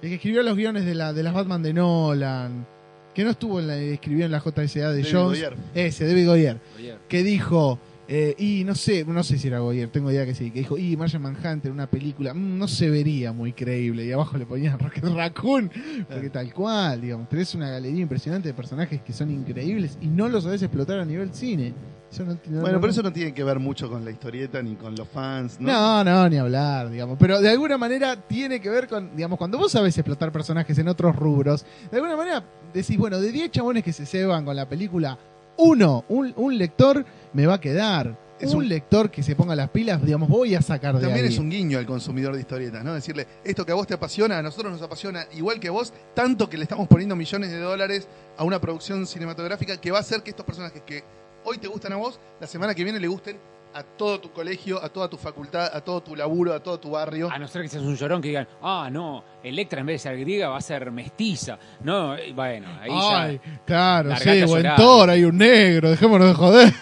El 0.00 0.10
que 0.10 0.14
escribió 0.14 0.42
los 0.44 0.56
guiones 0.56 0.84
de, 0.84 0.94
la, 0.94 1.12
de 1.12 1.22
las 1.24 1.34
Batman 1.34 1.62
de 1.62 1.72
Nolan. 1.74 2.66
Que 3.14 3.24
no 3.24 3.30
estuvo 3.30 3.58
en 3.58 3.66
la. 3.66 3.76
escribió 3.76 4.26
en 4.26 4.30
la 4.30 4.38
JSA 4.40 4.78
de 4.78 4.80
David 5.02 5.06
Jones. 5.10 5.38
Goyer. 5.40 5.56
Ese, 5.74 6.06
David 6.06 6.26
Goyer. 6.28 6.58
Oye, 6.76 6.94
que 7.08 7.24
dijo, 7.24 7.80
eh, 8.10 8.34
y 8.38 8.64
no 8.64 8.74
sé, 8.74 9.04
no 9.04 9.22
sé 9.22 9.38
si 9.38 9.48
era 9.48 9.58
Goyer, 9.58 9.90
tengo 9.90 10.10
idea 10.10 10.24
que 10.24 10.34
sí, 10.34 10.50
que 10.50 10.60
dijo, 10.60 10.78
y 10.78 10.96
Martian 10.96 11.20
Manhunter, 11.20 11.70
una 11.70 11.86
película, 11.88 12.32
mm, 12.32 12.58
no 12.58 12.66
se 12.66 12.88
vería 12.88 13.32
muy 13.32 13.52
creíble, 13.52 14.06
y 14.06 14.12
abajo 14.12 14.38
le 14.38 14.46
ponían 14.46 14.78
Rocket 14.80 15.04
Raccoon, 15.04 15.70
porque 16.08 16.30
tal 16.30 16.52
cual, 16.54 17.00
digamos, 17.02 17.28
tenés 17.28 17.54
una 17.54 17.68
galería 17.70 18.00
impresionante 18.00 18.48
de 18.48 18.54
personajes 18.54 19.02
que 19.02 19.12
son 19.12 19.30
increíbles 19.30 19.98
y 20.00 20.06
no 20.06 20.28
los 20.28 20.44
sabés 20.44 20.62
explotar 20.62 20.98
a 21.00 21.04
nivel 21.04 21.34
cine. 21.34 21.74
Eso 22.10 22.24
no, 22.24 22.32
no- 22.32 22.60
Bueno, 22.62 22.76
no- 22.76 22.80
pero 22.80 22.90
eso 22.90 23.02
no 23.02 23.12
tiene 23.12 23.34
que 23.34 23.44
ver 23.44 23.58
mucho 23.58 23.90
con 23.90 24.02
la 24.02 24.10
historieta 24.10 24.62
ni 24.62 24.74
con 24.76 24.94
los 24.96 25.06
fans, 25.06 25.60
¿no? 25.60 25.70
no, 25.70 26.04
no, 26.04 26.28
ni 26.30 26.38
hablar, 26.38 26.88
digamos. 26.90 27.18
Pero 27.20 27.38
de 27.42 27.50
alguna 27.50 27.76
manera 27.76 28.16
tiene 28.16 28.58
que 28.62 28.70
ver 28.70 28.88
con, 28.88 29.14
digamos, 29.14 29.36
cuando 29.38 29.58
vos 29.58 29.70
sabés 29.72 29.98
explotar 29.98 30.32
personajes 30.32 30.78
en 30.78 30.88
otros 30.88 31.14
rubros, 31.14 31.66
de 31.90 31.98
alguna 31.98 32.16
manera 32.16 32.42
decís, 32.72 32.96
bueno, 32.96 33.20
de 33.20 33.30
10 33.30 33.50
chabones 33.50 33.84
que 33.84 33.92
se 33.92 34.06
ceban 34.06 34.46
con 34.46 34.56
la 34.56 34.66
película, 34.66 35.18
uno, 35.58 36.04
un, 36.08 36.32
un 36.36 36.56
lector 36.56 37.04
me 37.32 37.46
va 37.46 37.54
a 37.54 37.60
quedar. 37.60 38.16
Es 38.40 38.52
un, 38.52 38.58
un- 38.58 38.68
lector 38.68 39.10
que 39.10 39.22
se 39.24 39.34
ponga 39.34 39.56
las 39.56 39.68
pilas, 39.70 40.00
digamos, 40.04 40.28
voy 40.28 40.54
a 40.54 40.62
sacar 40.62 40.94
de 40.94 41.00
También 41.02 41.26
ahí. 41.26 41.32
es 41.32 41.38
un 41.40 41.50
guiño 41.50 41.76
al 41.78 41.86
consumidor 41.86 42.34
de 42.34 42.40
historietas, 42.40 42.84
¿no? 42.84 42.94
Decirle, 42.94 43.26
esto 43.42 43.66
que 43.66 43.72
a 43.72 43.74
vos 43.74 43.84
te 43.86 43.94
apasiona, 43.94 44.38
a 44.38 44.42
nosotros 44.42 44.70
nos 44.72 44.80
apasiona 44.80 45.26
igual 45.32 45.58
que 45.58 45.66
a 45.66 45.72
vos, 45.72 45.92
tanto 46.14 46.48
que 46.48 46.56
le 46.56 46.62
estamos 46.62 46.86
poniendo 46.86 47.16
millones 47.16 47.50
de 47.50 47.58
dólares 47.58 48.06
a 48.36 48.44
una 48.44 48.60
producción 48.60 49.06
cinematográfica 49.08 49.80
que 49.80 49.90
va 49.90 49.98
a 49.98 50.02
hacer 50.02 50.22
que 50.22 50.30
estos 50.30 50.46
personajes 50.46 50.82
que 50.82 51.02
hoy 51.44 51.58
te 51.58 51.66
gustan 51.66 51.94
a 51.94 51.96
vos, 51.96 52.20
la 52.40 52.46
semana 52.46 52.76
que 52.76 52.84
viene 52.84 53.00
le 53.00 53.08
gusten 53.08 53.36
a 53.74 53.82
todo 53.82 54.20
tu 54.20 54.30
colegio, 54.32 54.82
a 54.82 54.88
toda 54.88 55.10
tu 55.10 55.16
facultad, 55.16 55.70
a 55.74 55.80
todo 55.80 56.00
tu 56.02 56.14
laburo, 56.14 56.54
a 56.54 56.62
todo 56.62 56.78
tu 56.78 56.90
barrio. 56.92 57.28
A 57.32 57.38
no 57.40 57.48
ser 57.48 57.62
que 57.62 57.68
seas 57.68 57.82
un 57.82 57.96
llorón 57.96 58.22
que 58.22 58.28
digan, 58.28 58.46
ah, 58.62 58.88
no, 58.90 59.24
Electra 59.42 59.80
en 59.80 59.86
vez 59.86 59.94
de 60.02 60.10
ser 60.10 60.18
griega 60.20 60.48
va 60.48 60.58
a 60.58 60.60
ser 60.60 60.92
mestiza. 60.92 61.58
No, 61.82 62.14
bueno, 62.36 62.68
ahí 62.80 62.90
Ay, 62.92 63.40
ya 63.44 63.60
claro, 63.66 64.16
sí, 64.16 64.40
a 64.42 64.46
o 64.46 64.56
en. 64.58 64.76
Thor 64.76 65.10
hay 65.10 65.24
un 65.24 65.36
negro, 65.38 65.90
dejémonos 65.90 66.28
de 66.28 66.34
joder. 66.34 66.74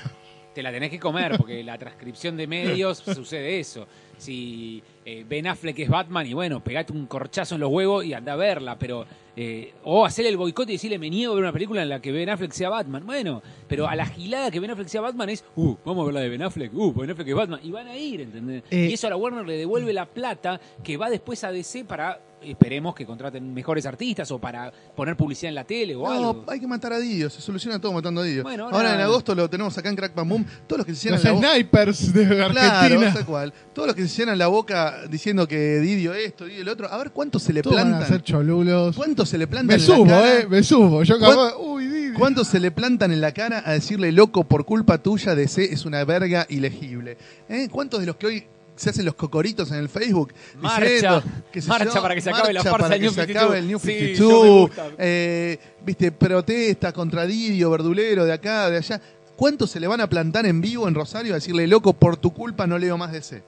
Te 0.57 0.63
la 0.63 0.73
tenés 0.73 0.91
que 0.91 0.99
comer, 0.99 1.37
porque 1.37 1.63
la 1.63 1.77
transcripción 1.77 2.35
de 2.35 2.47
medios 2.47 2.97
sucede 3.15 3.61
eso. 3.61 3.87
Si 4.17 4.83
eh, 5.05 5.23
Ben 5.29 5.47
Affleck 5.47 5.79
es 5.81 5.91
Batman 5.91 6.27
y 6.27 6.33
bueno, 6.33 6.65
pegate 6.65 6.95
un 6.95 7.05
corchazo 7.05 7.57
en 7.57 7.61
los 7.61 7.71
huevos 7.71 8.07
y 8.07 8.15
anda 8.15 8.33
a 8.33 8.37
verla, 8.37 8.79
pero... 8.79 9.07
eh, 9.37 9.75
o 9.85 10.07
hacerle 10.07 10.31
el 10.31 10.39
boicot 10.39 10.67
y 10.71 10.73
decirle, 10.73 10.99
me 10.99 11.11
niego 11.11 11.33
a 11.33 11.37
ver 11.37 11.45
una 11.45 11.53
película 11.53 11.83
en 11.83 11.91
la 11.91 12.01
que 12.01 12.11
Ben 12.11 12.31
Affleck 12.31 12.53
sea 12.53 12.71
Batman. 12.71 13.05
Bueno, 13.05 13.43
pero 13.69 13.87
a 13.87 13.95
la 13.95 14.07
gilada 14.07 14.51
que 14.51 14.59
Ben 14.59 14.71
Affleck 14.71 14.89
sea 14.89 15.03
Batman 15.03 15.29
es, 15.29 15.45
uh, 15.57 15.77
vamos 15.85 16.05
a 16.05 16.07
ver 16.07 16.15
la 16.15 16.21
de 16.21 16.31
Ben 16.31 16.43
Affleck, 16.43 16.73
uh, 16.73 16.95
Ben 16.95 17.11
Affleck 17.11 17.29
es 17.29 17.35
Batman. 17.35 17.61
Y 17.63 17.71
van 17.71 17.89
a 17.89 17.97
ir, 17.97 18.23
¿entendés? 18.23 18.63
Eh, 18.71 18.89
y 18.91 18.95
eso 18.95 19.09
a 19.09 19.11
la 19.11 19.17
Warner 19.17 19.47
le 19.47 19.59
devuelve 19.59 19.93
la 19.93 20.07
plata 20.07 20.59
que 20.83 20.97
va 20.97 21.11
después 21.11 21.45
a 21.45 21.53
DC 21.53 21.85
para, 21.85 22.19
esperemos 22.51 22.95
que 22.95 23.05
contraten 23.07 23.53
mejores 23.55 23.87
artistas 23.87 24.31
o 24.31 24.39
para 24.39 24.73
poner 24.95 25.17
publicidad 25.17 25.49
en 25.51 25.55
la 25.57 25.65
tele 25.65 25.95
o 25.97 26.03
No, 26.03 26.11
algo. 26.13 26.45
hay 26.49 26.61
que 26.61 26.67
matar 26.67 26.93
a 26.93 26.99
Didio, 26.99 27.29
se 27.31 27.41
soluciona 27.41 27.79
todo 27.81 27.93
matando 27.93 28.21
a 28.21 28.25
Didio. 28.25 28.43
Bueno, 28.43 28.65
ahora... 28.65 28.77
ahora- 28.77 28.95
en 28.95 29.01
agosto 29.01 29.35
lo 29.35 29.49
tenemos 29.51 29.77
acá 29.79 29.89
en 29.89 29.97
Crack 29.97 30.15
Bam 30.15 30.29
Boom, 30.29 30.47
todos 30.67 30.79
los 30.79 30.87
que 30.87 30.95
se 30.95 31.11
Los 31.11 31.23
la 31.25 31.37
snipers 31.39 32.13
de 32.13 32.27
Claro, 32.27 32.59
Argentina. 32.59 33.13
tal 33.15 33.25
cual. 33.27 33.53
Todos 33.73 33.89
los 33.89 33.97
que 33.97 34.07
se 34.09 34.21
llenan 34.23 34.39
la 34.39 34.47
boca 34.47 35.07
diciendo 35.11 35.47
que 35.49 35.79
Didio 35.81 36.15
esto, 36.15 36.45
Didio 36.47 36.65
lo 36.65 36.73
otro, 36.73 36.91
a 36.91 36.97
ver 36.99 37.11
cuánto 37.13 37.39
se 37.39 37.53
le 37.53 37.63
Todos 37.63 37.77
van 37.77 37.87
a 37.87 37.91
plantan. 37.99 38.09
ser 38.09 38.23
cholulos. 38.23 38.97
¿Cuánto 38.97 39.27
se 39.27 39.39
le 39.39 39.47
plantan 39.47 39.67
Me 39.79 39.83
en 39.83 39.89
la 39.91 39.97
subo, 39.97 40.07
cara? 40.07 40.41
eh, 40.41 40.47
me 40.49 40.63
subo. 40.63 41.03
Yo 41.03 41.19
¿Cuán- 41.19 41.33
acabo, 41.33 41.73
uy, 41.75 41.87
Didi. 41.87 42.13
¿Cuánto 42.15 42.45
se 42.45 42.61
le 42.61 42.71
plantan 42.71 43.13
en 43.13 43.21
la 43.21 43.33
cara 43.33 43.63
a 43.67 43.73
decirle 43.73 44.11
loco 44.13 44.45
por 44.45 44.65
culpa 44.65 44.99
tuya 44.99 45.35
de 45.35 45.49
C 45.49 45.65
es 45.73 45.85
una 45.85 46.03
verga 46.05 46.47
ilegible? 46.49 47.19
¿Eh? 47.49 47.69
¿Cuántos 47.71 48.01
de 48.01 48.07
los 48.07 48.17
que 48.17 48.27
hoy 48.27 48.47
se 48.77 48.91
hacen 48.91 49.05
los 49.05 49.15
cocoritos 49.15 49.71
en 49.73 49.79
el 49.79 49.89
Facebook? 49.89 50.33
Marcha, 50.61 50.81
diciendo, 50.85 51.23
sé 51.55 51.63
marcha 51.69 52.01
para 52.03 52.15
que 52.15 52.21
se 52.21 52.31
acabe 52.31 52.53
la 52.53 52.61
marcha 52.61 52.71
farsa 52.71 52.85
para 52.89 52.95
que 52.97 53.01
New 53.01 53.11
se 53.11 53.21
52? 53.23 53.43
acabe 53.45 53.59
el 53.59 53.67
New 53.69 53.79
Sí, 53.79 53.87
52, 53.87 54.19
yo 54.19 54.43
me 54.45 54.51
gusta. 54.61 54.91
eh, 54.99 55.59
viste, 55.85 56.13
protesta 56.13 56.93
contra 56.93 57.27
Didio, 57.27 57.71
verdulero 57.71 58.25
de 58.25 58.33
acá, 58.33 58.71
de 58.71 58.77
allá. 58.79 59.01
¿Cuántos 59.37 59.71
se 59.71 59.81
le 59.81 59.87
van 59.87 60.01
a 60.01 60.09
plantar 60.09 60.47
en 60.47 60.61
vivo 60.61 60.89
en 60.89 60.95
Rosario 60.95 61.33
a 61.33 61.37
decirle 61.37 61.67
loco 61.67 61.93
por 61.93 62.17
tu 62.17 62.33
culpa 62.33 62.67
no 62.67 62.79
leo 62.79 62.97
más 62.97 63.13
de 63.13 63.21
C? 63.23 63.43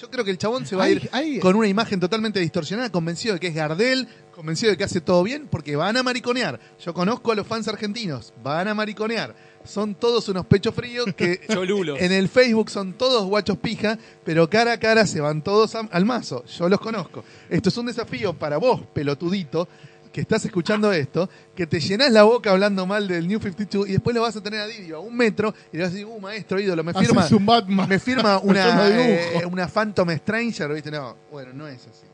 Yo 0.00 0.10
creo 0.10 0.24
que 0.24 0.32
el 0.32 0.38
chabón 0.38 0.66
se 0.66 0.74
va 0.74 0.84
a 0.84 0.90
ir 0.90 1.08
hay- 1.12 1.38
con 1.38 1.54
una 1.54 1.68
imagen 1.68 2.00
totalmente 2.00 2.40
distorsionada, 2.40 2.90
convencido 2.90 3.34
de 3.34 3.40
que 3.40 3.46
es 3.48 3.54
Gardel, 3.54 4.08
convencido 4.34 4.70
de 4.72 4.76
que 4.76 4.82
hace 4.84 5.00
todo 5.00 5.22
bien, 5.22 5.46
porque 5.48 5.76
van 5.76 5.96
a 5.96 6.02
mariconear. 6.02 6.58
Yo 6.84 6.92
conozco 6.94 7.30
a 7.30 7.36
los 7.36 7.46
fans 7.46 7.68
argentinos, 7.68 8.32
van 8.42 8.66
a 8.66 8.74
mariconear. 8.74 9.34
Son 9.64 9.94
todos 9.94 10.28
unos 10.28 10.46
pechos 10.46 10.74
fríos 10.74 11.06
que 11.16 11.40
Cholulos. 11.50 12.00
en 12.00 12.12
el 12.12 12.28
Facebook 12.28 12.70
son 12.70 12.92
todos 12.92 13.24
guachos 13.24 13.56
pija, 13.58 13.98
pero 14.24 14.48
cara 14.50 14.72
a 14.74 14.78
cara 14.78 15.06
se 15.06 15.20
van 15.20 15.42
todos 15.42 15.74
a- 15.74 15.88
al 15.90 16.04
mazo. 16.04 16.44
Yo 16.44 16.68
los 16.68 16.80
conozco. 16.80 17.24
Esto 17.48 17.70
es 17.70 17.76
un 17.78 17.86
desafío 17.86 18.34
para 18.34 18.58
vos, 18.58 18.82
pelotudito, 18.92 19.66
que 20.12 20.20
estás 20.20 20.44
escuchando 20.44 20.92
esto, 20.92 21.28
que 21.56 21.66
te 21.66 21.80
llenás 21.80 22.12
la 22.12 22.22
boca 22.22 22.52
hablando 22.52 22.86
mal 22.86 23.08
del 23.08 23.26
New 23.26 23.40
52 23.40 23.88
y 23.88 23.92
después 23.92 24.14
lo 24.14 24.22
vas 24.22 24.36
a 24.36 24.42
tener 24.42 24.60
a 24.60 24.66
Didio 24.68 24.98
a 24.98 25.00
un 25.00 25.16
metro 25.16 25.52
y 25.72 25.76
le 25.76 25.82
vas 25.82 25.90
a 25.90 25.94
decir, 25.94 26.06
uh, 26.06 26.20
maestro, 26.20 26.60
ídolo, 26.60 26.84
me 26.84 26.94
firma, 26.94 27.22
Haces 27.22 27.32
un 27.32 27.44
Batman. 27.44 27.88
me 27.88 27.98
firma 27.98 28.34
Yo 28.44 28.44
no 28.44 28.50
una, 28.50 28.88
dibujo. 28.90 29.40
eh, 29.40 29.46
una 29.50 29.66
Phantom 29.66 30.08
Stranger, 30.18 30.72
¿viste? 30.72 30.92
No, 30.92 31.16
bueno, 31.32 31.52
no 31.52 31.66
es 31.66 31.84
así. 31.88 32.06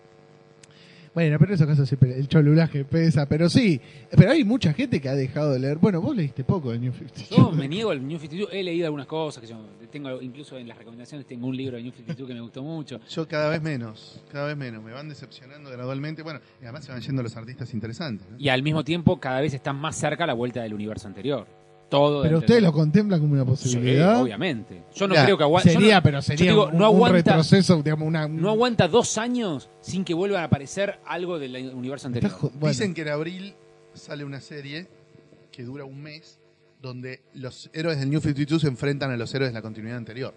Bueno, 1.13 1.39
pero 1.41 1.51
en 1.51 1.55
esos 1.55 1.67
casos 1.67 1.89
siempre 1.89 2.17
el 2.17 2.29
cholulaje 2.29 2.85
pesa, 2.85 3.27
pero 3.27 3.49
sí. 3.49 3.81
Pero 4.11 4.31
hay 4.31 4.45
mucha 4.45 4.73
gente 4.73 5.01
que 5.01 5.09
ha 5.09 5.15
dejado 5.15 5.53
de 5.53 5.59
leer. 5.59 5.79
Bueno, 5.79 6.01
vos 6.01 6.15
leíste 6.15 6.45
poco 6.45 6.71
de 6.71 6.79
New 6.79 6.93
52. 6.93 7.31
Yo 7.31 7.51
me 7.51 7.67
niego 7.67 7.91
al 7.91 8.07
New 8.07 8.19
52. 8.19 8.51
He 8.53 8.63
leído 8.63 8.87
algunas 8.87 9.09
cosas 9.09 9.41
que 9.41 9.49
yo 9.49 9.57
tengo, 9.91 10.23
incluso 10.23 10.57
en 10.57 10.69
las 10.69 10.79
recomendaciones 10.79 11.27
tengo 11.27 11.49
un 11.49 11.57
libro 11.57 11.77
de 11.77 11.83
New 11.83 11.93
52 11.93 12.29
que 12.29 12.35
me 12.35 12.41
gustó 12.41 12.63
mucho. 12.63 13.01
Yo 13.09 13.27
cada 13.27 13.49
vez 13.49 13.61
menos, 13.61 14.23
cada 14.31 14.47
vez 14.47 14.57
menos. 14.57 14.85
Me 14.85 14.93
van 14.93 15.09
decepcionando 15.09 15.69
gradualmente. 15.71 16.23
Bueno, 16.23 16.41
y 16.61 16.65
además 16.65 16.85
se 16.85 16.93
van 16.93 17.01
yendo 17.01 17.23
los 17.25 17.37
artistas 17.37 17.75
interesantes. 17.75 18.29
¿no? 18.31 18.39
Y 18.39 18.49
al 18.49 18.63
mismo 18.63 18.85
tiempo 18.85 19.19
cada 19.19 19.41
vez 19.41 19.53
están 19.53 19.77
más 19.77 19.97
cerca 19.97 20.25
a 20.25 20.27
la 20.29 20.35
vuelta 20.35 20.63
del 20.63 20.75
universo 20.75 21.09
anterior. 21.09 21.60
Todo. 21.91 22.23
Pero 22.23 22.39
de 22.39 22.45
ustedes 22.47 22.63
lo 22.63 22.73
contemplan 22.73 23.21
como 23.21 23.35
una 23.35 23.43
Sí, 23.45 23.49
posibilidad. 23.51 24.23
obviamente. 24.23 24.85
Yo 24.95 25.07
no 25.09 25.15
Ya, 25.15 25.25
creo 25.25 25.37
que 25.37 25.43
aguante. 25.45 25.71
Sería, 25.73 26.01
pero 26.03 26.23
sería 26.23 26.51
digo, 26.53 26.67
un, 26.69 26.79
no 26.79 26.91
un 26.91 26.97
aguanta- 26.97 27.13
retroceso, 27.33 27.83
digamos, 27.83 28.09
una... 28.09 28.27
No 28.29 28.49
aguanta 28.51 28.89
dos 28.89 29.19
años 29.19 29.69
sin 29.83 30.05
que 30.05 30.15
vuelvan 30.15 30.41
a 30.43 30.45
aparecer 30.45 30.99
algo 31.05 31.39
del 31.39 31.75
universo 31.75 32.07
anterior. 32.07 32.33
Bueno. 32.55 32.69
Dicen 32.69 32.95
que 32.95 33.03
en 33.03 33.09
abril 33.09 33.55
sale 33.93 34.25
una 34.25 34.41
serie 34.41 34.87
que 35.53 35.65
dura 35.65 35.85
un 35.85 36.01
mes 36.01 36.39
donde 36.81 37.21
los 37.35 37.69
héroes 37.75 37.99
del 37.99 38.09
New 38.09 38.21
52 38.21 38.63
se 38.63 38.69
enfrentan 38.69 39.11
a 39.11 39.17
los 39.17 39.35
héroes 39.35 39.51
de 39.51 39.55
la 39.55 39.61
continuidad 39.63 39.99
anterior. 39.99 40.33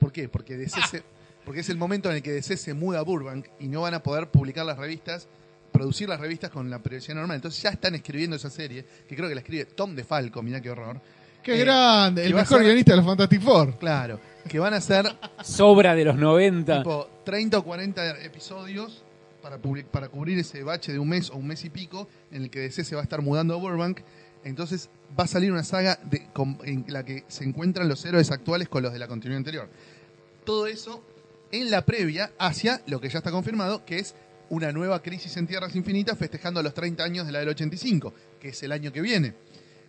¿Por 0.00 0.10
qué? 0.10 0.28
Porque, 0.28 0.56
DC 0.56 0.80
se- 0.90 1.02
porque 1.44 1.60
es 1.60 1.68
el 1.68 1.76
momento 1.76 2.10
en 2.10 2.16
el 2.16 2.22
que 2.22 2.32
DC 2.32 2.56
se 2.56 2.74
muda 2.74 2.98
a 2.98 3.02
Burbank 3.02 3.46
y 3.60 3.68
no 3.68 3.82
van 3.82 3.94
a 3.94 4.02
poder 4.02 4.30
publicar 4.30 4.64
las 4.66 4.78
revistas, 4.78 5.28
producir 5.74 6.08
las 6.08 6.20
revistas 6.20 6.50
con 6.50 6.70
la 6.70 6.78
periodicidad 6.78 7.16
normal. 7.16 7.34
Entonces 7.34 7.60
ya 7.60 7.70
están 7.70 7.96
escribiendo 7.96 8.36
esa 8.36 8.48
serie, 8.48 8.84
que 9.08 9.16
creo 9.16 9.28
que 9.28 9.34
la 9.34 9.40
escribe 9.40 9.64
Tom 9.66 9.94
DeFalco, 9.96 10.40
mirá 10.40 10.60
qué 10.60 10.70
horror. 10.70 11.00
¡Qué 11.42 11.56
Eh, 11.60 11.64
grande! 11.64 12.24
El 12.24 12.32
mejor 12.32 12.58
ser- 12.58 12.66
guionista 12.66 12.92
de 12.92 12.96
los 12.98 13.06
Fantastic 13.06 13.42
Four. 13.42 13.76
Claro, 13.78 14.20
que 14.48 14.58
van 14.60 14.72
a 14.72 14.80
ser 14.80 15.04
Sobra 15.42 15.94
de 15.94 16.04
los 16.04 16.16
90. 16.16 16.78
tipo 16.78 17.08
30 17.24 17.58
o 17.58 17.64
40 17.64 18.22
episodios 18.22 19.02
para, 19.42 19.58
public- 19.58 19.86
para 19.86 20.08
cubrir 20.08 20.38
ese 20.38 20.62
bache 20.62 20.92
de 20.92 20.98
un 20.98 21.08
mes 21.08 21.28
o 21.30 21.36
un 21.36 21.46
mes 21.48 21.64
y 21.64 21.70
pico 21.70 22.08
en 22.30 22.42
el 22.44 22.50
que 22.50 22.60
DC 22.60 22.84
se 22.84 22.94
va 22.94 23.02
a 23.02 23.04
estar 23.04 23.20
mudando 23.20 23.52
a 23.54 23.56
Burbank. 23.58 24.00
Entonces 24.44 24.88
va 25.18 25.24
a 25.24 25.26
salir 25.26 25.50
una 25.52 25.64
saga 25.64 25.98
de, 26.04 26.28
con- 26.32 26.58
en 26.64 26.84
la 26.88 27.04
que 27.04 27.24
se 27.28 27.44
encuentran 27.44 27.88
los 27.88 28.04
héroes 28.06 28.30
actuales 28.30 28.68
con 28.68 28.82
los 28.82 28.92
de 28.92 28.98
la 29.00 29.08
continuidad 29.08 29.38
anterior. 29.38 29.68
Todo 30.46 30.66
eso 30.66 31.04
en 31.52 31.70
la 31.70 31.84
previa 31.84 32.32
hacia 32.38 32.80
lo 32.86 33.00
que 33.00 33.08
ya 33.10 33.18
está 33.18 33.30
confirmado, 33.30 33.84
que 33.84 33.98
es 33.98 34.14
una 34.54 34.72
nueva 34.72 35.02
crisis 35.02 35.36
en 35.36 35.46
Tierras 35.46 35.74
Infinitas 35.74 36.16
festejando 36.16 36.62
los 36.62 36.72
30 36.72 37.02
años 37.02 37.26
de 37.26 37.32
la 37.32 37.40
del 37.40 37.48
85, 37.50 38.14
que 38.40 38.48
es 38.50 38.62
el 38.62 38.72
año 38.72 38.92
que 38.92 39.00
viene. 39.00 39.34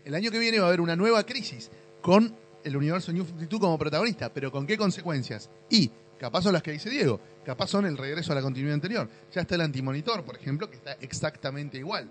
El 0.04 0.16
año 0.16 0.32
que 0.32 0.40
viene 0.40 0.60
va 0.60 0.66
a 0.66 0.68
haber 0.70 0.82
una 0.82 0.96
nueva 0.96 1.24
crisis 1.26 1.70
con 2.02 2.36
el 2.64 2.76
universo 2.76 3.12
New 3.14 3.24
52 3.26 3.60
como 3.60 3.78
protagonista, 3.78 4.34
pero 4.34 4.52
¿con 4.52 4.66
qué 4.66 4.78
consecuencias? 4.78 5.50
Y 5.70 5.90
capaz 6.20 6.42
son 6.44 6.54
las 6.54 6.64
que 6.64 6.72
dice 6.72 6.90
Diego, 6.90 7.20
capaz 7.46 7.68
son 7.68 7.86
el 7.86 7.98
regreso 7.98 8.32
a 8.32 8.36
la 8.36 8.42
continuidad 8.42 8.74
anterior. 8.76 9.08
Ya 9.34 9.42
está 9.42 9.56
el 9.56 9.62
antimonitor, 9.62 10.24
por 10.24 10.36
ejemplo, 10.36 10.70
que 10.70 10.76
está 10.78 10.94
exactamente 11.02 11.78
igual. 11.78 12.10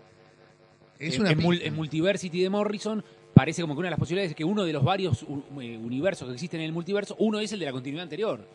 Es 0.99 1.17
en, 1.17 1.23
una 1.23 1.31
en 1.33 1.41
mul- 1.41 1.51
pista. 1.53 1.67
en 1.67 1.75
Multiversity 1.75 2.43
de 2.43 2.51
Morrison 2.51 3.05
parece 3.35 3.63
como 3.63 3.75
que 3.75 3.81
una 3.81 3.87
de 3.89 3.91
las 3.91 3.99
posibilidades 3.99 4.31
es 4.31 4.37
que 4.37 4.45
uno 4.45 4.63
de 4.63 4.73
los 4.73 4.85
varios 4.85 5.23
eh, 5.23 5.27
universos 5.77 6.29
que 6.29 6.35
existen 6.35 6.61
en 6.61 6.67
el 6.67 6.73
multiverso, 6.73 7.17
uno 7.19 7.41
es 7.41 7.53
el 7.53 7.59
de 7.59 7.67
la 7.67 7.73
continuidad 7.73 8.05
anterior. 8.05 8.47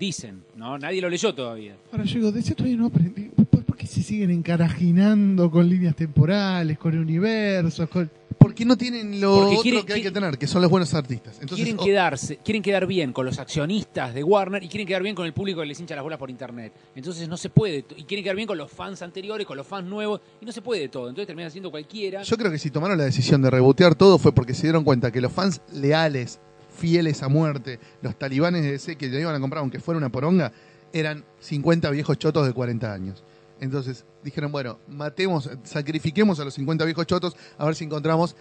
Dicen, 0.00 0.42
¿no? 0.56 0.78
Nadie 0.78 1.02
lo 1.02 1.10
leyó 1.10 1.34
todavía. 1.34 1.76
Ahora 1.92 2.04
yo 2.04 2.14
digo, 2.14 2.32
DC 2.32 2.54
todavía 2.54 2.78
no 2.78 2.86
aprendí. 2.86 3.28
¿Por, 3.28 3.76
qué 3.76 3.86
se 3.86 4.02
siguen 4.02 4.30
encarajinando 4.30 5.50
con 5.50 5.68
líneas 5.68 5.94
temporales, 5.94 6.78
con 6.78 6.98
universos, 6.98 7.86
con... 7.90 8.10
Porque 8.38 8.64
no 8.64 8.78
tienen 8.78 9.20
lo 9.20 9.34
Porque 9.34 9.50
otro 9.56 9.62
quieren- 9.62 9.84
que 9.84 9.92
hay 9.92 10.02
que 10.02 10.10
tener, 10.10 10.38
que 10.38 10.46
son 10.46 10.62
los 10.62 10.70
buenos 10.70 10.94
artistas. 10.94 11.34
Entonces, 11.42 11.56
quieren 11.56 11.76
oh, 11.78 11.84
quedarse, 11.84 12.38
quieren 12.38 12.62
quedar 12.62 12.86
bien 12.86 13.12
con 13.12 13.26
los 13.26 13.38
accionistas 13.38 14.14
de 14.14 14.24
Warner 14.24 14.62
y 14.62 14.68
quieren 14.68 14.86
quedar 14.88 15.02
bien 15.02 15.14
con 15.14 15.26
el 15.26 15.34
público 15.34 15.60
que 15.60 15.66
les 15.66 15.78
hincha 15.78 15.94
las 15.94 16.02
bolas 16.02 16.18
por 16.18 16.30
internet. 16.30 16.72
Entonces 16.94 17.28
no 17.28 17.36
se 17.36 17.50
puede. 17.50 17.84
Y 17.96 18.04
quieren 18.04 18.24
quedar 18.24 18.36
bien 18.36 18.48
con 18.48 18.56
los 18.56 18.70
fans 18.70 19.02
anteriores, 19.02 19.46
con 19.46 19.58
los 19.58 19.66
fans 19.66 19.86
nuevos, 19.86 20.22
y 20.40 20.46
no 20.46 20.52
se 20.52 20.62
puede 20.62 20.88
todo. 20.88 21.10
Entonces 21.10 21.26
terminan 21.26 21.48
haciendo 21.48 21.70
cualquiera. 21.70 22.22
Yo 22.22 22.38
creo 22.38 22.50
que 22.50 22.58
si 22.58 22.70
tomaron 22.70 22.96
la 22.96 23.04
decisión 23.04 23.42
de 23.42 23.50
rebotear 23.50 23.94
todo 23.94 24.16
fue 24.18 24.32
porque 24.32 24.54
se 24.54 24.62
dieron 24.62 24.84
cuenta 24.84 25.12
que 25.12 25.20
los 25.20 25.32
fans 25.32 25.60
leales, 25.74 26.40
fieles 26.80 27.22
a 27.22 27.28
muerte, 27.28 27.78
los 28.00 28.18
talibanes 28.18 28.62
de 28.62 28.72
DC 28.72 28.96
que 28.96 29.08
le 29.08 29.20
iban 29.20 29.34
a 29.34 29.40
comprar 29.40 29.60
aunque 29.60 29.80
fuera 29.80 29.98
una 29.98 30.08
poronga, 30.08 30.50
eran 30.92 31.24
50 31.40 31.90
viejos 31.90 32.18
chotos 32.18 32.46
de 32.46 32.54
40 32.54 32.92
años. 32.92 33.22
Entonces 33.60 34.06
dijeron, 34.24 34.50
bueno, 34.50 34.78
matemos, 34.88 35.50
sacrifiquemos 35.62 36.40
a 36.40 36.44
los 36.44 36.54
50 36.54 36.84
viejos 36.86 37.06
chotos 37.06 37.36
a 37.58 37.66
ver 37.66 37.74
si 37.76 37.84
encontramos 37.84 38.34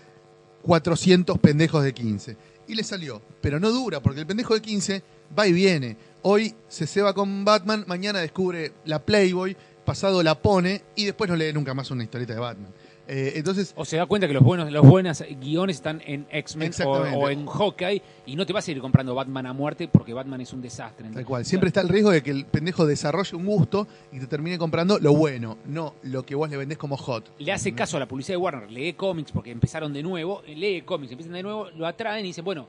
400 0.64 1.38
pendejos 1.40 1.84
de 1.84 1.94
15. 1.94 2.38
Y 2.70 2.76
le 2.76 2.84
salió, 2.84 3.22
pero 3.42 3.60
no 3.60 3.72
dura, 3.72 4.00
porque 4.00 4.22
el 4.22 4.28
pendejo 4.28 4.54
de 4.54 4.62
15 4.62 5.04
va 5.38 5.46
y 5.46 5.52
viene. 5.52 5.98
Hoy 6.22 6.56
se 6.70 6.88
ceba 6.88 7.14
con 7.14 7.44
Batman, 7.44 7.84
mañana 7.88 8.20
descubre 8.20 8.72
la 8.86 9.00
Playboy, 9.00 9.58
pasado 9.86 10.24
la 10.24 10.42
pone 10.42 10.84
y 10.96 11.06
después 11.06 11.30
no 11.30 11.36
lee 11.36 11.52
nunca 11.52 11.74
más 11.74 11.92
una 11.92 12.04
historieta 12.04 12.34
de 12.34 12.40
Batman. 12.40 12.72
Eh, 13.12 13.34
entonces, 13.38 13.74
O 13.76 13.86
se 13.86 13.97
da 13.97 14.05
cuenta 14.05 14.28
que 14.28 14.34
los 14.36 14.43
buenos, 14.43 14.72
los 14.72 14.86
buenos 14.86 15.24
guiones 15.41 15.78
están 15.78 15.99
en 16.05 16.28
X-Men 16.30 16.72
o, 16.86 17.28
en 17.30 17.47
Hawkeye 17.47 18.03
y 18.28 18.36
no 18.36 18.45
te 18.45 18.53
vas 18.53 18.68
a 18.68 18.72
ir 18.72 18.80
comprando 18.80 19.16
Batman 19.16 19.47
a 19.47 19.53
muerte 19.53 19.88
porque 19.88 20.14
Batman 20.14 20.41
es 20.41 20.53
un 20.53 20.62
desastre. 20.62 21.10
tal 21.10 21.26
cual, 21.26 21.43
siempre 21.43 21.70
está 21.70 21.82
el 21.82 21.89
riesgo 21.89 22.12
de 22.12 22.22
que 22.22 22.30
el 22.30 22.45
pendejo 22.45 22.86
desarrolle 22.86 23.36
un 23.36 23.47
gusto 23.47 23.88
y 24.12 24.20
te 24.20 24.28
termine 24.28 24.60
comprando 24.60 24.99
lo 24.99 25.14
bueno, 25.16 25.57
no 25.66 25.95
lo 26.03 26.24
que 26.24 26.36
vos 26.36 26.51
le 26.51 26.57
vendés 26.57 26.78
como 26.78 26.97
hot. 26.97 27.32
Le 27.39 27.51
hace 27.51 27.74
caso 27.74 27.97
a 27.97 27.99
la 27.99 28.07
publicidad 28.07 28.34
de 28.34 28.43
Warner, 28.43 28.70
lee 28.72 28.93
cómics 28.93 29.32
porque 29.32 29.49
empezaron 29.49 29.91
de 29.91 30.03
nuevo, 30.03 30.43
lee 30.47 30.84
cómics, 30.84 31.12
empiezan 31.12 31.34
de 31.34 31.41
nuevo, 31.41 31.68
lo 31.72 31.88
atraen 31.88 32.26
y 32.26 32.28
dicen, 32.30 32.45
bueno, 32.45 32.68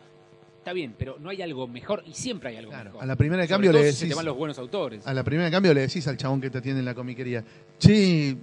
está 0.57 0.73
bien, 0.73 0.95
pero 0.97 1.17
no 1.21 1.29
hay 1.29 1.43
algo 1.43 1.67
mejor 1.69 2.03
y 2.07 2.15
siempre 2.15 2.49
hay 2.51 2.57
algo 2.57 2.71
Claro, 2.71 2.85
mejor. 2.91 3.03
a 3.03 3.07
la 3.07 3.17
primera 3.17 3.43
de 3.43 3.49
Sobre 3.49 3.55
cambio 3.69 3.73
le 3.73 3.79
si 3.91 3.93
se 3.93 3.99
te 4.01 4.05
decís, 4.07 4.17
van 4.17 4.25
los 4.27 4.37
buenos 4.37 4.59
autores. 4.59 5.07
a 5.07 5.13
la 5.13 5.23
primera 5.23 5.45
de 5.47 5.51
cambio 5.51 5.75
le 5.75 5.83
decís 5.83 6.07
al 6.09 6.17
chabón 6.17 6.41
que 6.41 6.49
te 6.49 6.59
atiende 6.59 6.81
en 6.81 6.87
la 6.87 6.95
comiquería, 6.95 7.45
che, 7.79 8.37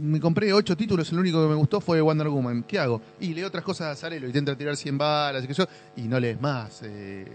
me 0.00 0.18
compré 0.18 0.52
ocho 0.52 0.76
títulos, 0.76 1.10
el 1.12 1.18
único 1.18 1.42
que 1.42 1.48
me 1.48 1.54
gustó 1.54 1.80
fue 1.80 2.00
Wonder 2.00 2.28
Woman, 2.28 2.62
¿qué 2.64 2.78
hago? 2.78 3.00
Y 3.20 3.34
leo 3.34 3.48
otras 3.48 3.62
cosas 3.62 3.88
de 3.88 3.92
Azarelo 3.92 4.26
y 4.26 4.30
intenta 4.30 4.56
tirar 4.56 4.76
100 4.76 4.98
balas 4.98 5.44
y 5.44 5.46
que 5.46 5.54
yo, 5.54 5.66
y 5.96 6.02
no 6.02 6.18
lees 6.18 6.40
más 6.40 6.82
eh, 6.84 7.26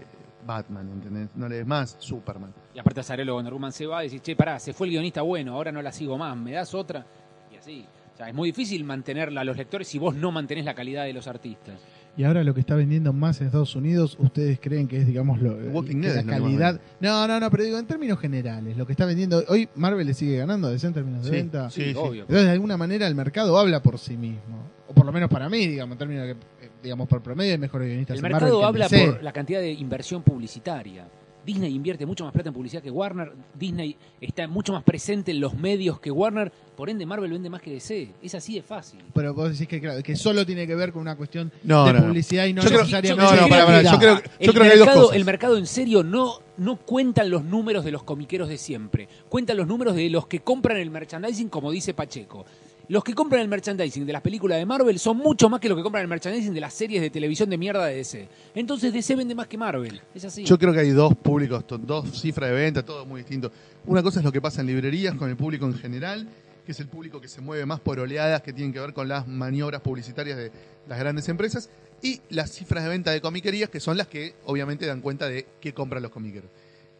Batman, 0.44 0.90
¿entendés? 0.92 1.28
No 1.34 1.48
lees 1.48 1.66
más 1.66 1.96
Superman. 1.98 2.52
Y 2.74 2.78
aparte 2.78 3.00
Azarelo 3.00 3.34
Wonder 3.34 3.52
Woman 3.52 3.72
se 3.72 3.86
va 3.86 4.04
y 4.04 4.08
dice, 4.08 4.20
che, 4.20 4.36
pará, 4.36 4.58
se 4.58 4.72
fue 4.72 4.88
el 4.88 4.92
guionista 4.92 5.22
bueno, 5.22 5.54
ahora 5.54 5.70
no 5.70 5.80
la 5.80 5.92
sigo 5.92 6.18
más, 6.18 6.36
¿me 6.36 6.52
das 6.52 6.74
otra? 6.74 7.06
Y 7.52 7.56
así. 7.56 7.86
Es 8.18 8.34
muy 8.34 8.48
difícil 8.48 8.82
mantenerla 8.82 9.42
a 9.42 9.44
los 9.44 9.58
lectores 9.58 9.86
si 9.86 9.98
vos 9.98 10.14
no 10.14 10.32
mantenés 10.32 10.64
la 10.64 10.74
calidad 10.74 11.04
de 11.04 11.12
los 11.12 11.26
artistas. 11.26 11.78
Y 12.16 12.24
ahora 12.24 12.42
lo 12.44 12.54
que 12.54 12.60
está 12.60 12.74
vendiendo 12.74 13.12
más 13.12 13.40
en 13.40 13.48
Estados 13.48 13.76
Unidos, 13.76 14.16
¿ustedes 14.18 14.58
creen 14.58 14.88
que 14.88 14.98
es, 14.98 15.06
digamos, 15.06 15.40
lo, 15.40 15.52
Walking 15.70 16.00
que 16.00 16.08
Dead 16.08 16.24
la 16.24 16.38
calidad? 16.38 16.80
No, 16.98 17.28
no, 17.28 17.38
no, 17.38 17.50
pero 17.50 17.64
digo, 17.64 17.78
en 17.78 17.86
términos 17.86 18.18
generales, 18.18 18.76
lo 18.76 18.86
que 18.86 18.92
está 18.92 19.04
vendiendo... 19.04 19.44
Hoy 19.48 19.68
Marvel 19.74 20.06
le 20.06 20.14
sigue 20.14 20.38
ganando 20.38 20.70
DC 20.70 20.86
en 20.86 20.94
términos 20.94 21.24
de 21.24 21.30
Sí, 21.30 21.36
venta. 21.36 21.70
sí, 21.70 21.84
sí. 21.84 21.94
obvio. 21.94 22.22
Entonces, 22.22 22.46
de 22.46 22.52
alguna 22.52 22.78
manera, 22.78 23.06
el 23.06 23.14
mercado 23.14 23.58
habla 23.58 23.82
por 23.82 23.98
sí 23.98 24.16
mismo. 24.16 24.70
O 24.88 24.94
por 24.94 25.04
lo 25.04 25.12
menos 25.12 25.28
para 25.28 25.48
mí, 25.50 25.66
digamos, 25.66 25.92
en 25.94 25.98
términos 25.98 26.26
de 26.26 26.34
que, 26.34 26.40
eh, 26.66 26.70
digamos, 26.82 27.06
por 27.06 27.22
promedio 27.22 27.52
hay 27.52 27.58
mejores 27.58 27.88
guionistas 27.88 28.14
El 28.14 28.24
en 28.24 28.32
mercado 28.32 28.60
Marvel 28.62 28.88
que 28.88 28.96
en 28.96 29.00
habla 29.02 29.12
por 29.14 29.22
la 29.22 29.32
cantidad 29.32 29.60
de 29.60 29.72
inversión 29.72 30.22
publicitaria. 30.22 31.06
Disney 31.46 31.72
invierte 31.74 32.04
mucho 32.04 32.24
más 32.24 32.32
plata 32.32 32.48
en 32.50 32.54
publicidad 32.54 32.82
que 32.82 32.90
Warner. 32.90 33.32
Disney 33.54 33.96
está 34.20 34.48
mucho 34.48 34.72
más 34.72 34.82
presente 34.82 35.30
en 35.30 35.40
los 35.40 35.54
medios 35.54 36.00
que 36.00 36.10
Warner. 36.10 36.50
Por 36.76 36.90
ende, 36.90 37.06
Marvel 37.06 37.30
vende 37.30 37.48
más 37.48 37.62
que 37.62 37.70
DC. 37.70 38.10
Es 38.22 38.34
así 38.34 38.56
de 38.56 38.62
fácil. 38.62 39.00
Pero 39.14 39.32
vos 39.32 39.50
decís 39.52 39.68
que, 39.68 39.80
claro, 39.80 40.02
que 40.02 40.16
solo 40.16 40.44
tiene 40.44 40.66
que 40.66 40.74
ver 40.74 40.92
con 40.92 41.00
una 41.02 41.16
cuestión 41.16 41.50
No, 41.62 41.86
de 41.86 41.92
no, 41.94 42.00
no. 42.00 42.06
publicidad 42.08 42.44
y 42.46 42.52
no 42.52 42.62
Yo 42.62 42.68
creo- 42.68 42.80
necesariamente... 42.80 43.24
no, 43.24 43.30
no, 43.30 43.48
yo 43.48 43.66
calidad. 43.66 43.98
creo- 43.98 44.22
el, 44.40 44.50
creo 44.50 44.62
que 44.64 44.70
hay 44.70 44.78
dos 44.78 44.86
mercado, 44.86 45.02
cosas. 45.02 45.16
el 45.16 45.24
mercado 45.24 45.56
en 45.56 45.66
serio 45.66 46.02
no, 46.02 46.40
no 46.58 46.76
cuentan 46.76 47.30
los 47.30 47.44
números 47.44 47.84
de 47.84 47.92
los 47.92 48.02
comiqueros 48.02 48.48
de 48.48 48.58
siempre. 48.58 49.08
Cuentan 49.28 49.56
los 49.56 49.66
números 49.68 49.94
de 49.94 50.10
los 50.10 50.26
que 50.26 50.40
compran 50.40 50.76
el 50.78 50.90
merchandising, 50.90 51.48
como 51.48 51.70
dice 51.70 51.94
Pacheco. 51.94 52.44
Los 52.88 53.02
que 53.02 53.14
compran 53.14 53.42
el 53.42 53.48
merchandising 53.48 54.06
de 54.06 54.12
las 54.12 54.22
películas 54.22 54.58
de 54.58 54.66
Marvel 54.66 54.98
son 55.00 55.16
mucho 55.16 55.48
más 55.48 55.60
que 55.60 55.68
los 55.68 55.76
que 55.76 55.82
compran 55.82 56.02
el 56.02 56.08
merchandising 56.08 56.54
de 56.54 56.60
las 56.60 56.72
series 56.72 57.02
de 57.02 57.10
televisión 57.10 57.50
de 57.50 57.58
mierda 57.58 57.84
de 57.86 57.96
DC. 57.96 58.28
Entonces 58.54 58.92
DC 58.92 59.16
vende 59.16 59.34
más 59.34 59.48
que 59.48 59.58
Marvel. 59.58 60.00
Es 60.14 60.24
así. 60.24 60.44
Yo 60.44 60.56
creo 60.56 60.72
que 60.72 60.80
hay 60.80 60.90
dos 60.90 61.16
públicos, 61.16 61.64
dos 61.80 62.20
cifras 62.20 62.50
de 62.50 62.54
venta, 62.54 62.84
todo 62.84 63.04
muy 63.04 63.22
distinto. 63.22 63.50
Una 63.86 64.04
cosa 64.04 64.20
es 64.20 64.24
lo 64.24 64.30
que 64.30 64.40
pasa 64.40 64.60
en 64.60 64.68
librerías 64.68 65.16
con 65.16 65.28
el 65.28 65.36
público 65.36 65.66
en 65.66 65.74
general, 65.74 66.28
que 66.64 66.70
es 66.70 66.78
el 66.78 66.86
público 66.86 67.20
que 67.20 67.26
se 67.26 67.40
mueve 67.40 67.66
más 67.66 67.80
por 67.80 67.98
oleadas 67.98 68.42
que 68.42 68.52
tienen 68.52 68.72
que 68.72 68.78
ver 68.78 68.92
con 68.92 69.08
las 69.08 69.26
maniobras 69.26 69.80
publicitarias 69.80 70.36
de 70.36 70.52
las 70.88 70.98
grandes 70.98 71.28
empresas, 71.28 71.70
y 72.02 72.20
las 72.28 72.52
cifras 72.52 72.84
de 72.84 72.90
venta 72.90 73.10
de 73.10 73.20
comiquerías, 73.20 73.68
que 73.68 73.80
son 73.80 73.96
las 73.96 74.06
que 74.06 74.34
obviamente 74.44 74.86
dan 74.86 75.00
cuenta 75.00 75.28
de 75.28 75.46
qué 75.60 75.72
compran 75.72 76.02
los 76.02 76.12
comiqueros. 76.12 76.50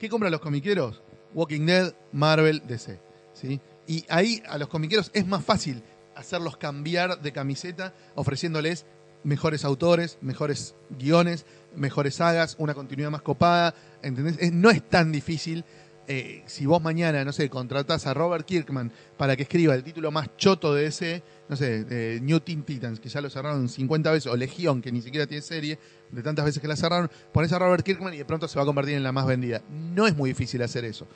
¿Qué 0.00 0.08
compran 0.08 0.32
los 0.32 0.40
comiqueros? 0.40 1.00
Walking 1.32 1.66
Dead, 1.66 1.94
Marvel, 2.12 2.62
DC. 2.66 2.98
¿sí? 3.34 3.60
Y 3.86 4.04
ahí 4.08 4.42
a 4.48 4.58
los 4.58 4.68
comiqueros 4.68 5.10
es 5.14 5.26
más 5.26 5.44
fácil 5.44 5.82
hacerlos 6.14 6.56
cambiar 6.56 7.20
de 7.20 7.32
camiseta 7.32 7.94
ofreciéndoles 8.14 8.86
mejores 9.22 9.64
autores, 9.64 10.18
mejores 10.20 10.74
guiones, 10.90 11.46
mejores 11.74 12.14
sagas, 12.14 12.56
una 12.58 12.74
continuidad 12.74 13.10
más 13.10 13.22
copada, 13.22 13.74
¿entendés? 14.02 14.52
No 14.52 14.70
es 14.70 14.88
tan 14.88 15.10
difícil. 15.12 15.64
Eh, 16.08 16.42
si 16.46 16.66
vos 16.66 16.82
mañana, 16.82 17.24
no 17.24 17.32
sé, 17.32 17.48
contratás 17.50 18.06
a 18.06 18.14
Robert 18.14 18.46
Kirkman 18.46 18.92
para 19.16 19.36
que 19.36 19.42
escriba 19.42 19.74
el 19.74 19.82
título 19.82 20.10
más 20.10 20.36
choto 20.36 20.74
de 20.74 20.86
ese, 20.86 21.22
no 21.48 21.56
sé, 21.56 22.20
New 22.22 22.40
Teen 22.40 22.62
Titans, 22.62 23.00
que 23.00 23.08
ya 23.08 23.20
lo 23.20 23.30
cerraron 23.30 23.68
50 23.68 24.10
veces, 24.10 24.26
o 24.30 24.36
Legión, 24.36 24.82
que 24.82 24.92
ni 24.92 25.02
siquiera 25.02 25.26
tiene 25.26 25.42
serie, 25.42 25.78
de 26.10 26.22
tantas 26.22 26.44
veces 26.44 26.60
que 26.60 26.68
la 26.68 26.76
cerraron, 26.76 27.10
pones 27.32 27.52
a 27.52 27.58
Robert 27.58 27.84
Kirkman 27.84 28.14
y 28.14 28.18
de 28.18 28.24
pronto 28.24 28.48
se 28.48 28.58
va 28.58 28.62
a 28.62 28.66
convertir 28.66 28.94
en 28.94 29.02
la 29.02 29.12
más 29.12 29.26
vendida. 29.26 29.62
No 29.70 30.06
es 30.06 30.16
muy 30.16 30.30
difícil 30.30 30.62
hacer 30.62 30.84
eso. 30.84 31.06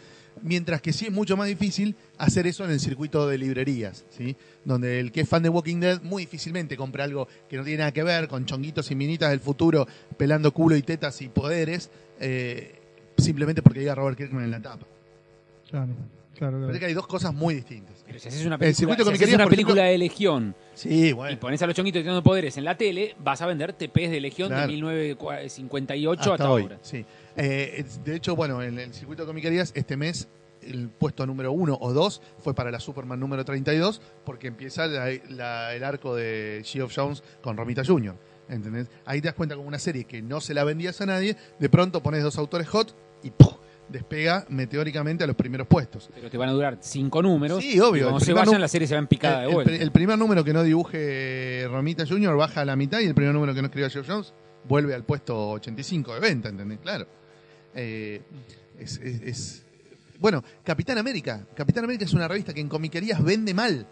Mientras 0.43 0.81
que 0.81 0.93
sí 0.93 1.07
es 1.07 1.13
mucho 1.13 1.37
más 1.37 1.49
difícil 1.49 1.97
hacer 2.17 2.47
eso 2.47 2.65
en 2.65 2.71
el 2.71 2.81
circuito 2.81 3.29
de 3.29 3.37
librerías, 3.37 4.05
¿sí? 4.11 4.37
Donde 4.65 5.01
el 5.01 5.13
que 5.13 5.23
es 5.23 5.29
fan 5.29 5.43
de 5.43 5.49
Walking 5.49 5.81
Dead 5.81 6.03
muy 6.03 6.25
difícilmente 6.25 6.77
compra 6.77 7.05
algo 7.05 7.29
que 7.49 7.57
no 7.57 7.65
tiene 7.65 7.79
nada 7.79 7.93
que 7.93 8.03
ver 8.03 8.29
con 8.29 8.47
chonguitos 8.47 8.91
y 8.91 8.95
minitas 8.95 9.31
del 9.31 9.41
futuro 9.41 9.87
pelando 10.17 10.53
culo 10.53 10.77
y 10.77 10.83
tetas 10.83 11.21
y 11.23 11.29
poderes, 11.29 11.91
eh, 12.21 12.80
simplemente 13.21 13.63
porque 13.63 13.81
diga 13.81 13.95
Robert 13.95 14.17
Kirkman 14.17 14.45
en 14.45 14.51
la 14.51 14.61
tapa. 14.61 14.87
Claro. 15.69 15.93
Claro, 16.37 16.53
claro. 16.57 16.67
Parece 16.67 16.81
que 16.81 16.87
hay 16.87 16.95
dos 16.95 17.07
cosas 17.07 17.35
muy 17.35 17.55
distintas. 17.55 18.03
Pero 18.07 18.19
si 18.19 18.29
haces 18.29 18.47
una 18.47 18.55
El 18.55 18.61
película, 18.61 18.77
circuito 18.79 19.03
si 19.03 19.05
de 19.05 19.11
haces 19.11 19.19
comiquerías, 19.19 19.35
una 19.37 19.45
por 19.45 19.51
película 19.51 19.83
ejemplo- 19.83 19.93
de 19.93 19.99
Legión 19.99 20.57
Sí, 20.75 20.89
y 21.09 21.13
bueno. 21.13 21.39
pones 21.39 21.61
a 21.63 21.67
los 21.67 21.77
chonguitos 21.77 22.01
teniendo 22.01 22.23
poderes 22.23 22.57
en 22.57 22.65
la 22.65 22.77
tele, 22.79 23.15
vas 23.23 23.43
a 23.43 23.47
vender 23.47 23.73
TPs 23.75 24.11
de 24.11 24.21
Legión 24.21 24.49
Claro. 24.49 24.67
de 24.67 24.73
1958 24.73 26.33
hasta, 26.33 26.51
hoy, 26.51 26.63
ahora. 26.63 26.79
Sí. 26.83 27.05
Eh, 27.37 27.85
de 28.05 28.17
hecho, 28.17 28.37
bueno, 28.37 28.63
en 28.63 28.79
el 28.79 28.95
circuito 28.95 29.23
de 29.25 29.27
comiquerías, 29.27 29.73
este 29.75 29.97
mes 29.97 30.29
el 30.63 30.89
puesto 30.89 31.27
número 31.27 31.53
uno 31.53 31.77
o 31.81 31.93
dos 31.93 32.21
fue 32.39 32.55
para 32.55 32.71
la 32.71 32.81
Superman 32.81 33.19
número 33.19 33.45
32, 33.45 34.01
porque 34.25 34.49
empieza 34.49 34.87
la- 34.87 35.11
la- 35.31 35.75
el 35.75 35.85
arco 35.85 36.15
de 36.15 36.63
Geoff 36.65 36.93
Jones 36.95 37.23
con 37.43 37.57
Romita 37.57 37.83
Jr. 37.85 38.15
¿Entendés? 38.49 38.89
Ahí 39.07 39.21
te 39.21 39.29
das 39.29 39.35
cuenta 39.35 39.55
como 39.57 39.69
una 39.69 39.79
serie 39.79 40.05
que 40.05 40.21
no 40.23 40.41
se 40.41 40.53
la 40.55 40.65
vendías 40.65 41.01
a 41.01 41.07
nadie, 41.07 41.37
de 41.59 41.69
pronto 41.69 42.03
pones 42.03 42.23
dos 42.23 42.37
autores 42.37 42.69
hot 42.69 42.95
y 43.23 43.33
despega 43.89 44.47
meteóricamente 44.49 45.25
a 45.25 45.27
los 45.27 45.35
primeros 45.35 45.67
puestos. 45.67 46.09
Pero 46.15 46.31
te 46.31 46.37
van 46.39 46.49
a 46.49 46.53
durar 46.53 46.79
cinco 46.81 47.21
números. 47.23 47.61
Sí, 47.63 47.81
obvio, 47.81 48.05
cuando 48.05 48.21
se 48.21 48.33
vayan, 48.33 48.61
la 48.61 48.69
serie 48.69 48.87
se 48.87 48.95
va 48.95 49.01
en 49.01 49.09
picada 49.09 49.41
el, 49.43 49.43
de 49.43 49.49
el 49.49 49.55
vuelta. 49.55 49.75
el 49.75 49.91
primer 49.93 50.19
número 50.19 50.45
que 50.45 50.53
no 50.53 50.63
dibuje 50.63 51.67
Romita 51.69 52.07
Jr. 52.07 52.37
baja 52.37 52.61
a 52.61 52.65
la 52.65 52.77
mitad 52.77 53.01
y 53.01 53.07
el 53.07 53.15
primer 53.15 53.35
número 53.35 53.53
que 53.55 53.63
no 53.63 53.67
escriba 53.67 53.91
Geoff 53.91 54.07
Jones 54.09 54.33
vuelve 54.69 54.95
al 54.95 55.05
puesto 55.05 55.51
85 55.51 56.15
de 56.15 56.21
venta, 56.21 56.49
¿entendés? 56.51 56.79
Claro. 56.79 57.07
Eh, 57.75 58.23
es, 58.79 58.99
es- 58.99 59.23
es- 59.23 59.67
Bueno, 60.21 60.45
Capitán 60.63 60.99
América. 60.99 61.45
Capitán 61.57 61.83
América 61.85 62.05
es 62.05 62.13
una 62.13 62.29
revista 62.29 62.55
que 62.55 62.61
en 62.61 62.69
comiquerías 62.69 63.23
vende 63.25 63.55
mal. 63.55 63.87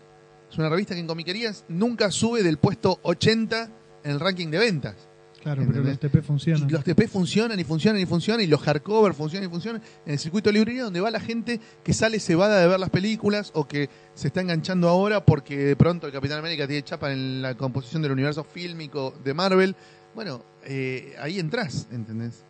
Es 0.51 0.59
una 0.59 0.69
revista 0.69 0.95
que 0.95 1.01
en 1.01 1.07
comiquerías 1.07 1.65
nunca 1.69 2.11
sube 2.11 2.43
del 2.43 2.59
puesto 2.59 3.01
80 3.03 3.71
en 4.05 4.11
el 4.13 4.21
ranking 4.21 4.49
de 4.51 4.59
ventas. 4.59 5.09
Claro, 5.43 5.65
pero 5.67 5.83
los 5.83 5.99
TP 5.99 6.21
funcionan. 6.21 6.69
Y 6.69 6.73
los 6.73 6.85
TP 6.85 7.07
funcionan 7.09 7.61
y 7.61 7.65
funcionan 7.65 8.01
y 8.01 8.07
funcionan, 8.07 8.41
y 8.43 8.47
los 8.47 8.61
hardcover 8.61 9.15
funcionan 9.15 9.49
y 9.49 9.51
funcionan 9.51 9.83
en 10.05 10.13
el 10.13 10.19
circuito 10.19 10.49
de 10.49 10.55
librería 10.55 10.85
donde 10.85 11.01
va 11.01 11.11
la 11.11 11.21
gente 11.21 11.61
que 11.85 11.93
sale 11.93 12.19
cebada 12.19 12.61
de 12.61 12.67
ver 12.67 12.81
las 12.81 12.91
películas 12.91 13.53
o 13.55 13.67
que 13.67 13.89
se 14.15 14.29
está 14.29 14.41
enganchando 14.41 14.89
ahora 14.89 15.25
porque 15.25 15.57
de 15.57 15.77
pronto 15.77 16.07
el 16.07 16.13
Capitán 16.13 16.39
América 16.39 16.67
tiene 16.67 16.83
chapa 16.83 17.13
en 17.13 17.41
la 17.41 17.57
composición 17.57 18.03
del 18.03 18.13
universo 18.13 18.43
fílmico 18.43 19.15
de 19.23 19.35
Marvel. 19.35 19.77
Bueno, 20.15 20.43
eh, 20.65 21.15
ahí 21.21 21.39
entras, 21.39 21.87
¿entendés? 21.93 22.45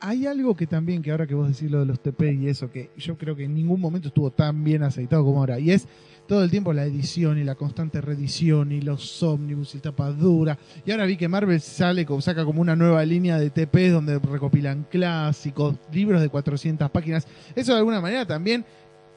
Hay 0.00 0.26
algo 0.26 0.54
que 0.54 0.66
también, 0.66 1.02
que 1.02 1.10
ahora 1.10 1.26
que 1.26 1.34
vos 1.34 1.48
decís 1.48 1.70
lo 1.70 1.80
de 1.80 1.86
los 1.86 2.00
TP 2.00 2.32
y 2.32 2.48
eso, 2.48 2.70
que 2.70 2.90
yo 2.96 3.18
creo 3.18 3.34
que 3.34 3.44
en 3.44 3.54
ningún 3.54 3.80
momento 3.80 4.08
estuvo 4.08 4.30
tan 4.30 4.62
bien 4.62 4.84
aceitado 4.84 5.24
como 5.24 5.40
ahora, 5.40 5.58
y 5.58 5.72
es 5.72 5.88
todo 6.28 6.44
el 6.44 6.50
tiempo 6.50 6.72
la 6.72 6.84
edición 6.84 7.38
y 7.38 7.42
la 7.42 7.54
constante 7.54 8.00
reedición 8.00 8.70
y 8.70 8.82
los 8.82 9.22
ómnibus 9.22 9.74
y 9.74 9.78
tapas 9.78 10.16
duras. 10.18 10.58
Y 10.84 10.90
ahora 10.92 11.06
vi 11.06 11.16
que 11.16 11.26
Marvel 11.26 11.60
sale, 11.60 12.06
saca 12.20 12.44
como 12.44 12.60
una 12.60 12.76
nueva 12.76 13.04
línea 13.04 13.38
de 13.38 13.50
TP 13.50 13.88
donde 13.90 14.18
recopilan 14.18 14.86
clásicos, 14.90 15.76
libros 15.90 16.20
de 16.20 16.28
400 16.28 16.90
páginas. 16.90 17.26
Eso 17.56 17.72
de 17.72 17.78
alguna 17.78 18.00
manera 18.00 18.26
también 18.26 18.64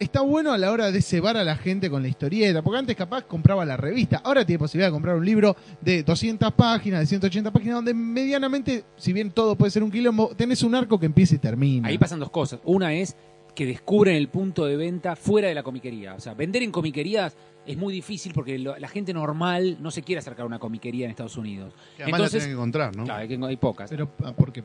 está 0.02 0.22
bueno 0.22 0.52
a 0.52 0.58
la 0.58 0.72
hora 0.72 0.92
de 0.92 1.02
cebar 1.02 1.38
a 1.38 1.44
la 1.44 1.56
gente 1.56 1.90
con 1.90 2.02
la 2.02 2.08
historieta, 2.10 2.62
porque 2.62 2.80
antes 2.80 2.96
capaz 2.96 3.24
compraba 3.24 3.64
la 3.66 3.78
revista, 3.78 4.22
ahora 4.24 4.46
tiene 4.46 4.60
posibilidad 4.60 4.88
de 4.90 4.94
comprar 4.94 5.16
un 5.16 5.26
libro 5.26 5.56
de 5.80 6.04
200 6.04 6.52
páginas, 6.54 7.00
de 7.02 7.06
180 7.06 7.52
páginas, 7.52 7.76
donde 7.76 7.94
medianamente, 7.94 8.84
si 8.98 9.14
bien 9.14 9.32
todo 9.32 9.56
puede 9.56 9.72
ser 9.72 9.84
un 9.84 9.92
quilombo, 9.92 10.30
tenés 10.36 10.64
un 10.64 10.76
arco 10.76 11.00
que 11.00 11.06
empieza 11.06 11.36
y 11.36 11.38
termina. 11.38 11.88
Ahí 11.88 11.98
pasan 11.98 12.20
dos 12.20 12.32
cosas. 12.32 12.60
Una 12.64 12.94
es 12.94 13.16
que 13.56 13.66
descubren 13.66 14.16
el 14.16 14.30
punto 14.30 14.66
de 14.66 14.78
venta 14.78 15.16
fuera 15.16 15.50
de 15.50 15.56
la 15.56 15.64
comiquería. 15.64 16.16
O 16.16 16.20
sea, 16.20 16.34
vender 16.34 16.64
en 16.64 16.72
comiquerías 16.72 17.36
es 17.68 17.78
muy 17.78 17.94
difícil 17.94 18.32
porque 18.34 18.58
lo- 18.58 18.78
la 18.78 18.88
gente 18.88 19.14
normal 19.14 19.78
no 19.82 19.92
se 19.92 20.02
quiere 20.02 20.20
acercar 20.20 20.44
a 20.44 20.48
una 20.48 20.58
comiquería 20.58 21.06
en 21.06 21.12
Estados 21.12 21.36
Unidos. 21.38 21.74
Que 21.98 22.04
además 22.04 22.20
Entonces, 22.22 22.34
la 22.34 22.40
tienen 22.40 22.48
que 22.50 22.54
encontrar, 22.60 22.96
¿no? 22.96 23.04
Claro, 23.04 23.46
hay, 23.48 23.58
pocas. 23.58 23.90
Pero, 23.90 24.10
ah, 24.24 24.34
¿por 24.34 24.52
qué? 24.54 24.64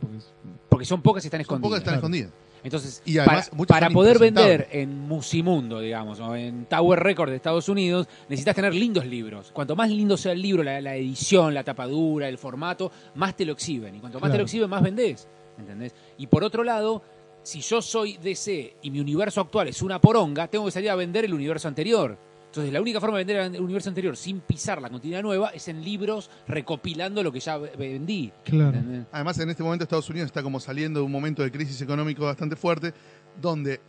Porque 0.69 0.85
son 0.85 1.03
pocas 1.03 1.25
y 1.25 1.27
están 1.27 1.39
Son 1.39 1.43
escondidas. 1.43 1.69
pocas 1.69 1.79
están 1.81 1.95
claro. 1.95 2.07
escondidas. 2.07 2.33
Entonces, 2.67 3.01
Y 3.05 3.17
además, 3.19 3.49
para, 3.69 3.91
poder 3.91 4.19
vender 4.19 4.67
en 4.73 5.07
Musimundo, 5.07 5.79
digamos, 5.79 6.19
o 6.19 6.35
en 6.35 6.67
Tower 6.67 6.99
Records 6.99 7.31
de 7.31 7.37
Estados 7.37 7.69
Unidos, 7.69 8.09
necesitas 8.29 8.57
tener 8.57 8.75
lindos 8.75 9.07
libros. 9.07 9.53
Cuanto 9.53 9.77
más 9.77 9.89
lindo 9.89 10.17
sea 10.17 10.33
el 10.33 10.43
libro, 10.43 10.65
la, 10.65 10.81
la 10.81 10.97
edición, 10.97 11.55
la 11.55 11.63
tapadura, 11.63 12.29
el 12.29 12.39
formato, 12.39 12.91
más 13.15 13.37
te 13.37 13.45
lo 13.45 13.53
exhiben. 13.53 13.95
Y 13.95 14.01
cuanto 14.01 14.19
más 14.19 14.33
te 14.33 14.39
lo 14.39 14.43
exhiben, 14.43 14.69
más 14.69 14.83
vendés. 14.83 15.29
¿Entendés? 15.57 15.95
Y 16.19 16.27
por 16.27 16.43
otro 16.43 16.65
lado, 16.65 17.03
si 17.45 17.61
yo 17.61 17.81
soy 17.81 18.17
DC 18.17 18.79
y 18.83 18.91
mi 18.91 18.99
universo 18.99 19.43
actual 19.43 19.69
es 19.69 19.81
una 19.81 20.01
poronga, 20.01 20.49
tengo 20.49 20.65
que 20.65 20.73
salir 20.73 20.91
a 20.91 20.97
vender 20.97 21.25
el 21.25 21.35
universo 21.35 21.69
anterior. 21.69 22.19
Entonces, 22.57 22.73
la 22.73 22.81
única 22.81 23.01
forma 23.01 23.19
de 23.19 23.25
vender 23.25 23.55
el 23.55 23.61
universo 23.61 23.91
anterior 23.91 24.17
sin 24.17 24.41
pisar 24.41 24.81
la 24.81 24.89
continuidad 24.89 25.21
nueva 25.23 25.51
es 25.51 25.69
en 25.69 25.85
libros 25.85 26.31
recopilando 26.49 27.23
lo 27.23 27.31
que 27.31 27.39
ya 27.41 27.59
ve- 27.59 27.73
vendí. 27.77 28.33
Claro. 28.45 28.79
¿entendés? 28.79 29.07
Además, 29.13 29.39
en 29.41 29.51
este 29.51 29.63
momento 29.63 29.83
Estados 29.85 30.09
Unidos 30.09 30.27
está 30.29 30.43
como 30.43 30.59
saliendo 30.59 31.01
de 31.01 31.05
un 31.07 31.13
momento 31.13 31.43
de 31.43 31.53
crisis 31.53 31.83
económico 31.83 32.25
bastante 32.25 32.57
fuerte, 32.57 32.95
donde 33.41 33.81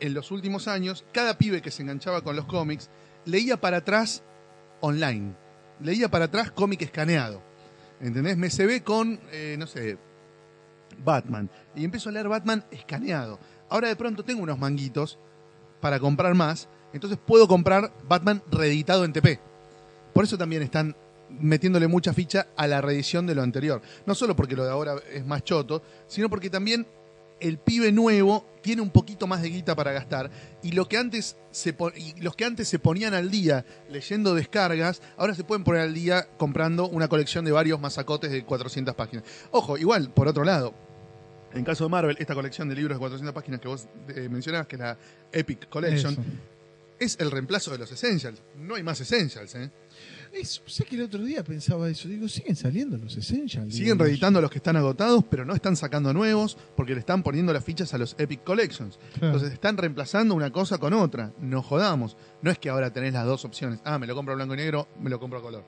en 0.00 0.14
los 0.14 0.30
últimos 0.30 0.68
años, 0.68 1.04
cada 1.12 1.36
pibe 1.36 1.60
que 1.60 1.70
se 1.70 1.82
enganchaba 1.82 2.22
con 2.22 2.34
los 2.34 2.46
cómics 2.46 2.88
leía 3.26 3.60
para 3.60 3.76
atrás 3.78 4.22
online. 4.80 5.34
Leía 5.80 6.08
para 6.10 6.24
atrás 6.24 6.50
cómic 6.50 6.80
escaneado. 6.80 7.42
¿Entendés? 8.00 8.38
Me 8.38 8.48
se 8.48 8.64
ve 8.64 8.82
con, 8.82 9.20
eh, 9.32 9.56
no 9.58 9.66
sé, 9.66 9.98
Batman. 11.04 11.50
Y 11.74 11.84
empiezo 11.84 12.08
a 12.08 12.12
leer 12.12 12.28
Batman 12.28 12.64
escaneado. 12.70 13.38
Ahora 13.68 13.88
de 13.88 13.96
pronto 13.96 14.24
tengo 14.24 14.42
unos 14.42 14.58
manguitos 14.58 15.18
para 15.80 15.98
comprar 16.00 16.34
más, 16.34 16.68
entonces 16.94 17.18
puedo 17.24 17.46
comprar 17.48 17.92
Batman 18.08 18.42
reeditado 18.50 19.04
en 19.04 19.12
TP. 19.12 19.40
Por 20.12 20.24
eso 20.24 20.38
también 20.38 20.62
están 20.62 20.96
metiéndole 21.28 21.88
mucha 21.88 22.12
ficha 22.12 22.46
a 22.56 22.66
la 22.66 22.80
reedición 22.80 23.26
de 23.26 23.34
lo 23.34 23.42
anterior. 23.42 23.82
No 24.06 24.14
solo 24.14 24.36
porque 24.36 24.56
lo 24.56 24.64
de 24.64 24.70
ahora 24.70 24.94
es 25.12 25.26
más 25.26 25.42
choto, 25.42 25.82
sino 26.06 26.30
porque 26.30 26.50
también 26.50 26.86
el 27.40 27.58
pibe 27.58 27.90
nuevo 27.90 28.46
tiene 28.62 28.80
un 28.80 28.90
poquito 28.90 29.26
más 29.26 29.42
de 29.42 29.50
guita 29.50 29.74
para 29.74 29.92
gastar 29.92 30.30
y 30.62 30.72
lo 30.72 30.88
que 30.88 30.96
antes 30.96 31.36
se 31.50 31.76
los 32.20 32.36
que 32.36 32.44
antes 32.44 32.68
se 32.68 32.78
ponían 32.78 33.12
al 33.12 33.30
día 33.30 33.66
leyendo 33.90 34.34
descargas, 34.34 35.02
ahora 35.16 35.34
se 35.34 35.42
pueden 35.44 35.64
poner 35.64 35.82
al 35.82 35.94
día 35.94 36.28
comprando 36.38 36.88
una 36.88 37.08
colección 37.08 37.44
de 37.44 37.52
varios 37.52 37.80
masacotes 37.80 38.30
de 38.30 38.44
400 38.44 38.94
páginas. 38.94 39.24
Ojo, 39.50 39.76
igual, 39.76 40.10
por 40.10 40.28
otro 40.28 40.44
lado, 40.44 40.74
en 41.52 41.64
caso 41.64 41.84
de 41.84 41.90
Marvel, 41.90 42.16
esta 42.18 42.34
colección 42.34 42.68
de 42.68 42.76
libros 42.76 42.96
de 42.96 43.00
400 43.00 43.34
páginas 43.34 43.60
que 43.60 43.68
vos 43.68 43.88
eh, 44.08 44.28
mencionabas, 44.30 44.66
que 44.66 44.76
es 44.76 44.80
la 44.80 44.96
Epic 45.32 45.68
Collection. 45.68 46.16
Es 47.04 47.16
el 47.20 47.30
reemplazo 47.30 47.70
de 47.70 47.78
los 47.78 47.90
Essentials. 47.92 48.42
No 48.58 48.74
hay 48.74 48.82
más 48.82 49.00
Essentials, 49.00 49.54
¿eh? 49.54 49.70
Es- 50.32 50.62
sé 50.66 50.84
que 50.84 50.96
el 50.96 51.02
otro 51.02 51.22
día 51.22 51.44
pensaba 51.44 51.88
eso. 51.88 52.08
Digo, 52.08 52.26
siguen 52.28 52.56
saliendo 52.56 52.96
los 52.98 53.16
Essentials. 53.16 53.72
Siguen 53.74 53.98
reeditando 53.98 54.40
los 54.40 54.50
que 54.50 54.58
están 54.58 54.76
agotados, 54.76 55.24
pero 55.30 55.44
no 55.44 55.54
están 55.54 55.76
sacando 55.76 56.12
nuevos 56.12 56.56
porque 56.76 56.92
le 56.94 57.00
están 57.00 57.22
poniendo 57.22 57.52
las 57.52 57.64
fichas 57.64 57.94
a 57.94 57.98
los 57.98 58.16
Epic 58.18 58.42
Collections. 58.42 58.98
Claro. 59.12 59.26
Entonces 59.34 59.52
están 59.52 59.76
reemplazando 59.76 60.34
una 60.34 60.50
cosa 60.50 60.78
con 60.78 60.92
otra. 60.92 61.32
No 61.40 61.62
jodamos. 61.62 62.16
No 62.42 62.50
es 62.50 62.58
que 62.58 62.68
ahora 62.68 62.92
tenés 62.92 63.12
las 63.12 63.24
dos 63.26 63.44
opciones. 63.44 63.78
Ah, 63.84 63.98
me 63.98 64.06
lo 64.08 64.14
compro 64.16 64.32
a 64.32 64.36
blanco 64.36 64.54
y 64.54 64.56
negro, 64.56 64.88
me 65.00 65.08
lo 65.10 65.20
compro 65.20 65.38
a 65.38 65.42
color. 65.42 65.64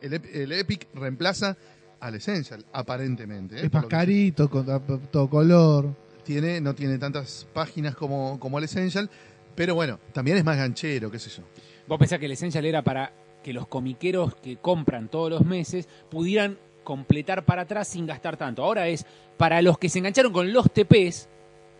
El, 0.00 0.12
Ep- 0.12 0.30
el 0.32 0.52
Epic 0.52 0.88
reemplaza 0.94 1.56
al 2.00 2.14
Essential, 2.14 2.64
aparentemente. 2.72 3.56
¿eh? 3.56 3.66
Es 3.66 3.72
más 3.72 3.86
carito, 3.86 4.48
con 4.48 4.64
todo 5.10 5.28
color. 5.28 5.94
Tiene, 6.24 6.60
no 6.60 6.74
tiene 6.74 6.98
tantas 6.98 7.46
páginas 7.52 7.94
como, 7.96 8.38
como 8.38 8.58
el 8.58 8.64
Essential, 8.64 9.10
pero 9.58 9.74
bueno, 9.74 9.98
también 10.12 10.36
es 10.36 10.44
más 10.44 10.56
ganchero, 10.56 11.10
qué 11.10 11.18
sé 11.18 11.30
yo. 11.30 11.42
Vos 11.88 11.98
pensás 11.98 12.20
que 12.20 12.26
el 12.26 12.32
Essential 12.32 12.64
era 12.64 12.82
para 12.82 13.12
que 13.42 13.52
los 13.52 13.66
comiqueros 13.66 14.36
que 14.36 14.56
compran 14.58 15.08
todos 15.08 15.30
los 15.30 15.44
meses 15.44 15.88
pudieran 16.08 16.56
completar 16.84 17.44
para 17.44 17.62
atrás 17.62 17.88
sin 17.88 18.06
gastar 18.06 18.36
tanto. 18.36 18.62
Ahora 18.62 18.86
es 18.86 19.04
para 19.36 19.60
los 19.60 19.76
que 19.78 19.88
se 19.88 19.98
engancharon 19.98 20.32
con 20.32 20.52
los 20.52 20.70
TPs, 20.72 21.28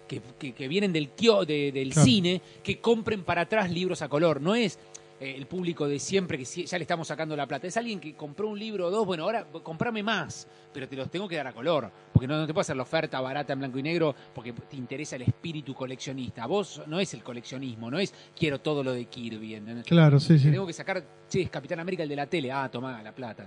que, 0.09 0.20
que- 0.39 0.55
que 0.55 0.66
vienen 0.68 0.93
del, 0.93 1.14
kio- 1.14 1.45
de- 1.47 1.70
del 1.70 1.91
Claro. 1.93 2.05
cine, 2.05 2.43
que 2.64 2.81
compren 2.81 3.22
para 3.22 3.43
atrás 3.43 3.70
libros 3.70 4.03
a 4.03 4.09
color. 4.09 4.41
No 4.41 4.55
es 4.57 4.79
eh, 5.21 5.35
el 5.37 5.47
público 5.47 5.89
de 5.89 5.99
siempre 5.99 6.39
que 6.39 6.45
ya 6.45 6.79
le 6.79 6.83
estamos 6.83 7.09
sacando 7.09 7.37
la 7.37 7.47
plata. 7.47 7.66
Es 7.66 7.77
alguien 7.77 8.01
que 8.01 8.14
compró 8.14 8.49
un 8.49 8.59
libro 8.59 8.87
o 8.87 8.91
dos, 8.91 9.07
bueno, 9.07 9.25
ahora 9.25 9.47
comprame 9.62 10.03
más, 10.03 10.47
pero 10.73 10.89
te 10.89 10.97
los 10.97 11.11
tengo 11.11 11.29
que 11.29 11.37
dar 11.37 11.47
a 11.49 11.53
color. 11.53 11.91
Porque 12.12 12.27
no, 12.27 12.39
no 12.39 12.47
te 12.47 12.53
puedo 12.53 12.62
hacer 12.62 12.77
la 12.77 12.83
oferta 12.83 13.21
barata 13.21 13.53
en 13.53 13.59
blanco 13.59 13.79
y 13.79 13.83
negro 13.83 14.14
porque 14.35 14.53
te 14.53 14.77
interesa 14.77 15.16
el 15.16 15.23
espíritu 15.23 15.75
coleccionista. 15.75 16.47
Vos 16.47 16.83
no 16.87 17.01
es 17.01 17.12
el 17.14 17.23
coleccionismo, 17.23 17.91
no 17.91 17.99
es 17.99 18.12
quiero 18.37 18.61
todo 18.61 18.83
lo 18.85 18.93
de 18.93 19.07
Kirby. 19.07 19.55
¿entendés? 19.55 19.85
Claro, 19.87 20.21
sí, 20.21 20.35
Te 20.35 20.39
sí. 20.39 20.51
tengo 20.51 20.66
que 20.66 20.73
sacar, 20.73 21.05
che, 21.29 21.43
es 21.43 21.51
Capitán 21.51 21.81
América 21.81 22.03
el 22.03 22.09
de 22.09 22.16
la 22.16 22.27
tele. 22.27 22.53
Ah, 22.53 22.69
tomá 22.71 23.03
la 23.03 23.14
plata. 23.14 23.47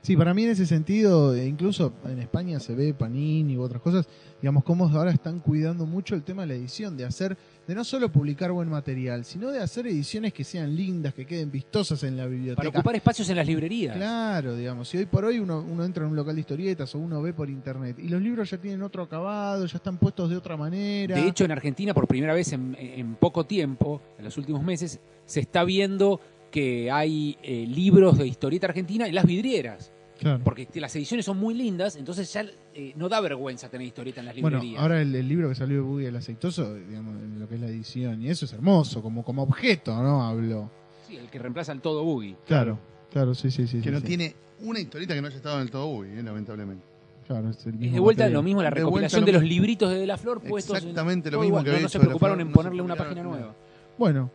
Sí, 0.00 0.16
para 0.16 0.32
mí 0.32 0.44
en 0.44 0.50
ese 0.50 0.64
sentido, 0.64 1.34
e 1.34 1.46
incluso 1.46 1.92
en 2.04 2.20
España 2.20 2.60
se 2.60 2.74
ve 2.74 2.94
Panini 2.94 3.56
u 3.56 3.62
otras 3.62 3.82
cosas, 3.82 4.06
digamos, 4.40 4.62
cómo 4.62 4.88
ahora 4.88 5.10
están 5.10 5.40
cuidando 5.40 5.86
mucho 5.86 6.14
el 6.14 6.22
tema 6.22 6.42
de 6.42 6.48
la 6.48 6.54
edición, 6.54 6.96
de 6.96 7.04
hacer, 7.04 7.36
de 7.68 7.74
no 7.74 7.84
solo 7.84 8.10
publicar 8.10 8.50
buen 8.50 8.70
material, 8.70 9.26
sino 9.26 9.50
de 9.50 9.60
hacer 9.60 9.86
ediciones 9.86 10.32
que 10.32 10.42
sean 10.42 10.74
lindas, 10.74 11.12
que 11.12 11.26
queden 11.26 11.50
vistosas 11.50 12.02
en 12.02 12.16
la 12.16 12.24
biblioteca. 12.24 12.56
Para 12.56 12.70
ocupar 12.70 12.96
espacios 12.96 13.28
en 13.28 13.36
las 13.36 13.46
librerías. 13.46 13.94
Claro, 13.94 14.56
digamos, 14.56 14.88
si 14.88 14.96
hoy 14.96 15.04
por 15.04 15.26
hoy 15.26 15.38
uno, 15.38 15.60
uno 15.60 15.84
entra 15.84 16.04
en 16.04 16.10
un 16.10 16.16
local 16.16 16.34
de 16.34 16.40
historietas 16.40 16.94
o 16.94 16.98
uno 16.98 17.20
ve 17.20 17.34
por 17.34 17.50
internet 17.50 17.98
y 17.98 18.08
los 18.08 18.22
libros 18.22 18.48
ya 18.48 18.56
tienen 18.56 18.82
otro 18.82 19.02
acabado, 19.02 19.66
ya 19.66 19.76
están 19.76 19.98
puestos 19.98 20.30
de 20.30 20.38
otra 20.38 20.56
manera. 20.56 21.14
De 21.14 21.28
hecho, 21.28 21.44
en 21.44 21.52
Argentina, 21.52 21.92
por 21.92 22.08
primera 22.08 22.32
vez 22.32 22.54
en, 22.54 22.74
en 22.78 23.16
poco 23.16 23.44
tiempo, 23.44 24.00
en 24.16 24.24
los 24.24 24.38
últimos 24.38 24.62
meses, 24.62 24.98
se 25.26 25.40
está 25.40 25.62
viendo 25.62 26.22
que 26.50 26.90
hay 26.90 27.36
eh, 27.42 27.66
libros 27.68 28.16
de 28.16 28.26
historieta 28.26 28.68
argentina 28.68 29.06
en 29.06 29.14
las 29.14 29.26
vidrieras. 29.26 29.92
Claro. 30.18 30.40
Porque 30.42 30.68
las 30.74 30.94
ediciones 30.96 31.24
son 31.24 31.38
muy 31.38 31.54
lindas, 31.54 31.94
entonces 31.96 32.32
ya 32.32 32.44
eh, 32.74 32.92
no 32.96 33.08
da 33.08 33.20
vergüenza 33.20 33.68
tener 33.68 33.86
historieta 33.86 34.20
en 34.20 34.26
las 34.26 34.40
Bueno, 34.40 34.56
librerías. 34.58 34.82
ahora 34.82 35.00
el, 35.00 35.14
el 35.14 35.28
libro 35.28 35.48
que 35.48 35.54
salió 35.54 35.76
de 35.76 35.82
Buggy 35.82 36.06
el 36.06 36.16
aceitoso, 36.16 36.74
digamos, 36.74 37.14
en 37.22 37.38
lo 37.38 37.48
que 37.48 37.54
es 37.54 37.60
la 37.60 37.68
edición, 37.68 38.20
y 38.22 38.28
eso 38.28 38.44
es 38.44 38.52
hermoso, 38.52 39.00
como, 39.00 39.22
como 39.24 39.42
objeto, 39.44 39.94
¿no? 40.02 40.24
Hablo. 40.26 40.70
Sí, 41.06 41.16
el 41.16 41.28
que 41.30 41.38
reemplaza 41.38 41.70
al 41.72 41.80
todo 41.80 42.02
boogie. 42.04 42.36
Claro, 42.46 42.78
claro, 43.12 43.34
sí, 43.34 43.50
sí, 43.50 43.66
sí. 43.68 43.78
Que 43.78 43.84
sí, 43.84 43.90
no 43.90 44.00
sí. 44.00 44.06
tiene 44.06 44.34
una 44.62 44.80
historieta 44.80 45.14
que 45.14 45.20
no 45.22 45.28
haya 45.28 45.36
estado 45.36 45.56
en 45.56 45.62
el 45.62 45.70
todo 45.70 45.86
Uy, 45.86 46.08
eh, 46.08 46.22
lamentablemente. 46.22 46.84
Claro, 47.26 47.50
es 47.50 47.64
el 47.66 47.74
Es 47.74 47.78
mismo 47.80 47.94
de 47.94 48.00
vuelta 48.00 48.24
material. 48.24 48.32
lo 48.32 48.42
mismo 48.42 48.62
la 48.62 48.70
De 48.70 48.74
recopilación 48.76 49.20
lo 49.20 49.26
de 49.26 49.32
los 49.32 49.42
mismo. 49.42 49.54
libritos 49.54 49.90
de, 49.90 49.98
de 50.00 50.06
la 50.06 50.16
Flor 50.16 50.40
puestos 50.40 50.76
en- 50.78 50.88
Exactamente 50.88 51.30
lo 51.30 51.36
todo 51.36 51.42
mismo 51.42 51.60
igual, 51.60 51.76
que 51.76 51.82
no, 51.82 51.88
se 51.88 51.98
preocuparon 52.00 52.36
Flor, 52.38 52.40
en 52.46 52.48
no 52.48 52.54
ponerle 52.54 52.82
una 52.82 52.96
página 52.96 53.22
nueva. 53.22 53.54
Bueno, 53.96 54.30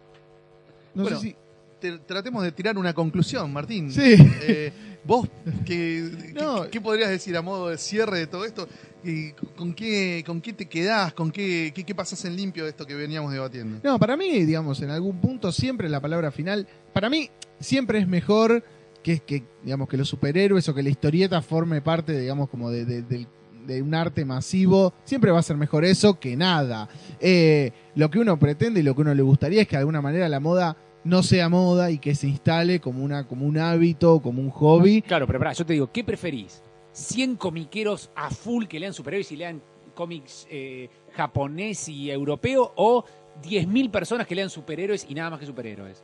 no 0.96 1.04
Bueno, 1.04 1.20
sé 1.20 1.28
si. 1.28 1.36
Te- 1.82 1.98
tratemos 2.00 2.44
de 2.44 2.52
tirar 2.54 2.78
una 2.78 2.94
conclusión, 2.94 3.52
Martín. 3.52 3.92
Sí. 3.92 4.16
Eh, 4.42 4.72
vos, 5.06 5.28
¿qué, 5.66 6.10
No. 6.34 6.64
qué, 6.64 6.70
qué 6.72 6.82
podrías 6.82 7.10
decir 7.10 7.36
a 7.38 7.42
modo 7.42 7.70
de 7.70 7.78
cierre 7.78 8.20
de 8.20 8.28
todo 8.28 8.46
esto? 8.46 8.68
¿Y 9.04 9.32
con, 9.58 9.74
qué, 9.74 10.24
¿Con 10.26 10.40
qué 10.40 10.54
te 10.54 10.68
quedás? 10.68 11.14
¿Con 11.14 11.32
qué, 11.32 11.72
qué, 11.76 11.84
qué 11.84 11.94
pasas 11.96 12.24
en 12.26 12.36
limpio 12.38 12.64
de 12.64 12.70
esto 12.70 12.86
que 12.86 12.96
veníamos 12.96 13.32
debatiendo? 13.34 13.80
No, 13.84 14.00
para 14.00 14.16
mí, 14.16 14.46
digamos, 14.46 14.82
en 14.82 14.90
algún 14.92 15.20
punto 15.20 15.52
siempre 15.52 15.90
la 15.90 16.00
palabra 16.00 16.32
final, 16.32 16.68
para 16.94 17.10
mí 17.10 17.30
siempre 17.60 18.00
es 18.00 18.08
mejor 18.08 18.64
que, 19.04 19.20
que 19.20 19.44
digamos, 19.64 19.90
que 19.90 19.98
los 19.98 20.08
superhéroes 20.08 20.70
o 20.70 20.74
que 20.74 20.82
la 20.84 20.90
historieta 20.90 21.42
forme 21.42 21.82
parte, 21.82 22.18
digamos, 22.18 22.50
como 22.50 22.70
de, 22.72 22.86
de- 22.86 23.28
de 23.66 23.82
un 23.82 23.96
arte 23.96 24.26
masivo, 24.26 24.94
siempre 25.06 25.32
va 25.32 25.40
a 25.40 25.44
ser 25.44 25.56
mejor 25.56 25.86
eso 25.86 26.20
que 26.20 26.36
nada. 26.36 26.90
Eh, 27.22 27.72
lo 27.96 28.10
que 28.10 28.20
uno 28.20 28.38
pretende 28.38 28.82
y 28.82 28.84
lo 28.84 28.94
que 28.94 29.02
uno 29.04 29.14
le 29.14 29.22
gustaría 29.24 29.62
es 29.62 29.68
que 29.70 29.78
de 29.78 29.80
alguna 29.80 30.02
manera 30.02 30.28
la 30.28 30.42
moda 30.42 30.76
no 31.04 31.24
sea 31.24 31.50
moda 31.50 31.92
y 31.92 31.98
que 31.98 32.16
se 32.16 32.28
instale 32.28 32.80
como, 32.80 33.04
una, 33.04 33.28
como 33.28 33.46
un 33.46 33.58
hábito, 33.58 34.22
como 34.22 34.42
un 34.42 34.50
hobby. 34.50 35.02
Claro, 35.02 35.28
pero 35.28 35.40
pará, 35.40 35.54
yo 35.54 35.66
te 35.66 35.74
digo, 35.74 35.92
¿qué 35.92 36.04
preferís? 36.04 36.62
¿100 36.96 37.38
comiqueros 37.38 38.10
a 38.16 38.30
full 38.30 38.66
que 38.66 38.80
lean 38.80 38.94
superhéroes 38.94 39.32
y 39.32 39.36
lean 39.38 39.62
cómics 39.96 40.48
eh, 40.50 40.90
japonés 41.16 41.90
y 41.90 42.10
europeo 42.12 42.72
o 42.76 43.04
10.000 43.44 43.90
personas 43.92 44.28
que 44.28 44.36
lean 44.36 44.50
superhéroes 44.50 45.06
y 45.10 45.14
nada 45.16 45.32
más 45.32 45.40
que 45.40 45.46
superhéroes? 45.46 46.04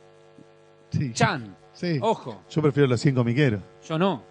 Sí, 0.90 1.12
Chan, 1.12 1.56
sí. 1.72 1.98
ojo, 2.02 2.42
Yo 2.50 2.60
prefiero 2.62 2.88
los 2.88 3.00
100 3.00 3.14
comiqueros. 3.14 3.60
yo 3.88 3.98
no. 3.98 4.22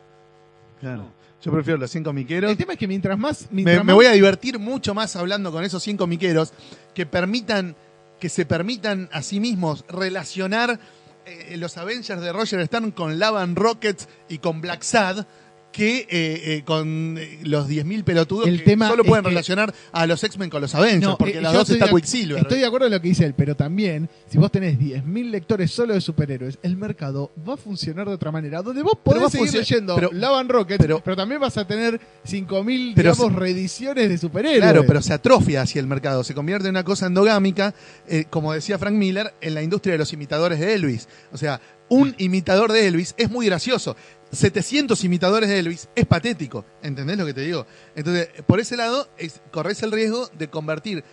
Claro. 0.79 1.03
No. 1.03 1.19
Yo 1.41 1.53
prefiero 1.53 1.77
los 1.79 1.89
100 1.89 2.03
comiqueros. 2.03 2.51
El 2.51 2.57
tema 2.57 2.73
es 2.73 2.79
que 2.79 2.87
mientras 2.87 3.17
más... 3.17 3.43
Me, 3.49 3.63
mientras 3.63 3.77
me 3.77 3.83
más- 3.93 3.95
voy 3.95 4.05
a 4.07 4.11
divertir 4.11 4.59
mucho 4.59 4.93
más 4.93 5.15
hablando 5.15 5.53
con 5.53 5.63
esos 5.63 5.81
100 5.81 5.95
comiqueros 5.95 6.51
que 6.93 7.05
permitan 7.05 7.77
que 8.19 8.29
se 8.29 8.45
permitan 8.45 9.09
a 9.11 9.21
sí 9.21 9.39
mismos 9.39 9.85
relacionar 9.87 10.79
eh, 11.25 11.57
los 11.57 11.77
Avengers 11.77 12.21
de 12.21 12.33
Roger 12.33 12.65
Stern 12.65 12.91
con 12.91 13.19
Lavan 13.19 13.55
Rockets 13.55 14.07
y 14.27 14.39
con 14.39 14.61
Black 14.61 14.83
Sad 14.83 15.25
que 15.71 15.99
eh, 15.99 16.07
eh, 16.09 16.63
con 16.65 17.17
eh, 17.19 17.39
los 17.43 17.67
10.000 17.69 18.03
pelotudos 18.03 18.47
El 18.47 18.59
que 18.59 18.65
tema 18.65 18.87
solo 18.89 19.03
es 19.03 19.07
pueden 19.07 19.23
que- 19.23 19.29
relacionar 19.29 19.73
a 19.91 20.05
los 20.07 20.23
X-Men 20.23 20.49
con 20.49 20.61
los 20.61 20.73
Avengers, 20.75 21.01
No, 21.03 21.17
porque 21.17 21.37
eh, 21.37 21.41
las 21.41 21.53
dos 21.53 21.69
está 21.69 21.85
de- 21.85 21.91
Quicksilver. 21.93 22.39
Estoy 22.39 22.59
de 22.59 22.65
acuerdo 22.65 22.87
en 22.87 22.93
lo 22.93 23.01
que 23.01 23.07
dice 23.09 23.25
él, 23.25 23.33
pero 23.35 23.55
también, 23.55 24.09
si 24.27 24.37
vos 24.37 24.51
tenés 24.51 24.79
10.000 24.79 25.29
lectores 25.29 25.71
solo 25.71 25.93
de 25.93 26.01
superhéroes, 26.01 26.57
el 26.63 26.75
mercado 26.75 27.31
va 27.47 27.53
a 27.53 27.57
funcionar 27.57 28.07
de 28.07 28.15
otra 28.15 28.31
manera. 28.31 28.61
Donde 28.61 28.81
vos 28.81 28.97
podés 29.03 29.31
seguir 29.31 29.53
leyendo 29.53 29.95
pero- 29.95 30.09
Lavan 30.11 30.49
Rocket, 30.49 30.79
pero, 30.81 31.01
pero- 31.03 31.15
también 31.15 31.39
vas 31.39 31.57
a 31.57 31.67
tener 31.67 31.99
5.000, 32.25 32.93
Pero 32.95 33.11
digamos, 33.13 33.35
reediciones 33.39 34.09
de 34.09 34.17
superhéroes. 34.17 34.61
Claro, 34.61 34.83
pero 34.87 35.01
se 35.01 35.13
atrofia 35.13 35.61
hacia 35.61 35.79
el 35.79 35.87
mercado, 35.87 36.23
se 36.23 36.33
convierte 36.33 36.67
en 36.67 36.71
una 36.71 36.83
cosa 36.83 37.05
endogámica, 37.07 37.73
eh, 38.07 38.25
como 38.29 38.53
decía 38.53 38.77
Frank 38.79 38.93
Miller, 38.95 39.33
en 39.41 39.53
la 39.53 39.61
industria 39.61 39.93
de 39.93 39.99
los 39.99 40.11
imitadores 40.13 40.59
de 40.59 40.73
Elvis. 40.73 41.07
O 41.31 41.37
sea, 41.37 41.61
un 41.89 42.13
imitador 42.19 42.71
de 42.71 42.87
Elvis 42.87 43.15
es 43.17 43.31
muy 43.31 43.47
gracioso. 43.47 43.95
700 44.31 45.03
imitadores 45.03 45.49
de 45.49 45.59
Elvis 45.59 45.89
es 45.95 46.05
patético. 46.05 46.65
¿Entendés 46.81 47.17
lo 47.17 47.25
que 47.25 47.33
te 47.33 47.41
digo? 47.41 47.65
Entonces, 47.95 48.29
por 48.45 48.59
ese 48.59 48.77
lado, 48.77 49.09
es, 49.17 49.41
corres 49.51 49.81
el 49.83 49.91
riesgo 49.91 50.27
de 50.37 50.49
convertir 50.49 51.03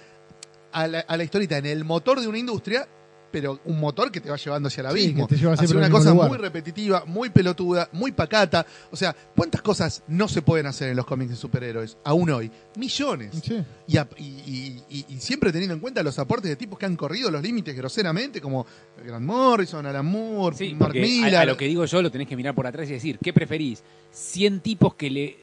a 0.72 0.86
la, 0.86 1.00
a 1.00 1.16
la 1.16 1.24
en 1.24 1.66
el 1.66 1.84
motor 1.84 2.20
de 2.20 2.28
una 2.28 2.38
industria, 2.38 2.86
pero 3.30 3.60
un 3.64 3.78
motor 3.80 4.10
que 4.10 4.20
te 4.20 4.30
va 4.30 4.36
llevando 4.36 4.68
hacia 4.68 4.82
el 4.82 4.86
Sí, 4.96 5.02
abismo. 5.04 5.26
que 5.26 5.34
te 5.34 5.40
lleva 5.40 5.52
hacia 5.54 5.76
una 5.76 5.90
cosa 5.90 6.10
lugar. 6.10 6.28
muy 6.28 6.38
repetitiva, 6.38 7.04
muy 7.06 7.30
pelotuda, 7.30 7.88
muy 7.92 8.12
pacata. 8.12 8.64
O 8.90 8.96
sea, 8.96 9.14
¿cuántas 9.34 9.60
cosas 9.62 10.02
no 10.08 10.28
se 10.28 10.42
pueden 10.42 10.66
hacer 10.66 10.88
en 10.90 10.96
los 10.96 11.04
cómics 11.06 11.30
de 11.30 11.36
superhéroes? 11.36 11.98
Aún 12.04 12.30
hoy. 12.30 12.50
Millones. 12.76 13.32
Sí. 13.42 13.62
Y, 13.88 13.96
a- 13.98 14.08
y- 14.16 14.22
y- 14.24 14.82
y- 14.88 15.04
y 15.08 15.20
siempre 15.20 15.52
teniendo 15.52 15.74
en 15.74 15.80
cuenta 15.80 16.02
los 16.02 16.18
aportes 16.18 16.48
de 16.48 16.56
tipos 16.56 16.78
que 16.78 16.86
han 16.86 16.96
corrido 16.96 17.30
los 17.30 17.42
límites 17.42 17.76
groseramente, 17.76 18.40
como 18.40 18.66
Grant 19.04 19.24
Morrison, 19.26 19.84
Alan 19.86 20.06
Moore, 20.06 20.56
Sí, 20.56 20.74
Mark 20.74 20.94
a, 21.34 21.40
a 21.40 21.44
lo 21.44 21.56
que 21.56 21.66
digo 21.66 21.84
yo 21.84 22.00
lo 22.02 22.10
tenés 22.10 22.28
que 22.28 22.36
mirar 22.36 22.54
por 22.54 22.66
atrás 22.66 22.88
y 22.88 22.92
decir, 22.92 23.18
¿qué 23.22 23.32
preferís? 23.32 23.82
¿100 24.14 24.60
tipos 24.62 24.94
que 24.94 25.10
le 25.10 25.36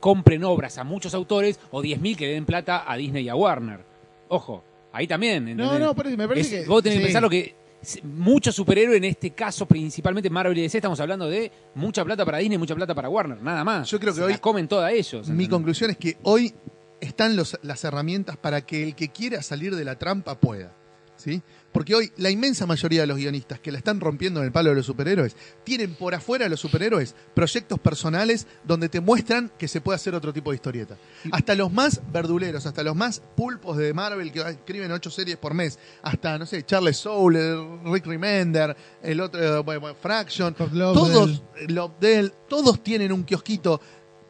compren 0.00 0.44
obras 0.44 0.78
a 0.78 0.84
muchos 0.84 1.14
autores 1.14 1.58
o 1.70 1.82
10.000 1.82 2.16
que 2.16 2.26
le 2.26 2.32
den 2.34 2.44
plata 2.44 2.84
a 2.86 2.96
Disney 2.96 3.24
y 3.24 3.28
a 3.28 3.34
Warner? 3.34 3.80
Ojo, 4.28 4.64
ahí 4.92 5.06
también. 5.06 5.44
No, 5.44 5.50
¿entendés? 5.50 5.80
no, 5.80 5.94
parece- 5.94 6.16
me 6.16 6.28
parece 6.28 6.56
Es- 6.58 6.62
que... 6.64 6.68
Vos 6.68 6.82
tenés 6.82 6.96
sí. 6.96 7.00
que 7.00 7.06
pensar 7.06 7.22
lo 7.22 7.30
que... 7.30 7.54
s- 7.82 8.00
Mucho 8.02 8.50
superhéroe, 8.52 8.96
en 8.96 9.04
este 9.04 9.30
caso 9.30 9.66
principalmente 9.66 10.28
Marvel 10.30 10.56
y 10.58 10.62
DC, 10.62 10.78
estamos 10.78 10.98
hablando 11.00 11.28
de 11.28 11.50
mucha 11.74 12.04
plata 12.04 12.24
para 12.24 12.38
Disney, 12.38 12.58
mucha 12.58 12.74
plata 12.74 12.94
para 12.94 13.08
Warner, 13.08 13.40
nada 13.42 13.62
más. 13.64 13.88
Yo 13.90 13.98
creo 14.00 14.12
que 14.12 14.18
Se 14.20 14.24
hoy- 14.26 14.32
la 14.32 14.38
comen 14.38 14.66
todas 14.68 14.92
ellos. 14.92 15.28
Mi 15.28 15.46
conclusión 15.48 15.90
es 15.90 15.96
que 15.96 16.16
hoy 16.22 16.52
están 17.00 17.36
los- 17.36 17.58
las 17.62 17.84
herramientas 17.84 18.36
para 18.36 18.62
que 18.66 18.82
el 18.82 18.94
que 18.94 19.08
quiera 19.10 19.42
salir 19.42 19.76
de 19.76 19.84
la 19.84 19.96
trampa 19.98 20.38
pueda. 20.40 20.74
¿sí? 21.16 21.42
Porque 21.72 21.94
hoy 21.94 22.12
la 22.16 22.30
inmensa 22.30 22.66
mayoría 22.66 23.02
de 23.02 23.06
los 23.06 23.18
guionistas 23.18 23.60
que 23.60 23.70
la 23.70 23.78
están 23.78 24.00
rompiendo 24.00 24.40
en 24.40 24.46
el 24.46 24.52
palo 24.52 24.70
de 24.70 24.76
los 24.76 24.86
superhéroes 24.86 25.36
tienen 25.64 25.94
por 25.94 26.14
afuera 26.14 26.44
de 26.44 26.50
los 26.50 26.60
superhéroes 26.60 27.14
proyectos 27.34 27.78
personales 27.78 28.46
donde 28.64 28.88
te 28.88 29.00
muestran 29.00 29.50
que 29.58 29.68
se 29.68 29.80
puede 29.80 29.96
hacer 29.96 30.14
otro 30.14 30.32
tipo 30.32 30.50
de 30.50 30.56
historieta. 30.56 30.96
Hasta 31.30 31.54
los 31.54 31.72
más 31.72 32.00
verduleros, 32.10 32.64
hasta 32.66 32.82
los 32.82 32.96
más 32.96 33.20
pulpos 33.36 33.76
de 33.76 33.92
Marvel 33.92 34.32
que 34.32 34.40
escriben 34.40 34.90
ocho 34.92 35.10
series 35.10 35.36
por 35.36 35.54
mes, 35.54 35.78
hasta, 36.02 36.38
no 36.38 36.46
sé, 36.46 36.64
Charles 36.64 36.96
Soule, 36.96 37.80
Rick 37.84 38.06
Remender, 38.06 38.76
el 39.02 39.20
otro, 39.20 39.40
eh, 39.40 39.62
bueno, 39.62 39.94
Fraction, 40.00 40.54
todos, 40.54 41.42
eh, 41.56 41.66
Lobdell, 41.68 42.32
todos 42.48 42.82
tienen 42.82 43.12
un 43.12 43.24
kiosquito 43.24 43.80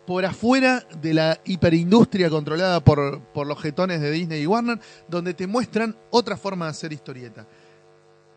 por 0.08 0.24
afuera 0.24 0.82
de 1.02 1.12
la 1.12 1.38
hiperindustria 1.44 2.30
controlada 2.30 2.80
por, 2.82 3.20
por 3.34 3.46
los 3.46 3.60
jetones 3.60 4.00
de 4.00 4.10
Disney 4.10 4.40
y 4.40 4.46
Warner, 4.46 4.80
donde 5.06 5.34
te 5.34 5.46
muestran 5.46 5.94
otra 6.08 6.38
forma 6.38 6.64
de 6.64 6.70
hacer 6.70 6.94
historieta. 6.94 7.46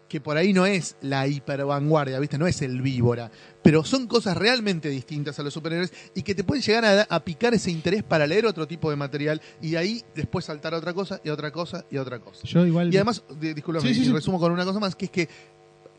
Que 0.09 0.19
por 0.19 0.35
ahí 0.35 0.51
no 0.51 0.65
es 0.65 0.97
la 0.99 1.25
hipervanguardia, 1.27 2.19
¿viste? 2.19 2.37
No 2.37 2.45
es 2.45 2.61
el 2.61 2.81
víbora. 2.81 3.31
Pero 3.63 3.85
son 3.85 4.07
cosas 4.07 4.35
realmente 4.35 4.89
distintas 4.89 5.39
a 5.39 5.43
los 5.43 5.53
superhéroes 5.53 5.93
y 6.13 6.23
que 6.23 6.35
te 6.35 6.43
pueden 6.43 6.61
llegar 6.61 6.83
a, 6.83 7.03
a 7.03 7.23
picar 7.23 7.53
ese 7.53 7.71
interés 7.71 8.03
para 8.03 8.27
leer 8.27 8.45
otro 8.47 8.67
tipo 8.67 8.89
de 8.89 8.97
material 8.97 9.41
y 9.61 9.69
de 9.71 9.77
ahí 9.77 10.03
después 10.13 10.43
saltar 10.43 10.73
a 10.73 10.77
otra 10.79 10.93
cosa 10.93 11.21
y 11.23 11.29
a 11.29 11.33
otra 11.33 11.51
cosa 11.51 11.85
y 11.89 11.95
a 11.95 12.01
otra 12.01 12.19
cosa. 12.19 12.41
Yo 12.43 12.65
igual... 12.65 12.93
Y 12.93 12.97
además, 12.97 13.23
di- 13.39 13.53
discúlpame, 13.53 13.87
Sí, 13.87 13.95
sí, 13.95 14.01
y 14.01 14.05
sí. 14.07 14.11
resumo 14.11 14.37
con 14.41 14.51
una 14.51 14.65
cosa 14.65 14.81
más, 14.81 14.93
que 14.97 15.05
es 15.05 15.11
que 15.11 15.29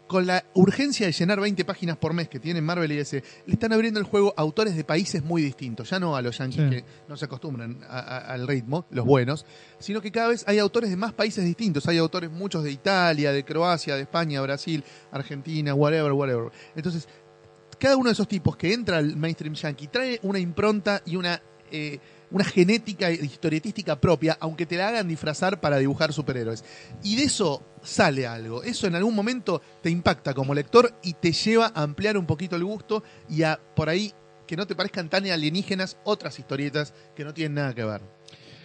con 0.08 0.26
la 0.26 0.44
urgencia 0.54 1.06
de 1.06 1.12
llenar 1.12 1.40
20 1.40 1.64
páginas 1.64 1.96
por 1.96 2.12
mes 2.12 2.28
que 2.28 2.38
tienen 2.38 2.62
Marvel 2.64 2.92
y 2.92 2.96
DC, 2.96 3.22
le 3.46 3.52
están 3.54 3.72
abriendo 3.72 3.98
el 3.98 4.04
juego 4.04 4.34
a 4.36 4.42
autores 4.42 4.76
de 4.76 4.84
países 4.84 5.22
muy 5.24 5.40
distintos, 5.42 5.88
ya 5.88 5.98
no 5.98 6.14
a 6.16 6.20
los 6.22 6.36
yankees 6.36 6.64
Sí. 6.64 6.70
que 6.70 6.84
no 7.08 7.16
se 7.16 7.24
acostumbran 7.24 7.80
a- 7.88 7.98
a- 8.00 8.18
al 8.34 8.46
ritmo, 8.46 8.84
los 8.90 9.06
buenos, 9.06 9.46
sino 9.78 10.02
que 10.02 10.10
cada 10.12 10.28
vez 10.28 10.44
hay 10.46 10.58
autores 10.58 10.90
de 10.90 10.96
más 10.96 11.14
países 11.14 11.44
distintos, 11.44 11.86
hay 11.88 11.96
autores 11.98 12.30
muchos 12.30 12.62
de 12.62 12.70
Italia, 12.72 13.32
de 13.32 13.42
Croacia, 13.44 13.96
de 13.96 14.02
España, 14.02 14.40
Brasil, 14.42 14.84
Argentina, 15.12 15.72
whatever, 15.74 16.12
whatever. 16.12 16.50
Entonces, 16.76 17.08
cada 17.78 17.96
uno 17.96 18.10
de 18.10 18.12
esos 18.12 18.28
tipos 18.28 18.56
que 18.56 18.72
entra 18.74 18.98
al 18.98 19.16
mainstream 19.16 19.54
yankee 19.54 19.86
trae 19.88 20.20
una 20.24 20.38
impronta 20.38 21.02
y 21.06 21.16
una, 21.16 21.40
eh, 21.70 21.98
una 22.32 22.44
genética 22.44 23.10
historietística 23.10 24.00
propia, 24.00 24.36
aunque 24.40 24.66
te 24.66 24.76
la 24.76 24.88
hagan 24.88 25.08
disfrazar 25.08 25.60
para 25.60 25.78
dibujar 25.78 26.12
superhéroes. 26.12 26.64
Y 27.02 27.16
de 27.16 27.24
eso 27.24 27.62
sale 27.82 28.26
algo. 28.26 28.62
Eso 28.62 28.86
en 28.86 28.94
algún 28.94 29.14
momento 29.14 29.60
te 29.82 29.90
impacta 29.90 30.34
como 30.34 30.54
lector 30.54 30.92
y 31.02 31.14
te 31.14 31.32
lleva 31.32 31.72
a 31.74 31.82
ampliar 31.82 32.16
un 32.16 32.26
poquito 32.26 32.56
el 32.56 32.64
gusto 32.64 33.04
y 33.28 33.42
a 33.42 33.60
por 33.76 33.88
ahí 33.88 34.12
que 34.46 34.56
no 34.56 34.66
te 34.66 34.74
parezcan 34.74 35.08
tan 35.08 35.26
alienígenas 35.26 35.96
otras 36.04 36.38
historietas 36.38 36.94
que 37.14 37.24
no 37.24 37.32
tienen 37.32 37.54
nada 37.54 37.74
que 37.74 37.84
ver. 37.84 38.02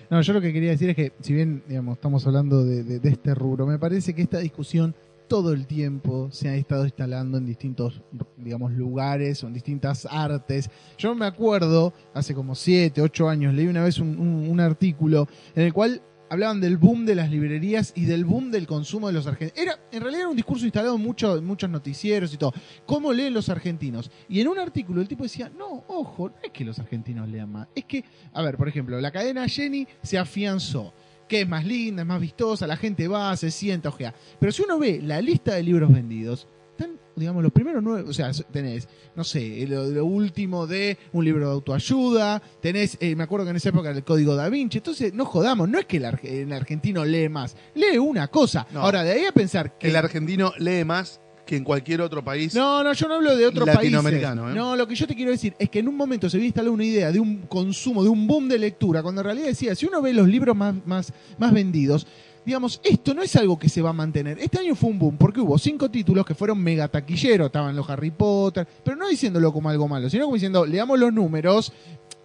No, 0.09 0.21
yo 0.21 0.33
lo 0.33 0.41
que 0.41 0.53
quería 0.53 0.71
decir 0.71 0.89
es 0.89 0.95
que, 0.95 1.11
si 1.21 1.33
bien 1.33 1.63
digamos, 1.67 1.97
estamos 1.97 2.25
hablando 2.25 2.63
de, 2.63 2.99
este 3.03 3.35
rubro, 3.35 3.67
me 3.67 3.77
parece 3.77 4.13
que 4.13 4.21
esta 4.21 4.39
discusión 4.39 4.95
todo 5.27 5.53
el 5.53 5.67
tiempo 5.67 6.29
se 6.31 6.49
ha 6.49 6.55
estado 6.55 6.85
instalando 6.85 7.37
en 7.37 7.45
distintos, 7.45 8.01
digamos, 8.37 8.71
lugares 8.71 9.43
o 9.43 9.47
en 9.47 9.53
distintas 9.53 10.07
artes. 10.09 10.69
Yo 10.97 11.13
me 11.15 11.25
acuerdo, 11.25 11.93
hace 12.13 12.33
como 12.33 12.55
7, 12.55 13.01
8 13.01 13.29
años, 13.29 13.53
leí 13.53 13.67
una 13.67 13.83
vez 13.83 13.99
un, 13.99 14.57
artículo 14.59 15.27
en 15.55 15.65
el 15.65 15.73
cual 15.73 16.01
hablaban 16.29 16.59
del 16.59 16.77
boom 16.77 17.05
de 17.05 17.13
las 17.13 17.29
librerías 17.29 17.93
y 17.95 18.05
del 18.05 18.25
boom 18.25 18.49
del 18.49 18.65
consumo 18.65 19.07
de 19.07 19.13
los 19.13 19.27
argentinos. 19.27 19.61
Era, 19.61 19.79
en 19.91 20.01
realidad 20.01 20.21
era 20.21 20.29
un 20.29 20.35
discurso 20.35 20.65
instalado 20.65 20.95
en 20.95 21.45
muchos 21.45 21.69
noticieros 21.69 22.33
y 22.33 22.37
todo. 22.37 22.53
¿Cómo 22.85 23.13
leen 23.13 23.33
los 23.33 23.49
argentinos? 23.49 24.09
Y 24.27 24.41
en 24.41 24.47
un 24.47 24.57
artículo 24.57 25.01
el 25.01 25.07
tipo 25.07 25.23
decía, 25.23 25.51
no, 25.55 25.83
ojo, 25.87 26.29
no 26.29 26.35
es 26.43 26.51
que 26.51 26.65
los 26.65 26.79
argentinos 26.79 27.29
lean 27.29 27.51
más. 27.51 27.67
Es 27.75 27.85
que, 27.85 28.03
a 28.33 28.41
ver, 28.41 28.57
por 28.57 28.67
ejemplo, 28.67 28.99
la 28.99 29.11
cadena 29.11 29.47
Jenny 29.47 29.87
se 30.01 30.17
afianzó. 30.17 30.93
Que 31.27 31.41
es 31.41 31.47
más 31.47 31.65
linda, 31.65 32.03
es 32.03 32.07
más 32.07 32.21
vistosa, 32.21 32.67
la 32.67 32.77
gente 32.77 33.07
va, 33.07 33.35
se 33.35 33.51
sienta, 33.51 33.89
ojea. 33.89 34.13
Pero 34.39 34.51
si 34.51 34.61
uno 34.63 34.79
ve 34.79 35.01
la 35.03 35.21
lista 35.21 35.55
de 35.55 35.63
libros 35.63 35.91
vendidos, 35.91 36.47
están 36.71 36.99
digamos, 37.15 37.41
los 37.41 37.51
primeros 37.51 37.81
nueve, 37.81 38.07
o 38.07 38.13
sea, 38.13 38.31
tenés, 38.51 38.87
no 39.15 39.23
sé, 39.23 39.65
lo, 39.67 39.87
lo 39.87 40.05
último 40.05 40.67
de 40.67 40.97
un 41.13 41.25
libro 41.25 41.47
de 41.47 41.53
autoayuda, 41.53 42.39
tenés, 42.61 42.97
eh, 43.01 43.15
me 43.15 43.23
acuerdo 43.23 43.45
que 43.45 43.49
en 43.49 43.55
esa 43.57 43.69
época 43.69 43.89
era 43.89 43.97
el 43.97 44.03
Código 44.03 44.35
Da 44.35 44.47
Vinci, 44.49 44.77
entonces 44.77 45.13
no 45.15 45.25
jodamos, 45.25 45.67
no 45.67 45.79
es 45.79 45.85
que 45.85 45.97
el, 45.97 46.05
arge- 46.05 46.29
el 46.43 46.53
argentino 46.53 47.03
lee 47.03 47.27
más, 47.27 47.57
lee 47.73 47.97
una 47.97 48.27
cosa. 48.27 48.67
No. 48.71 48.81
Ahora, 48.81 49.03
de 49.03 49.13
ahí 49.13 49.25
a 49.25 49.31
pensar 49.31 49.77
que... 49.79 49.87
El 49.87 49.95
argentino 49.95 50.53
lee 50.59 50.83
más 50.85 51.19
que 51.47 51.55
en 51.55 51.63
cualquier 51.63 52.01
otro 52.01 52.23
país. 52.23 52.53
No, 52.53 52.83
no, 52.83 52.93
yo 52.93 53.07
no 53.07 53.15
hablo 53.15 53.35
de 53.35 53.51
países. 53.51 53.73
Latinoamericano, 53.73 54.51
¿eh? 54.51 54.53
No, 54.53 54.75
lo 54.75 54.87
que 54.87 54.93
yo 54.93 55.07
te 55.07 55.15
quiero 55.15 55.31
decir 55.31 55.55
es 55.57 55.69
que 55.69 55.79
en 55.79 55.87
un 55.87 55.95
momento 55.95 56.29
se 56.29 56.37
había 56.37 56.45
instalado 56.45 56.73
una 56.73 56.85
idea 56.85 57.11
de 57.11 57.19
un 57.19 57.43
consumo, 57.47 58.03
de 58.03 58.09
un 58.09 58.27
boom 58.27 58.47
de 58.47 58.59
lectura, 58.59 59.01
cuando 59.01 59.21
en 59.21 59.25
realidad 59.25 59.47
decía, 59.47 59.73
si 59.73 59.87
uno 59.87 60.01
ve 60.01 60.13
los 60.13 60.27
libros 60.27 60.55
más, 60.55 60.75
más, 60.85 61.11
más 61.39 61.51
vendidos, 61.51 62.05
digamos, 62.45 62.79
esto 62.83 63.13
no 63.13 63.23
es 63.23 63.35
algo 63.35 63.57
que 63.57 63.67
se 63.67 63.81
va 63.81 63.89
a 63.89 63.93
mantener. 63.93 64.37
Este 64.39 64.59
año 64.59 64.75
fue 64.75 64.89
un 64.89 64.99
boom 64.99 65.17
porque 65.17 65.41
hubo 65.41 65.57
cinco 65.57 65.89
títulos 65.89 66.25
que 66.25 66.35
fueron 66.35 66.59
mega 66.59 66.87
taquilleros, 66.87 67.47
estaban 67.47 67.75
los 67.75 67.89
Harry 67.89 68.11
Potter, 68.11 68.67
pero 68.83 68.95
no 68.95 69.07
diciéndolo 69.07 69.51
como 69.51 69.69
algo 69.69 69.87
malo, 69.87 70.09
sino 70.09 70.25
como 70.25 70.35
diciendo, 70.35 70.65
leamos 70.65 70.99
los 70.99 71.11
números, 71.11 71.73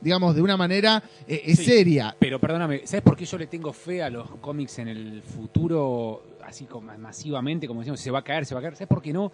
digamos, 0.02 0.34
de 0.34 0.42
una 0.42 0.56
manera 0.56 1.02
eh, 1.26 1.42
eh, 1.46 1.56
Sí. 1.56 1.64
seria. 1.64 2.14
Pero 2.18 2.38
perdóname, 2.40 2.86
¿sabes 2.86 3.02
por 3.02 3.16
qué 3.16 3.24
yo 3.24 3.38
le 3.38 3.46
tengo 3.46 3.72
fe 3.72 4.02
a 4.02 4.10
los 4.10 4.28
cómics 4.40 4.78
en 4.80 4.88
el 4.88 5.22
futuro, 5.22 6.22
así 6.44 6.64
como 6.66 6.92
masivamente, 6.98 7.66
como 7.66 7.80
decimos, 7.80 8.00
se 8.00 8.10
va 8.10 8.18
a 8.20 8.24
caer, 8.24 8.44
se 8.44 8.54
va 8.54 8.60
a 8.60 8.62
caer? 8.62 8.74
¿Sabes 8.76 8.88
por 8.88 9.00
qué 9.02 9.12
no? 9.12 9.30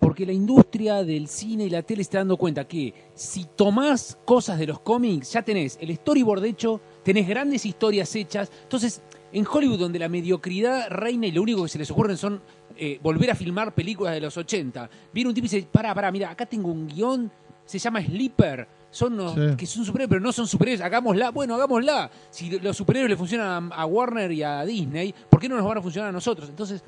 Porque 0.00 0.24
la 0.24 0.32
industria 0.32 1.02
del 1.02 1.26
cine 1.26 1.64
y 1.64 1.70
la 1.70 1.82
tele 1.82 2.02
está 2.02 2.18
dando 2.18 2.36
cuenta 2.36 2.66
que 2.68 2.94
si 3.14 3.46
tomás 3.56 4.16
cosas 4.24 4.58
de 4.58 4.66
los 4.68 4.78
cómics, 4.80 5.32
ya 5.32 5.42
tenés 5.42 5.76
el 5.80 5.94
storyboard 5.96 6.44
hecho, 6.44 6.80
tenés 7.02 7.26
grandes 7.26 7.66
historias 7.66 8.14
hechas. 8.14 8.50
Entonces, 8.62 9.02
en 9.32 9.44
Hollywood, 9.44 9.78
donde 9.80 9.98
la 9.98 10.08
mediocridad 10.08 10.88
reina 10.88 11.26
y 11.26 11.32
lo 11.32 11.42
único 11.42 11.64
que 11.64 11.68
se 11.68 11.78
les 11.78 11.90
ocurren 11.90 12.16
son 12.16 12.40
eh, 12.76 13.00
volver 13.02 13.32
a 13.32 13.34
filmar 13.34 13.74
películas 13.74 14.14
de 14.14 14.20
los 14.20 14.36
80, 14.36 14.88
viene 15.12 15.28
un 15.30 15.34
tipo 15.34 15.46
y 15.46 15.50
dice, 15.50 15.66
pará, 15.70 15.92
pará, 15.94 16.12
mira, 16.12 16.30
acá 16.30 16.46
tengo 16.46 16.70
un 16.70 16.86
guion, 16.86 17.30
se 17.64 17.80
llama 17.80 18.00
Sleeper, 18.00 18.68
son 18.90 19.16
los 19.16 19.34
Sí. 19.34 19.56
que 19.56 19.66
son 19.66 19.84
superhéroes, 19.84 20.08
pero 20.08 20.20
no 20.20 20.32
son 20.32 20.46
superhéroes, 20.46 20.80
hagámosla, 20.80 21.30
bueno, 21.30 21.54
hagámosla. 21.54 22.10
Si 22.30 22.58
los 22.58 22.76
superhéroes 22.76 23.10
le 23.10 23.16
funcionan 23.16 23.70
a, 23.72 23.86
Warner 23.86 24.32
y 24.32 24.42
a 24.42 24.64
Disney, 24.64 25.14
¿por 25.28 25.40
qué 25.40 25.48
no 25.48 25.56
nos 25.56 25.66
van 25.66 25.78
a 25.78 25.82
funcionar 25.82 26.08
a 26.10 26.12
nosotros? 26.12 26.48
Entonces, 26.48 26.82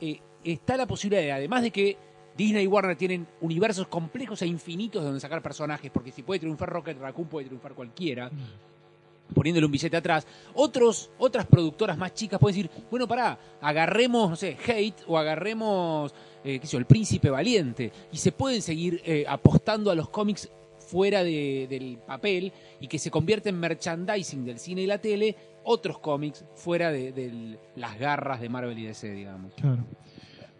eh, 0.00 0.20
está 0.44 0.76
la 0.76 0.86
posibilidad, 0.86 1.22
de, 1.22 1.32
además 1.32 1.62
de 1.62 1.70
que 1.70 1.96
Disney 2.36 2.64
y 2.64 2.66
Warner 2.66 2.96
tienen 2.96 3.26
universos 3.40 3.86
complejos 3.88 4.40
e 4.42 4.46
infinitos 4.46 5.04
donde 5.04 5.20
sacar 5.20 5.42
personajes, 5.42 5.90
porque 5.92 6.10
si 6.10 6.22
puede 6.22 6.40
triunfar 6.40 6.70
Rocket 6.70 6.98
Raccoon, 6.98 7.28
puede 7.28 7.46
triunfar 7.46 7.74
cualquiera, 7.74 8.30
poniéndole 9.34 9.66
un 9.66 9.72
billete 9.72 9.96
atrás. 9.96 10.26
Otros, 10.54 11.10
otras 11.18 11.46
productoras 11.46 11.96
más 11.96 12.14
chicas 12.14 12.40
pueden 12.40 12.56
decir, 12.56 12.84
bueno, 12.90 13.06
pará, 13.06 13.38
agarremos, 13.60 14.30
no 14.30 14.36
sé, 14.36 14.56
Hate 14.66 15.04
o 15.06 15.18
agarremos, 15.18 16.14
eh, 16.44 16.58
qué 16.58 16.66
sé 16.66 16.72
yo, 16.72 16.78
El 16.78 16.86
Príncipe 16.86 17.30
Valiente, 17.30 17.92
y 18.10 18.16
se 18.16 18.32
pueden 18.32 18.62
seguir 18.62 19.00
eh, 19.04 19.24
apostando 19.28 19.90
a 19.90 19.94
los 19.94 20.08
cómics 20.08 20.50
fuera 20.92 21.24
de- 21.24 21.66
del 21.70 21.96
papel 22.06 22.52
y 22.80 22.86
que 22.86 22.98
se 22.98 23.10
convierte 23.10 23.48
en 23.48 23.58
merchandising 23.58 24.44
del 24.44 24.58
cine 24.58 24.82
y 24.82 24.86
la 24.86 24.98
tele 24.98 25.34
otros 25.64 25.98
cómics 25.98 26.44
fuera 26.54 26.92
de, 26.92 27.12
de 27.12 27.58
las 27.76 27.98
garras 27.98 28.40
de 28.42 28.48
Marvel 28.50 28.78
y 28.78 28.84
DC, 28.84 29.10
digamos. 29.12 29.54
Claro. 29.54 29.84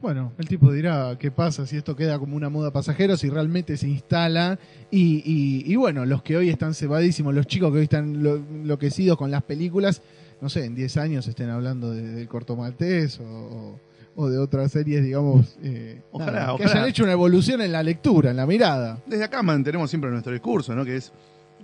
Bueno, 0.00 0.32
el 0.38 0.48
tipo 0.48 0.72
dirá 0.72 1.16
qué 1.18 1.30
pasa 1.30 1.66
si 1.66 1.76
esto 1.76 1.94
queda 1.94 2.18
como 2.18 2.34
una 2.34 2.48
moda 2.48 2.72
pasajera, 2.72 3.16
si 3.16 3.28
realmente 3.28 3.76
se 3.76 3.88
instala. 3.88 4.58
Y, 4.90 5.22
y- 5.24 5.70
y 5.70 5.76
bueno, 5.76 6.06
los 6.06 6.22
que 6.22 6.36
hoy 6.36 6.48
están 6.48 6.74
cebadísimos, 6.74 7.34
los 7.34 7.46
chicos 7.46 7.70
que 7.70 7.78
hoy 7.78 7.84
están 7.84 8.22
lo- 8.22 8.36
enloquecidos 8.36 9.16
con 9.18 9.30
las 9.30 9.42
películas, 9.44 10.02
no 10.40 10.48
sé, 10.48 10.64
en 10.64 10.74
10 10.74 10.96
años 10.96 11.28
estén 11.28 11.50
hablando 11.50 11.90
de- 11.92 12.02
del 12.02 12.26
corto 12.26 12.56
maltés 12.56 13.20
o, 13.20 13.24
o- 13.24 13.80
o 14.16 14.28
de 14.28 14.38
otras 14.38 14.70
series, 14.72 15.02
digamos, 15.02 15.56
eh, 15.62 16.02
Ojalá, 16.12 16.32
nada, 16.32 16.46
que 16.56 16.64
ojalá. 16.64 16.70
hayan 16.80 16.88
hecho 16.88 17.02
una 17.04 17.12
evolución 17.12 17.60
en 17.62 17.72
la 17.72 17.82
lectura, 17.82 18.30
en 18.30 18.36
la 18.36 18.46
mirada. 18.46 19.00
Desde 19.06 19.24
acá 19.24 19.42
mantenemos 19.42 19.88
siempre 19.90 20.10
nuestro 20.10 20.32
discurso, 20.32 20.74
¿no? 20.74 20.84
Que 20.84 20.96
es, 20.96 21.12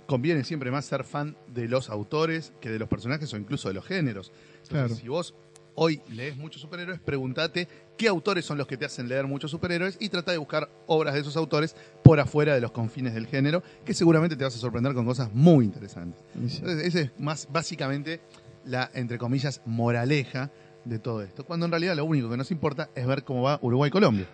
conviene 0.07 0.43
siempre 0.43 0.71
más 0.71 0.85
ser 0.85 1.03
fan 1.03 1.35
de 1.53 1.67
los 1.67 1.89
autores 1.89 2.51
que 2.59 2.69
de 2.69 2.79
los 2.79 2.89
personajes 2.89 3.31
o 3.33 3.37
incluso 3.37 3.67
de 3.67 3.75
los 3.75 3.85
géneros. 3.85 4.31
Entonces, 4.63 4.69
Claro. 4.69 4.95
si 4.95 5.07
vos 5.07 5.35
hoy 5.75 6.01
lees 6.09 6.35
muchos 6.35 6.61
superhéroes, 6.61 6.99
pregúntate 6.99 7.67
qué 7.97 8.07
autores 8.07 8.43
son 8.43 8.57
los 8.57 8.67
que 8.67 8.75
te 8.75 8.85
hacen 8.85 9.07
leer 9.07 9.27
muchos 9.27 9.51
superhéroes 9.51 9.95
y 9.99 10.09
trata 10.09 10.31
de 10.31 10.37
buscar 10.39 10.67
obras 10.87 11.13
de 11.13 11.21
esos 11.21 11.37
autores 11.37 11.75
por 12.03 12.19
afuera 12.19 12.53
de 12.55 12.59
los 12.61 12.71
confines 12.71 13.13
del 13.13 13.27
género, 13.27 13.61
que 13.85 13.93
seguramente 13.93 14.35
te 14.35 14.43
vas 14.43 14.55
a 14.55 14.59
sorprender 14.59 14.93
con 14.93 15.05
cosas 15.05 15.31
muy 15.33 15.63
interesantes. 15.65 16.19
Entonces, 16.35 16.83
esa 16.85 16.99
es 17.01 17.11
más 17.19 17.47
básicamente 17.51 18.19
la, 18.65 18.89
entre 18.93 19.17
comillas, 19.17 19.61
moraleja 19.65 20.51
de 20.84 20.98
todo 20.98 21.22
esto. 21.22 21.44
Cuando 21.44 21.66
en 21.66 21.72
realidad 21.72 21.96
lo 21.96 22.04
único 22.04 22.28
que 22.30 22.36
nos 22.36 22.50
importa 22.50 22.88
es 22.94 23.06
ver 23.06 23.24
cómo 23.24 23.42
va 23.42 23.58
Uruguay-Colombia. 23.62 24.26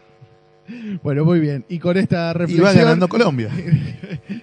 Bueno, 1.02 1.24
muy 1.24 1.40
bien. 1.40 1.64
Y 1.68 1.78
con 1.78 1.96
esta 1.96 2.16
Y 2.16 2.26
va 2.26 2.32
reflexión 2.32 2.74
ganando 2.74 3.08
Colombia. 3.08 3.50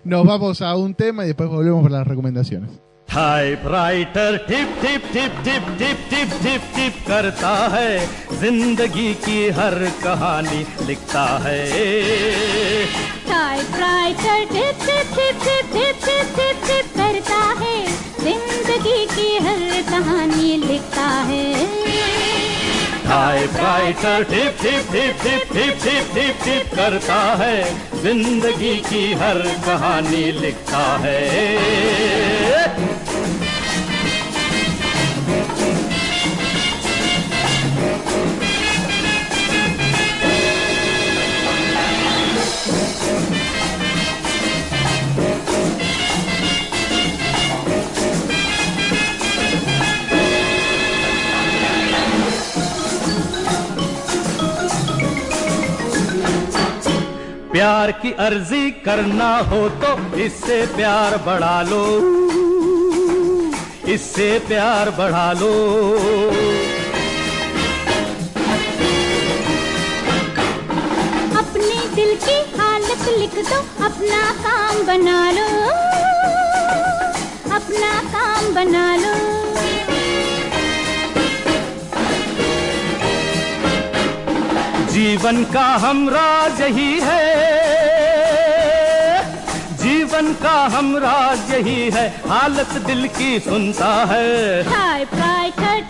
nos 0.04 0.26
vamos 0.26 0.62
a 0.62 0.76
un 0.76 0.94
tema 0.94 1.24
y 1.24 1.28
después 1.28 1.50
volvemos 1.50 1.84
para 1.84 2.00
las 2.00 2.08
recomendaciones. 2.08 2.70
Typewriter 3.08 4.36
टिप 4.48 4.74
टिप 4.82 5.04
टिप 5.14 5.38
टिप 5.44 5.68
टिप 5.80 5.98
टिप 6.10 6.34
टिप 6.44 6.62
टिप 6.76 6.94
करता 7.08 7.52
है 7.76 8.00
जिंदगी 8.42 9.14
की 9.26 9.38
हर 9.60 9.76
कहानी 10.04 10.66
लिखता 10.88 11.24
है 11.46 11.62
टाइपराइटर 13.30 14.46
टिप 14.54 14.86
टिप 14.86 15.16
टिप 15.16 15.46
टिप 15.46 15.74
टिप 15.74 16.06
टिप 16.06 16.36
टिप 16.38 16.68
टिप 16.68 16.94
करता 16.98 17.42
है 17.62 17.91
ज़िंदगी 18.63 19.05
की 19.07 19.39
हर 19.45 19.61
कहानी 19.83 20.57
लिखता 20.57 21.07
है। 21.29 21.47
टाइपराइटर 23.07 24.23
टिप 24.25 24.61
टिप 24.63 24.93
टिप 24.93 25.23
टिप 25.23 25.53
टिप 25.53 25.79
टिप 25.85 26.15
टिप 26.15 26.45
टिप 26.45 26.75
करता 26.75 27.21
है। 27.41 27.57
ज़िंदगी 28.03 28.75
की 28.89 29.03
हर 29.15 29.41
कहानी 29.67 30.25
लिखता 30.39 30.85
है। 31.03 31.23
प्यार 57.83 57.93
की 58.01 58.11
अर्जी 58.23 58.71
करना 58.85 59.29
हो 59.51 59.59
तो 59.83 59.91
इससे 60.17 60.57
प्यार 60.67 61.17
बढ़ा 61.27 61.63
लो। 61.63 61.81
इससे 63.93 64.29
प्यार 64.49 64.91
बढ़ा 64.99 65.33
लो। 65.33 65.51
अपने 71.41 71.81
दिल 71.97 72.15
की 72.25 72.39
हालत 72.55 73.05
लिख 73.19 73.35
दो 73.51 73.61
अपना 73.87 74.23
काम 74.45 74.87
बना 74.87 75.21
लो। 75.33 75.49
अपना 77.53 77.93
काम 78.15 78.55
बना 78.55 78.87
लो। 78.97 79.17
जीवन 84.93 85.45
का 85.53 85.67
हमराज 85.83 86.61
यही 86.61 86.93
है। 87.01 87.52
जीवन 89.83 90.33
का 90.43 90.57
हमराज 90.73 91.51
यही 91.53 91.91
है 91.91 92.07
हालत 92.27 92.73
दिल 92.87 93.07
की 93.19 93.39
सुनता 93.47 93.93
है 94.11 94.63
टिप 94.63 95.15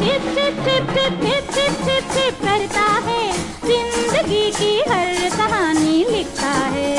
टिप 0.00 0.22
टिप 0.36 0.90
टिप 0.92 1.18
टिप 1.22 1.50
टिप 1.54 1.82
टिप 1.86 2.12
टिप 2.12 2.38
करता 2.44 2.86
है 3.06 3.20
ज़िंदगी 3.66 4.50
की 4.58 4.72
हर 4.88 5.12
कहानी 5.36 6.04
लिखता 6.10 6.52
है 6.74 6.90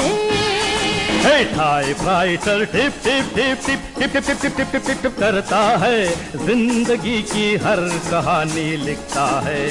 हे 1.24 1.44
टाइपराइटर 1.56 2.66
टिप 2.72 3.02
टिप 3.04 3.34
टिप 3.36 3.66
टिप 3.66 3.86
टिप 4.00 4.12
टिप 4.14 4.24
टिप 4.26 4.41
टिप 4.41 4.72
टिप 4.72 4.86
टिप 4.88 5.02
टिप 5.02 5.20
करता 5.20 5.62
है 5.84 6.06
ज़िंदगी 6.46 7.22
की 7.34 7.56
हर 7.66 7.88
कहानी 8.10 8.70
लिखता 8.86 9.26
है 9.46 9.64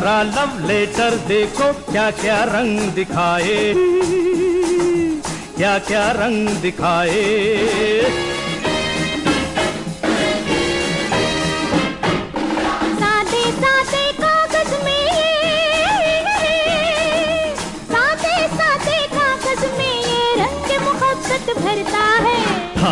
भर 0.00 0.24
लव 0.24 0.66
लेटर 0.66 1.14
देखो 1.16 1.72
क्या 1.92 2.10
क्या 2.10 2.44
रंग 2.44 2.80
दिखाए? 2.80 3.74
क्या 5.56 5.78
क्या 5.78 6.10
रंग 6.10 6.48
दिखाए? 6.48 8.27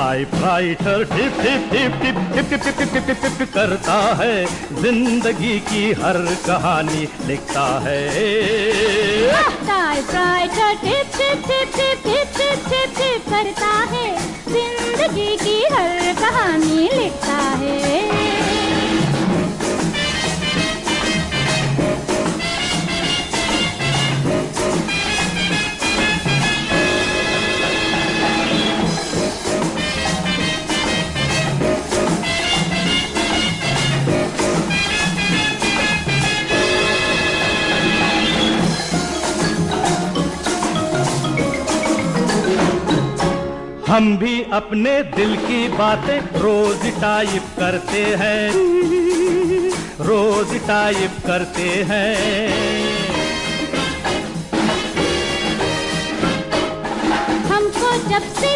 टाइपराइटर 0.07 1.03
टिप 1.05 1.39
टिप 1.39 1.71
टिप 1.71 1.95
टिप 2.03 2.19
टिप 2.35 2.51
टिप 2.51 2.61
टिप 2.65 2.77
टिप 2.77 3.07
टिप 3.07 3.23
टिप 3.23 3.39
टिप 3.39 3.53
करता 3.55 3.97
है 4.21 4.37
ज़िंदगी 4.83 5.59
की 5.71 5.83
हर 6.01 6.19
कहानी 6.47 7.09
लिखता 7.27 7.65
है 7.87 7.99
टाइपराइटर 9.67 10.75
टिप 10.85 11.19
टिप 11.19 11.45
टिप 11.49 11.75
टिप 11.77 12.07
टिप 12.07 12.39
टिप 12.39 12.71
टिप 12.71 12.97
टिप 12.99 13.29
करता 13.31 13.75
है 13.95 14.09
ज़िंदगी 14.49 15.37
की 15.45 15.61
हर 15.75 16.13
कहानी 16.23 16.89
लिखता 16.95 17.43
है 17.61 18.46
हम 43.97 44.17
भी 44.17 44.43
अपने 44.53 44.91
दिल 45.03 45.37
की 45.37 45.69
बातें 45.69 46.41
रोज 46.41 46.83
टाइप 47.01 47.45
करते 47.59 48.01
हैं। 48.17 48.51
रोज 50.01 50.53
टाइप 50.67 51.15
करते 51.27 51.69
हैं। 51.91 52.17
हमको 57.47 57.93
जब 58.09 58.29
से 58.41 58.56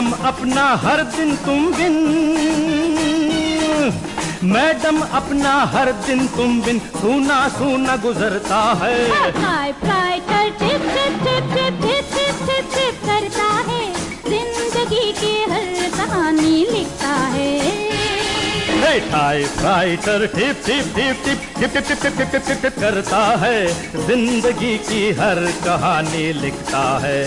मैडम 0.00 0.12
अपना 0.26 0.62
हर 0.82 1.02
दिन 1.14 1.34
तुम 1.36 1.64
बिन 1.72 1.96
मैडम 4.52 5.00
अपना 5.18 5.52
हर 5.72 5.90
दिन 6.06 6.26
तुम 6.36 6.60
बिन 6.62 6.78
सूना 6.92 7.36
सूना 7.56 7.96
गुजरता 8.04 8.60
है 8.82 8.96
टाइपराइटर 9.32 10.48
टिप 10.62 10.88
टिप 10.88 11.20
टिप 11.26 11.52
टिप 11.54 11.84
टिप 11.84 12.16
टिप 12.16 12.40
टिप 12.46 12.72
टिप 12.76 13.04
करता 13.06 13.50
है 13.68 13.84
ज़िंदगी 14.24 15.12
की 15.20 15.34
हर 15.52 15.68
कहानी 15.98 16.56
लिखता 16.72 17.14
है 17.28 17.88
टाइपराइटर 19.10 20.26
टिप 20.28 20.62
टिप 20.66 20.94
टिप 20.96 21.22
टिप 21.24 21.40
टिप 21.58 21.72
टिप 21.72 21.86
टिप 21.86 22.02
टिप 22.02 22.18
टिप 22.18 22.30
टिप 22.30 22.46
टिप 22.46 22.62
टिप 22.62 22.80
करता 22.80 23.24
है 23.40 23.66
ज़िंदगी 24.06 24.76
की 24.88 25.10
हर 25.20 25.44
कहानी 25.64 26.32
लिखता 26.34 26.82
है 27.02 27.20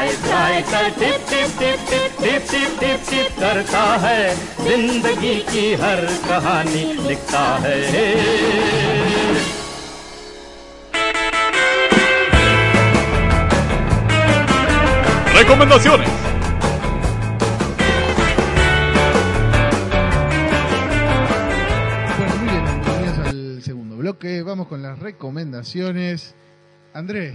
टाइपराइटर 0.00 0.90
टिप 1.00 1.28
टिप 1.30 1.58
टिप 1.60 1.88
टिप 1.90 2.18
टिप 2.22 2.50
टिप 2.50 2.80
टिप 2.80 3.00
टिप 3.10 3.38
करता 3.40 3.84
है 4.06 4.20
जिंदगी 4.68 5.34
की 5.52 5.66
हर 5.82 6.04
कहानी 6.28 6.84
लिखता 7.08 7.44
है 7.66 7.76
Recomendaciones. 15.36 16.08
Bueno, 22.18 22.34
muy 22.36 22.48
bien, 22.48 22.64
bienvenidos 22.64 23.18
al 23.26 23.62
segundo 23.62 23.96
bloque. 23.98 24.42
Vamos 24.42 24.66
con 24.68 24.82
las 24.82 24.98
recomendaciones. 24.98 26.34
Andrés, 26.94 27.34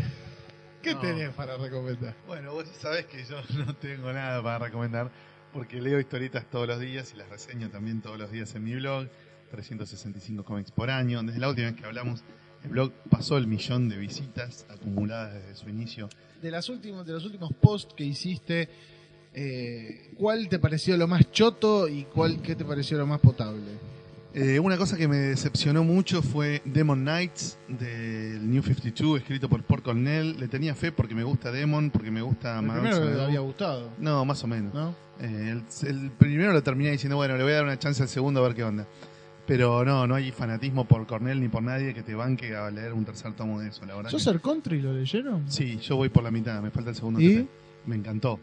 ¿qué 0.87 0.95
No. 0.95 1.01
tenés 1.01 1.31
para 1.31 1.57
recomendar? 1.57 2.15
Bueno, 2.29 2.53
vos 2.53 2.65
sabés 2.81 3.07
que 3.07 3.25
yo 3.25 3.37
no 3.67 3.75
tengo 3.75 4.13
nada 4.13 4.43
para 4.43 4.67
recomendar 4.67 5.11
porque 5.53 5.81
leo 5.81 5.99
historietas 5.99 6.49
todos 6.49 6.69
los 6.69 6.79
días 6.79 7.13
y 7.13 7.17
las 7.17 7.29
reseño 7.29 7.71
también 7.71 8.01
todos 8.01 8.19
los 8.19 8.31
días 8.31 8.55
en 8.55 8.63
mi 8.65 8.75
blog. 8.75 9.09
365 9.51 10.45
cómics 10.45 10.71
por 10.71 10.91
año. 10.91 11.23
Desde 11.23 11.39
la 11.41 11.49
última 11.49 11.69
vez 11.69 11.77
que 11.77 11.87
hablamos, 11.87 12.23
el 12.63 12.71
blog 12.71 12.93
pasó 13.09 13.37
el 13.39 13.47
millón 13.47 13.89
de 13.89 13.97
visitas 13.97 14.67
acumuladas 14.69 15.35
desde 15.35 15.55
su 15.55 15.69
inicio. 15.69 16.09
De, 16.43 16.51
las 16.51 16.69
últimos, 16.69 17.07
de 17.07 17.13
los 17.13 17.25
últimos 17.25 17.53
posts 17.55 17.95
que 17.95 18.05
hiciste, 18.05 18.69
eh, 19.33 20.13
¿cuál 20.17 20.49
te 20.49 20.59
pareció 20.59 20.97
lo 20.97 21.07
más 21.09 21.31
choto 21.31 21.89
y 21.89 22.05
cuál 22.05 22.43
qué 22.43 22.55
te 22.57 22.65
pareció 22.65 22.99
lo 22.99 23.07
más 23.07 23.21
potable? 23.21 23.63
Eh, 24.39 24.61
una 24.61 24.77
cosa 24.77 24.99
que 24.99 25.09
me 25.09 25.17
decepcionó 25.17 25.83
mucho 25.83 26.21
fue 26.21 26.61
Demon 26.67 27.01
Knights 27.05 27.57
del 27.69 28.51
New 28.51 28.63
52, 28.63 29.21
escrito 29.21 29.49
por 29.49 29.63
Paul 29.63 29.83
Cornell. 29.83 30.39
Le 30.39 30.47
tenía 30.47 30.75
fe 30.75 30.93
porque 30.93 31.15
me 31.15 31.25
gusta 31.25 31.51
Demon, 31.51 31.89
porque 31.89 32.11
me 32.11 32.21
gusta 32.21 32.59
El 32.59 32.67
primero 32.71 33.01
te 33.17 33.23
había 33.23 33.41
gustado, 33.41 33.89
No, 33.99 34.27
más 34.27 34.45
o 34.45 34.47
menos. 34.47 34.75
¿no? 34.75 34.95
Eh, 35.21 35.53
el, 35.53 35.89
el 35.89 36.11
primero 36.11 36.53
lo 36.53 36.63
terminé 36.63 36.91
diciendo, 36.91 37.17
bueno, 37.17 37.35
le 37.39 37.45
voy 37.45 37.53
a 37.53 37.57
dar 37.57 37.65
una 37.65 37.79
chance 37.79 38.03
al 38.03 38.11
segundo 38.11 38.41
a 38.41 38.47
ver 38.47 38.55
qué 38.55 38.63
onda. 38.65 38.87
Pero 39.47 39.87
no, 39.87 40.07
no 40.07 40.15
hay 40.15 40.31
fanatismo 40.33 40.85
por 40.87 41.07
Cornell 41.07 41.41
ni 41.41 41.49
por 41.49 41.63
nadie 41.63 41.95
que 41.95 42.03
te 42.03 42.15
banque 42.15 42.55
a 42.55 42.71
leer 42.71 42.93
un 42.93 43.07
tercer 43.07 43.33
tomo 43.33 43.61
de 43.61 43.69
eso, 43.69 43.87
la 43.87 43.97
verdad. 43.97 44.11
¿Sos 44.11 44.25
que- 44.25 44.31
el 44.31 44.43
country? 44.43 44.83
¿Lo 44.83 44.93
leyeron? 44.93 45.51
Sí, 45.51 45.79
yo 45.79 45.97
voy 45.97 46.11
por 46.11 46.23
la 46.23 46.31
mitad, 46.31 46.61
me 46.61 46.71
falta 46.71 46.91
el 46.91 46.97
segundo. 46.97 47.21
¿Y? 47.23 47.49
Me 47.87 47.97
encantó. 47.97 48.39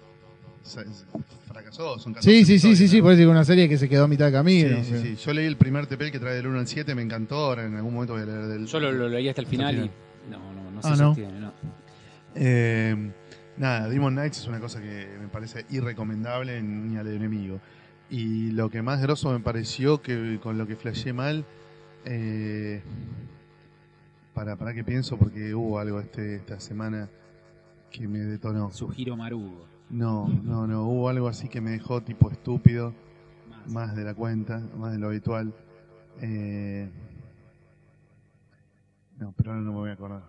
Fracasó, 1.48 2.00
son 2.00 2.14
14 2.14 2.22
Sí, 2.22 2.46
sí, 2.46 2.60
sí, 2.60 2.76
sí, 2.76 2.88
sí, 2.88 2.98
¿no? 2.98 3.04
por 3.04 3.14
eso 3.14 3.22
que 3.22 3.28
una 3.28 3.44
serie 3.46 3.68
que 3.70 3.78
se 3.78 3.88
quedó 3.90 4.06
a 4.06 4.08
mitad 4.08 4.28
de 4.28 4.32
camino. 4.32 4.78
Sí, 4.84 4.92
sí, 4.92 5.02
sí. 5.02 5.16
Yo 5.24 5.34
leí 5.34 5.46
el 5.46 5.58
primer 5.58 5.88
TP 5.88 6.02
el 6.06 6.12
que 6.12 6.20
trae 6.20 6.36
del 6.36 6.48
1 6.48 6.60
al 6.60 6.68
7, 6.68 6.96
me 6.96 7.02
encantó. 7.02 7.36
Ahora 7.36 7.66
en 7.66 7.76
algún 7.76 7.94
momento 7.94 8.14
voy 8.14 8.24
a 8.24 8.26
leer 8.26 8.46
del. 8.48 8.66
Yo 8.66 8.80
lo, 8.80 8.92
lo 8.92 9.10
leí 9.10 9.28
hasta 9.30 9.42
el 9.42 9.48
final 9.48 9.76
y 9.76 9.92
no, 10.30 10.54
no, 10.54 10.72
no 10.72 10.82
se 10.82 10.88
Ah, 10.88 10.92
¿no? 10.92 10.98
sostiene, 10.98 11.40
no. 11.40 11.52
Eh, 12.36 13.12
nada, 13.58 13.90
Demon 13.90 14.14
Knights 14.14 14.40
es 14.40 14.48
una 14.48 14.60
cosa 14.60 14.82
que 14.82 15.08
me 15.22 15.28
parece 15.28 15.66
irrecomendable 15.70 16.62
ni 16.64 16.98
al 16.98 17.08
enemigo. 17.08 17.60
Y 18.10 18.52
lo 18.52 18.70
que 18.70 18.82
más 18.82 19.02
grosso 19.02 19.32
me 19.32 19.40
pareció 19.40 20.02
que 20.02 20.40
con 20.42 20.58
lo 20.58 20.66
que 20.68 20.76
flashé 20.76 21.14
mal. 21.14 21.46
Eh, 22.06 22.82
para, 24.34 24.56
para 24.56 24.74
que 24.74 24.84
pienso, 24.84 25.18
porque 25.18 25.54
hubo 25.54 25.78
algo 25.80 26.00
este, 26.00 26.36
esta 26.36 26.60
semana 26.60 27.10
que 27.92 28.08
me 28.08 28.20
detonó. 28.20 28.72
Su 28.72 28.90
giro 28.90 29.16
marugo. 29.16 29.66
No, 29.94 30.28
no, 30.44 30.66
no, 30.66 30.88
hubo 30.88 31.10
algo 31.10 31.28
así 31.28 31.48
que 31.48 31.62
me 31.62 31.72
dejó 31.72 32.02
tipo 32.02 32.32
estúpido, 32.32 32.94
más 33.68 33.96
de 33.96 34.04
la 34.04 34.16
cuenta, 34.16 34.60
más 34.76 34.92
de 34.92 34.98
lo 34.98 35.08
habitual. 35.08 35.54
Eh, 36.20 36.90
no, 39.20 39.34
pero 39.38 39.52
ahora 39.52 39.62
no 39.62 39.72
me 39.72 39.78
voy 39.78 39.90
a 39.92 39.94
acordar. 39.94 40.24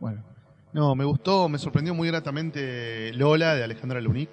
Bueno, 0.00 0.22
No, 0.72 0.94
me 0.96 1.04
gustó, 1.04 1.48
me 1.48 1.58
sorprendió 1.58 1.94
muy 1.94 2.08
gratamente 2.08 3.12
Lola 3.14 3.54
de 3.54 3.62
Alejandra 3.62 4.00
Lunic. 4.00 4.30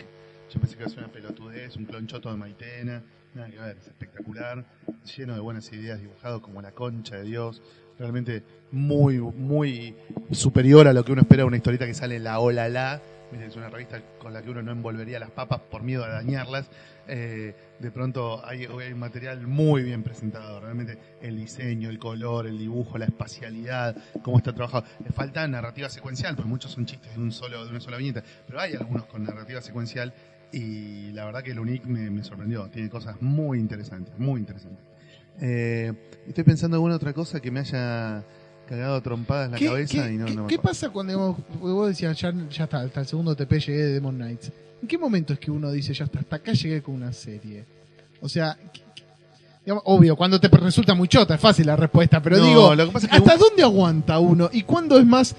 Yo 0.51 0.59
pensé 0.59 0.75
que 0.75 0.81
iba 0.81 0.87
a 0.87 0.93
ser 0.93 1.03
una 1.03 1.13
pelotudez, 1.13 1.77
un 1.77 1.85
clonchoto 1.85 2.31
de 2.31 2.37
Maitena. 2.37 3.03
Nada 3.35 3.49
que 3.49 3.59
ver, 3.59 3.77
es 3.77 3.87
espectacular, 3.87 4.65
lleno 5.15 5.35
de 5.35 5.39
buenas 5.39 5.71
ideas, 5.71 6.01
dibujado 6.01 6.41
como 6.41 6.61
la 6.61 6.71
concha 6.71 7.17
de 7.17 7.23
Dios. 7.23 7.61
Realmente 7.99 8.43
muy, 8.71 9.19
muy 9.19 9.95
superior 10.31 10.87
a 10.87 10.93
lo 10.93 11.05
que 11.05 11.11
uno 11.11 11.21
espera 11.21 11.43
de 11.43 11.47
una 11.47 11.57
historieta 11.57 11.85
que 11.85 11.93
sale 11.93 12.15
en 12.15 12.23
la 12.23 12.39
Ola 12.39 12.67
La. 12.67 13.01
Es 13.39 13.55
una 13.55 13.69
revista 13.69 14.01
con 14.19 14.33
la 14.33 14.41
que 14.41 14.49
uno 14.49 14.61
no 14.61 14.71
envolvería 14.71 15.19
las 15.19 15.31
papas 15.31 15.61
por 15.61 15.83
miedo 15.83 16.03
a 16.03 16.09
dañarlas. 16.09 16.69
Eh, 17.07 17.55
de 17.79 17.91
pronto 17.91 18.45
hay, 18.45 18.65
hay 18.65 18.93
material 18.93 19.47
muy 19.47 19.83
bien 19.83 20.03
presentado. 20.03 20.59
Realmente 20.59 20.97
el 21.21 21.37
diseño, 21.37 21.89
el 21.89 21.97
color, 21.97 22.45
el 22.47 22.57
dibujo, 22.57 22.97
la 22.97 23.05
espacialidad, 23.05 23.95
cómo 24.21 24.37
está 24.37 24.53
trabajado. 24.53 24.85
Le 25.03 25.11
falta 25.11 25.47
narrativa 25.47 25.89
secuencial, 25.89 26.35
porque 26.35 26.49
muchos 26.49 26.71
son 26.71 26.85
chistes 26.85 27.13
de, 27.15 27.21
un 27.21 27.31
solo, 27.31 27.63
de 27.63 27.71
una 27.71 27.79
sola 27.79 27.97
viñeta. 27.97 28.23
Pero 28.45 28.59
hay 28.59 28.73
algunos 28.73 29.05
con 29.05 29.23
narrativa 29.23 29.61
secuencial. 29.61 30.13
Y 30.51 31.11
la 31.13 31.23
verdad 31.25 31.41
que 31.41 31.51
el 31.51 31.61
me, 31.61 32.09
me 32.09 32.23
sorprendió. 32.23 32.67
Tiene 32.69 32.89
cosas 32.89 33.21
muy 33.21 33.59
interesantes, 33.59 34.17
muy 34.19 34.41
interesantes. 34.41 34.85
Eh, 35.39 35.93
estoy 36.27 36.43
pensando 36.43 36.75
en 36.75 36.79
alguna 36.79 36.95
otra 36.95 37.13
cosa 37.13 37.39
que 37.39 37.49
me 37.49 37.61
haya 37.61 38.23
cagado 38.71 39.01
trompadas 39.01 39.51
la 39.51 39.57
¿Qué, 39.57 39.65
cabeza 39.65 40.03
qué- 40.07 40.13
y 40.13 40.17
no, 40.17 40.25
qué- 40.25 40.35
no 40.35 40.43
me 40.43 40.49
qué 40.49 40.57
pasa 40.59 40.89
cuando 40.89 41.13
digamos, 41.13 41.37
vos 41.59 41.87
decías, 41.89 42.17
ya, 42.19 42.33
ya 42.49 42.63
está, 42.63 42.79
hasta 42.81 43.01
el 43.01 43.05
segundo 43.07 43.35
TP 43.35 43.59
llegué 43.59 43.83
de 43.85 43.93
Demon 43.93 44.15
Knights? 44.15 44.51
¿En 44.81 44.87
qué 44.87 44.97
momento 44.97 45.33
es 45.33 45.39
que 45.39 45.51
uno 45.51 45.71
dice, 45.71 45.93
ya 45.93 46.05
está, 46.05 46.19
hasta 46.19 46.37
acá 46.37 46.53
llegué 46.53 46.81
con 46.81 46.95
una 46.95 47.11
serie? 47.13 47.65
O 48.21 48.29
sea, 48.29 48.57
¿qué- 48.73 48.81
qué- 48.81 48.90
digamos, 49.65 49.83
obvio, 49.85 50.15
cuando 50.15 50.39
te 50.39 50.47
resulta 50.47 50.93
muy 50.95 51.07
chota, 51.07 51.35
es 51.35 51.41
fácil 51.41 51.67
la 51.67 51.75
respuesta, 51.75 52.21
pero 52.21 52.37
No, 52.37 52.45
digo, 52.45 52.75
lo 52.75 52.85
que 52.87 52.91
pasa 52.91 53.05
es 53.07 53.11
que 53.11 53.17
¿hasta 53.17 53.33
un- 53.35 53.39
dónde 53.39 53.63
aguanta 53.63 54.19
uno? 54.19 54.49
¿Y 54.51 54.63
cuándo 54.63 54.97
es 54.97 55.05
más 55.05 55.35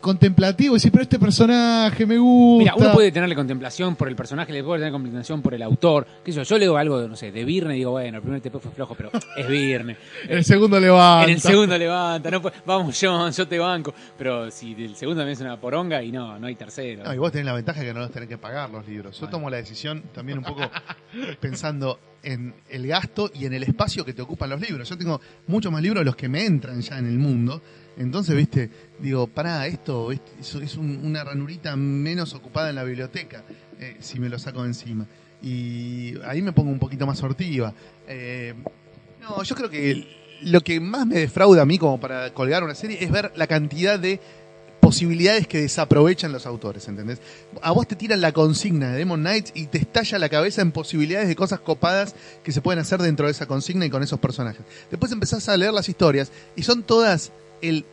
contemplativo? 0.00 0.74
Y 0.74 0.76
decir, 0.78 0.90
pero 0.92 1.02
este 1.02 1.18
personaje 1.18 2.06
me 2.06 2.16
gusta. 2.18 2.58
Mira, 2.58 2.74
uno 2.76 2.92
puede 2.94 3.12
tenerle 3.12 3.34
contemplación 3.34 3.94
por 3.96 4.08
el 4.08 4.16
personaje, 4.16 4.52
le 4.52 4.64
puede 4.64 4.80
tener 4.80 4.92
contemplación 4.92 5.42
por 5.42 5.52
el 5.54 5.62
autor. 5.62 6.06
¿Qué 6.24 6.32
sé 6.32 6.38
yo? 6.38 6.42
Yo 6.44 6.58
leo 6.58 6.76
algo, 6.76 7.06
no 7.06 7.16
sé, 7.16 7.30
de 7.32 7.44
Virne 7.44 7.74
y 7.74 7.78
digo, 7.78 7.90
bueno, 7.92 8.16
el 8.16 8.22
primer 8.22 8.40
TP 8.40 8.58
fue 8.58 8.70
flojo, 8.72 8.94
pero 8.94 9.10
es 9.36 9.46
Virne. 9.48 9.96
En 10.28 10.38
el 10.38 10.44
segundo 10.44 10.80
levanta. 10.80 11.24
En 11.24 11.34
el 11.34 11.40
segundo 11.40 11.76
levanta, 11.76 12.30
no, 12.30 12.40
vamos 12.64 12.98
John, 13.00 13.30
yo 13.32 13.46
te 13.46 13.58
banco. 13.58 13.92
Pero 14.16 14.50
si 14.50 14.74
del 14.74 14.96
segundo 14.96 15.24
me 15.24 15.32
es 15.32 15.40
una 15.40 15.60
poronga 15.60 16.02
y 16.02 16.10
no, 16.12 16.38
no 16.38 16.46
hay 16.46 16.54
tercero. 16.54 17.04
No, 17.04 17.12
y 17.14 17.18
vos 17.18 17.30
tenés 17.30 17.44
la 17.46 17.52
ventaja 17.52 17.82
que 17.82 17.92
no 17.92 18.00
los 18.00 18.10
tenés 18.10 18.28
que 18.28 18.38
pagar 18.38 18.70
los 18.70 18.86
libros. 18.88 19.14
Yo 19.16 19.20
Bueno. 19.26 19.30
tomo 19.32 19.50
la 19.50 19.58
decisión 19.58 20.02
también 20.14 20.38
un 20.38 20.44
poco 20.44 20.62
pensando 21.40 21.98
en 22.26 22.54
el 22.68 22.86
gasto 22.88 23.30
y 23.32 23.46
en 23.46 23.54
el 23.54 23.62
espacio 23.62 24.04
que 24.04 24.12
te 24.12 24.20
ocupan 24.20 24.50
los 24.50 24.60
libros. 24.60 24.88
Yo 24.88 24.98
tengo 24.98 25.20
muchos 25.46 25.70
más 25.72 25.80
libros 25.80 26.00
de 26.00 26.04
los 26.06 26.16
que 26.16 26.28
me 26.28 26.44
entran 26.44 26.80
ya 26.80 26.98
en 26.98 27.06
el 27.06 27.18
mundo. 27.18 27.62
Entonces, 27.96 28.36
viste, 28.36 28.68
digo, 28.98 29.26
pará, 29.28 29.66
esto 29.66 30.10
es, 30.12 30.20
es 30.40 30.76
un- 30.76 31.00
una 31.04 31.22
ranurita 31.24 31.76
menos 31.76 32.34
ocupada 32.34 32.68
en 32.70 32.74
la 32.74 32.84
biblioteca, 32.84 33.44
eh, 33.78 33.96
si 34.00 34.18
me 34.18 34.28
lo 34.28 34.38
saco 34.38 34.62
de 34.62 34.68
encima. 34.68 35.06
Y 35.40 36.14
ahí 36.24 36.42
me 36.42 36.52
pongo 36.52 36.70
un 36.72 36.78
poquito 36.78 37.06
más 37.06 37.18
sortiva. 37.18 37.72
Eh, 38.08 38.54
no, 39.20 39.42
yo 39.42 39.54
creo 39.54 39.70
que 39.70 40.06
lo 40.42 40.60
que 40.62 40.80
más 40.80 41.06
me 41.06 41.20
defrauda 41.20 41.62
a 41.62 41.66
mí 41.66 41.78
como 41.78 41.98
para 42.00 42.34
colgar 42.34 42.64
una 42.64 42.74
serie 42.74 42.98
es 43.02 43.10
ver 43.10 43.32
la 43.36 43.46
cantidad 43.46 43.98
de 43.98 44.20
posibilidades 44.86 45.48
que 45.48 45.62
desaprovechan 45.62 46.30
los 46.30 46.46
autores, 46.46 46.86
¿entendés? 46.86 47.18
A 47.60 47.72
vos 47.72 47.88
te 47.88 47.96
tiran 47.96 48.20
la 48.20 48.30
consigna 48.30 48.92
de 48.92 48.98
Demon 48.98 49.18
Knights 49.18 49.50
y 49.52 49.66
te 49.66 49.78
estalla 49.78 50.16
la 50.20 50.28
cabeza 50.28 50.62
en 50.62 50.70
posibilidades 50.70 51.26
de 51.26 51.34
cosas 51.34 51.58
copadas 51.58 52.14
que 52.44 52.52
se 52.52 52.60
pueden 52.60 52.78
hacer 52.78 53.02
dentro 53.02 53.26
de 53.26 53.32
esa 53.32 53.46
consigna 53.46 53.84
y 53.84 53.90
con 53.90 54.04
esos 54.04 54.20
personajes. 54.20 54.64
Después 54.88 55.10
empezás 55.10 55.48
a 55.48 55.56
leer 55.56 55.72
las 55.72 55.88
historias 55.88 56.30
y 56.54 56.62
son 56.62 56.84
todas 56.84 57.32
el 57.62 57.84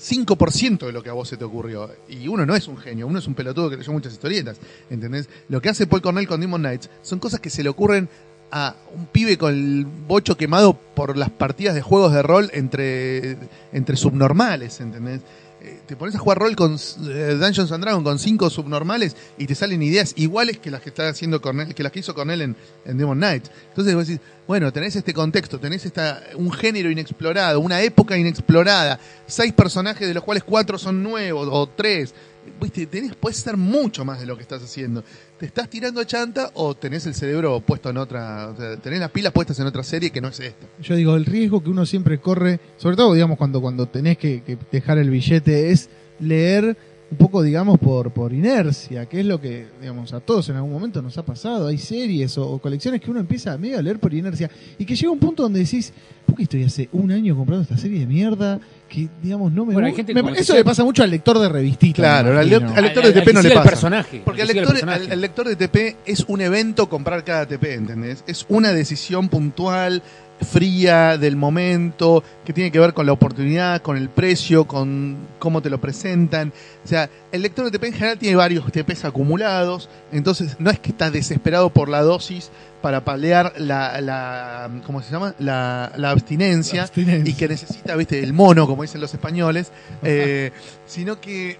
5% 0.00 0.86
de 0.86 0.92
lo 0.92 1.02
que 1.02 1.10
a 1.10 1.12
vos 1.12 1.28
se 1.28 1.36
te 1.36 1.44
ocurrió. 1.44 1.90
Y 2.08 2.28
uno 2.28 2.46
no 2.46 2.56
es 2.56 2.66
un 2.66 2.78
genio, 2.78 3.06
uno 3.06 3.18
es 3.18 3.26
un 3.26 3.34
pelotudo 3.34 3.68
que 3.68 3.76
leyó 3.76 3.92
muchas 3.92 4.14
historietas, 4.14 4.56
¿entendés? 4.88 5.28
Lo 5.50 5.60
que 5.60 5.68
hace 5.68 5.86
Paul 5.86 6.00
Cornell 6.00 6.26
con 6.26 6.40
Demon 6.40 6.62
Knights 6.62 6.88
son 7.02 7.18
cosas 7.18 7.40
que 7.40 7.50
se 7.50 7.62
le 7.62 7.68
ocurren 7.68 8.08
a 8.50 8.74
un 8.94 9.04
pibe 9.04 9.36
con 9.36 9.52
el 9.52 9.84
bocho 9.84 10.38
quemado 10.38 10.78
por 10.94 11.18
las 11.18 11.28
partidas 11.28 11.74
de 11.74 11.82
juegos 11.82 12.14
de 12.14 12.22
rol 12.22 12.48
entre, 12.54 13.36
entre 13.74 13.96
subnormales, 13.96 14.80
¿entendés? 14.80 15.20
Eh, 15.60 15.80
Te 15.86 15.96
pones 15.96 16.14
a 16.14 16.18
jugar 16.18 16.38
rol 16.38 16.54
con 16.54 16.74
eh, 16.74 17.36
Dungeons 17.40 17.72
and 17.72 17.82
Dragons 17.82 18.04
con 18.04 18.18
cinco 18.18 18.50
subnormales 18.50 19.16
y 19.38 19.46
te 19.46 19.54
salen 19.54 19.82
ideas 19.82 20.12
iguales 20.16 20.58
que 20.58 20.70
las 20.70 20.82
que 20.82 20.90
está 20.90 21.08
haciendo 21.08 21.40
Cornell, 21.40 21.74
que 21.74 21.82
las 21.82 21.92
que 21.92 22.00
hizo 22.00 22.14
Cornell 22.14 22.42
en, 22.42 22.56
en 22.84 22.98
Demon 22.98 23.16
Knight. 23.16 23.46
Entonces 23.70 23.94
vos 23.94 24.06
decís, 24.06 24.20
bueno, 24.46 24.70
tenés 24.72 24.96
este 24.96 25.14
contexto, 25.14 25.58
tenés 25.58 25.86
esta, 25.86 26.22
un 26.34 26.52
género 26.52 26.90
inexplorado, 26.90 27.58
una 27.60 27.80
época 27.80 28.16
inexplorada, 28.18 29.00
seis 29.26 29.52
personajes 29.54 30.06
de 30.06 30.14
los 30.14 30.22
cuales 30.22 30.44
cuatro 30.44 30.78
son 30.78 31.02
nuevos 31.02 31.48
o 31.50 31.66
tres. 31.68 32.14
Viste, 32.60 32.86
tenés, 32.86 33.14
puedes 33.14 33.38
hacer 33.38 33.56
mucho 33.56 34.04
más 34.04 34.20
de 34.20 34.26
lo 34.26 34.36
que 34.36 34.42
estás 34.42 34.62
haciendo. 34.62 35.04
¿Te 35.38 35.46
estás 35.46 35.68
tirando 35.68 36.00
a 36.00 36.06
chanta 36.06 36.50
o 36.54 36.74
tenés 36.74 37.06
el 37.06 37.14
cerebro 37.14 37.60
puesto 37.60 37.90
en 37.90 37.98
otra, 37.98 38.48
o 38.48 38.56
sea, 38.56 38.76
tenés 38.76 39.00
las 39.00 39.10
pilas 39.10 39.32
puestas 39.32 39.58
en 39.60 39.66
otra 39.66 39.82
serie 39.82 40.10
que 40.10 40.20
no 40.20 40.28
es 40.28 40.40
esta? 40.40 40.66
Yo 40.80 40.96
digo, 40.96 41.16
el 41.16 41.26
riesgo 41.26 41.62
que 41.62 41.70
uno 41.70 41.84
siempre 41.84 42.18
corre, 42.18 42.60
sobre 42.76 42.96
todo, 42.96 43.12
digamos, 43.12 43.36
cuando, 43.36 43.60
cuando 43.60 43.86
tenés 43.86 44.18
que, 44.18 44.58
dejar 44.72 44.98
el 44.98 45.10
billete, 45.10 45.70
es 45.70 45.90
leer 46.20 46.76
un 47.10 47.18
poco, 47.18 47.42
digamos, 47.42 47.78
por, 47.78 48.10
por 48.10 48.32
inercia, 48.32 49.06
que 49.06 49.20
es 49.20 49.26
lo 49.26 49.40
que, 49.40 49.66
digamos, 49.80 50.12
a 50.12 50.20
todos 50.20 50.48
en 50.48 50.56
algún 50.56 50.72
momento 50.72 51.02
nos 51.02 51.16
ha 51.18 51.24
pasado. 51.24 51.68
Hay 51.68 51.78
series 51.78 52.36
o, 52.38 52.58
colecciones 52.58 53.00
que 53.00 53.10
uno 53.10 53.20
empieza 53.20 53.56
medio 53.58 53.78
a 53.78 53.82
leer 53.82 54.00
por 54.00 54.12
inercia 54.12 54.50
y 54.78 54.84
que 54.84 54.96
llega 54.96 55.12
un 55.12 55.18
punto 55.18 55.44
donde 55.44 55.60
decís, 55.60 55.92
¿por 56.24 56.34
qué 56.36 56.44
estoy 56.44 56.64
hace 56.64 56.88
un 56.92 57.12
año 57.12 57.36
comprando 57.36 57.62
esta 57.62 57.76
serie 57.76 58.00
de 58.00 58.06
mierda? 58.06 58.60
Que, 58.88 59.08
digamos, 59.20 59.52
no 59.52 59.66
me 59.66 59.72
Bueno, 59.74 59.88
hay 59.88 59.92
gu- 59.92 59.96
gente 59.96 60.14
me- 60.14 60.22
como 60.22 60.34
Eso 60.34 60.54
le 60.54 60.64
pasa 60.64 60.84
mucho 60.84 61.02
al 61.02 61.10
lector 61.10 61.38
de 61.40 61.48
revistitas. 61.48 61.96
Claro, 61.96 62.38
al, 62.38 62.48
lector 62.48 63.04
de 63.04 63.12
TP 63.12 63.32
no 63.32 63.42
le 63.42 63.50
pasa. 63.50 63.62
personaje, 63.68 64.22
Porque 64.24 64.42
al 64.42 64.48
lector, 64.48 64.68
personaje. 64.68 65.04
al- 65.06 65.12
al 65.12 65.20
lector 65.20 65.48
de 65.48 65.56
TP 65.56 65.96
es 66.06 66.24
un 66.28 66.40
evento 66.40 66.88
comprar 66.88 67.24
cada 67.24 67.46
TP, 67.46 67.74
¿entendés? 67.74 68.22
Es 68.28 68.46
una 68.48 68.72
decisión 68.72 69.28
puntual, 69.28 70.02
fría, 70.40 71.18
del 71.18 71.36
momento, 71.36 72.22
que 72.44 72.52
tiene 72.52 72.70
que 72.70 72.78
ver 72.78 72.94
con 72.94 73.06
la 73.06 73.12
oportunidad, 73.12 73.82
con 73.82 73.96
el 73.96 74.08
precio, 74.08 74.66
con 74.66 75.16
cómo 75.38 75.62
te 75.62 75.70
lo 75.70 75.80
presentan. 75.80 76.52
O 76.84 76.88
sea, 76.88 77.08
el 77.32 77.42
lector 77.42 77.64
de 77.64 77.70
TP 77.70 77.84
en 77.86 77.92
general 77.92 78.18
tiene 78.18 78.36
varios 78.36 78.70
TPs 78.70 79.04
acumulados, 79.04 79.88
entonces 80.12 80.56
no 80.58 80.70
es 80.70 80.78
que 80.78 80.90
está 80.90 81.10
desesperado 81.10 81.70
por 81.70 81.88
la 81.88 82.02
dosis 82.02 82.50
para 82.82 83.04
paliar 83.04 83.54
la, 83.58 84.00
la 84.00 84.70
¿cómo 84.84 85.02
se 85.02 85.10
llama? 85.10 85.34
La, 85.38 85.92
la 85.96 86.10
abstinencia 86.10 86.76
La 86.76 86.82
abstinencia. 86.82 87.30
y 87.30 87.34
que 87.34 87.48
necesita, 87.48 87.96
viste, 87.96 88.22
el 88.22 88.32
mono, 88.32 88.66
como 88.66 88.82
dicen 88.82 89.00
los 89.00 89.12
españoles, 89.12 89.72
eh, 90.02 90.52
sino 90.86 91.20
que 91.20 91.58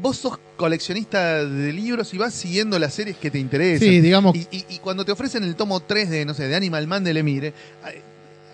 vos 0.00 0.16
sos 0.16 0.38
coleccionista 0.56 1.44
de 1.44 1.72
libros 1.72 2.12
y 2.14 2.18
vas 2.18 2.34
siguiendo 2.34 2.78
las 2.78 2.94
series 2.94 3.16
que 3.16 3.30
te 3.30 3.38
interesan. 3.38 3.88
Sí, 3.88 4.00
digamos, 4.00 4.36
Y, 4.36 4.46
y- 4.50 4.64
y 4.68 4.78
cuando 4.78 5.04
te 5.04 5.12
ofrecen 5.12 5.42
el 5.44 5.54
tomo 5.56 5.80
3 5.80 6.10
de, 6.10 6.24
no 6.24 6.34
sé, 6.34 6.48
de 6.48 6.54
Animal 6.56 6.86
Man 6.86 7.04
de 7.04 7.14
Lemire, 7.14 7.52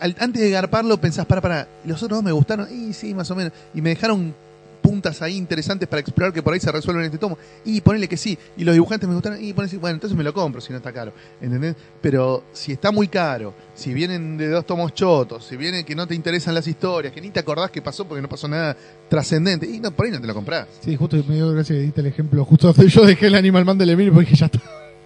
antes 0.01 0.43
de 0.43 0.51
garparlo 0.51 1.01
pensás, 1.01 1.27
para, 1.27 1.41
para, 1.41 1.69
los 1.85 2.03
otros 2.03 2.19
dos 2.19 2.25
me 2.25 2.33
gustaron, 2.33 2.69
y 2.71 2.93
sí, 2.93 3.15
más 3.15 3.31
o 3.31 3.37
menos, 3.37 3.53
y 3.75 3.81
me 3.83 3.91
dejaron 3.91 4.35
puntas 4.83 5.23
ahí 5.23 5.37
interesantes 5.37 5.89
para 5.89 6.01
explorar 6.01 6.33
que 6.33 6.43
por 6.43 6.53
ahí 6.53 6.61
se 6.61 6.71
resuelven 6.71 7.05
en 7.05 7.07
este 7.07 7.19
tomo, 7.19 7.39
y 7.65 7.81
ponele 7.81 8.09
que 8.09 8.17
sí, 8.17 8.37
y 8.57 8.65
los 8.65 8.75
dibujantes 8.75 9.09
me 9.09 9.15
gustaron, 9.15 9.43
y 9.43 9.53
ponele, 9.53 9.79
bueno, 9.79 9.95
entonces 9.95 10.17
me 10.17 10.25
lo 10.25 10.35
compro 10.35 10.61
si 10.61 10.73
no 10.73 10.79
está 10.79 10.93
caro, 10.93 11.13
¿entendés? 11.41 11.77
Pero 12.01 12.45
si 12.53 12.73
está 12.73 12.91
muy 12.91 13.09
caro, 13.09 13.55
si 13.75 13.95
vienen 13.95 14.37
de 14.37 14.49
dos 14.49 14.67
tomos 14.67 14.93
chotos, 14.93 15.47
si 15.47 15.57
vienen 15.57 15.85
que 15.85 15.95
no 15.95 16.07
te 16.07 16.15
interesan 16.15 16.55
las 16.55 16.67
historias, 16.67 17.13
que 17.13 17.21
ni 17.21 17.31
te 17.31 17.41
acordás 17.41 17.71
que 17.71 17.81
pasó 17.81 18.07
porque 18.07 18.21
no 18.21 18.29
pasó 18.29 18.49
nada 18.49 18.77
trascendente, 19.09 19.67
y 19.67 19.81
no, 19.81 19.91
por 19.93 20.07
ahí 20.07 20.13
no 20.13 20.21
te 20.21 20.27
lo 20.27 20.35
comprás. 20.35 20.69
sí, 20.81 20.97
justo 20.97 21.17
me 21.29 21.37
dio 21.37 21.51
gracia 21.53 21.77
que 21.77 21.83
diste 21.83 22.01
el 22.01 22.09
ejemplo. 22.09 22.45
Justo 22.45 22.75
yo 22.75 23.07
dejé 23.07 23.29
el 23.29 23.35
Animal 23.37 23.65
Man 23.65 23.79
de 23.79 23.87
Lemire 23.87 24.11
porque 24.11 24.31
dije, 24.31 24.37
ya 24.37 24.47
está. 24.47 24.61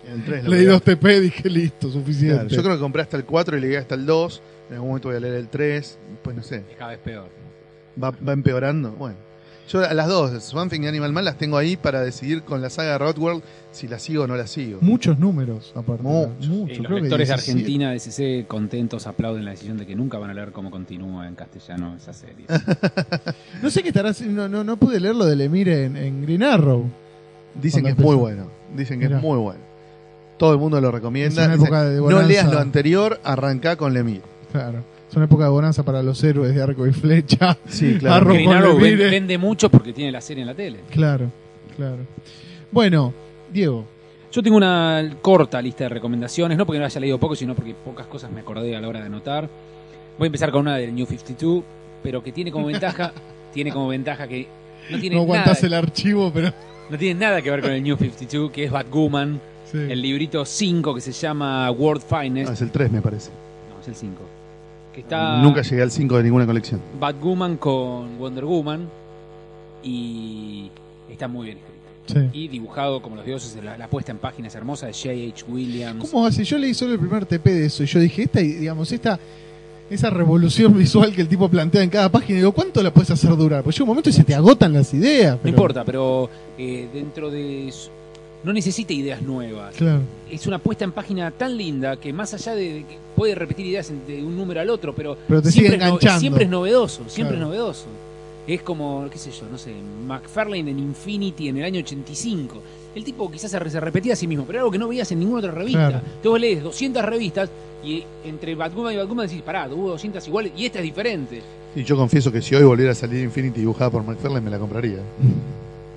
En 0.07 0.13
el 0.13 0.25
3 0.25 0.45
lo 0.45 0.51
Leí 0.51 0.65
dos 0.65 0.83
TP, 0.83 1.21
dije, 1.21 1.51
listo, 1.51 1.91
suficiente. 1.91 2.35
Claro, 2.35 2.49
yo 2.49 2.63
creo 2.63 2.75
que 2.77 2.81
compré 2.81 3.03
hasta 3.03 3.17
el 3.17 3.25
4 3.25 3.59
y 3.59 3.61
llegué 3.61 3.77
hasta 3.77 3.97
el 3.97 4.07
2. 4.07 4.43
En 4.69 4.75
algún 4.75 4.89
momento 4.89 5.09
voy 5.09 5.17
a 5.17 5.21
leer 5.21 5.35
el 5.35 5.49
3. 5.49 5.99
Pues 6.23 6.37
no 6.37 6.43
sé. 6.43 6.65
Es 6.71 6.77
cada 6.79 6.93
vez 6.93 7.01
peor. 7.01 7.29
Va, 8.03 8.11
va 8.11 8.33
empeorando. 8.33 8.93
Bueno. 8.93 9.26
Yo 9.69 9.85
a 9.85 9.93
las 9.95 10.07
dos, 10.07 10.45
Swamp 10.45 10.71
Thing 10.71 10.83
y 10.83 10.87
Animal 10.87 11.13
Man, 11.13 11.25
las 11.25 11.39
tengo 11.39 11.57
ahí 11.57 11.77
para 11.77 12.01
decidir 12.01 12.43
con 12.43 12.63
la 12.63 12.71
saga 12.71 12.93
de 12.93 12.99
Rodworld 12.99 13.43
si 13.73 13.89
la 13.89 13.99
sigo 13.99 14.23
o 14.23 14.27
no 14.29 14.37
la 14.37 14.47
sigo. 14.47 14.79
Muchos 14.81 15.19
números, 15.19 15.73
aparte. 15.75 16.03
Muchos. 16.05 16.47
Mucho, 16.49 16.73
Eh, 16.75 16.79
los 16.89 17.01
lectores 17.01 17.29
de 17.29 17.35
17. 17.35 17.35
Argentina 17.35 17.91
de 17.91 17.99
CC 17.99 18.45
contentos 18.47 19.07
aplauden 19.09 19.45
la 19.45 19.51
decisión 19.51 19.77
de 19.77 19.85
que 19.87 19.97
nunca 19.97 20.19
van 20.19 20.31
a 20.31 20.35
leer 20.35 20.53
cómo 20.53 20.71
continúa 20.71 21.27
en 21.27 21.35
castellano 21.35 21.97
esa 21.97 22.13
serie. 22.13 22.47
No 23.63 23.71
sé 23.71 23.83
qué 23.83 23.89
estará 23.89 24.11
haciendo, 24.11 24.49
no, 24.49 24.59
no, 24.59 24.65
no 24.65 24.77
pude 24.77 25.01
leer 25.01 25.17
lo 25.17 25.25
de 25.27 25.35
Lemire 25.37 25.85
en, 25.87 25.97
en 25.97 26.23
Green 26.23 26.43
Arrow. 26.43 26.85
Dicen 27.61 27.83
que 27.85 27.91
es 27.91 27.99
muy 27.99 28.15
bueno. 28.15 28.49
Dicen 28.77 29.01
que 29.01 29.07
Mirá. 29.07 29.17
es 29.19 29.23
muy 29.23 29.39
bueno. 29.39 29.61
Todo 30.39 30.53
el 30.53 30.59
mundo 30.59 30.81
lo 30.81 30.91
recomienda. 30.93 31.43
Es 31.43 31.47
una 31.49 31.57
Dicen, 31.57 31.67
época 31.67 31.85
de 31.85 32.01
no 32.01 32.23
leas 32.23 32.53
lo 32.53 32.59
anterior, 32.59 33.19
arrancá 33.25 33.77
con 33.77 33.95
Lemir. 33.95 34.23
Claro. 34.53 34.85
Es 35.17 35.19
una 35.19 35.25
época 35.25 35.45
de 35.45 35.49
bonanza 35.51 35.83
para 35.83 36.03
los 36.03 36.23
héroes 36.23 36.55
de 36.55 36.63
arco 36.63 36.87
y 36.87 36.93
flecha. 36.93 37.57
Sí, 37.67 37.99
con 38.01 38.11
Arrow 38.11 38.79
vende 38.79 39.39
mucho 39.39 39.71
porque 39.71 39.95
tiene 39.95 40.13
la 40.13 40.21
serie 40.21 40.43
en 40.43 40.47
la 40.49 40.55
tele. 40.55 40.81
Claro, 40.91 41.31
claro. 41.75 42.01
Bueno, 42.71 43.15
Diego. 43.51 43.87
Yo 44.31 44.43
tengo 44.43 44.59
una 44.59 45.17
corta 45.23 45.63
lista 45.63 45.85
de 45.85 45.89
recomendaciones, 45.89 46.59
no 46.59 46.67
porque 46.67 46.81
no 46.81 46.85
haya 46.85 47.01
leído 47.01 47.19
poco, 47.19 47.35
sino 47.35 47.55
porque 47.55 47.73
pocas 47.73 48.07
cosas 48.09 48.31
me 48.31 48.41
acordé 48.41 48.77
a 48.77 48.81
la 48.83 48.89
hora 48.89 49.01
de 49.01 49.07
anotar. 49.07 49.49
Voy 50.19 50.27
a 50.27 50.29
empezar 50.29 50.51
con 50.51 50.61
una 50.61 50.77
del 50.77 50.95
New 50.95 51.07
52, 51.07 51.65
pero 52.03 52.23
que 52.23 52.33
tiene 52.33 52.53
como 52.53 52.67
ventaja, 52.67 53.15
tiene 53.55 53.73
como 53.73 53.89
ventaja 53.89 54.29
que 54.29 54.47
no 54.91 55.01
tiene 55.01 55.17
No 55.17 55.25
nada, 55.27 55.57
el 55.63 55.73
archivo, 55.73 56.31
pero. 56.31 56.53
no 56.91 56.99
tiene 56.99 57.19
nada 57.19 57.41
que 57.41 57.51
ver 57.51 57.63
con 57.63 57.71
el 57.71 57.83
New 57.83 57.97
52, 57.97 58.51
que 58.51 58.65
es 58.65 58.71
Batwoman, 58.71 59.41
Sí. 59.65 59.79
el 59.79 60.03
librito 60.03 60.45
5 60.45 60.95
que 60.95 61.01
se 61.01 61.13
llama 61.13 61.71
World 61.71 62.03
Finest. 62.03 62.51
Ah, 62.51 62.53
es 62.53 62.61
el 62.61 62.71
3, 62.71 62.93
me 62.93 63.01
parece. 63.01 63.31
No, 63.75 63.81
es 63.81 63.89
el 63.89 63.95
5. 63.95 64.36
Que 64.97 65.03
está 65.03 65.43
Nunca 65.43 65.61
llegué 65.61 65.83
al 65.83 65.91
5 65.91 66.17
de 66.17 66.23
ninguna 66.23 66.47
colección. 66.47 66.81
Batwoman 66.99 67.59
con 67.59 68.17
Wonder 68.19 68.47
Woman 68.47 68.89
y 69.83 70.71
está 71.11 71.29
muy 71.29 71.45
bien 71.45 71.59
escrito. 71.59 72.31
Sí. 72.33 72.45
Y 72.45 72.49
dibujado 72.49 73.03
como 73.03 73.15
los 73.17 73.27
dioses, 73.27 73.63
la, 73.63 73.77
la 73.77 73.89
puesta 73.89 74.13
en 74.13 74.17
páginas 74.17 74.55
hermosa 74.55 74.87
de 74.87 74.95
J.H. 74.95 75.45
Williams. 75.49 76.09
¿Cómo 76.11 76.25
hace? 76.25 76.45
Yo 76.45 76.57
leí 76.57 76.73
solo 76.73 76.95
el 76.95 76.99
primer 76.99 77.27
TP 77.27 77.45
de 77.45 77.67
eso 77.67 77.83
y 77.83 77.87
yo 77.87 78.01
dije, 78.01 78.23
esta, 78.23 78.41
digamos, 78.41 78.91
esta, 78.91 79.21
esa 79.91 80.09
revolución 80.09 80.77
visual 80.79 81.13
que 81.13 81.21
el 81.21 81.29
tipo 81.29 81.47
plantea 81.51 81.83
en 81.83 81.91
cada 81.91 82.11
página, 82.11 82.39
digo, 82.39 82.53
¿cuánto 82.53 82.83
la 82.83 82.91
puedes 82.91 83.11
hacer 83.11 83.37
durar? 83.37 83.63
Pues 83.63 83.77
llega 83.77 83.85
un 83.85 83.89
momento 83.89 84.09
y 84.09 84.15
se 84.15 84.25
te 84.25 84.35
agotan 84.35 84.73
las 84.73 84.95
ideas. 84.95 85.39
No 85.43 85.49
importa, 85.51 85.85
pero 85.85 86.31
eh, 86.57 86.89
dentro 86.91 87.31
de... 87.31 87.71
No 88.45 88.53
necesita 88.53 88.93
ideas 88.93 89.23
nuevas. 89.23 89.75
Claro. 89.75 90.01
Es 90.31 90.47
una 90.47 90.59
puesta 90.59 90.85
en 90.85 90.93
página 90.93 91.31
tan 91.33 91.57
linda 91.57 91.97
que 91.97 92.13
más 92.13 92.33
allá 92.35 92.55
de, 92.55 92.85
que 92.89 92.99
puede 93.17 93.35
repetir 93.35 93.67
ideas 93.67 93.93
de 94.07 94.23
un 94.23 94.37
número 94.37 94.61
al 94.61 94.71
otro, 94.71 94.95
pero, 94.95 95.17
Pero 95.27 95.43
te 95.43 95.51
siempre, 95.51 95.73
sigue 95.73 95.77
es 95.77 95.81
no- 95.81 95.87
enganchando. 95.97 96.21
siempre 96.21 96.45
es 96.45 96.51
novedoso, 96.51 97.03
siempre 97.09 97.37
Claro. 97.37 97.53
es 97.53 97.59
novedoso. 97.59 97.87
Es 98.47 98.63
como, 98.63 99.09
qué 99.11 99.19
sé 99.19 99.33
yo, 99.33 99.47
no 99.51 99.59
sé, 99.59 99.73
McFarlane 100.07 100.71
en 100.71 100.79
Infinity 100.79 101.49
en 101.49 101.57
el 101.59 101.65
año 101.65 101.81
85. 101.81 102.63
El 102.95 103.03
tipo 103.03 103.29
quizás 103.31 103.51
se, 103.51 103.59
re- 103.59 103.69
se 103.71 103.81
repetía 103.81 104.13
a 104.13 104.17
sí 104.17 104.29
mismo, 104.29 104.45
pero 104.45 104.59
era 104.59 104.61
algo 104.63 104.71
que 104.71 104.79
no 104.79 104.87
veías 104.87 105.11
en 105.11 105.19
ninguna 105.19 105.41
otra 105.41 105.51
revista. 105.51 105.89
Claro. 105.89 105.97
Entonces 106.07 106.31
vos 106.31 106.41
lees 106.41 106.63
200 106.63 107.05
revistas 107.05 107.51
y 107.85 108.05
entre 108.25 108.55
Batwoman 108.55 108.95
y 108.95 108.97
Batwoman 108.99 109.27
decís, 109.27 109.43
pará, 109.43 109.69
hubo 109.69 109.89
200 109.91 110.25
iguales 110.29 110.53
y 110.57 110.67
esta 110.67 110.79
es 110.79 110.85
diferente. 110.85 111.43
Y 111.75 111.83
yo 111.83 111.97
confieso 111.97 112.31
que 112.31 112.41
si 112.41 112.55
hoy 112.55 112.63
volviera 112.63 112.93
a 112.93 112.95
salir 112.95 113.25
Infinity 113.25 113.61
dibujada 113.61 113.91
por 113.91 114.05
McFarlane, 114.05 114.41
me 114.45 114.51
la 114.51 114.59
compraría. 114.61 114.99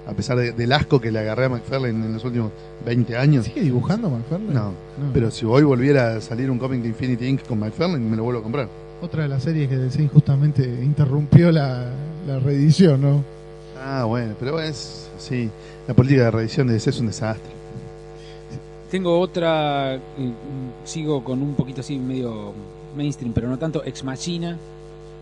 A 0.10 0.14
pesar 0.14 0.38
de- 0.38 0.52
del 0.54 0.72
asco 0.74 1.00
que 1.00 1.12
le 1.12 1.20
agarré 1.20 1.46
a 1.46 1.50
McFarlane 1.50 2.06
en 2.06 2.14
los 2.14 2.24
últimos 2.26 2.52
20 2.86 3.16
años. 3.16 3.46
¿Sigue 3.46 3.62
dibujando 3.62 4.10
McFarlane? 4.10 4.54
No, 4.54 4.74
pero 5.14 5.30
si 5.32 5.46
hoy 5.46 5.64
volviera 5.64 6.16
a 6.16 6.22
salir 6.22 6.50
un 6.50 6.58
cómic 6.58 6.82
de 6.82 6.90
Infinity 6.90 7.28
Inc. 7.28 7.44
con 7.46 7.60
McFarlane, 7.60 8.04
me 8.10 8.18
lo 8.18 8.24
vuelvo 8.24 8.40
a 8.40 8.44
comprar. 8.44 8.68
Otra 9.02 9.24
de 9.24 9.30
las 9.30 9.44
series 9.44 9.70
que 9.70 9.78
DC 9.78 10.08
justamente 10.10 10.64
interrumpió 10.84 11.52
la, 11.52 11.90
la 12.28 12.40
reedición, 12.40 13.02
¿no? 13.02 13.24
Ah, 13.82 14.04
bueno, 14.06 14.34
pero 14.40 14.60
es. 14.60 15.10
Sí, 15.18 15.50
la 15.88 15.94
política 15.94 16.24
de 16.24 16.32
reedición 16.32 16.68
de 16.68 16.74
DC 16.74 16.90
es 16.90 17.00
un 17.00 17.08
desastre. 17.08 17.52
Tengo 18.90 19.20
otra, 19.20 19.96
eh, 19.96 20.00
sigo 20.84 21.24
con 21.24 21.42
un 21.44 21.54
poquito 21.54 21.82
así 21.82 21.98
medio 22.00 22.54
mainstream, 22.98 23.34
pero 23.34 23.48
no 23.48 23.58
tanto, 23.58 23.84
Ex 23.86 24.04
Machina. 24.04 24.58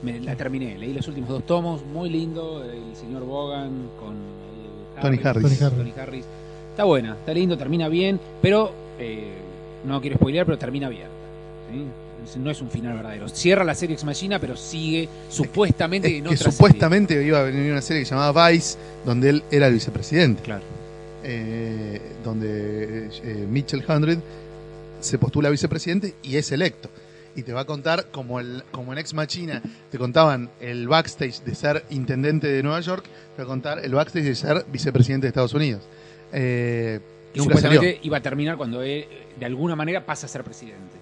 Me, 0.01 0.19
la 0.19 0.35
terminé, 0.35 0.77
leí 0.77 0.93
los 0.93 1.07
últimos 1.07 1.29
dos 1.29 1.43
tomos, 1.45 1.81
muy 1.91 2.09
lindo, 2.09 2.63
el 2.63 2.95
señor 2.95 3.25
Bogan 3.25 3.71
con 3.99 4.13
Tony 5.01 5.19
Harris. 5.23 5.43
Tony 5.43 5.55
Harris. 5.61 5.77
Tony 5.77 5.93
Harris. 5.97 6.25
Está 6.71 6.83
buena, 6.83 7.13
está 7.13 7.33
lindo, 7.33 7.57
termina 7.57 7.87
bien, 7.89 8.19
pero 8.41 8.71
eh, 8.99 9.31
no 9.85 9.99
quiero 10.01 10.17
spoilear, 10.17 10.45
pero 10.45 10.57
termina 10.57 10.89
bien. 10.89 11.07
¿sí? 11.71 12.39
No 12.39 12.51
es 12.51 12.61
un 12.61 12.69
final 12.69 12.95
verdadero. 12.95 13.29
Cierra 13.29 13.63
la 13.63 13.73
serie 13.73 13.93
Ex 13.95 14.03
Machina, 14.03 14.37
pero 14.39 14.55
sigue 14.57 15.07
supuestamente 15.29 16.07
Es 16.09 16.13
en 16.15 16.23
que 16.25 16.35
otra 16.35 16.51
supuestamente 16.51 17.23
iba 17.23 17.39
a 17.39 17.43
venir 17.43 17.71
una 17.71 17.81
serie 17.81 18.01
que 18.01 18.05
se 18.05 18.15
llamaba 18.15 18.49
Vice, 18.49 18.77
donde 19.05 19.29
él 19.29 19.43
era 19.49 19.67
el 19.67 19.73
vicepresidente. 19.73 20.43
Claro. 20.43 20.63
eh, 21.23 22.01
donde 22.23 23.09
eh, 23.23 23.47
Mitchell 23.49 23.83
Hundred 23.87 24.19
se 24.99 25.17
postula 25.17 25.47
a 25.47 25.51
vicepresidente 25.51 26.15
y 26.23 26.35
es 26.37 26.51
electo. 26.51 26.89
Y 27.37 27.43
te 27.43 27.53
va 27.53 27.61
a 27.61 27.65
contar, 27.65 28.07
como, 28.11 28.39
el, 28.41 28.63
como 28.71 28.91
en 28.91 28.97
Ex 28.99 29.13
Machina 29.13 29.61
te 29.91 29.97
contaban 29.97 30.49
el 30.59 30.87
backstage 30.87 31.41
de 31.43 31.55
ser 31.55 31.85
intendente 31.91 32.47
de 32.47 32.63
Nueva 32.63 32.79
York, 32.81 33.05
te 33.35 33.41
va 33.41 33.43
a 33.43 33.47
contar 33.47 33.79
el 33.85 33.93
backstage 33.93 34.25
de 34.25 34.35
ser 34.35 34.65
vicepresidente 34.71 35.27
de 35.27 35.29
Estados 35.29 35.53
Unidos. 35.53 35.83
Eh, 36.33 36.99
Y 37.33 37.37
nunca 37.39 37.55
salió. 37.57 37.75
supuestamente 37.77 37.99
iba 38.03 38.17
a 38.17 38.21
terminar 38.21 38.57
cuando 38.57 38.81
él, 38.81 39.05
de 39.39 39.45
alguna 39.45 39.75
manera, 39.75 40.05
pasa 40.05 40.25
a 40.25 40.29
ser 40.29 40.43
presidente. 40.43 40.97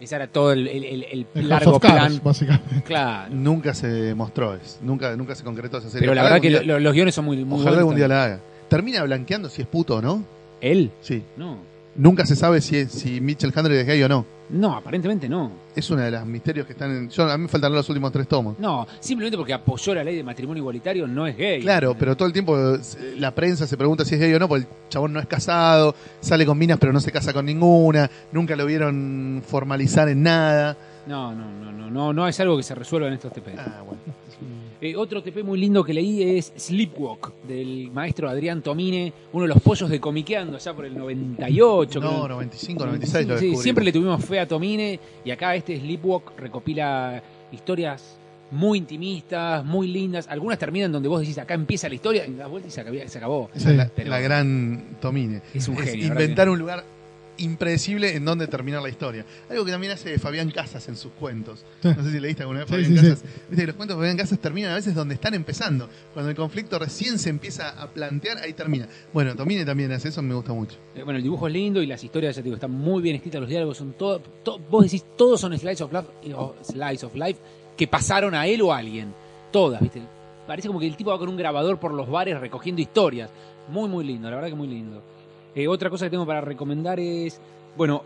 Ese 0.00 0.16
era 0.16 0.26
todo 0.26 0.52
el, 0.52 0.66
el- 0.66 0.84
el- 1.04 1.26
el 1.34 1.48
largo 1.48 1.78
plan. 1.78 2.20
básicamente. 2.24 2.82
Claro. 2.84 3.32
Nunca 3.34 3.72
se 3.74 4.14
mostró 4.14 4.54
eso. 4.54 4.78
Nunca, 4.82 5.14
nunca 5.14 5.34
se 5.34 5.44
concretó 5.44 5.78
esa 5.78 5.88
serie. 5.90 6.00
Pero 6.08 6.14
la 6.14 6.22
Ojalá 6.22 6.34
verdad 6.40 6.42
que 6.60 6.64
día- 6.64 6.78
los 6.80 6.92
guiones 6.94 7.14
son 7.14 7.26
muy, 7.26 7.36
muy 7.44 7.60
Ojalá 7.60 7.62
buenos 7.70 7.78
algún 7.80 7.96
día 7.96 8.08
la 8.08 8.24
haga. 8.24 8.40
Termina 8.68 9.02
blanqueando 9.04 9.48
si 9.48 9.62
es 9.62 9.68
puto 9.68 9.96
o 9.96 10.02
no. 10.02 10.24
¿Él? 10.60 10.90
Sí. 11.00 11.22
No. 11.36 11.58
Nunca 11.96 12.24
se 12.24 12.36
sabe 12.36 12.60
si, 12.60 12.76
es- 12.76 12.92
si 12.92 13.20
Mitchell 13.20 13.52
Hundred 13.54 13.74
es 13.78 13.86
gay 13.86 14.02
o 14.02 14.08
no. 14.08 14.24
No, 14.50 14.74
aparentemente 14.74 15.28
no. 15.28 15.50
Es 15.76 15.88
uno 15.90 16.02
de 16.02 16.10
los 16.10 16.24
misterios 16.26 16.66
que 16.66 16.72
están 16.72 16.90
en. 16.90 17.08
Yo, 17.10 17.28
a 17.30 17.36
mí 17.36 17.42
me 17.44 17.48
faltan 17.48 17.72
los 17.72 17.88
últimos 17.88 18.10
tres 18.10 18.26
tomos. 18.26 18.58
No, 18.58 18.86
simplemente 18.98 19.36
porque 19.36 19.52
apoyó 19.52 19.94
la 19.94 20.02
ley 20.02 20.16
de 20.16 20.24
matrimonio 20.24 20.60
igualitario 20.60 21.06
no 21.06 21.26
es 21.26 21.36
gay. 21.36 21.62
Claro, 21.62 21.94
pero 21.98 22.16
todo 22.16 22.26
el 22.26 22.32
tiempo 22.32 22.56
eh, 22.58 22.78
la 23.18 23.32
prensa 23.34 23.66
se 23.66 23.76
pregunta 23.76 24.04
si 24.04 24.14
es 24.16 24.20
gay 24.20 24.32
o 24.34 24.38
no, 24.40 24.48
porque 24.48 24.66
el 24.66 24.88
chabón 24.88 25.12
no 25.12 25.20
es 25.20 25.26
casado, 25.26 25.94
sale 26.20 26.44
con 26.46 26.58
minas 26.58 26.78
pero 26.80 26.92
no 26.92 27.00
se 27.00 27.12
casa 27.12 27.32
con 27.32 27.46
ninguna, 27.46 28.10
nunca 28.32 28.56
lo 28.56 28.66
vieron 28.66 29.42
formalizar 29.46 30.08
en 30.08 30.22
nada. 30.24 30.76
No, 31.06 31.32
no, 31.34 31.44
no, 31.50 31.72
no, 31.72 31.90
no, 31.90 32.12
no 32.12 32.28
es 32.28 32.38
algo 32.40 32.56
que 32.56 32.62
se 32.64 32.74
resuelva 32.74 33.08
en 33.08 33.14
estos 33.14 33.32
TP. 33.32 33.54
Ah, 33.58 33.82
bueno. 33.84 34.00
Eh, 34.82 34.96
otro 34.96 35.22
TP 35.22 35.44
muy 35.44 35.58
lindo 35.58 35.84
que 35.84 35.92
leí 35.92 36.22
es 36.22 36.54
Sleepwalk, 36.56 37.42
del 37.46 37.90
maestro 37.92 38.30
Adrián 38.30 38.62
Tomine, 38.62 39.12
uno 39.32 39.42
de 39.42 39.48
los 39.48 39.60
pollos 39.60 39.90
de 39.90 40.00
Comiqueando, 40.00 40.56
allá 40.56 40.72
por 40.72 40.86
el 40.86 40.96
98. 40.96 42.00
No, 42.00 42.08
creo. 42.08 42.28
95, 42.28 42.86
96 42.86 43.28
lo 43.28 43.38
Sí, 43.38 43.56
siempre 43.56 43.84
le 43.84 43.92
tuvimos 43.92 44.24
fe 44.24 44.40
a 44.40 44.48
Tomine 44.48 44.98
y 45.22 45.30
acá 45.30 45.54
este 45.54 45.78
Sleepwalk 45.78 46.38
recopila 46.38 47.22
historias 47.52 48.18
muy 48.50 48.78
intimistas, 48.78 49.64
muy 49.64 49.86
lindas. 49.86 50.26
Algunas 50.28 50.58
terminan 50.58 50.90
donde 50.90 51.10
vos 51.10 51.20
decís, 51.20 51.36
acá 51.36 51.52
empieza 51.52 51.88
la 51.88 51.94
historia, 51.96 52.26
y 52.26 52.32
das 52.32 52.48
vuelta 52.48 52.68
y 52.68 52.70
se 52.70 53.18
acabó. 53.18 53.50
Esa 53.54 53.70
es 53.70 53.76
la, 53.76 53.90
la 53.96 54.20
gran 54.20 54.96
Tomine. 54.98 55.42
Es 55.52 55.68
un 55.68 55.76
genio, 55.76 56.08
¿verdad 56.08 56.22
inventar 56.22 56.48
un 56.48 56.58
lugar 56.58 56.84
impredecible 57.40 58.14
en 58.14 58.24
donde 58.24 58.46
terminar 58.46 58.82
la 58.82 58.88
historia. 58.88 59.24
Algo 59.48 59.64
que 59.64 59.72
también 59.72 59.92
hace 59.92 60.18
Fabián 60.18 60.50
Casas 60.50 60.88
en 60.88 60.96
sus 60.96 61.12
cuentos. 61.12 61.64
No 61.82 62.02
sé 62.02 62.10
si 62.12 62.20
leíste 62.20 62.42
alguna 62.42 62.60
vez 62.60 62.68
Sí, 62.68 62.74
Fabián 62.74 62.92
sí, 62.92 62.98
sí. 62.98 63.08
Casas. 63.10 63.24
Viste 63.48 63.62
que 63.62 63.66
los 63.66 63.76
cuentos 63.76 63.96
de 63.96 64.00
Fabián 64.02 64.16
Casas 64.16 64.38
terminan 64.38 64.72
a 64.72 64.74
veces 64.76 64.94
donde 64.94 65.14
están 65.14 65.34
empezando. 65.34 65.88
Cuando 66.12 66.30
el 66.30 66.36
conflicto 66.36 66.78
recién 66.78 67.18
se 67.18 67.30
empieza 67.30 67.70
a 67.70 67.88
plantear, 67.88 68.38
ahí 68.38 68.52
termina. 68.52 68.88
Bueno, 69.12 69.34
Tomine 69.34 69.64
también 69.64 69.90
hace 69.92 70.08
eso, 70.08 70.22
me 70.22 70.34
gusta 70.34 70.52
mucho. 70.52 70.76
Eh, 70.94 71.02
Bueno, 71.02 71.16
el 71.18 71.22
dibujo 71.22 71.46
es 71.48 71.52
lindo 71.52 71.82
y 71.82 71.86
las 71.86 72.02
historias, 72.04 72.36
ya 72.36 72.42
te 72.42 72.44
digo, 72.44 72.54
están 72.56 72.70
muy 72.72 73.02
bien 73.02 73.16
escritas, 73.16 73.40
los 73.40 73.48
diálogos 73.50 73.76
son 73.76 73.92
todos, 73.94 74.22
vos 74.70 74.84
decís, 74.84 75.04
todos 75.16 75.40
son 75.40 75.56
slice 75.58 75.82
of 75.82 75.92
life, 75.92 76.06
o 76.34 76.54
slice 76.62 77.06
of 77.06 77.14
life 77.14 77.40
que 77.76 77.86
pasaron 77.88 78.34
a 78.34 78.46
él 78.46 78.60
o 78.62 78.72
a 78.72 78.78
alguien. 78.78 79.12
Todas, 79.50 79.80
¿viste? 79.80 80.00
Parece 80.46 80.68
como 80.68 80.80
que 80.80 80.86
el 80.86 80.96
tipo 80.96 81.10
va 81.10 81.18
con 81.18 81.28
un 81.28 81.36
grabador 81.36 81.78
por 81.80 81.92
los 81.94 82.08
bares 82.10 82.38
recogiendo 82.40 82.80
historias. 82.82 83.30
Muy, 83.68 83.88
muy 83.88 84.04
lindo, 84.04 84.28
la 84.28 84.36
verdad 84.36 84.48
que 84.50 84.54
muy 84.56 84.68
lindo. 84.68 85.02
Eh, 85.54 85.66
otra 85.68 85.90
cosa 85.90 86.06
que 86.06 86.10
tengo 86.10 86.26
para 86.26 86.40
recomendar 86.40 87.00
es, 87.00 87.40
bueno, 87.76 88.02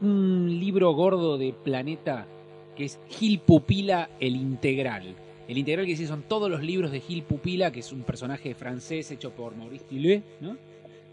un 0.00 0.48
libro 0.60 0.92
gordo 0.92 1.38
de 1.38 1.52
Planeta 1.52 2.26
que 2.76 2.84
es 2.86 2.98
Gil 3.08 3.38
Pupila, 3.38 4.10
el 4.18 4.34
Integral. 4.36 5.14
El 5.46 5.58
Integral 5.58 5.86
que 5.86 5.92
dice 5.92 6.06
son 6.06 6.22
todos 6.22 6.50
los 6.50 6.62
libros 6.62 6.90
de 6.90 7.00
Gil 7.00 7.22
Pupila, 7.22 7.70
que 7.70 7.80
es 7.80 7.92
un 7.92 8.02
personaje 8.02 8.54
francés 8.54 9.10
hecho 9.12 9.30
por 9.30 9.54
Maurice 9.56 9.84
Tillet, 9.88 10.22
¿no? 10.40 10.56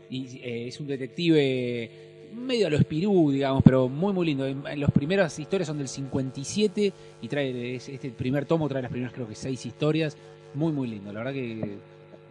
y 0.10 0.39
eh, 0.43 0.68
es 0.68 0.80
un 0.80 0.88
detective 0.88 1.89
medio 2.35 2.68
a 2.68 2.69
lo 2.69 2.77
Spirú, 2.80 3.31
digamos, 3.31 3.61
pero 3.64 3.88
muy 3.88 4.11
muy 4.14 4.26
lindo. 4.26 4.45
Las 4.76 4.91
primeras 4.91 5.38
historias 5.38 5.68
son 5.68 5.77
del 5.77 5.88
57 5.88 6.93
y 7.22 7.27
trae 7.27 7.76
es- 7.76 7.88
este 7.89 8.10
primer 8.10 8.45
tomo 8.45 8.68
trae 8.68 8.81
las 8.81 8.91
primeras 8.91 9.14
creo 9.14 9.27
que 9.27 9.35
seis 9.35 9.65
historias, 9.65 10.18
muy 10.53 10.72
muy 10.73 10.88
lindo. 10.88 11.14
La 11.14 11.19
verdad 11.19 11.34
que 11.34 11.77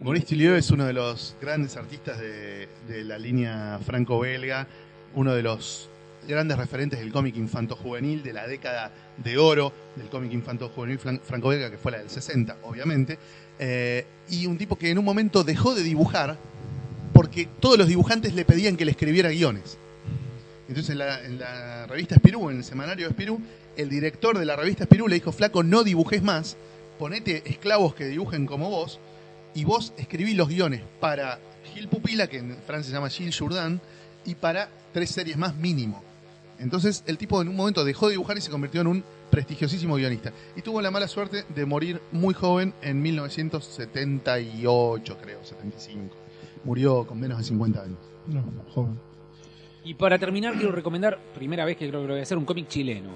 Maurice 0.01 0.25
Tillieu 0.25 0.55
es 0.55 0.71
uno 0.71 0.85
de 0.85 0.93
los 0.93 1.35
grandes 1.39 1.77
artistas 1.77 2.19
de, 2.19 2.67
la 3.05 3.19
línea 3.19 3.79
franco-belga, 3.85 4.67
uno 5.13 5.33
de 5.33 5.43
los 5.43 5.89
grandes 6.27 6.57
referentes 6.57 6.99
del 6.99 7.11
cómic 7.11 7.35
infanto-juvenil 7.35 8.23
de 8.23 8.33
la 8.33 8.47
década 8.47 8.91
de 9.17 9.37
oro 9.37 9.71
del 9.95 10.07
cómic 10.09 10.33
infanto-juvenil 10.33 10.97
fran- 10.99 11.21
franco-belga, 11.21 11.69
que 11.69 11.77
fue 11.77 11.91
la 11.91 11.99
del 11.99 12.09
60, 12.09 12.57
obviamente, 12.63 13.19
eh, 13.59 14.05
y 14.29 14.47
un 14.47 14.57
tipo 14.57 14.75
que 14.75 14.89
en 14.89 14.97
un 14.97 15.05
momento 15.05 15.43
dejó 15.43 15.75
de 15.75 15.83
dibujar 15.83 16.35
porque 17.13 17.47
todos 17.59 17.77
los 17.77 17.87
dibujantes 17.87 18.33
le 18.33 18.43
pedían 18.45 18.77
que 18.77 18.85
le 18.85 18.91
escribiera 18.91 19.29
guiones. 19.29 19.77
Entonces 20.67 20.91
en 20.91 20.97
la, 20.99 21.23
en 21.23 21.37
la 21.37 21.85
revista 21.85 22.15
Espirú, 22.15 22.49
en 22.49 22.57
el 22.57 22.63
semanario 22.63 23.07
Espirú, 23.07 23.39
el 23.77 23.89
director 23.89 24.39
de 24.39 24.45
la 24.45 24.55
revista 24.55 24.85
Espirú 24.85 25.07
le 25.07 25.15
dijo, 25.15 25.31
flaco, 25.31 25.61
no 25.61 25.83
dibujes 25.83 26.23
más, 26.23 26.55
ponete 26.97 27.43
esclavos 27.45 27.93
que 27.93 28.05
dibujen 28.05 28.47
como 28.47 28.69
vos, 28.69 28.99
y 29.53 29.65
vos 29.65 29.93
escribí 29.97 30.33
los 30.33 30.49
guiones 30.49 30.81
para 30.99 31.39
Gil 31.73 31.87
Pupila, 31.87 32.27
que 32.27 32.37
en 32.37 32.57
Francia 32.65 32.89
se 32.89 32.95
llama 32.95 33.09
Gilles 33.09 33.37
Jourdan, 33.37 33.81
y 34.25 34.35
para 34.35 34.69
tres 34.93 35.11
series 35.11 35.37
más 35.37 35.55
mínimo. 35.55 36.03
Entonces 36.59 37.03
el 37.07 37.17
tipo 37.17 37.41
en 37.41 37.47
un 37.47 37.55
momento 37.55 37.83
dejó 37.83 38.07
de 38.07 38.13
dibujar 38.13 38.37
y 38.37 38.41
se 38.41 38.51
convirtió 38.51 38.81
en 38.81 38.87
un 38.87 39.03
prestigiosísimo 39.31 39.95
guionista. 39.95 40.31
Y 40.55 40.61
tuvo 40.61 40.79
la 40.81 40.91
mala 40.91 41.07
suerte 41.07 41.45
de 41.49 41.65
morir 41.65 41.99
muy 42.11 42.35
joven 42.35 42.75
en 42.81 43.01
1978, 43.01 45.17
creo, 45.21 45.43
75. 45.43 46.15
Murió 46.63 47.07
con 47.07 47.19
menos 47.19 47.39
de 47.39 47.43
50 47.45 47.81
años. 47.81 47.97
No, 48.27 48.43
joven. 48.73 48.99
Y 49.83 49.95
para 49.95 50.19
terminar, 50.19 50.53
quiero 50.53 50.71
recomendar, 50.71 51.17
primera 51.33 51.65
vez 51.65 51.75
que 51.77 51.89
creo 51.89 52.01
que 52.01 52.07
lo 52.07 52.13
voy 52.13 52.19
a 52.19 52.23
hacer, 52.23 52.37
un 52.37 52.45
cómic 52.45 52.67
chileno. 52.67 53.15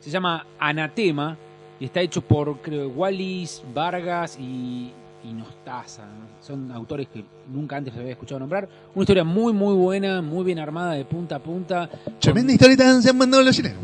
Se 0.00 0.10
llama 0.10 0.44
Anatema 0.58 1.38
y 1.78 1.84
está 1.84 2.00
hecho 2.00 2.22
por, 2.22 2.60
creo, 2.60 2.88
Wallis, 2.88 3.62
Vargas 3.72 4.36
y, 4.40 4.92
y. 5.24 6.04
Son 6.40 6.70
autores 6.72 7.08
que 7.08 7.24
nunca 7.52 7.76
antes 7.76 7.94
había 7.96 8.12
escuchado 8.12 8.38
nombrar. 8.40 8.68
Una 8.94 9.02
historia 9.02 9.24
muy, 9.24 9.52
muy 9.52 9.74
buena, 9.74 10.22
muy 10.22 10.44
bien 10.44 10.58
armada 10.58 10.92
de 10.94 11.04
punta 11.04 11.36
a 11.36 11.38
punta. 11.38 11.88
Tremenda 12.18 12.52
historieta 12.52 13.00
se 13.00 13.10
han 13.10 13.18
mandado 13.18 13.42
los 13.42 13.54
chilenos. 13.54 13.78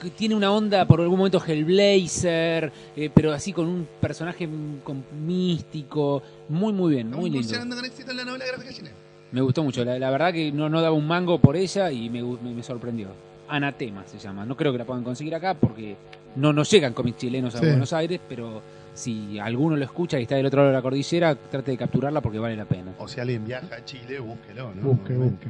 que 0.00 0.10
tiene 0.10 0.34
una 0.34 0.52
onda 0.52 0.84
por 0.86 1.00
algún 1.00 1.16
momento 1.18 1.42
Hellblazer, 1.42 2.70
eh, 2.96 3.10
pero 3.14 3.32
así 3.32 3.52
con 3.52 3.66
un 3.66 3.88
personaje 4.00 4.46
con- 4.84 5.04
místico. 5.26 6.22
Muy, 6.50 6.72
muy 6.72 6.94
bien, 6.94 7.10
muy 7.10 7.30
lindo. 7.30 7.48
con 7.58 7.84
éxito 7.84 8.10
en 8.10 8.16
la 8.18 8.24
novela 8.24 8.44
gráfica 8.46 8.72
chilena. 8.72 8.94
Me 9.32 9.40
gustó 9.40 9.62
mucho. 9.64 9.84
La, 9.84 9.98
la 9.98 10.10
verdad 10.10 10.32
que 10.32 10.52
no, 10.52 10.68
no 10.68 10.80
daba 10.82 10.94
un 10.94 11.06
mango 11.06 11.38
por 11.40 11.56
ella 11.56 11.90
y 11.90 12.10
me, 12.10 12.22
me- 12.22 12.54
me 12.54 12.62
sorprendió. 12.62 13.08
Anatema 13.48 14.04
se 14.06 14.18
llama. 14.18 14.44
No 14.44 14.56
creo 14.56 14.70
que 14.72 14.78
la 14.78 14.84
puedan 14.84 15.02
conseguir 15.04 15.34
acá 15.34 15.54
porque 15.54 15.96
no 16.36 16.52
nos 16.52 16.70
llegan 16.70 16.92
cómics 16.92 17.18
chilenos 17.18 17.54
a 17.54 17.58
Sí. 17.60 17.66
Buenos 17.66 17.92
Aires, 17.92 18.20
pero 18.28 18.60
si 18.96 19.38
alguno 19.38 19.76
lo 19.76 19.84
escucha 19.84 20.18
y 20.18 20.22
está 20.22 20.34
del 20.36 20.46
otro 20.46 20.58
lado 20.60 20.70
de 20.70 20.76
la 20.76 20.82
cordillera, 20.82 21.34
trate 21.36 21.70
de 21.70 21.76
capturarla 21.78 22.20
porque 22.20 22.38
vale 22.38 22.56
la 22.56 22.64
pena. 22.64 22.92
O 22.98 23.06
si 23.06 23.20
alguien 23.20 23.44
viaja 23.46 23.76
a 23.76 23.84
Chile, 23.84 24.18
búsquelo, 24.18 24.74
¿no? 24.74 24.82
Busque, 24.82 25.12
busque. 25.14 25.46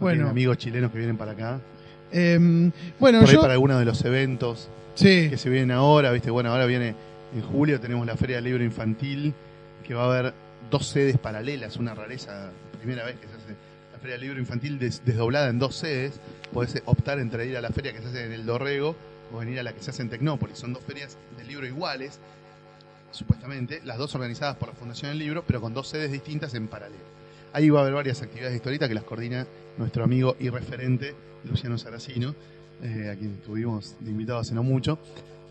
Bueno. 0.00 0.28
Amigos 0.28 0.56
chilenos 0.58 0.90
que 0.90 0.98
vienen 0.98 1.16
para 1.16 1.32
acá. 1.32 1.60
Em, 2.12 2.72
bueno, 2.98 3.20
Por 3.20 3.28
ahí 3.28 3.34
yo. 3.34 3.40
para 3.40 3.52
alguno 3.52 3.78
de 3.78 3.84
los 3.84 4.04
eventos 4.04 4.68
Sí, 4.94 5.28
que 5.30 5.36
se 5.38 5.48
vienen 5.48 5.70
ahora, 5.70 6.10
¿viste? 6.10 6.30
Bueno, 6.30 6.50
ahora 6.50 6.66
viene 6.66 6.94
En 7.34 7.42
julio 7.42 7.78
tenemos 7.78 8.04
la 8.06 8.16
Feria 8.16 8.36
del 8.36 8.46
Libro 8.46 8.64
Infantil, 8.64 9.32
que 9.84 9.94
va 9.94 10.02
a 10.02 10.18
haber 10.18 10.34
dos 10.68 10.86
sedes 10.88 11.16
paralelas, 11.18 11.76
una 11.76 11.94
rareza, 11.94 12.50
primera 12.78 13.04
vez 13.04 13.14
que 13.20 13.28
se 13.28 13.34
hace 13.34 13.54
la 13.92 13.98
Feria 14.00 14.14
del 14.14 14.22
Libro 14.22 14.40
Infantil 14.40 14.78
des- 14.80 15.04
desdoblada 15.04 15.48
en 15.48 15.60
dos 15.60 15.76
sedes. 15.76 16.18
Podés 16.52 16.82
optar 16.86 17.20
entre 17.20 17.46
ir 17.46 17.56
a 17.56 17.60
la 17.60 17.68
feria 17.70 17.92
que 17.92 18.00
se 18.00 18.08
hace 18.08 18.24
en 18.26 18.32
el 18.32 18.44
Dorrego 18.46 18.96
o 19.32 19.38
venir 19.38 19.60
a 19.60 19.62
la 19.62 19.72
que 19.72 19.80
se 19.80 19.90
hace 19.90 20.02
en 20.02 20.08
Tecnópolis. 20.10 20.58
Son 20.58 20.72
dos 20.72 20.82
ferias 20.82 21.16
del 21.38 21.46
libro 21.46 21.64
iguales, 21.68 22.18
supuestamente, 23.10 23.80
las 23.84 23.98
dos 23.98 24.14
organizadas 24.14 24.56
por 24.56 24.68
la 24.68 24.74
Fundación 24.74 25.10
del 25.10 25.18
Libro, 25.18 25.44
pero 25.46 25.60
con 25.60 25.74
dos 25.74 25.88
sedes 25.88 26.12
distintas 26.12 26.54
en 26.54 26.68
paralelo. 26.68 27.04
Ahí 27.52 27.70
va 27.70 27.80
a 27.80 27.82
haber 27.82 27.94
varias 27.94 28.22
actividades 28.22 28.52
de 28.52 28.56
historieta 28.56 28.88
que 28.88 28.94
las 28.94 29.04
coordina 29.04 29.46
nuestro 29.76 30.04
amigo 30.04 30.36
y 30.38 30.50
referente 30.50 31.14
Luciano 31.44 31.78
Saracino, 31.78 32.34
eh, 32.82 33.10
a 33.12 33.16
quien 33.16 33.38
tuvimos 33.40 33.96
de 34.00 34.10
invitado 34.10 34.38
hace 34.38 34.54
no 34.54 34.62
mucho, 34.62 34.98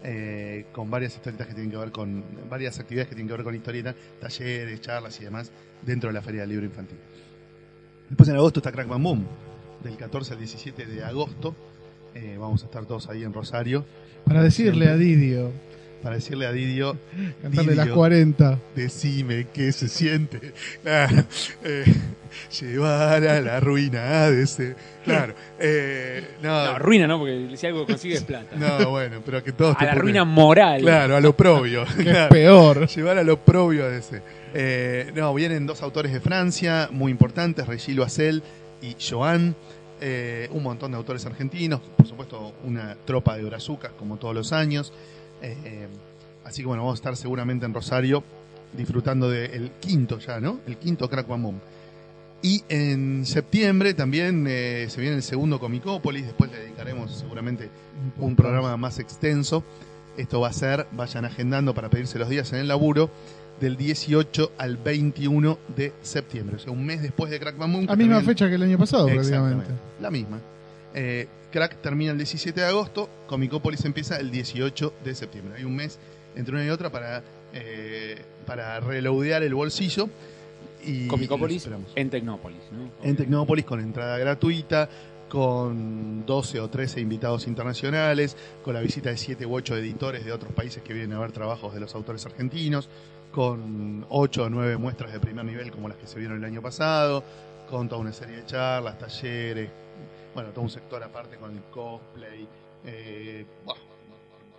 eh, 0.03 0.67
con 0.71 0.89
varias 0.89 1.15
historietas 1.15 1.47
que 1.47 1.53
tienen 1.53 1.71
que 1.71 1.77
ver 1.77 1.91
con, 1.91 2.23
varias 2.49 2.79
actividades 2.79 3.09
que 3.09 3.15
tienen 3.15 3.27
que 3.27 3.33
ver 3.33 3.43
con 3.43 3.53
historieta, 3.53 3.93
talleres, 4.21 4.79
charlas 4.81 5.19
y 5.19 5.25
demás, 5.25 5.51
dentro 5.85 6.09
de 6.09 6.13
la 6.13 6.21
Feria 6.21 6.41
del 6.41 6.51
Libro 6.51 6.65
Infantil. 6.65 6.97
Después 8.07 8.29
en 8.29 8.35
agosto 8.35 8.59
está 8.59 8.71
Crack 8.71 8.87
Bam 8.87 9.03
Boom, 9.03 9.25
del 9.83 9.97
14 9.97 10.33
al 10.33 10.39
17 10.39 10.85
de 10.85 11.03
agosto. 11.03 11.55
Eh, 12.15 12.37
vamos 12.39 12.63
a 12.63 12.65
estar 12.65 12.85
todos 12.85 13.07
ahí 13.07 13.23
en 13.23 13.31
Rosario 13.31 13.85
Para 14.25 14.41
decirle 14.41 14.87
a 14.87 14.95
Didio, 14.95 15.51
para 16.01 16.15
decirle 16.15 16.45
a 16.47 16.51
Didio, 16.51 16.97
cantarle 17.41 17.75
las 17.75 17.85
Didio, 17.85 17.95
40. 17.95 18.59
decime 18.75 19.47
qué 19.53 19.71
se 19.71 19.87
siente. 19.87 20.53
Eh, 21.63 21.85
llevar 22.61 23.25
a 23.27 23.41
la 23.41 23.59
ruina 23.59 24.29
de 24.29 24.43
ese. 24.43 24.75
Claro. 25.03 25.33
eh, 25.59 26.35
no, 26.41 26.73
No, 26.73 26.79
ruina, 26.79 27.07
¿no? 27.07 27.19
Porque 27.19 27.49
si 27.55 27.67
algo 27.67 27.85
consigues 27.85 28.23
plata. 28.23 28.55
no, 28.55 28.89
bueno, 28.91 29.21
pero 29.25 29.43
que 29.43 29.51
todos 29.51 29.75
a 29.77 29.83
la 29.85 29.91
pongan- 29.93 29.99
ruina 30.01 30.23
moral. 30.25 30.81
Claro, 30.81 31.15
a 31.15 31.21
lo 31.21 31.35
propio. 31.35 31.85
Que 31.95 32.01
es 32.03 32.07
Claro. 32.09 32.29
peor. 32.29 32.87
Llevar 32.87 33.17
a 33.17 33.23
lo 33.23 33.39
propio 33.39 33.89
de 33.89 33.97
ese. 33.99 34.21
Eh, 34.53 35.11
no, 35.15 35.33
vienen 35.33 35.65
dos 35.65 35.81
autores 35.81 36.11
de 36.13 36.19
Francia 36.19 36.89
muy 36.91 37.11
importantes, 37.11 37.67
Regilo 37.67 38.03
Acel 38.03 38.43
y 38.81 38.95
Joan. 38.99 39.55
Eh, 40.01 40.47
un 40.51 40.63
montón 40.63 40.91
de 40.91 40.97
autores 40.97 41.25
argentinos, 41.25 41.81
por 41.97 42.07
supuesto 42.07 42.53
una 42.63 42.95
tropa 43.05 43.35
de 43.35 43.43
brazucas 43.43 43.91
como 43.99 44.15
todos 44.17 44.33
los 44.33 44.53
años. 44.53 44.93
Eh, 45.41 45.57
eh, 45.65 45.87
así 46.45 46.61
que 46.61 46.67
bueno, 46.67 46.83
vamos 46.83 46.97
a 46.99 47.01
estar 47.01 47.15
seguramente 47.15 47.65
en 47.65 47.73
Rosario 47.73 48.23
disfrutando 48.75 49.29
del 49.29 49.71
quinto 49.79 50.19
ya, 50.19 50.39
¿no? 50.39 50.59
El 50.67 50.77
quinto 50.77 51.09
Crack. 51.09 51.27
Y 52.41 52.63
en 52.69 53.25
septiembre 53.25 53.93
también 53.93 54.45
eh, 54.47 54.85
se 54.89 55.01
viene 55.01 55.17
el 55.17 55.23
segundo 55.23 55.59
Comicópolis, 55.59 56.25
después 56.25 56.49
le 56.51 56.59
dedicaremos 56.59 57.13
seguramente 57.17 57.69
un 58.17 58.35
programa 58.35 58.77
más 58.77 58.99
extenso. 58.99 59.63
Esto 60.17 60.39
va 60.39 60.47
a 60.49 60.53
ser, 60.53 60.85
vayan 60.93 61.25
agendando 61.25 61.73
para 61.73 61.89
pedirse 61.89 62.17
los 62.19 62.29
días 62.29 62.51
en 62.53 62.59
el 62.59 62.67
laburo, 62.69 63.09
del 63.59 63.75
18 63.75 64.53
al 64.57 64.77
21 64.77 65.57
de 65.75 65.91
septiembre, 66.01 66.55
o 66.55 66.59
sea, 66.59 66.71
un 66.71 66.85
mes 66.85 67.01
después 67.01 67.29
de 67.29 67.39
Crack 67.41 67.57
Bam 67.57 67.73
Boom. 67.73 67.87
que 67.87 67.91
A 67.93 67.95
misma 67.97 68.15
también- 68.15 68.35
fecha 68.35 68.47
que 68.47 68.55
el 68.55 68.63
año 68.63 68.77
pasado, 68.77 69.07
prácticamente. 69.07 69.65
la 69.99 70.09
misma. 70.11 70.39
Eh, 70.93 71.27
Crack 71.51 71.81
termina 71.81 72.11
el 72.11 72.17
17 72.17 72.59
de 72.59 72.65
agosto, 72.65 73.09
Comicópolis 73.27 73.83
empieza 73.85 74.17
el 74.17 74.31
18 74.31 74.93
de 75.03 75.15
septiembre. 75.15 75.55
Hay 75.57 75.63
un 75.63 75.75
mes 75.75 75.99
entre 76.35 76.55
una 76.55 76.65
y 76.65 76.69
otra 76.69 76.91
para, 76.91 77.23
eh, 77.53 78.21
para 78.45 78.79
reloadear 78.79 79.43
el 79.43 79.53
bolsillo. 79.53 80.09
Y 80.85 81.07
esperamos. 81.07 81.91
en 81.95 82.09
Tecnópolis, 82.09 82.61
¿no? 82.71 82.89
En 83.03 83.15
Tecnópolis 83.17 83.65
con 83.65 83.81
entrada 83.81 84.17
gratuita, 84.17 84.87
con 85.27 86.25
12 86.25 86.59
o 86.59 86.69
13 86.69 87.01
invitados 87.01 87.47
internacionales, 87.47 88.37
con 88.63 88.73
la 88.73 88.79
visita 88.79 89.09
de 89.09 89.17
7 89.17 89.45
u 89.45 89.55
8 89.55 89.77
editores 89.77 90.25
de 90.25 90.31
otros 90.31 90.53
países 90.53 90.81
que 90.81 90.93
vienen 90.93 91.13
a 91.13 91.19
ver 91.19 91.31
trabajos 91.31 91.73
de 91.73 91.81
los 91.81 91.93
autores 91.95 92.25
argentinos, 92.25 92.89
con 93.31 94.05
8 94.09 94.43
o 94.43 94.49
9 94.49 94.77
muestras 94.77 95.11
de 95.11 95.19
primer 95.19 95.45
nivel 95.45 95.71
como 95.71 95.89
las 95.89 95.97
que 95.97 96.07
se 96.07 96.17
vieron 96.17 96.37
el 96.37 96.45
año 96.45 96.61
pasado, 96.61 97.23
con 97.69 97.87
toda 97.87 98.01
una 98.01 98.13
serie 98.13 98.37
de 98.37 98.45
charlas, 98.45 98.97
talleres, 98.97 99.69
bueno, 100.39 100.51
todo 100.53 100.63
un 100.63 100.69
sector 100.69 101.03
aparte 101.03 101.35
con 101.37 101.51
el 101.55 101.61
cosplay, 101.71 102.47
eh, 102.85 103.45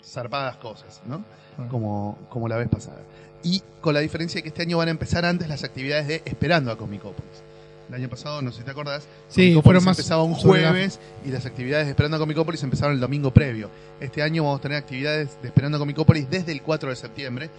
zarpadas 0.05 0.57
cosas, 0.57 1.01
¿no? 1.07 1.25
Como, 1.71 2.19
como 2.29 2.49
la 2.49 2.57
vez 2.57 2.69
pasada. 2.69 2.99
Y 3.43 3.63
con 3.81 3.95
la 3.95 4.01
diferencia 4.01 4.39
de 4.39 4.43
que 4.43 4.49
este 4.49 4.63
año 4.63 4.79
van 4.79 4.89
a 4.89 4.91
empezar 4.91 5.25
antes 5.25 5.49
las 5.49 5.65
actividades 5.65 6.07
de 6.09 6.23
Esperando 6.25 6.71
a 6.71 6.77
Comicópolis. 6.79 7.43
El 7.89 7.95
año 7.97 8.09
pasado, 8.09 8.41
no 8.41 8.53
sé 8.53 8.59
si 8.59 8.65
te 8.65 8.71
acordás, 8.71 9.09
Sí, 9.29 9.59
fueron 9.63 9.83
más 9.85 9.99
empezaba 9.99 10.23
un 10.23 10.37
sobre 10.39 10.63
la- 10.63 10.71
jueves 10.71 11.01
y 11.25 11.31
las 11.31 11.45
actividades 11.45 11.87
de 11.87 11.91
Esperando 11.91 12.17
a 12.17 12.21
Comicópolis 12.21 12.63
empezaron 12.63 12.95
el 12.95 13.01
domingo 13.01 13.33
previo. 13.33 13.69
Este 14.01 14.23
año 14.23 14.45
vamos 14.45 14.61
a 14.61 14.63
tener 14.63 14.79
actividades 14.79 15.41
de 15.43 15.49
Esperando 15.49 15.77
a 15.77 15.81
Comicópolis 15.81 16.31
desde 16.31 16.53
el 16.53 16.63
4 16.63 16.91
de 16.91 16.97
septiembre, 16.97 17.51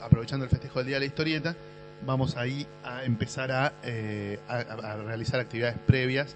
aprovechando 0.00 0.44
el 0.44 0.50
festejo 0.50 0.78
del 0.78 0.86
Día 0.86 0.96
de 0.96 1.00
la 1.00 1.06
Historieta. 1.06 1.54
Vamos 2.06 2.36
ahí 2.36 2.66
a 2.84 3.04
empezar 3.04 3.50
a, 3.52 3.72
eh, 3.82 4.38
a- 4.48 4.58
a 4.60 4.96
realizar 4.96 5.38
actividades 5.40 5.76
previas 5.86 6.34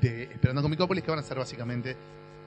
de 0.00 0.24
Esperando 0.24 0.60
a 0.60 0.62
Comicópolis 0.62 1.02
que 1.04 1.10
van 1.10 1.20
a 1.20 1.22
ser 1.22 1.38
básicamente 1.38 1.96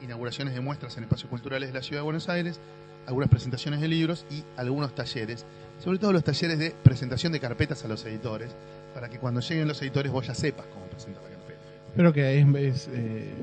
inauguraciones 0.01 0.53
de 0.53 0.61
muestras 0.61 0.97
en 0.97 1.03
espacios 1.03 1.29
culturales 1.29 1.69
de 1.69 1.73
la 1.75 1.81
Ciudad 1.83 2.01
de 2.01 2.05
Buenos 2.05 2.27
Aires, 2.29 2.59
algunas 3.07 3.29
presentaciones 3.29 3.81
de 3.81 3.87
libros 3.87 4.25
y 4.31 4.43
algunos 4.57 4.93
talleres, 4.95 5.45
sobre 5.83 5.99
todo 5.99 6.11
los 6.13 6.23
talleres 6.23 6.57
de 6.59 6.71
presentación 6.83 7.31
de 7.33 7.39
carpetas 7.39 7.83
a 7.85 7.87
los 7.87 8.03
editores, 8.05 8.55
para 8.93 9.09
que 9.09 9.17
cuando 9.19 9.41
lleguen 9.41 9.67
los 9.67 9.81
editores 9.81 10.11
vos 10.11 10.25
ya 10.27 10.33
sepas 10.35 10.65
cómo 10.67 10.85
presentar 10.85 11.21
la 11.23 11.29
carpeta. 11.29 11.59
Pero 11.95 12.13
que 12.13 12.39
es. 12.39 12.47
es, 12.55 12.89
eh, 12.93 13.33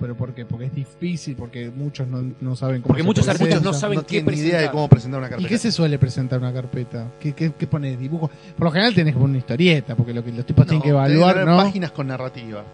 ¿Pero 0.00 0.16
por 0.16 0.34
qué? 0.34 0.44
Porque 0.44 0.64
es 0.66 0.74
difícil, 0.74 1.36
porque 1.36 1.70
muchos 1.70 2.08
no, 2.08 2.32
no 2.40 2.56
saben 2.56 2.82
cómo 2.82 2.88
Porque 2.88 3.02
se 3.02 3.06
muchos 3.06 3.24
presenta. 3.24 3.44
artistas 3.44 3.62
no 3.62 3.72
saben 3.78 3.96
no 3.98 4.02
qué 4.02 4.08
tienen 4.08 4.34
ni 4.34 4.40
idea 4.40 4.46
de 4.46 4.50
presentar. 4.52 4.72
cómo 4.72 4.88
presentar 4.88 5.18
una 5.20 5.26
¿Y 5.28 5.30
carpeta. 5.30 5.48
qué 5.48 5.58
se 5.58 5.70
suele 5.70 5.98
presentar 6.00 6.38
una 6.40 6.52
carpeta? 6.52 7.06
¿Qué, 7.20 7.32
qué, 7.34 7.52
qué 7.56 7.66
pones? 7.68 7.96
¿Dibujo? 8.00 8.28
Por 8.56 8.64
lo 8.64 8.72
general 8.72 8.94
tenés 8.94 9.12
que 9.14 9.20
poner 9.20 9.30
una 9.30 9.38
historieta, 9.38 9.94
porque 9.94 10.12
lo 10.12 10.24
que 10.24 10.32
los 10.32 10.44
tipos 10.44 10.64
No, 10.66 10.70
tienen 10.70 10.82
que 10.82 10.88
evaluar, 10.88 11.46
¿no? 11.46 11.56
Páginas 11.56 11.92
con 11.92 12.08
narrativa. 12.08 12.64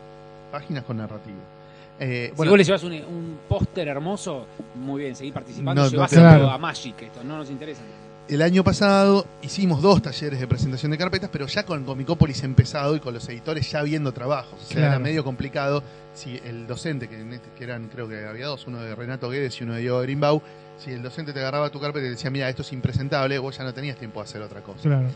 Páginas 0.50 0.84
con 0.84 0.96
narrativa. 0.96 1.36
Eh, 2.00 2.30
si 2.32 2.36
vos 2.48 2.56
le 2.58 2.64
llevas 2.64 2.82
un, 2.84 2.92
un 2.92 3.38
póster 3.48 3.88
hermoso, 3.88 4.46
muy 4.76 5.02
bien, 5.02 5.16
seguir 5.16 5.34
participando, 5.34 5.82
No, 5.82 5.86
no 5.86 5.90
llevas 5.90 6.10
te- 6.10 6.16
Claro. 6.16 6.48
a 6.50 6.56
Magic, 6.58 7.02
esto 7.02 7.24
no 7.24 7.38
nos 7.38 7.50
interesa. 7.50 7.82
el 8.28 8.42
año 8.42 8.62
pasado 8.62 9.26
hicimos 9.42 9.80
dos 9.82 10.02
talleres 10.02 10.38
de 10.38 10.46
presentación 10.46 10.92
de 10.92 10.98
carpetas, 10.98 11.30
pero 11.32 11.46
ya 11.46 11.64
con 11.64 11.82
Comicópolis 11.84 12.42
empezado 12.44 12.94
y 12.94 13.00
con 13.00 13.14
los 13.14 13.26
editores 13.28 13.68
ya 13.70 13.82
viendo 13.82 14.12
trabajos. 14.12 14.52
O 14.62 14.64
sea, 14.66 14.76
Claro. 14.76 14.86
era 14.88 14.98
medio 14.98 15.24
complicado 15.24 15.82
si 16.14 16.36
el 16.44 16.66
docente, 16.66 17.08
que, 17.08 17.18
en 17.20 17.32
este- 17.32 17.48
que 17.56 17.64
eran, 17.64 17.88
creo 17.88 18.06
que 18.08 18.26
había 18.26 18.46
dos, 18.46 18.66
uno 18.66 18.80
de 18.80 18.94
Renato 18.94 19.28
Guedes 19.30 19.58
y 19.60 19.64
uno 19.64 19.74
de 19.74 19.80
Diego 19.80 20.00
Grimbau, 20.02 20.40
si 20.78 20.92
el 20.92 21.02
docente 21.02 21.32
te 21.32 21.40
agarraba 21.40 21.70
tu 21.70 21.80
carpeta 21.80 22.04
y 22.04 22.08
te 22.08 22.10
decía, 22.16 22.30
mira, 22.30 22.48
esto 22.48 22.62
es 22.62 22.72
impresentable, 22.72 23.36
vos 23.38 23.56
ya 23.58 23.64
no 23.64 23.74
tenías 23.74 23.96
tiempo 23.96 24.20
de 24.20 24.24
hacer 24.24 24.42
otra 24.42 24.60
cosa. 24.60 24.82
Claro. 24.82 25.08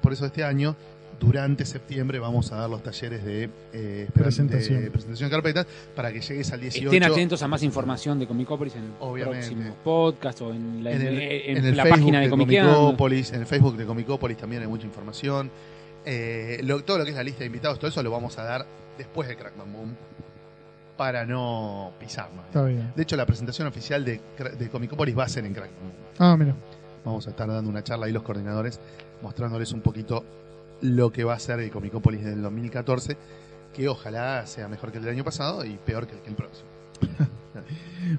Por 0.00 0.12
eso 0.12 0.26
este 0.26 0.44
año, 0.44 0.76
durante 1.20 1.64
septiembre, 1.64 2.18
vamos 2.18 2.50
a 2.52 2.56
dar 2.56 2.70
los 2.70 2.82
talleres 2.82 3.24
de, 3.24 3.48
eh, 3.72 4.08
Presentación. 4.12 4.82
de 4.82 4.90
presentación 4.90 5.30
de 5.30 5.36
carpetas 5.36 5.66
para 5.94 6.12
que 6.12 6.20
llegues 6.20 6.52
al 6.52 6.60
18. 6.60 6.86
Estén 6.92 7.04
atentos 7.04 7.42
a 7.42 7.48
más 7.48 7.62
información 7.62 8.18
de 8.18 8.26
Comicópolis 8.26 8.74
en 8.76 8.84
el 8.84 8.90
Obviamente. 9.00 9.46
próximo 9.48 9.76
podcast 9.84 10.40
o 10.42 10.52
en 10.52 10.84
la, 10.84 10.92
en 10.92 11.02
el, 11.02 11.18
en 11.20 11.56
en 11.58 11.64
el 11.64 11.76
la 11.76 11.82
Facebook 11.84 11.98
página 12.00 12.18
de 12.20 12.24
de. 12.24 12.30
Comicópolis, 12.30 13.32
en 13.32 13.40
el 13.40 13.46
Facebook 13.46 13.76
de 13.76 13.84
Comicópolis 13.86 14.36
también 14.36 14.62
hay 14.62 14.68
mucha 14.68 14.86
información. 14.86 15.50
Eh, 16.06 16.60
lo- 16.64 16.82
todo 16.84 16.98
lo 16.98 17.04
que 17.04 17.10
es 17.10 17.16
la 17.16 17.22
lista 17.22 17.40
de 17.40 17.46
invitados, 17.46 17.78
todo 17.78 17.88
eso 17.88 18.02
lo 18.02 18.10
vamos 18.10 18.38
a 18.38 18.44
dar 18.44 18.66
después 18.98 19.28
de 19.28 19.36
Crackman 19.36 19.72
Boom 19.72 19.96
para 20.96 21.24
no 21.26 21.92
pisarnos. 21.98 22.44
Está 22.46 22.62
bien. 22.64 22.92
De 22.94 23.02
hecho, 23.02 23.16
la 23.16 23.26
presentación 23.26 23.66
oficial 23.66 24.04
de, 24.04 24.20
de 24.58 24.68
Comicópolis 24.68 25.16
va 25.18 25.24
a 25.24 25.28
ser 25.28 25.44
en 25.44 25.52
Crackman 25.54 25.80
Boom. 25.80 25.92
Ah, 26.18 26.36
mira. 26.36 26.54
Vamos 27.04 27.26
a 27.26 27.30
estar 27.30 27.48
dando 27.48 27.68
una 27.68 27.82
charla 27.82 28.06
ahí 28.06 28.12
los 28.12 28.22
coordinadores, 28.22 28.80
mostrándoles 29.22 29.72
un 29.72 29.80
poquito 29.82 30.24
lo 30.84 31.10
que 31.10 31.24
va 31.24 31.34
a 31.34 31.38
ser 31.38 31.60
el 31.60 31.70
Comicópolis 31.70 32.22
del 32.24 32.42
2014, 32.42 33.16
que 33.74 33.88
ojalá 33.88 34.46
sea 34.46 34.68
mejor 34.68 34.92
que 34.92 34.98
el 34.98 35.04
del 35.04 35.14
año 35.14 35.24
pasado 35.24 35.64
y 35.64 35.78
peor 35.84 36.06
que 36.06 36.14
el, 36.14 36.20
que 36.20 36.28
el 36.30 36.36
próximo. 36.36 36.68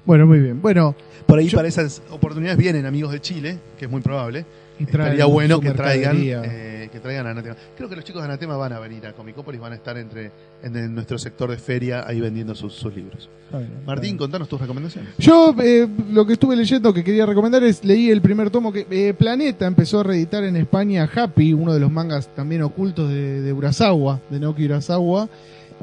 Bueno, 0.04 0.26
muy 0.26 0.40
bien. 0.40 0.60
Bueno, 0.60 0.96
Por 1.26 1.38
ahí 1.38 1.46
Yo- 1.48 1.56
para 1.56 1.68
esas 1.68 2.02
oportunidades 2.10 2.58
vienen 2.58 2.86
amigos 2.86 3.12
de 3.12 3.20
Chile, 3.20 3.58
que 3.78 3.84
es 3.84 3.90
muy 3.90 4.00
probable. 4.00 4.44
Y 4.78 4.84
traen 4.86 5.12
Estaría 5.12 5.24
bueno 5.26 5.60
que 5.60 5.70
traigan, 5.70 6.16
eh, 6.22 6.88
que 6.92 7.00
traigan 7.00 7.26
a 7.26 7.30
Anatema. 7.30 7.56
Creo 7.76 7.88
que 7.88 7.96
los 7.96 8.04
chicos 8.04 8.22
de 8.22 8.26
Anatema 8.28 8.56
van 8.56 8.72
a 8.72 8.78
venir 8.78 9.06
a 9.06 9.12
Comicópolis, 9.12 9.60
van 9.60 9.72
a 9.72 9.76
estar 9.76 9.96
entre 9.96 10.30
en, 10.62 10.76
en 10.76 10.94
nuestro 10.94 11.18
sector 11.18 11.50
de 11.50 11.56
feria 11.56 12.04
ahí 12.06 12.20
vendiendo 12.20 12.54
sus, 12.54 12.74
sus 12.74 12.94
libros. 12.94 13.28
Está 13.46 13.58
bien, 13.58 13.70
está 13.72 13.86
Martín, 13.86 14.02
bien. 14.02 14.18
contanos 14.18 14.48
tus 14.48 14.60
recomendaciones. 14.60 15.10
Yo 15.18 15.54
eh, 15.62 15.88
lo 16.10 16.26
que 16.26 16.34
estuve 16.34 16.56
leyendo 16.56 16.92
que 16.92 17.02
quería 17.02 17.26
recomendar 17.26 17.62
es, 17.64 17.84
leí 17.84 18.10
el 18.10 18.20
primer 18.20 18.50
tomo 18.50 18.72
que 18.72 18.86
eh, 18.90 19.14
Planeta 19.14 19.66
empezó 19.66 20.00
a 20.00 20.02
reeditar 20.02 20.44
en 20.44 20.56
España 20.56 21.08
Happy, 21.14 21.52
uno 21.52 21.72
de 21.72 21.80
los 21.80 21.90
mangas 21.90 22.28
también 22.34 22.62
ocultos 22.62 23.08
de, 23.08 23.40
de 23.42 23.52
Urasawa, 23.52 24.20
de 24.30 24.40
Naoki 24.40 24.64
Urasawa. 24.66 25.28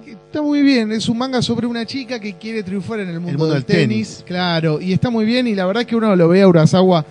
Está 0.07 0.41
muy 0.41 0.63
bien, 0.63 0.91
es 0.91 1.07
un 1.07 1.19
manga 1.19 1.39
sobre 1.43 1.67
una 1.67 1.85
chica 1.85 2.19
que 2.19 2.33
quiere 2.33 2.63
triunfar 2.63 3.01
en 3.01 3.09
el 3.09 3.19
mundo, 3.19 3.37
mundo 3.37 3.53
del 3.53 3.63
del 3.63 3.65
tenis, 3.65 4.23
claro, 4.25 4.81
y 4.81 4.91
está 4.91 5.11
muy 5.11 5.23
bien 5.23 5.45
y 5.45 5.53
la 5.53 5.67
verdad 5.67 5.85
que 5.85 5.95
uno 5.95 6.15
lo 6.15 6.27
ve 6.27 6.41
a 6.41 6.47
Urasawa 6.47 7.05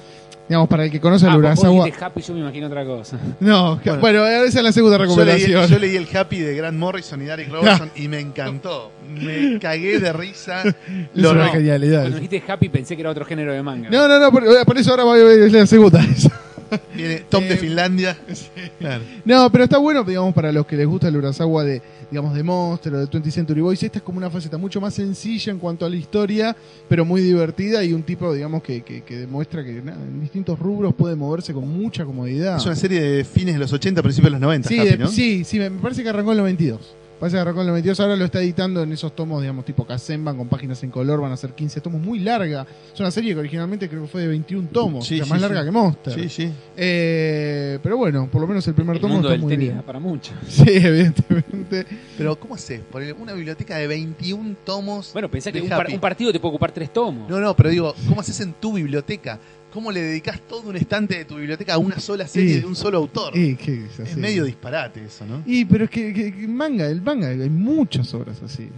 Digamos, 0.52 0.68
para 0.68 0.84
el 0.84 0.90
que 0.90 1.00
conoce 1.00 1.24
el 1.24 1.30
Ah, 1.32 1.34
vos 1.36 1.38
Urasawa. 1.44 1.86
Happy, 1.98 2.20
yo 2.20 2.34
me 2.34 2.40
imagino 2.40 2.66
otra 2.66 2.84
cosa. 2.84 3.18
No, 3.40 3.76
Bueno. 3.82 4.00
bueno, 4.00 4.26
esa 4.26 4.58
es 4.58 4.62
la 4.62 4.70
segunda 4.70 4.98
Yo 4.98 5.04
leí, 5.04 5.08
recomendación. 5.16 5.66
yo 5.66 5.78
leí 5.78 5.96
el 5.96 6.06
Happy 6.14 6.40
de 6.40 6.54
Grant 6.54 6.76
Morrison 6.78 7.22
y 7.22 7.24
Derek 7.24 7.48
Robertson 7.52 7.90
y 7.96 8.06
me 8.08 8.20
encantó. 8.20 8.92
Me 9.18 9.58
cagué 9.58 9.98
de 9.98 10.12
risa. 10.12 10.62
es 10.66 10.74
Lo 11.14 11.30
una 11.30 11.46
no. 11.46 11.52
genialidad. 11.52 12.00
Cuando 12.02 12.18
dijiste 12.18 12.42
Happy 12.52 12.68
pensé 12.68 12.96
que 12.96 13.00
era 13.00 13.08
otro 13.10 13.24
género 13.24 13.54
de 13.54 13.62
manga. 13.62 13.88
No, 13.88 14.06
no, 14.06 14.18
no, 14.20 14.30
por, 14.30 14.44
por 14.66 14.76
eso 14.76 14.90
ahora 14.90 15.04
voy 15.04 15.20
a 15.20 15.24
ver 15.24 15.50
la 15.50 15.66
segunda. 15.66 16.04
Viene 16.94 17.24
Tom 17.28 17.44
de 17.44 17.54
Eh, 17.54 17.56
Finlandia. 17.56 18.16
Claro. 18.78 19.04
No, 19.24 19.50
pero 19.52 19.64
está 19.64 19.78
bueno, 19.78 20.02
digamos, 20.04 20.34
para 20.34 20.50
los 20.52 20.66
que 20.66 20.76
les 20.76 20.86
gusta 20.86 21.08
el 21.08 21.16
Urasawa 21.16 21.62
de, 21.64 21.80
digamos, 22.10 22.34
de 22.34 22.42
Monster 22.42 22.94
o 22.94 22.98
de 22.98 23.06
20th 23.06 23.30
Century 23.30 23.60
Boys. 23.60 23.82
Esta 23.82 23.98
es 23.98 24.02
como 24.04 24.18
una 24.18 24.28
faceta 24.30 24.58
mucho 24.58 24.80
más 24.80 24.94
sencilla 24.94 25.52
en 25.52 25.58
cuanto 25.58 25.86
a 25.86 25.90
la 25.90 25.96
historia, 25.96 26.56
pero 26.88 27.04
muy 27.04 27.20
divertida 27.20 27.84
y 27.84 27.92
un 27.92 28.02
tipo, 28.02 28.32
digamos, 28.34 28.62
que, 28.62 28.82
que, 28.82 29.02
que 29.02 29.16
demuestra 29.16 29.64
que 29.64 29.72
nada, 29.82 29.98
en 30.02 30.20
distintos 30.20 30.58
rubros 30.58 30.94
puede 30.94 31.14
moverse 31.14 31.52
con 31.52 31.68
mucha 31.68 32.04
comodidad. 32.04 32.56
Es 32.56 32.66
una 32.66 32.76
serie 32.76 33.00
de 33.00 33.24
fines 33.24 33.54
de 33.54 33.60
los 33.60 33.72
80, 33.72 34.02
principios 34.02 34.28
de 34.32 34.38
los 34.38 34.40
90. 34.40 34.68
Sí, 34.68 34.78
Happy, 34.78 34.88
de- 34.90 34.98
¿no? 34.98 35.08
sí, 35.08 35.44
sí, 35.44 35.58
me 35.58 35.70
me 35.70 35.80
parece 35.80 36.02
que 36.02 36.08
arrancó 36.08 36.32
en 36.32 36.38
el 36.38 36.42
92. 36.44 36.96
Parece 37.22 37.36
que 37.36 37.40
arrancó 37.40 37.60
en 37.60 37.66
el 37.68 37.70
92, 37.74 38.00
ahora 38.00 38.16
lo 38.16 38.24
está 38.24 38.40
editando 38.40 38.82
en 38.82 38.90
esos 38.90 39.14
tomos, 39.14 39.40
digamos, 39.40 39.64
tipo 39.64 39.86
Kazenban, 39.86 40.36
con 40.36 40.48
páginas 40.48 40.82
en 40.82 40.90
color, 40.90 41.20
van 41.20 41.30
a 41.30 41.36
ser 41.36 41.52
15 41.54 41.80
tomos, 41.80 42.00
muy 42.00 42.18
larga. 42.18 42.66
Es 42.92 42.98
una 42.98 43.12
serie 43.12 43.32
que 43.32 43.38
originalmente 43.38 43.88
creo 43.88 44.02
que 44.02 44.08
fue 44.08 44.22
de 44.22 44.26
21 44.26 44.66
tomos, 44.72 45.06
Sí, 45.06 45.14
o 45.14 45.16
sea, 45.18 45.24
sí, 45.26 45.30
más 45.30 45.38
sí. 45.38 45.42
larga 45.46 45.64
que 45.64 45.70
Monster. 45.70 46.14
Sí, 46.14 46.28
sí. 46.28 46.52
Eh, 46.76 47.78
pero 47.80 47.96
bueno, 47.96 48.28
por 48.28 48.40
lo 48.40 48.48
menos 48.48 48.66
el 48.66 48.74
primer 48.74 48.96
el 48.96 49.00
tomo 49.02 49.14
mundo 49.14 49.28
está 49.28 49.32
del 49.34 49.40
muy 49.40 49.52
tenis 49.52 49.68
bien. 49.68 49.82
para 49.82 50.00
mucho. 50.00 50.32
Sí, 50.48 50.64
evidentemente. 50.66 51.86
Pero 52.18 52.34
¿cómo 52.40 52.56
haces? 52.56 52.80
Por 52.90 53.02
una 53.20 53.34
biblioteca 53.34 53.76
de 53.76 53.86
21 53.86 54.56
tomos. 54.64 55.12
Bueno, 55.12 55.30
pensá 55.30 55.52
que 55.52 55.62
par- 55.62 55.86
un 55.92 56.00
partido 56.00 56.32
te 56.32 56.40
puede 56.40 56.50
ocupar 56.54 56.72
tres 56.72 56.92
tomos. 56.92 57.30
No, 57.30 57.38
no, 57.38 57.54
pero 57.54 57.68
digo, 57.70 57.94
¿cómo 58.08 58.20
haces 58.20 58.40
en 58.40 58.52
tu 58.54 58.72
biblioteca? 58.72 59.38
¿Cómo 59.72 59.90
le 59.90 60.02
dedicas 60.02 60.40
todo 60.48 60.68
un 60.68 60.76
estante 60.76 61.16
de 61.16 61.24
tu 61.24 61.36
biblioteca 61.36 61.74
a 61.74 61.78
una 61.78 61.98
sola 61.98 62.26
serie 62.26 62.60
de 62.60 62.66
un 62.66 62.76
solo 62.76 62.98
autor? 62.98 63.36
Y, 63.36 63.56
¿qué 63.56 63.86
es, 63.86 63.98
es 64.00 64.16
medio 64.16 64.44
disparate 64.44 65.04
eso, 65.04 65.24
¿no? 65.24 65.42
Y, 65.46 65.64
pero 65.64 65.84
es 65.84 65.90
que, 65.90 66.12
que- 66.12 66.34
que 66.34 66.46
manga, 66.48 66.86
el 66.86 67.00
manga, 67.00 67.28
hay 67.28 67.48
muchas 67.48 68.12
obras 68.14 68.42
así. 68.42 68.68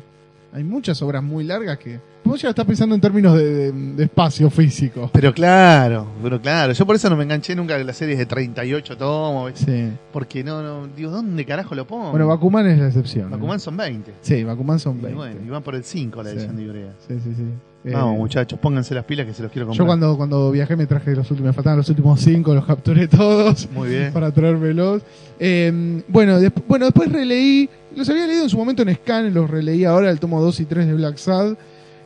Hay 0.53 0.63
muchas 0.63 1.03
obras 1.03 1.23
muy 1.23 1.43
largas 1.45 1.79
que. 1.79 1.99
Vos 2.25 2.41
ya 2.41 2.49
estás 2.49 2.65
pensando 2.65 2.95
en 2.95 3.01
términos 3.01 3.37
de, 3.37 3.71
de- 3.71 3.73
de 3.73 4.05
espacio 4.05 4.49
físico. 4.51 5.11
Pero 5.13 5.33
claro, 5.35 6.07
pero 6.23 6.41
claro. 6.41 6.73
Yo 6.73 6.87
por 6.87 6.97
eso 6.97 7.11
no 7.11 7.17
me 7.17 7.25
enganché 7.25 7.55
nunca 7.55 7.79
en 7.79 7.87
las 7.87 7.97
series 7.97 8.19
de 8.19 8.27
38 8.27 8.97
tomos. 8.97 9.53
Sí. 9.55 9.91
Porque 10.13 10.43
no, 10.43 10.63
no, 10.63 10.87
digo, 10.97 11.11
¿dónde 11.11 11.45
carajo 11.45 11.75
lo 11.75 11.87
pongo? 11.87 12.11
Bueno, 12.13 12.27
Bakuman 12.27 12.67
es 12.67 12.79
la 12.79 12.87
excepción. 12.87 13.27
¿no? 13.31 13.37
Bakuman 13.37 13.61
son 13.61 13.77
20. 13.77 14.13
Sí, 14.23 14.43
Bakuman 14.43 14.79
son 14.79 14.99
Y 14.99 15.03
20. 15.03 15.15
bueno, 15.17 15.37
y 15.47 15.51
van 15.51 15.63
por 15.63 15.75
el 15.75 15.85
5 15.85 16.23
la 16.23 16.31
Sí. 16.31 16.37
edición 16.37 16.57
de 16.57 16.63
Ibrea. 16.63 16.93
Sí, 17.07 17.15
sí, 17.23 17.33
sí. 17.37 17.43
Eh, 17.87 17.93
Vamos, 17.93 18.17
muchachos, 18.17 18.59
pónganse 18.59 18.95
las 18.95 19.05
pilas 19.05 19.27
que 19.27 19.35
se 19.35 19.43
los 19.43 19.53
quiero 19.53 19.67
comprar. 19.67 19.85
Yo 19.85 19.87
cuando, 19.87 20.17
cuando 20.17 20.51
viajé 20.51 20.75
me 20.75 20.87
traje 20.87 21.15
los 21.15 21.31
últimos, 21.31 21.49
me 21.49 21.53
faltaban 21.53 21.77
los 21.77 21.89
últimos 21.91 22.19
cinco, 22.19 22.55
los 22.55 22.65
capturé 22.65 23.07
todos 23.09 23.69
Muy 23.73 23.91
bien. 23.91 24.11
para 24.15 24.31
traérmelos. 24.33 25.03
Eh, 25.39 26.03
bueno, 26.09 26.41
desp- 26.41 26.63
bueno, 26.67 26.87
después 26.87 27.13
releí, 27.13 27.69
los 27.95 28.09
había 28.09 28.27
leído 28.27 28.45
en 28.45 28.49
su 28.49 28.57
momento 28.57 28.81
en 28.83 28.95
Scan, 28.95 29.35
los 29.35 29.51
releí 29.51 29.85
ahora, 29.85 30.09
el 30.11 30.19
tomo 30.19 30.41
2 30.41 30.61
y 30.61 30.65
3 30.65 30.87
de 30.87 30.95
Black 30.95 31.19
Sad, 31.19 31.57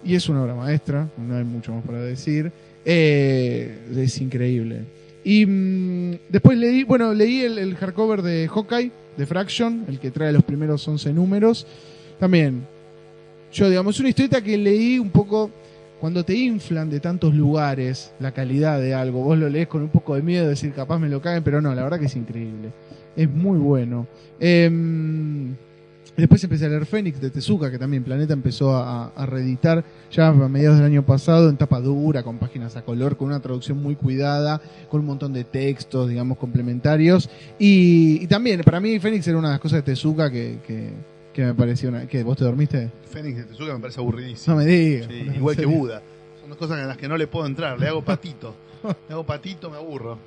y 0.05 0.15
es 0.15 0.29
una 0.29 0.43
obra 0.43 0.55
maestra, 0.55 1.09
no 1.17 1.37
hay 1.37 1.45
mucho 1.45 1.73
más 1.73 1.85
para 1.85 2.01
decir. 2.01 2.51
Eh, 2.85 3.79
es 3.97 4.21
increíble. 4.21 4.83
Y 5.25 5.45
mm, 5.45 6.19
después 6.29 6.57
leí, 6.57 6.85
bueno, 6.85 7.13
leí 7.13 7.41
el, 7.43 7.59
el 7.59 7.77
hardcover 7.77 8.23
de 8.23 8.49
Hawkeye, 8.49 8.91
de 9.17 9.27
Fraction, 9.27 9.85
el 9.89 9.99
que 9.99 10.11
trae 10.11 10.33
los 10.33 10.45
primeros 10.45 10.87
11 10.87 11.13
números. 11.13 11.67
También, 12.19 12.63
yo 13.53 13.69
digamos, 13.69 13.97
es 13.97 14.01
una 14.01 14.09
historieta 14.09 14.43
que 14.43 14.57
leí 14.57 14.99
un 14.99 15.11
poco 15.11 15.51
cuando 16.01 16.25
te 16.25 16.35
inflan 16.35 16.91
de 16.91 17.01
tantos 17.01 17.35
lugares 17.35 18.13
la 18.21 18.33
calidad 18.33 18.81
de 18.81 18.95
algo. 18.95 19.23
Vos 19.23 19.39
lo 19.39 19.49
lees 19.49 19.69
con 19.69 19.83
un 19.83 19.89
poco 19.89 20.15
de 20.15 20.23
miedo, 20.23 20.45
de 20.45 20.51
decir 20.51 20.73
capaz 20.73 20.99
me 20.99 21.09
lo 21.09 21.21
caen, 21.21 21.43
pero 21.43 21.61
no, 21.61 21.75
la 21.75 21.83
verdad 21.83 21.99
que 21.99 22.07
es 22.07 22.17
increíble. 22.17 22.71
Es 23.17 23.29
muy 23.29 23.59
bueno. 23.59 24.07
Em, 24.39 25.55
Después 26.19 26.43
empecé 26.43 26.67
a 26.67 26.69
leer 26.69 26.85
Fénix 26.85 27.21
de 27.21 27.31
Tezuka, 27.31 27.71
que 27.71 27.79
también 27.79 28.03
Planeta 28.03 28.33
empezó 28.33 28.75
a, 28.75 29.07
a 29.15 29.27
reeditar 29.27 29.85
ya 30.11 30.29
a 30.29 30.33
mediados 30.33 30.79
del 30.79 30.87
año 30.87 31.07
pasado 31.07 31.49
en 31.49 31.57
tapa 31.57 31.81
dura, 31.81 32.25
con 32.25 32.39
páginas 32.39 32.77
a 32.77 32.83
color, 32.83 33.17
con 33.17 33.29
una 33.29 33.39
traducción 33.39 33.81
muy 33.81 33.95
cuidada, 33.95 34.61
con 34.91 35.01
un 35.01 35.07
montón 35.07 35.33
de 35.33 35.45
textos, 35.45 36.09
digamos, 36.09 36.37
complementarios. 36.39 37.31
Y, 37.59 38.19
y 38.21 38.27
también, 38.27 38.63
para 38.63 38.81
mí, 38.81 38.99
Fénix 38.99 39.29
era 39.29 39.39
una 39.39 39.49
de 39.49 39.55
las 39.55 39.61
cosas 39.61 39.79
de 39.79 39.83
Tezuka 39.93 40.29
que, 40.29 40.59
que, 40.67 40.91
que 41.33 41.45
me 41.45 41.55
pareció 41.55 41.89
una... 41.89 42.09
¿Qué? 42.09 42.25
¿Vos 42.25 42.37
te 42.37 42.43
dormiste? 42.43 42.91
Fénix 43.09 43.37
de 43.37 43.45
Tezuka 43.45 43.75
me 43.75 43.81
parece 43.81 44.01
aburridísimo. 44.01 44.57
No 44.57 44.63
me 44.63 44.67
digas. 44.69 45.07
Sí, 45.09 45.21
¿en 45.21 45.35
igual 45.37 45.57
que? 45.57 45.67
Buda. 45.67 46.03
Son 46.41 46.49
dos 46.49 46.59
cosas 46.59 46.81
en 46.81 46.89
las 46.89 46.97
que 46.97 47.07
no 47.07 47.17
le 47.17 47.29
puedo 47.29 47.47
entrar. 47.47 47.79
Le 47.79 47.87
hago 47.87 48.03
patito. 48.03 48.57
Le 49.09 49.15
hago 49.15 49.25
patito, 49.25 49.71
me 49.71 49.77
aburro. 49.77 50.19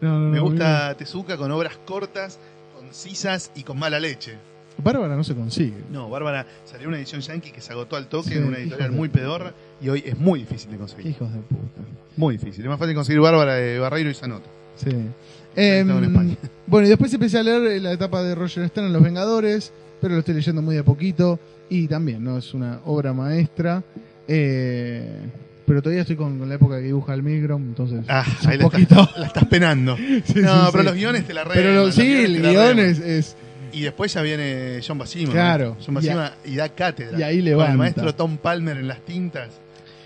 No, 0.00 0.10
no, 0.10 0.20
no, 0.20 0.30
Me 0.30 0.38
gusta 0.38 0.94
Tezuka 0.96 1.36
con 1.36 1.50
obras 1.50 1.76
cortas, 1.84 2.38
concisas 2.78 3.50
y 3.56 3.64
con 3.64 3.78
mala 3.80 3.98
leche. 3.98 4.38
Bárbara 4.82 5.16
no 5.16 5.24
se 5.24 5.34
consigue. 5.34 5.74
No, 5.92 6.08
Bárbara, 6.10 6.46
salió 6.64 6.88
una 6.88 6.98
edición 6.98 7.20
yankee 7.20 7.50
que 7.50 7.60
se 7.60 7.72
agotó 7.72 7.96
al 7.96 8.08
toque 8.08 8.30
Sí, 8.30 8.34
en 8.36 8.44
una 8.44 8.58
editorial 8.58 8.92
muy 8.92 9.08
pedorra 9.08 9.52
y 9.82 9.88
hoy 9.88 10.02
es 10.06 10.18
muy 10.18 10.40
difícil 10.40 10.70
de 10.70 10.76
conseguir. 10.78 11.06
hijos 11.08 11.32
de 11.32 11.40
puta. 11.40 11.80
Muy 12.16 12.36
difícil. 12.38 12.64
Es 12.64 12.68
más 12.70 12.78
fácil 12.78 12.94
conseguir 12.94 13.20
Bárbara 13.20 13.54
de 13.54 13.78
Barreiro 13.78 14.10
y 14.10 14.14
Zanota. 14.14 14.48
Sí. 14.76 14.90
en 14.90 15.90
Em, 15.90 16.36
bueno, 16.66 16.86
y 16.86 16.90
después 16.90 17.12
empecé 17.12 17.38
a 17.38 17.42
leer 17.42 17.80
la 17.82 17.92
etapa 17.92 18.22
de 18.22 18.34
Roger 18.34 18.68
Stern 18.68 18.86
en 18.88 18.92
Los 18.92 19.02
Vengadores, 19.02 19.72
pero 20.00 20.14
lo 20.14 20.20
estoy 20.20 20.34
leyendo 20.34 20.62
muy 20.62 20.74
de 20.76 20.84
poquito. 20.84 21.38
Y 21.68 21.86
también, 21.86 22.24
¿no? 22.24 22.38
Es 22.38 22.52
una 22.54 22.80
obra 22.84 23.12
maestra. 23.12 23.82
Eh, 24.26 25.08
pero 25.66 25.82
todavía 25.82 26.02
estoy 26.02 26.16
con, 26.16 26.38
con 26.38 26.48
la 26.48 26.56
época 26.56 26.76
que 26.78 26.82
dibuja 26.86 27.14
el 27.14 27.22
Migrom, 27.22 27.62
entonces. 27.62 28.00
Ah, 28.08 28.24
ahí 28.46 28.58
la 28.58 28.64
poquito. 28.64 29.00
estás, 29.02 29.18
la 29.18 29.26
estás 29.26 29.44
penando. 29.46 29.96
Sí, 30.24 30.40
no, 30.40 30.64
sí, 30.66 30.68
pero 30.72 30.82
los 30.84 30.94
guiones 30.94 31.26
te 31.26 31.34
la 31.34 31.44
reman. 31.44 31.56
Pero 31.58 31.74
lo- 31.74 31.92
sí, 31.92 32.12
el 32.24 32.42
guion 32.42 32.78
es- 32.80 33.36
Y 33.72 33.82
después 33.82 34.12
ya 34.14 34.22
viene 34.22 34.80
John 34.86 34.98
Basima. 34.98 35.32
Claro. 35.32 35.76
John 35.84 35.94
Basima 35.94 36.32
y, 36.44 36.56
da 36.56 36.68
cátedra. 36.68 37.18
y 37.18 37.22
ahí 37.22 37.36
Con 37.38 37.44
levanta. 37.44 37.72
el 37.72 37.78
maestro 37.78 38.14
Tom 38.14 38.36
Palmer 38.38 38.76
en 38.76 38.88
las 38.88 39.00
tintas. 39.04 39.48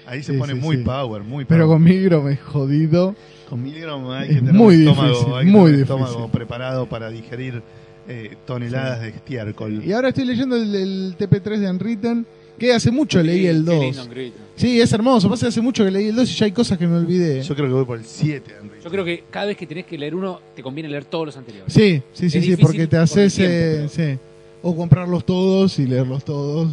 Ahí 0.06 0.22
se 0.22 0.32
Sí, 0.32 0.38
pone 0.38 0.52
sí, 0.54 0.58
muy 0.60 0.76
sí. 0.78 0.82
power, 0.82 1.22
muy 1.22 1.44
power. 1.44 1.46
Pero 1.48 1.66
con 1.68 1.82
Migrom 1.82 2.28
es 2.28 2.40
jodido. 2.40 3.14
Con 3.48 3.62
Milgram 3.62 4.10
hay 4.10 4.22
Es 4.22 4.28
que 4.28 4.34
tener 4.36 4.54
muy 4.54 4.74
un 4.76 4.80
estómago, 4.88 5.08
difícil, 5.10 5.34
hay 5.34 5.44
que 5.46 5.50
muy 5.52 5.60
tener 5.64 5.74
un 5.76 5.82
estómago 5.82 6.10
difícil. 6.12 6.30
preparado 6.32 6.86
para 6.88 7.08
digerir 7.10 7.62
eh, 8.08 8.36
toneladas 8.46 9.00
de 9.02 9.08
estiércol. 9.08 9.82
Y 9.84 9.92
ahora 9.92 10.08
estoy 10.08 10.24
leyendo 10.24 10.56
el, 10.56 10.74
el 10.74 11.14
TP3 11.18 11.58
de 11.58 11.70
Unwritten, 11.70 12.26
que 12.58 12.72
hace 12.72 12.90
mucho 12.90 13.22
leí 13.22 13.46
el 13.46 13.64
Qué 13.64 13.70
2. 13.72 13.80
lindo 13.84 14.02
Unwritten. 14.04 14.42
Sí, 14.56 14.80
es 14.80 14.92
hermoso. 14.92 15.28
Pasa 15.30 15.46
que 15.46 15.48
hace 15.48 15.60
mucho 15.60 15.84
que 15.84 15.90
leí 15.90 16.08
el 16.08 16.16
2 16.16 16.30
y 16.30 16.34
ya 16.34 16.46
hay 16.46 16.52
cosas 16.52 16.78
que 16.78 16.86
me 16.86 16.96
olvidé. 16.96 17.42
Yo 17.42 17.54
creo 17.54 17.66
que 17.68 17.74
voy 17.74 17.84
por 17.84 17.98
el 17.98 18.04
7, 18.04 18.54
Henry. 18.60 18.73
Yo 18.85 18.90
creo 18.90 19.05
que 19.05 19.24
cada 19.31 19.47
vez 19.47 19.56
que 19.56 19.66
tenés 19.66 19.86
que 19.86 19.97
leer 19.97 20.15
uno, 20.15 20.40
te 20.55 20.62
conviene 20.62 20.90
leer 20.90 21.06
todos 21.06 21.27
los 21.27 21.36
anteriores. 21.39 21.73
Sí, 21.73 22.02
sí, 22.12 22.28
sí, 22.28 22.43
sí, 22.43 22.56
porque 22.56 22.86
te 22.86 22.97
por 22.97 23.05
haces. 23.05 23.35
tiempo, 23.35 23.55
eh, 23.55 23.89
sí. 23.89 24.19
O 24.62 24.77
comprarlos 24.77 25.24
todos 25.24 25.78
y 25.78 25.86
leerlos 25.86 26.23
todos. 26.24 26.70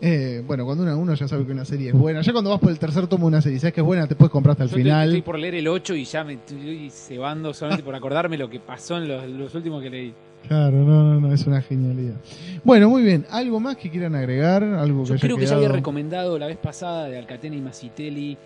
Eh, 0.00 0.42
bueno, 0.46 0.64
cuando 0.64 0.84
uno, 0.84 0.98
uno 0.98 1.14
ya 1.14 1.28
sabe 1.28 1.44
que 1.46 1.52
una 1.52 1.64
serie 1.64 1.88
es 1.88 1.94
buena. 1.94 2.22
Ya 2.22 2.32
cuando 2.32 2.50
vas 2.50 2.60
por 2.60 2.70
el 2.70 2.78
tercer 2.78 3.06
tomo 3.06 3.26
de 3.26 3.28
una 3.28 3.42
serie, 3.42 3.58
sabes 3.58 3.74
que 3.74 3.80
es 3.80 3.86
buena, 3.86 4.06
te 4.06 4.16
puedes 4.16 4.30
comprar 4.30 4.52
hasta 4.52 4.64
el 4.64 4.70
Yo 4.70 4.76
final. 4.76 5.08
Estoy, 5.08 5.22
por 5.22 5.38
leer 5.38 5.54
el 5.56 5.68
8 5.68 5.94
y 5.94 6.04
ya 6.04 6.24
me 6.24 6.34
estoy 6.34 6.90
cebando 6.90 7.52
solamente 7.52 7.84
por 7.84 7.94
acordarme 7.94 8.38
lo 8.38 8.48
que 8.48 8.60
pasó 8.60 8.96
en 8.96 9.08
los, 9.08 9.28
los 9.28 9.54
últimos 9.54 9.82
que 9.82 9.90
leí. 9.90 10.14
Claro, 10.48 10.76
no, 10.84 11.14
no, 11.14 11.20
no, 11.20 11.32
es 11.32 11.46
una 11.46 11.62
genialidad. 11.62 12.16
Bueno, 12.64 12.90
muy 12.90 13.02
bien. 13.02 13.24
¿Algo 13.30 13.60
más 13.60 13.76
que 13.76 13.88
quieran 13.90 14.14
agregar? 14.14 14.62
¿Algo 14.62 15.02
que 15.02 15.08
Yo 15.08 15.14
haya 15.14 15.20
creo 15.20 15.36
que 15.38 15.46
ya 15.46 15.56
había 15.56 15.68
recomendado 15.68 16.38
la 16.38 16.46
vez 16.46 16.58
pasada 16.58 17.08
de 17.08 17.18
Alcatena 17.18 17.56
y 17.56 17.60
Masitelli, 17.60 18.36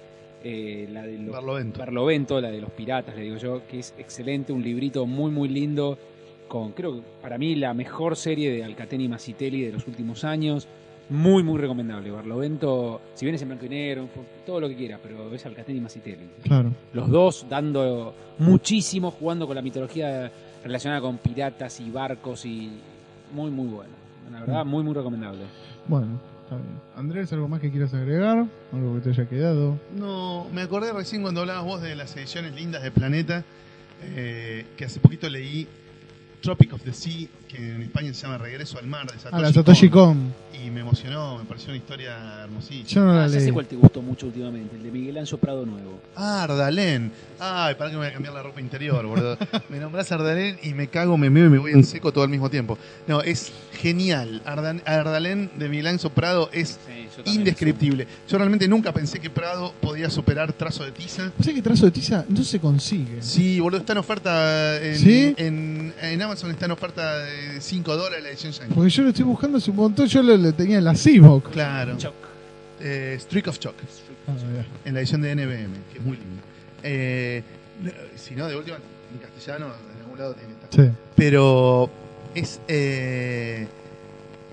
eh, 0.45 0.89
la 0.93 1.03
de 1.03 1.19
los 1.19 1.35
Barlovento. 1.35 1.79
Barlovento, 1.81 2.41
la 2.41 2.51
de 2.51 2.61
los 2.61 2.71
piratas, 2.71 3.17
le 3.17 3.23
digo 3.23 3.37
yo, 3.37 3.67
que 3.67 3.81
es 3.81 3.95
excelente, 3.99 4.53
un 4.53 4.63
librito 4.63 5.07
muy 5.07 5.31
muy 5.31 5.49
lindo, 5.49 5.99
con 6.47 6.73
creo 6.73 6.95
que 6.95 7.03
para 7.21 7.39
mí 7.39 7.55
la 7.55 7.75
mejor 7.75 8.17
serie 8.17 8.53
de 8.53 8.65
Alcatena 8.65 9.05
y 9.05 9.09
Masitelli 9.09 9.63
de 9.63 9.73
los 9.73 9.87
últimos 9.87 10.25
años. 10.25 10.69
Muy, 11.11 11.43
muy 11.43 11.59
recomendable. 11.59 12.11
Barlovento, 12.11 13.01
si 13.15 13.25
bien 13.25 13.35
es 13.35 13.41
en 13.41 13.49
blanco 13.49 13.65
y 13.65 13.71
negro, 13.71 14.09
todo 14.45 14.61
lo 14.61 14.69
que 14.69 14.77
quiera, 14.77 14.99
pero 15.03 15.33
es 15.33 15.47
Alcatena 15.47 15.79
y 15.79 15.81
Masitelli. 15.81 16.29
Claro. 16.43 16.71
Los 16.93 17.09
dos 17.09 17.47
dando 17.49 18.15
muchísimo, 18.39 19.11
jugando 19.11 19.47
con 19.47 19.57
la 19.57 19.63
mitología 19.63 20.31
relacionada 20.63 21.01
con 21.01 21.17
piratas 21.17 21.81
y 21.81 21.91
barcos 21.91 22.45
y 22.45 22.71
muy, 23.33 23.51
muy 23.51 23.69
bueno. 23.69 23.91
La 24.31 24.41
verdad, 24.41 24.65
muy, 24.67 24.83
muy 24.83 24.93
recomendable. 24.93 25.45
Bueno, 25.87 26.21
Andrés, 26.97 27.33
¿algo 27.33 27.49
más 27.49 27.61
que 27.61 27.71
quieras 27.71 27.95
agregar? 27.95 28.47
¿Algo 28.73 28.95
que 28.95 29.01
te 29.01 29.11
haya 29.11 29.29
quedado? 29.29 29.79
No, 29.97 30.47
me 30.53 30.63
acordé 30.63 30.93
recién 30.93 31.23
cuando 31.23 31.41
hablabas 31.41 31.65
vos 31.65 31.83
de 31.83 31.95
las 31.95 32.17
ediciones 32.17 32.55
lindas 32.55 32.83
de 32.83 32.91
Planeta, 32.91 33.45
eh, 34.03 34.67
que 34.77 34.85
hace 34.85 35.01
poquito 35.01 35.29
leí 35.29 35.69
Tropic 36.41 36.73
of 36.73 36.83
the 36.83 36.93
Sea, 36.93 37.27
que 37.49 37.57
en 37.57 37.83
España 37.83 38.13
se 38.15 38.23
llama 38.23 38.39
Regreso 38.39 38.79
al 38.79 38.87
Mar, 38.87 39.07
de 39.11 39.19
Satoshi, 39.19 39.35
Ah, 39.37 39.41
la 39.41 39.53
Satoshi 39.53 39.89
Kon. 39.89 40.15
Kon. 40.15 40.49
Y 40.65 40.71
me 40.71 40.81
emocionó, 40.81 41.39
me 41.39 41.45
pareció 41.45 41.69
una 41.69 41.77
historia 41.79 42.43
hermosísima. 42.43 42.89
Yo 42.89 43.05
no 43.05 43.15
la 43.15 43.25
Ah, 43.25 43.29
leí. 43.29 43.41
sé 43.41 43.53
cuál 43.53 43.67
te 43.67 43.77
gustó 43.77 44.03
mucho 44.03 44.27
últimamente, 44.27 44.75
el 44.77 44.83
de 44.83 44.91
Miguel 44.91 45.19
Ancho 45.19 45.39
Prado 45.39 45.65
Nuevo. 45.65 46.01
Ah, 46.17 46.43
Ardalén. 46.43 47.13
Ay, 47.39 47.75
para 47.77 47.91
que 47.91 47.97
me 47.97 48.03
voy 48.03 48.09
a 48.09 48.13
cambiar 48.13 48.35
la 48.35 48.43
ropa 48.43 48.61
interior, 48.61 49.07
boludo. 49.07 49.39
me 49.69 49.79
nombrás 49.79 50.11
Ardalén 50.11 50.59
y 50.63 50.75
me 50.75 50.89
cago, 50.89 51.17
me 51.17 51.31
meo 51.31 51.47
y 51.47 51.49
me 51.49 51.59
voy 51.59 51.73
en 51.73 51.85
seco 51.85 52.13
todo 52.13 52.25
al 52.25 52.31
mismo 52.31 52.51
tiempo. 52.51 52.77
No, 53.07 53.21
es 53.23 53.53
genial. 53.81 54.43
Ardan- 54.45 54.83
Ardalén 54.85 55.51
de 55.57 55.69
Milán 55.69 55.99
Prado 56.15 56.51
es 56.53 56.79
indescriptible. 57.25 58.07
Yo 58.29 58.39
realmente 58.39 58.67
nunca 58.69 58.93
pensé 58.93 59.21
que 59.21 59.31
Prado 59.31 59.73
podía 59.81 60.11
superar 60.11 60.53
Trazo 60.53 60.85
de 60.85 60.93
Tiza. 60.93 61.33
Sé 61.41 61.55
que 61.55 61.63
trazo 61.63 61.85
de 61.87 61.93
tiza 61.93 62.25
no 62.29 62.43
se 62.43 62.59
consigue. 62.61 63.23
Sí, 63.23 63.61
boludo, 63.61 63.81
está 63.81 63.93
en 63.93 63.99
oferta 63.99 64.77
en, 64.83 64.97
¿Sí? 64.99 65.35
en, 65.37 65.95
en 66.01 66.23
Amazon, 66.29 66.51
está 66.51 66.67
en 66.67 66.73
oferta 66.73 67.19
de 67.25 67.61
5 67.61 67.97
dólares 67.97 68.23
la 68.23 68.29
edición 68.31 68.53
Yankee. 68.53 68.75
Porque 68.75 68.91
yo 68.91 69.03
lo 69.03 69.09
estoy 69.11 69.25
buscando 69.25 69.59
hace 69.59 69.71
un 69.71 69.77
montón. 69.77 70.07
Yo 70.07 70.23
lo, 70.23 70.37
lo 70.37 70.53
tenía 70.53 70.79
en 70.79 70.85
la 70.85 70.95
Seabox. 70.95 71.49
Claro. 71.51 71.97
Choc. 71.97 72.15
Eh, 72.81 73.17
Streak 73.21 73.49
of 73.49 73.59
Choc, 73.59 73.75
Ah, 74.29 74.33
en 74.85 74.95
la 74.95 75.01
edición 75.01 75.23
de 75.23 75.35
NBM, 75.35 75.73
que 75.93 75.99
es 75.99 76.05
muy 76.05 76.17
linda. 76.19 76.43
Eh, 76.83 77.43
si 78.17 78.35
no, 78.37 78.47
de 78.47 78.57
última, 78.57 78.77
en 78.77 79.19
castellano, 79.21 79.67
en 79.97 80.03
algún 80.03 80.19
lado 80.19 80.35
tiene 80.35 80.55
que 80.55 80.65
estar. 80.65 80.87
Sí. 80.87 80.93
Pero 81.17 81.91
es. 82.35 82.61
eh, 82.69 83.67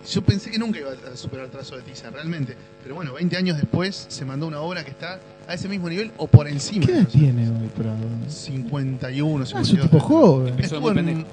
yo 0.09 0.21
pensé 0.21 0.49
que 0.51 0.57
nunca 0.59 0.79
iba 0.79 0.91
a 0.91 1.17
superar 1.17 1.47
Trazo 1.49 1.75
de 1.75 1.81
Tiza, 1.81 2.09
realmente. 2.09 2.55
Pero 2.83 2.95
bueno, 2.95 3.13
20 3.13 3.35
años 3.37 3.57
después 3.57 4.05
se 4.07 4.23
mandó 4.23 4.47
una 4.47 4.61
obra 4.61 4.83
que 4.85 4.91
está 4.91 5.19
a 5.47 5.53
ese 5.53 5.67
mismo 5.67 5.89
nivel 5.89 6.11
o 6.17 6.27
por 6.27 6.47
encima. 6.47 6.85
¿Qué 6.85 6.91
edad 6.93 7.07
tiene 7.07 7.49
hoy 7.49 7.67
Prado? 7.75 7.97
Tiza. 8.27 8.39
51, 8.51 9.39
Ah, 9.39 9.43
es 9.43 9.53
un 9.53 9.65
52. 9.65 9.89
tipo 9.91 9.99
joven. 9.99 10.59
Estuvo 10.59 10.91
en. 10.91 11.25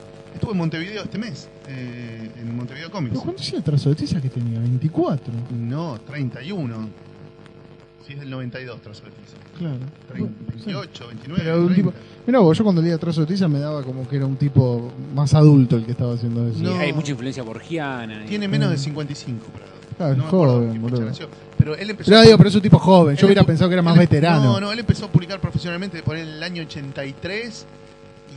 Estuvo 0.43 0.53
en 0.53 0.59
Montevideo 0.59 1.05
este 1.05 1.19
mes, 1.19 1.49
eh, 1.69 2.29
en 2.41 2.57
Montevideo 2.57 2.91
Comics. 2.91 3.13
¿Pero 3.13 3.23
cuánto 3.23 3.41
hacía 3.43 3.61
trazo 3.63 3.91
de 3.91 3.95
tiza 3.95 4.21
que 4.21 4.29
tenía? 4.29 4.59
¿24? 4.59 5.21
No, 5.53 6.01
31. 6.05 6.89
Sí, 8.05 8.15
es 8.15 8.19
del 8.21 8.31
92 8.31 8.81
Trazo 8.83 9.05
de 9.05 9.11
Tiza. 9.13 9.37
Claro. 9.57 9.77
30, 10.09 10.19
Bueno, 10.19 10.35
sí. 10.59 10.65
28, 10.73 11.07
29. 11.07 11.43
Pero 11.45 11.61
un 11.61 11.67
30. 11.73 11.91
tipo, 11.93 11.93
Mirá 12.27 12.39
vos, 12.41 12.59
yo 12.59 12.65
cuando 12.65 12.83
leía 12.83 12.99
Trazo 12.99 13.21
de 13.21 13.27
Tiza 13.29 13.47
me 13.47 13.61
daba 13.61 13.85
como 13.85 14.09
que 14.09 14.17
era 14.17 14.27
un 14.27 14.35
tipo 14.35 14.91
más 15.15 15.33
adulto 15.35 15.77
el 15.77 15.85
que 15.85 15.93
estaba 15.93 16.15
haciendo 16.15 16.49
eso. 16.49 16.59
No. 16.61 16.75
Hay 16.77 16.93
mucha 16.93 17.13
influencia 17.13 17.45
borgiana. 17.45 18.25
y- 18.25 18.29
Tiene 18.29 18.49
menos 18.49 18.71
de 18.71 18.79
55, 18.79 19.47
Prado. 19.55 19.71
Ah, 20.01 20.11
es 20.11 20.19
me 20.19 20.25
acuerdo 20.25 20.55
joven, 20.55 20.83
boludo. 20.83 21.03
nació. 21.05 21.29
Pero 21.57 21.77
él 21.77 21.91
empezó 21.91 22.11
Pero 22.11 22.23
digo, 22.23 22.37
pero 22.39 22.49
es 22.49 22.55
un 22.57 22.63
tipo 22.63 22.79
joven. 22.81 23.15
Yo 23.15 23.27
hubiera 23.27 23.45
pensado 23.45 23.69
que 23.71 23.75
era 23.75 23.83
más 23.83 23.95
él- 23.95 24.01
veterano. 24.01 24.43
No, 24.55 24.61
no, 24.61 24.73
él 24.73 24.81
empezó 24.81 25.05
a 25.05 25.09
publicar 25.09 25.39
profesionalmente 25.41 26.03
por 26.03 26.17
el 26.17 26.43
año 26.43 26.63
83 26.65 27.67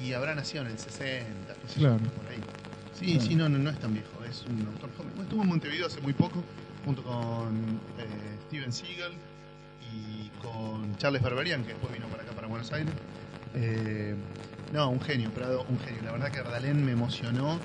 y 0.06 0.14
habrá 0.14 0.36
nacido 0.36 0.64
en 0.64 0.70
el 0.72 0.78
60, 0.78 1.26
Claro. 1.74 1.98
por 1.98 2.28
ahí. 2.32 2.40
Sí, 2.98 3.06
Claro. 3.14 3.22
sí, 3.28 3.36
no, 3.36 3.50
no, 3.50 3.58
no 3.58 3.70
es 3.70 3.80
tan 3.80 3.94
viejo, 3.94 4.10
es 4.30 4.44
un 4.50 4.66
autor 4.68 4.90
joven. 4.98 5.12
Estuvo 5.22 5.42
en 5.44 5.50
Montevideo 5.50 5.88
hace 5.88 6.00
muy 6.02 6.14
poco, 6.14 6.44
junto 6.86 7.04
con 7.04 7.80
eh, 8.00 8.06
Steven 8.48 8.72
Seagal 8.72 9.12
y 9.94 10.30
con 10.42 10.96
Charles 10.98 11.22
Barberian, 11.22 11.64
que 11.64 11.70
después 11.70 11.92
vino 11.94 12.08
para 12.08 12.24
acá, 12.24 12.32
para 12.34 12.48
Buenos 12.48 12.72
Aires. 12.72 12.94
Eh, 13.56 14.16
no, 14.74 14.90
un 14.90 15.02
genio, 15.02 15.30
Prado, 15.32 15.66
un 15.70 15.80
genio. 15.80 16.02
La 16.04 16.12
verdad 16.12 16.32
que 16.32 16.40
Ardalén 16.40 16.84
me 16.86 16.92
emocionó, 16.94 17.60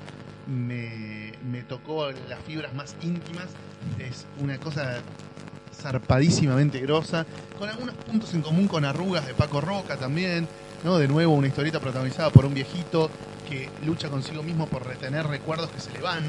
me, 0.47 1.33
me 1.51 1.63
tocó 1.63 2.11
las 2.11 2.39
fibras 2.47 2.75
más 2.75 2.97
íntimas. 3.03 3.47
Es 3.99 4.27
una 4.41 4.59
cosa 4.59 5.01
zarpadísimamente 5.75 6.81
grosa, 6.81 7.25
con 7.59 7.69
algunos 7.69 7.95
puntos 7.95 8.35
en 8.35 8.43
común 8.43 8.69
con 8.69 8.85
Arrugas 8.85 9.27
de 9.27 9.35
Paco 9.35 9.61
Roca 9.61 9.97
también, 9.97 10.47
¿no? 10.85 10.99
De 10.99 11.09
nuevo 11.09 11.35
una 11.35 11.47
historieta 11.47 11.81
protagonizada 11.81 12.31
por 12.31 12.45
un 12.45 12.53
viejito 12.55 13.11
que 13.51 13.69
lucha 13.85 14.09
consigo 14.09 14.43
mismo 14.43 14.67
por 14.67 14.87
retener 14.87 15.27
recuerdos 15.27 15.71
que 15.71 15.81
se 15.81 15.91
le 15.91 16.01
van. 16.01 16.23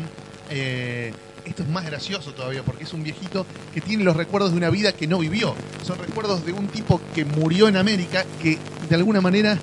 Eh, 0.50 1.14
esto 1.46 1.64
es 1.64 1.70
más 1.70 1.86
gracioso 1.86 2.34
todavía 2.34 2.64
porque 2.64 2.84
es 2.84 2.94
un 2.94 3.04
viejito 3.04 3.46
que 3.74 3.82
tiene 3.82 4.04
los 4.04 4.16
recuerdos 4.16 4.52
de 4.52 4.58
una 4.58 4.70
vida 4.70 4.92
que 4.92 5.08
no 5.08 5.20
vivió. 5.20 5.56
Son 5.84 5.98
recuerdos 5.98 6.46
de 6.46 6.52
un 6.52 6.68
tipo 6.68 7.00
que 7.16 7.24
murió 7.26 7.68
en 7.68 7.78
América, 7.78 8.26
que 8.42 8.58
de 8.90 8.96
alguna 8.96 9.22
manera 9.22 9.58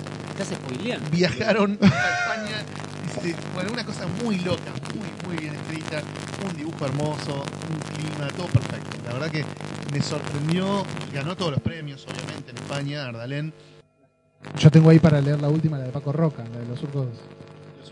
viajaron 1.11 1.77
a 1.81 1.85
España. 1.85 2.65
Bueno, 3.53 3.71
una 3.73 3.85
cosa 3.85 4.07
muy 4.23 4.39
loca, 4.39 4.71
muy, 4.95 5.27
muy 5.27 5.41
bien 5.41 5.55
escrita, 5.55 6.01
un 6.49 6.55
dibujo 6.55 6.85
hermoso, 6.85 7.43
un 7.69 7.79
clima, 7.93 8.27
todo 8.29 8.47
perfecto. 8.47 8.97
La 9.05 9.13
verdad 9.13 9.29
que 9.29 9.43
me 9.91 10.01
sorprendió, 10.01 10.85
ganó 11.13 11.35
todos 11.35 11.51
los 11.51 11.61
premios, 11.61 12.05
obviamente, 12.05 12.51
en 12.51 12.57
España, 12.57 13.05
Ardalén. 13.07 13.53
Yo 14.57 14.71
tengo 14.71 14.89
ahí 14.89 14.99
para 14.99 15.19
leer 15.19 15.41
la 15.41 15.49
última, 15.49 15.77
la 15.77 15.85
de 15.85 15.91
Paco 15.91 16.13
Roca, 16.13 16.43
la 16.53 16.59
de 16.59 16.65
los 16.65 16.79
surcos. 16.79 17.07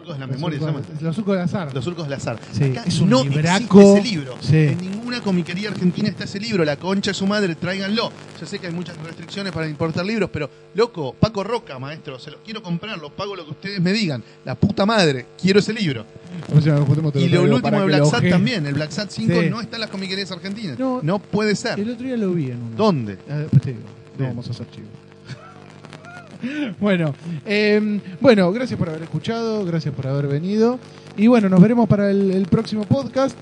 Los 0.07 0.15
surcos 0.15 0.15
de 0.15 0.19
la 0.19 0.25
los 0.27 0.35
memoria 0.35 0.59
se 0.59 0.65
surcos- 0.65 0.67
llama. 0.67 1.01
Los 1.01 1.15
surcos 1.15 1.35
del 1.35 1.43
azar. 1.43 1.73
Los 1.75 1.83
surcos 1.85 2.03
del 2.05 2.13
azar. 2.13 2.39
Sí, 2.51 2.63
Acá 2.65 2.83
es 2.85 2.99
un 2.99 3.09
no 3.09 3.23
libraco. 3.23 3.79
existe 3.79 3.99
ese 3.99 4.09
libro. 4.15 4.35
Sí. 4.41 4.55
En 4.57 4.77
ninguna 4.77 5.21
comiquería 5.21 5.69
argentina 5.69 6.09
está 6.09 6.23
ese 6.23 6.39
libro. 6.39 6.63
La 6.65 6.75
concha 6.77 7.11
de 7.11 7.15
su 7.15 7.27
madre, 7.27 7.55
tráiganlo. 7.55 8.11
Yo 8.39 8.45
sé 8.45 8.59
que 8.59 8.67
hay 8.67 8.73
muchas 8.73 8.97
restricciones 8.97 9.51
para 9.53 9.67
importar 9.67 10.05
libros, 10.05 10.29
pero 10.31 10.49
loco, 10.75 11.13
Paco 11.19 11.43
Roca, 11.43 11.77
maestro, 11.79 12.19
se 12.19 12.31
los 12.31 12.39
quiero 12.43 12.61
comprar, 12.63 12.97
los 12.99 13.11
pago 13.11 13.35
lo 13.35 13.45
que 13.45 13.51
ustedes 13.51 13.81
me 13.81 13.91
digan. 13.93 14.23
La 14.45 14.55
puta 14.55 14.85
madre, 14.85 15.25
quiero 15.41 15.59
ese 15.59 15.73
libro. 15.73 16.05
O 16.55 16.61
sea, 16.61 16.77
Y 17.15 17.27
lo 17.29 17.43
último 17.43 17.79
de 17.79 17.85
Black 17.85 18.05
Sat 18.05 18.29
también. 18.29 18.65
El 18.65 18.73
Black 18.75 18.91
Sat 18.91 19.09
5 19.09 19.41
Sí. 19.41 19.49
no 19.49 19.61
está 19.61 19.77
en 19.77 19.81
las 19.81 19.89
comiquerías 19.89 20.31
argentinas. 20.31 20.77
No. 20.79 20.99
No, 21.03 21.19
puede 21.19 21.55
ser. 21.55 21.79
El 21.79 21.89
otro 21.91 22.05
día 22.05 22.17
lo 22.17 22.31
vi 22.33 22.51
en 22.51 22.61
uno. 22.61 22.75
¿Dónde? 22.75 23.17
Ah, 23.29 23.43
te 23.61 23.71
digo. 23.71 23.81
No 24.17 24.25
vamos 24.27 24.47
a 24.47 24.51
hacer 24.51 24.69
chivo. 24.71 24.87
bueno, 26.79 27.13
eh, 27.45 27.99
bueno, 28.19 28.51
gracias 28.51 28.77
por 28.77 28.89
haber 28.89 29.03
escuchado, 29.03 29.65
gracias 29.65 29.93
por 29.93 30.07
haber 30.07 30.27
venido. 30.27 30.79
Y 31.15 31.27
bueno, 31.27 31.49
nos 31.49 31.61
veremos 31.61 31.87
para 31.87 32.11
el, 32.11 32.31
el 32.31 32.45
próximo 32.45 32.83
podcast. 32.85 33.37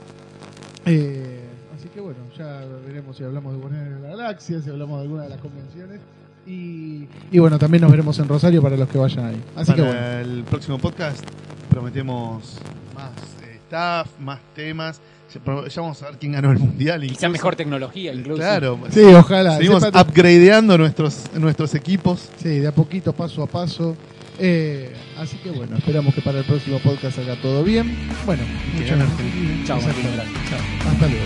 Eh, 0.85 1.41
así 1.76 1.88
que 1.89 1.99
bueno, 1.99 2.19
ya 2.38 2.61
veremos 2.85 3.17
si 3.17 3.23
hablamos 3.23 3.53
de 3.53 3.59
Guardianes 3.59 3.95
de 3.95 3.99
la 4.01 4.15
Galaxia, 4.15 4.61
si 4.61 4.69
hablamos 4.69 4.97
de 4.97 5.03
alguna 5.03 5.23
de 5.23 5.30
las 5.30 5.39
convenciones. 5.39 5.99
Y, 6.47 7.07
y 7.31 7.39
bueno, 7.39 7.57
también 7.57 7.81
nos 7.81 7.89
veremos 7.91 8.17
en 8.19 8.27
Rosario 8.27 8.61
para 8.61 8.77
los 8.77 8.88
que 8.88 8.97
vayan 8.99 9.26
ahí. 9.26 9.43
Así 9.55 9.72
Para 9.72 9.76
que 9.76 9.81
bueno. 9.89 10.07
el 10.19 10.43
próximo 10.43 10.77
podcast 10.77 11.26
prometemos 11.72 12.59
más 12.93 13.11
eh, 13.43 13.59
staff, 13.65 14.07
más 14.19 14.39
temas. 14.55 15.01
Ya 15.44 15.82
vamos 15.82 16.02
a 16.03 16.06
ver 16.10 16.18
quién 16.20 16.32
ganó 16.34 16.52
el 16.52 16.60
mundial. 16.60 17.02
Quizá 17.02 17.14
incluso. 17.14 17.30
mejor 17.30 17.56
tecnología, 17.56 18.14
incluso. 18.14 18.41
Claro. 18.41 18.80
Sí, 18.90 19.02
ojalá. 19.03 19.57
Seguimos 19.57 19.84
Sepa- 19.84 20.02
upgradeando 20.02 20.78
nuestros, 20.78 21.24
nuestros 21.36 21.74
equipos. 21.76 22.30
Sí, 22.41 22.60
de 22.60 22.68
a 22.68 22.72
poquito, 22.72 23.14
paso 23.14 23.44
a 23.44 23.48
paso. 23.48 23.95
Eh, 24.38 24.94
así 25.18 25.38
que 25.38 25.49
bueno, 25.49 25.78
esperamos 25.78 26.14
que 26.14 26.22
para 26.22 26.40
el 26.40 26.45
próximo 26.45 26.80
podcast 26.80 27.16
salga 27.16 27.36
todo 27.41 27.64
bien. 27.64 27.95
Bueno, 28.26 28.44
muchas 28.74 28.98
gracias. 28.98 29.66
Chao. 29.66 29.80
Hasta 29.80 31.07
luego. 31.07 31.26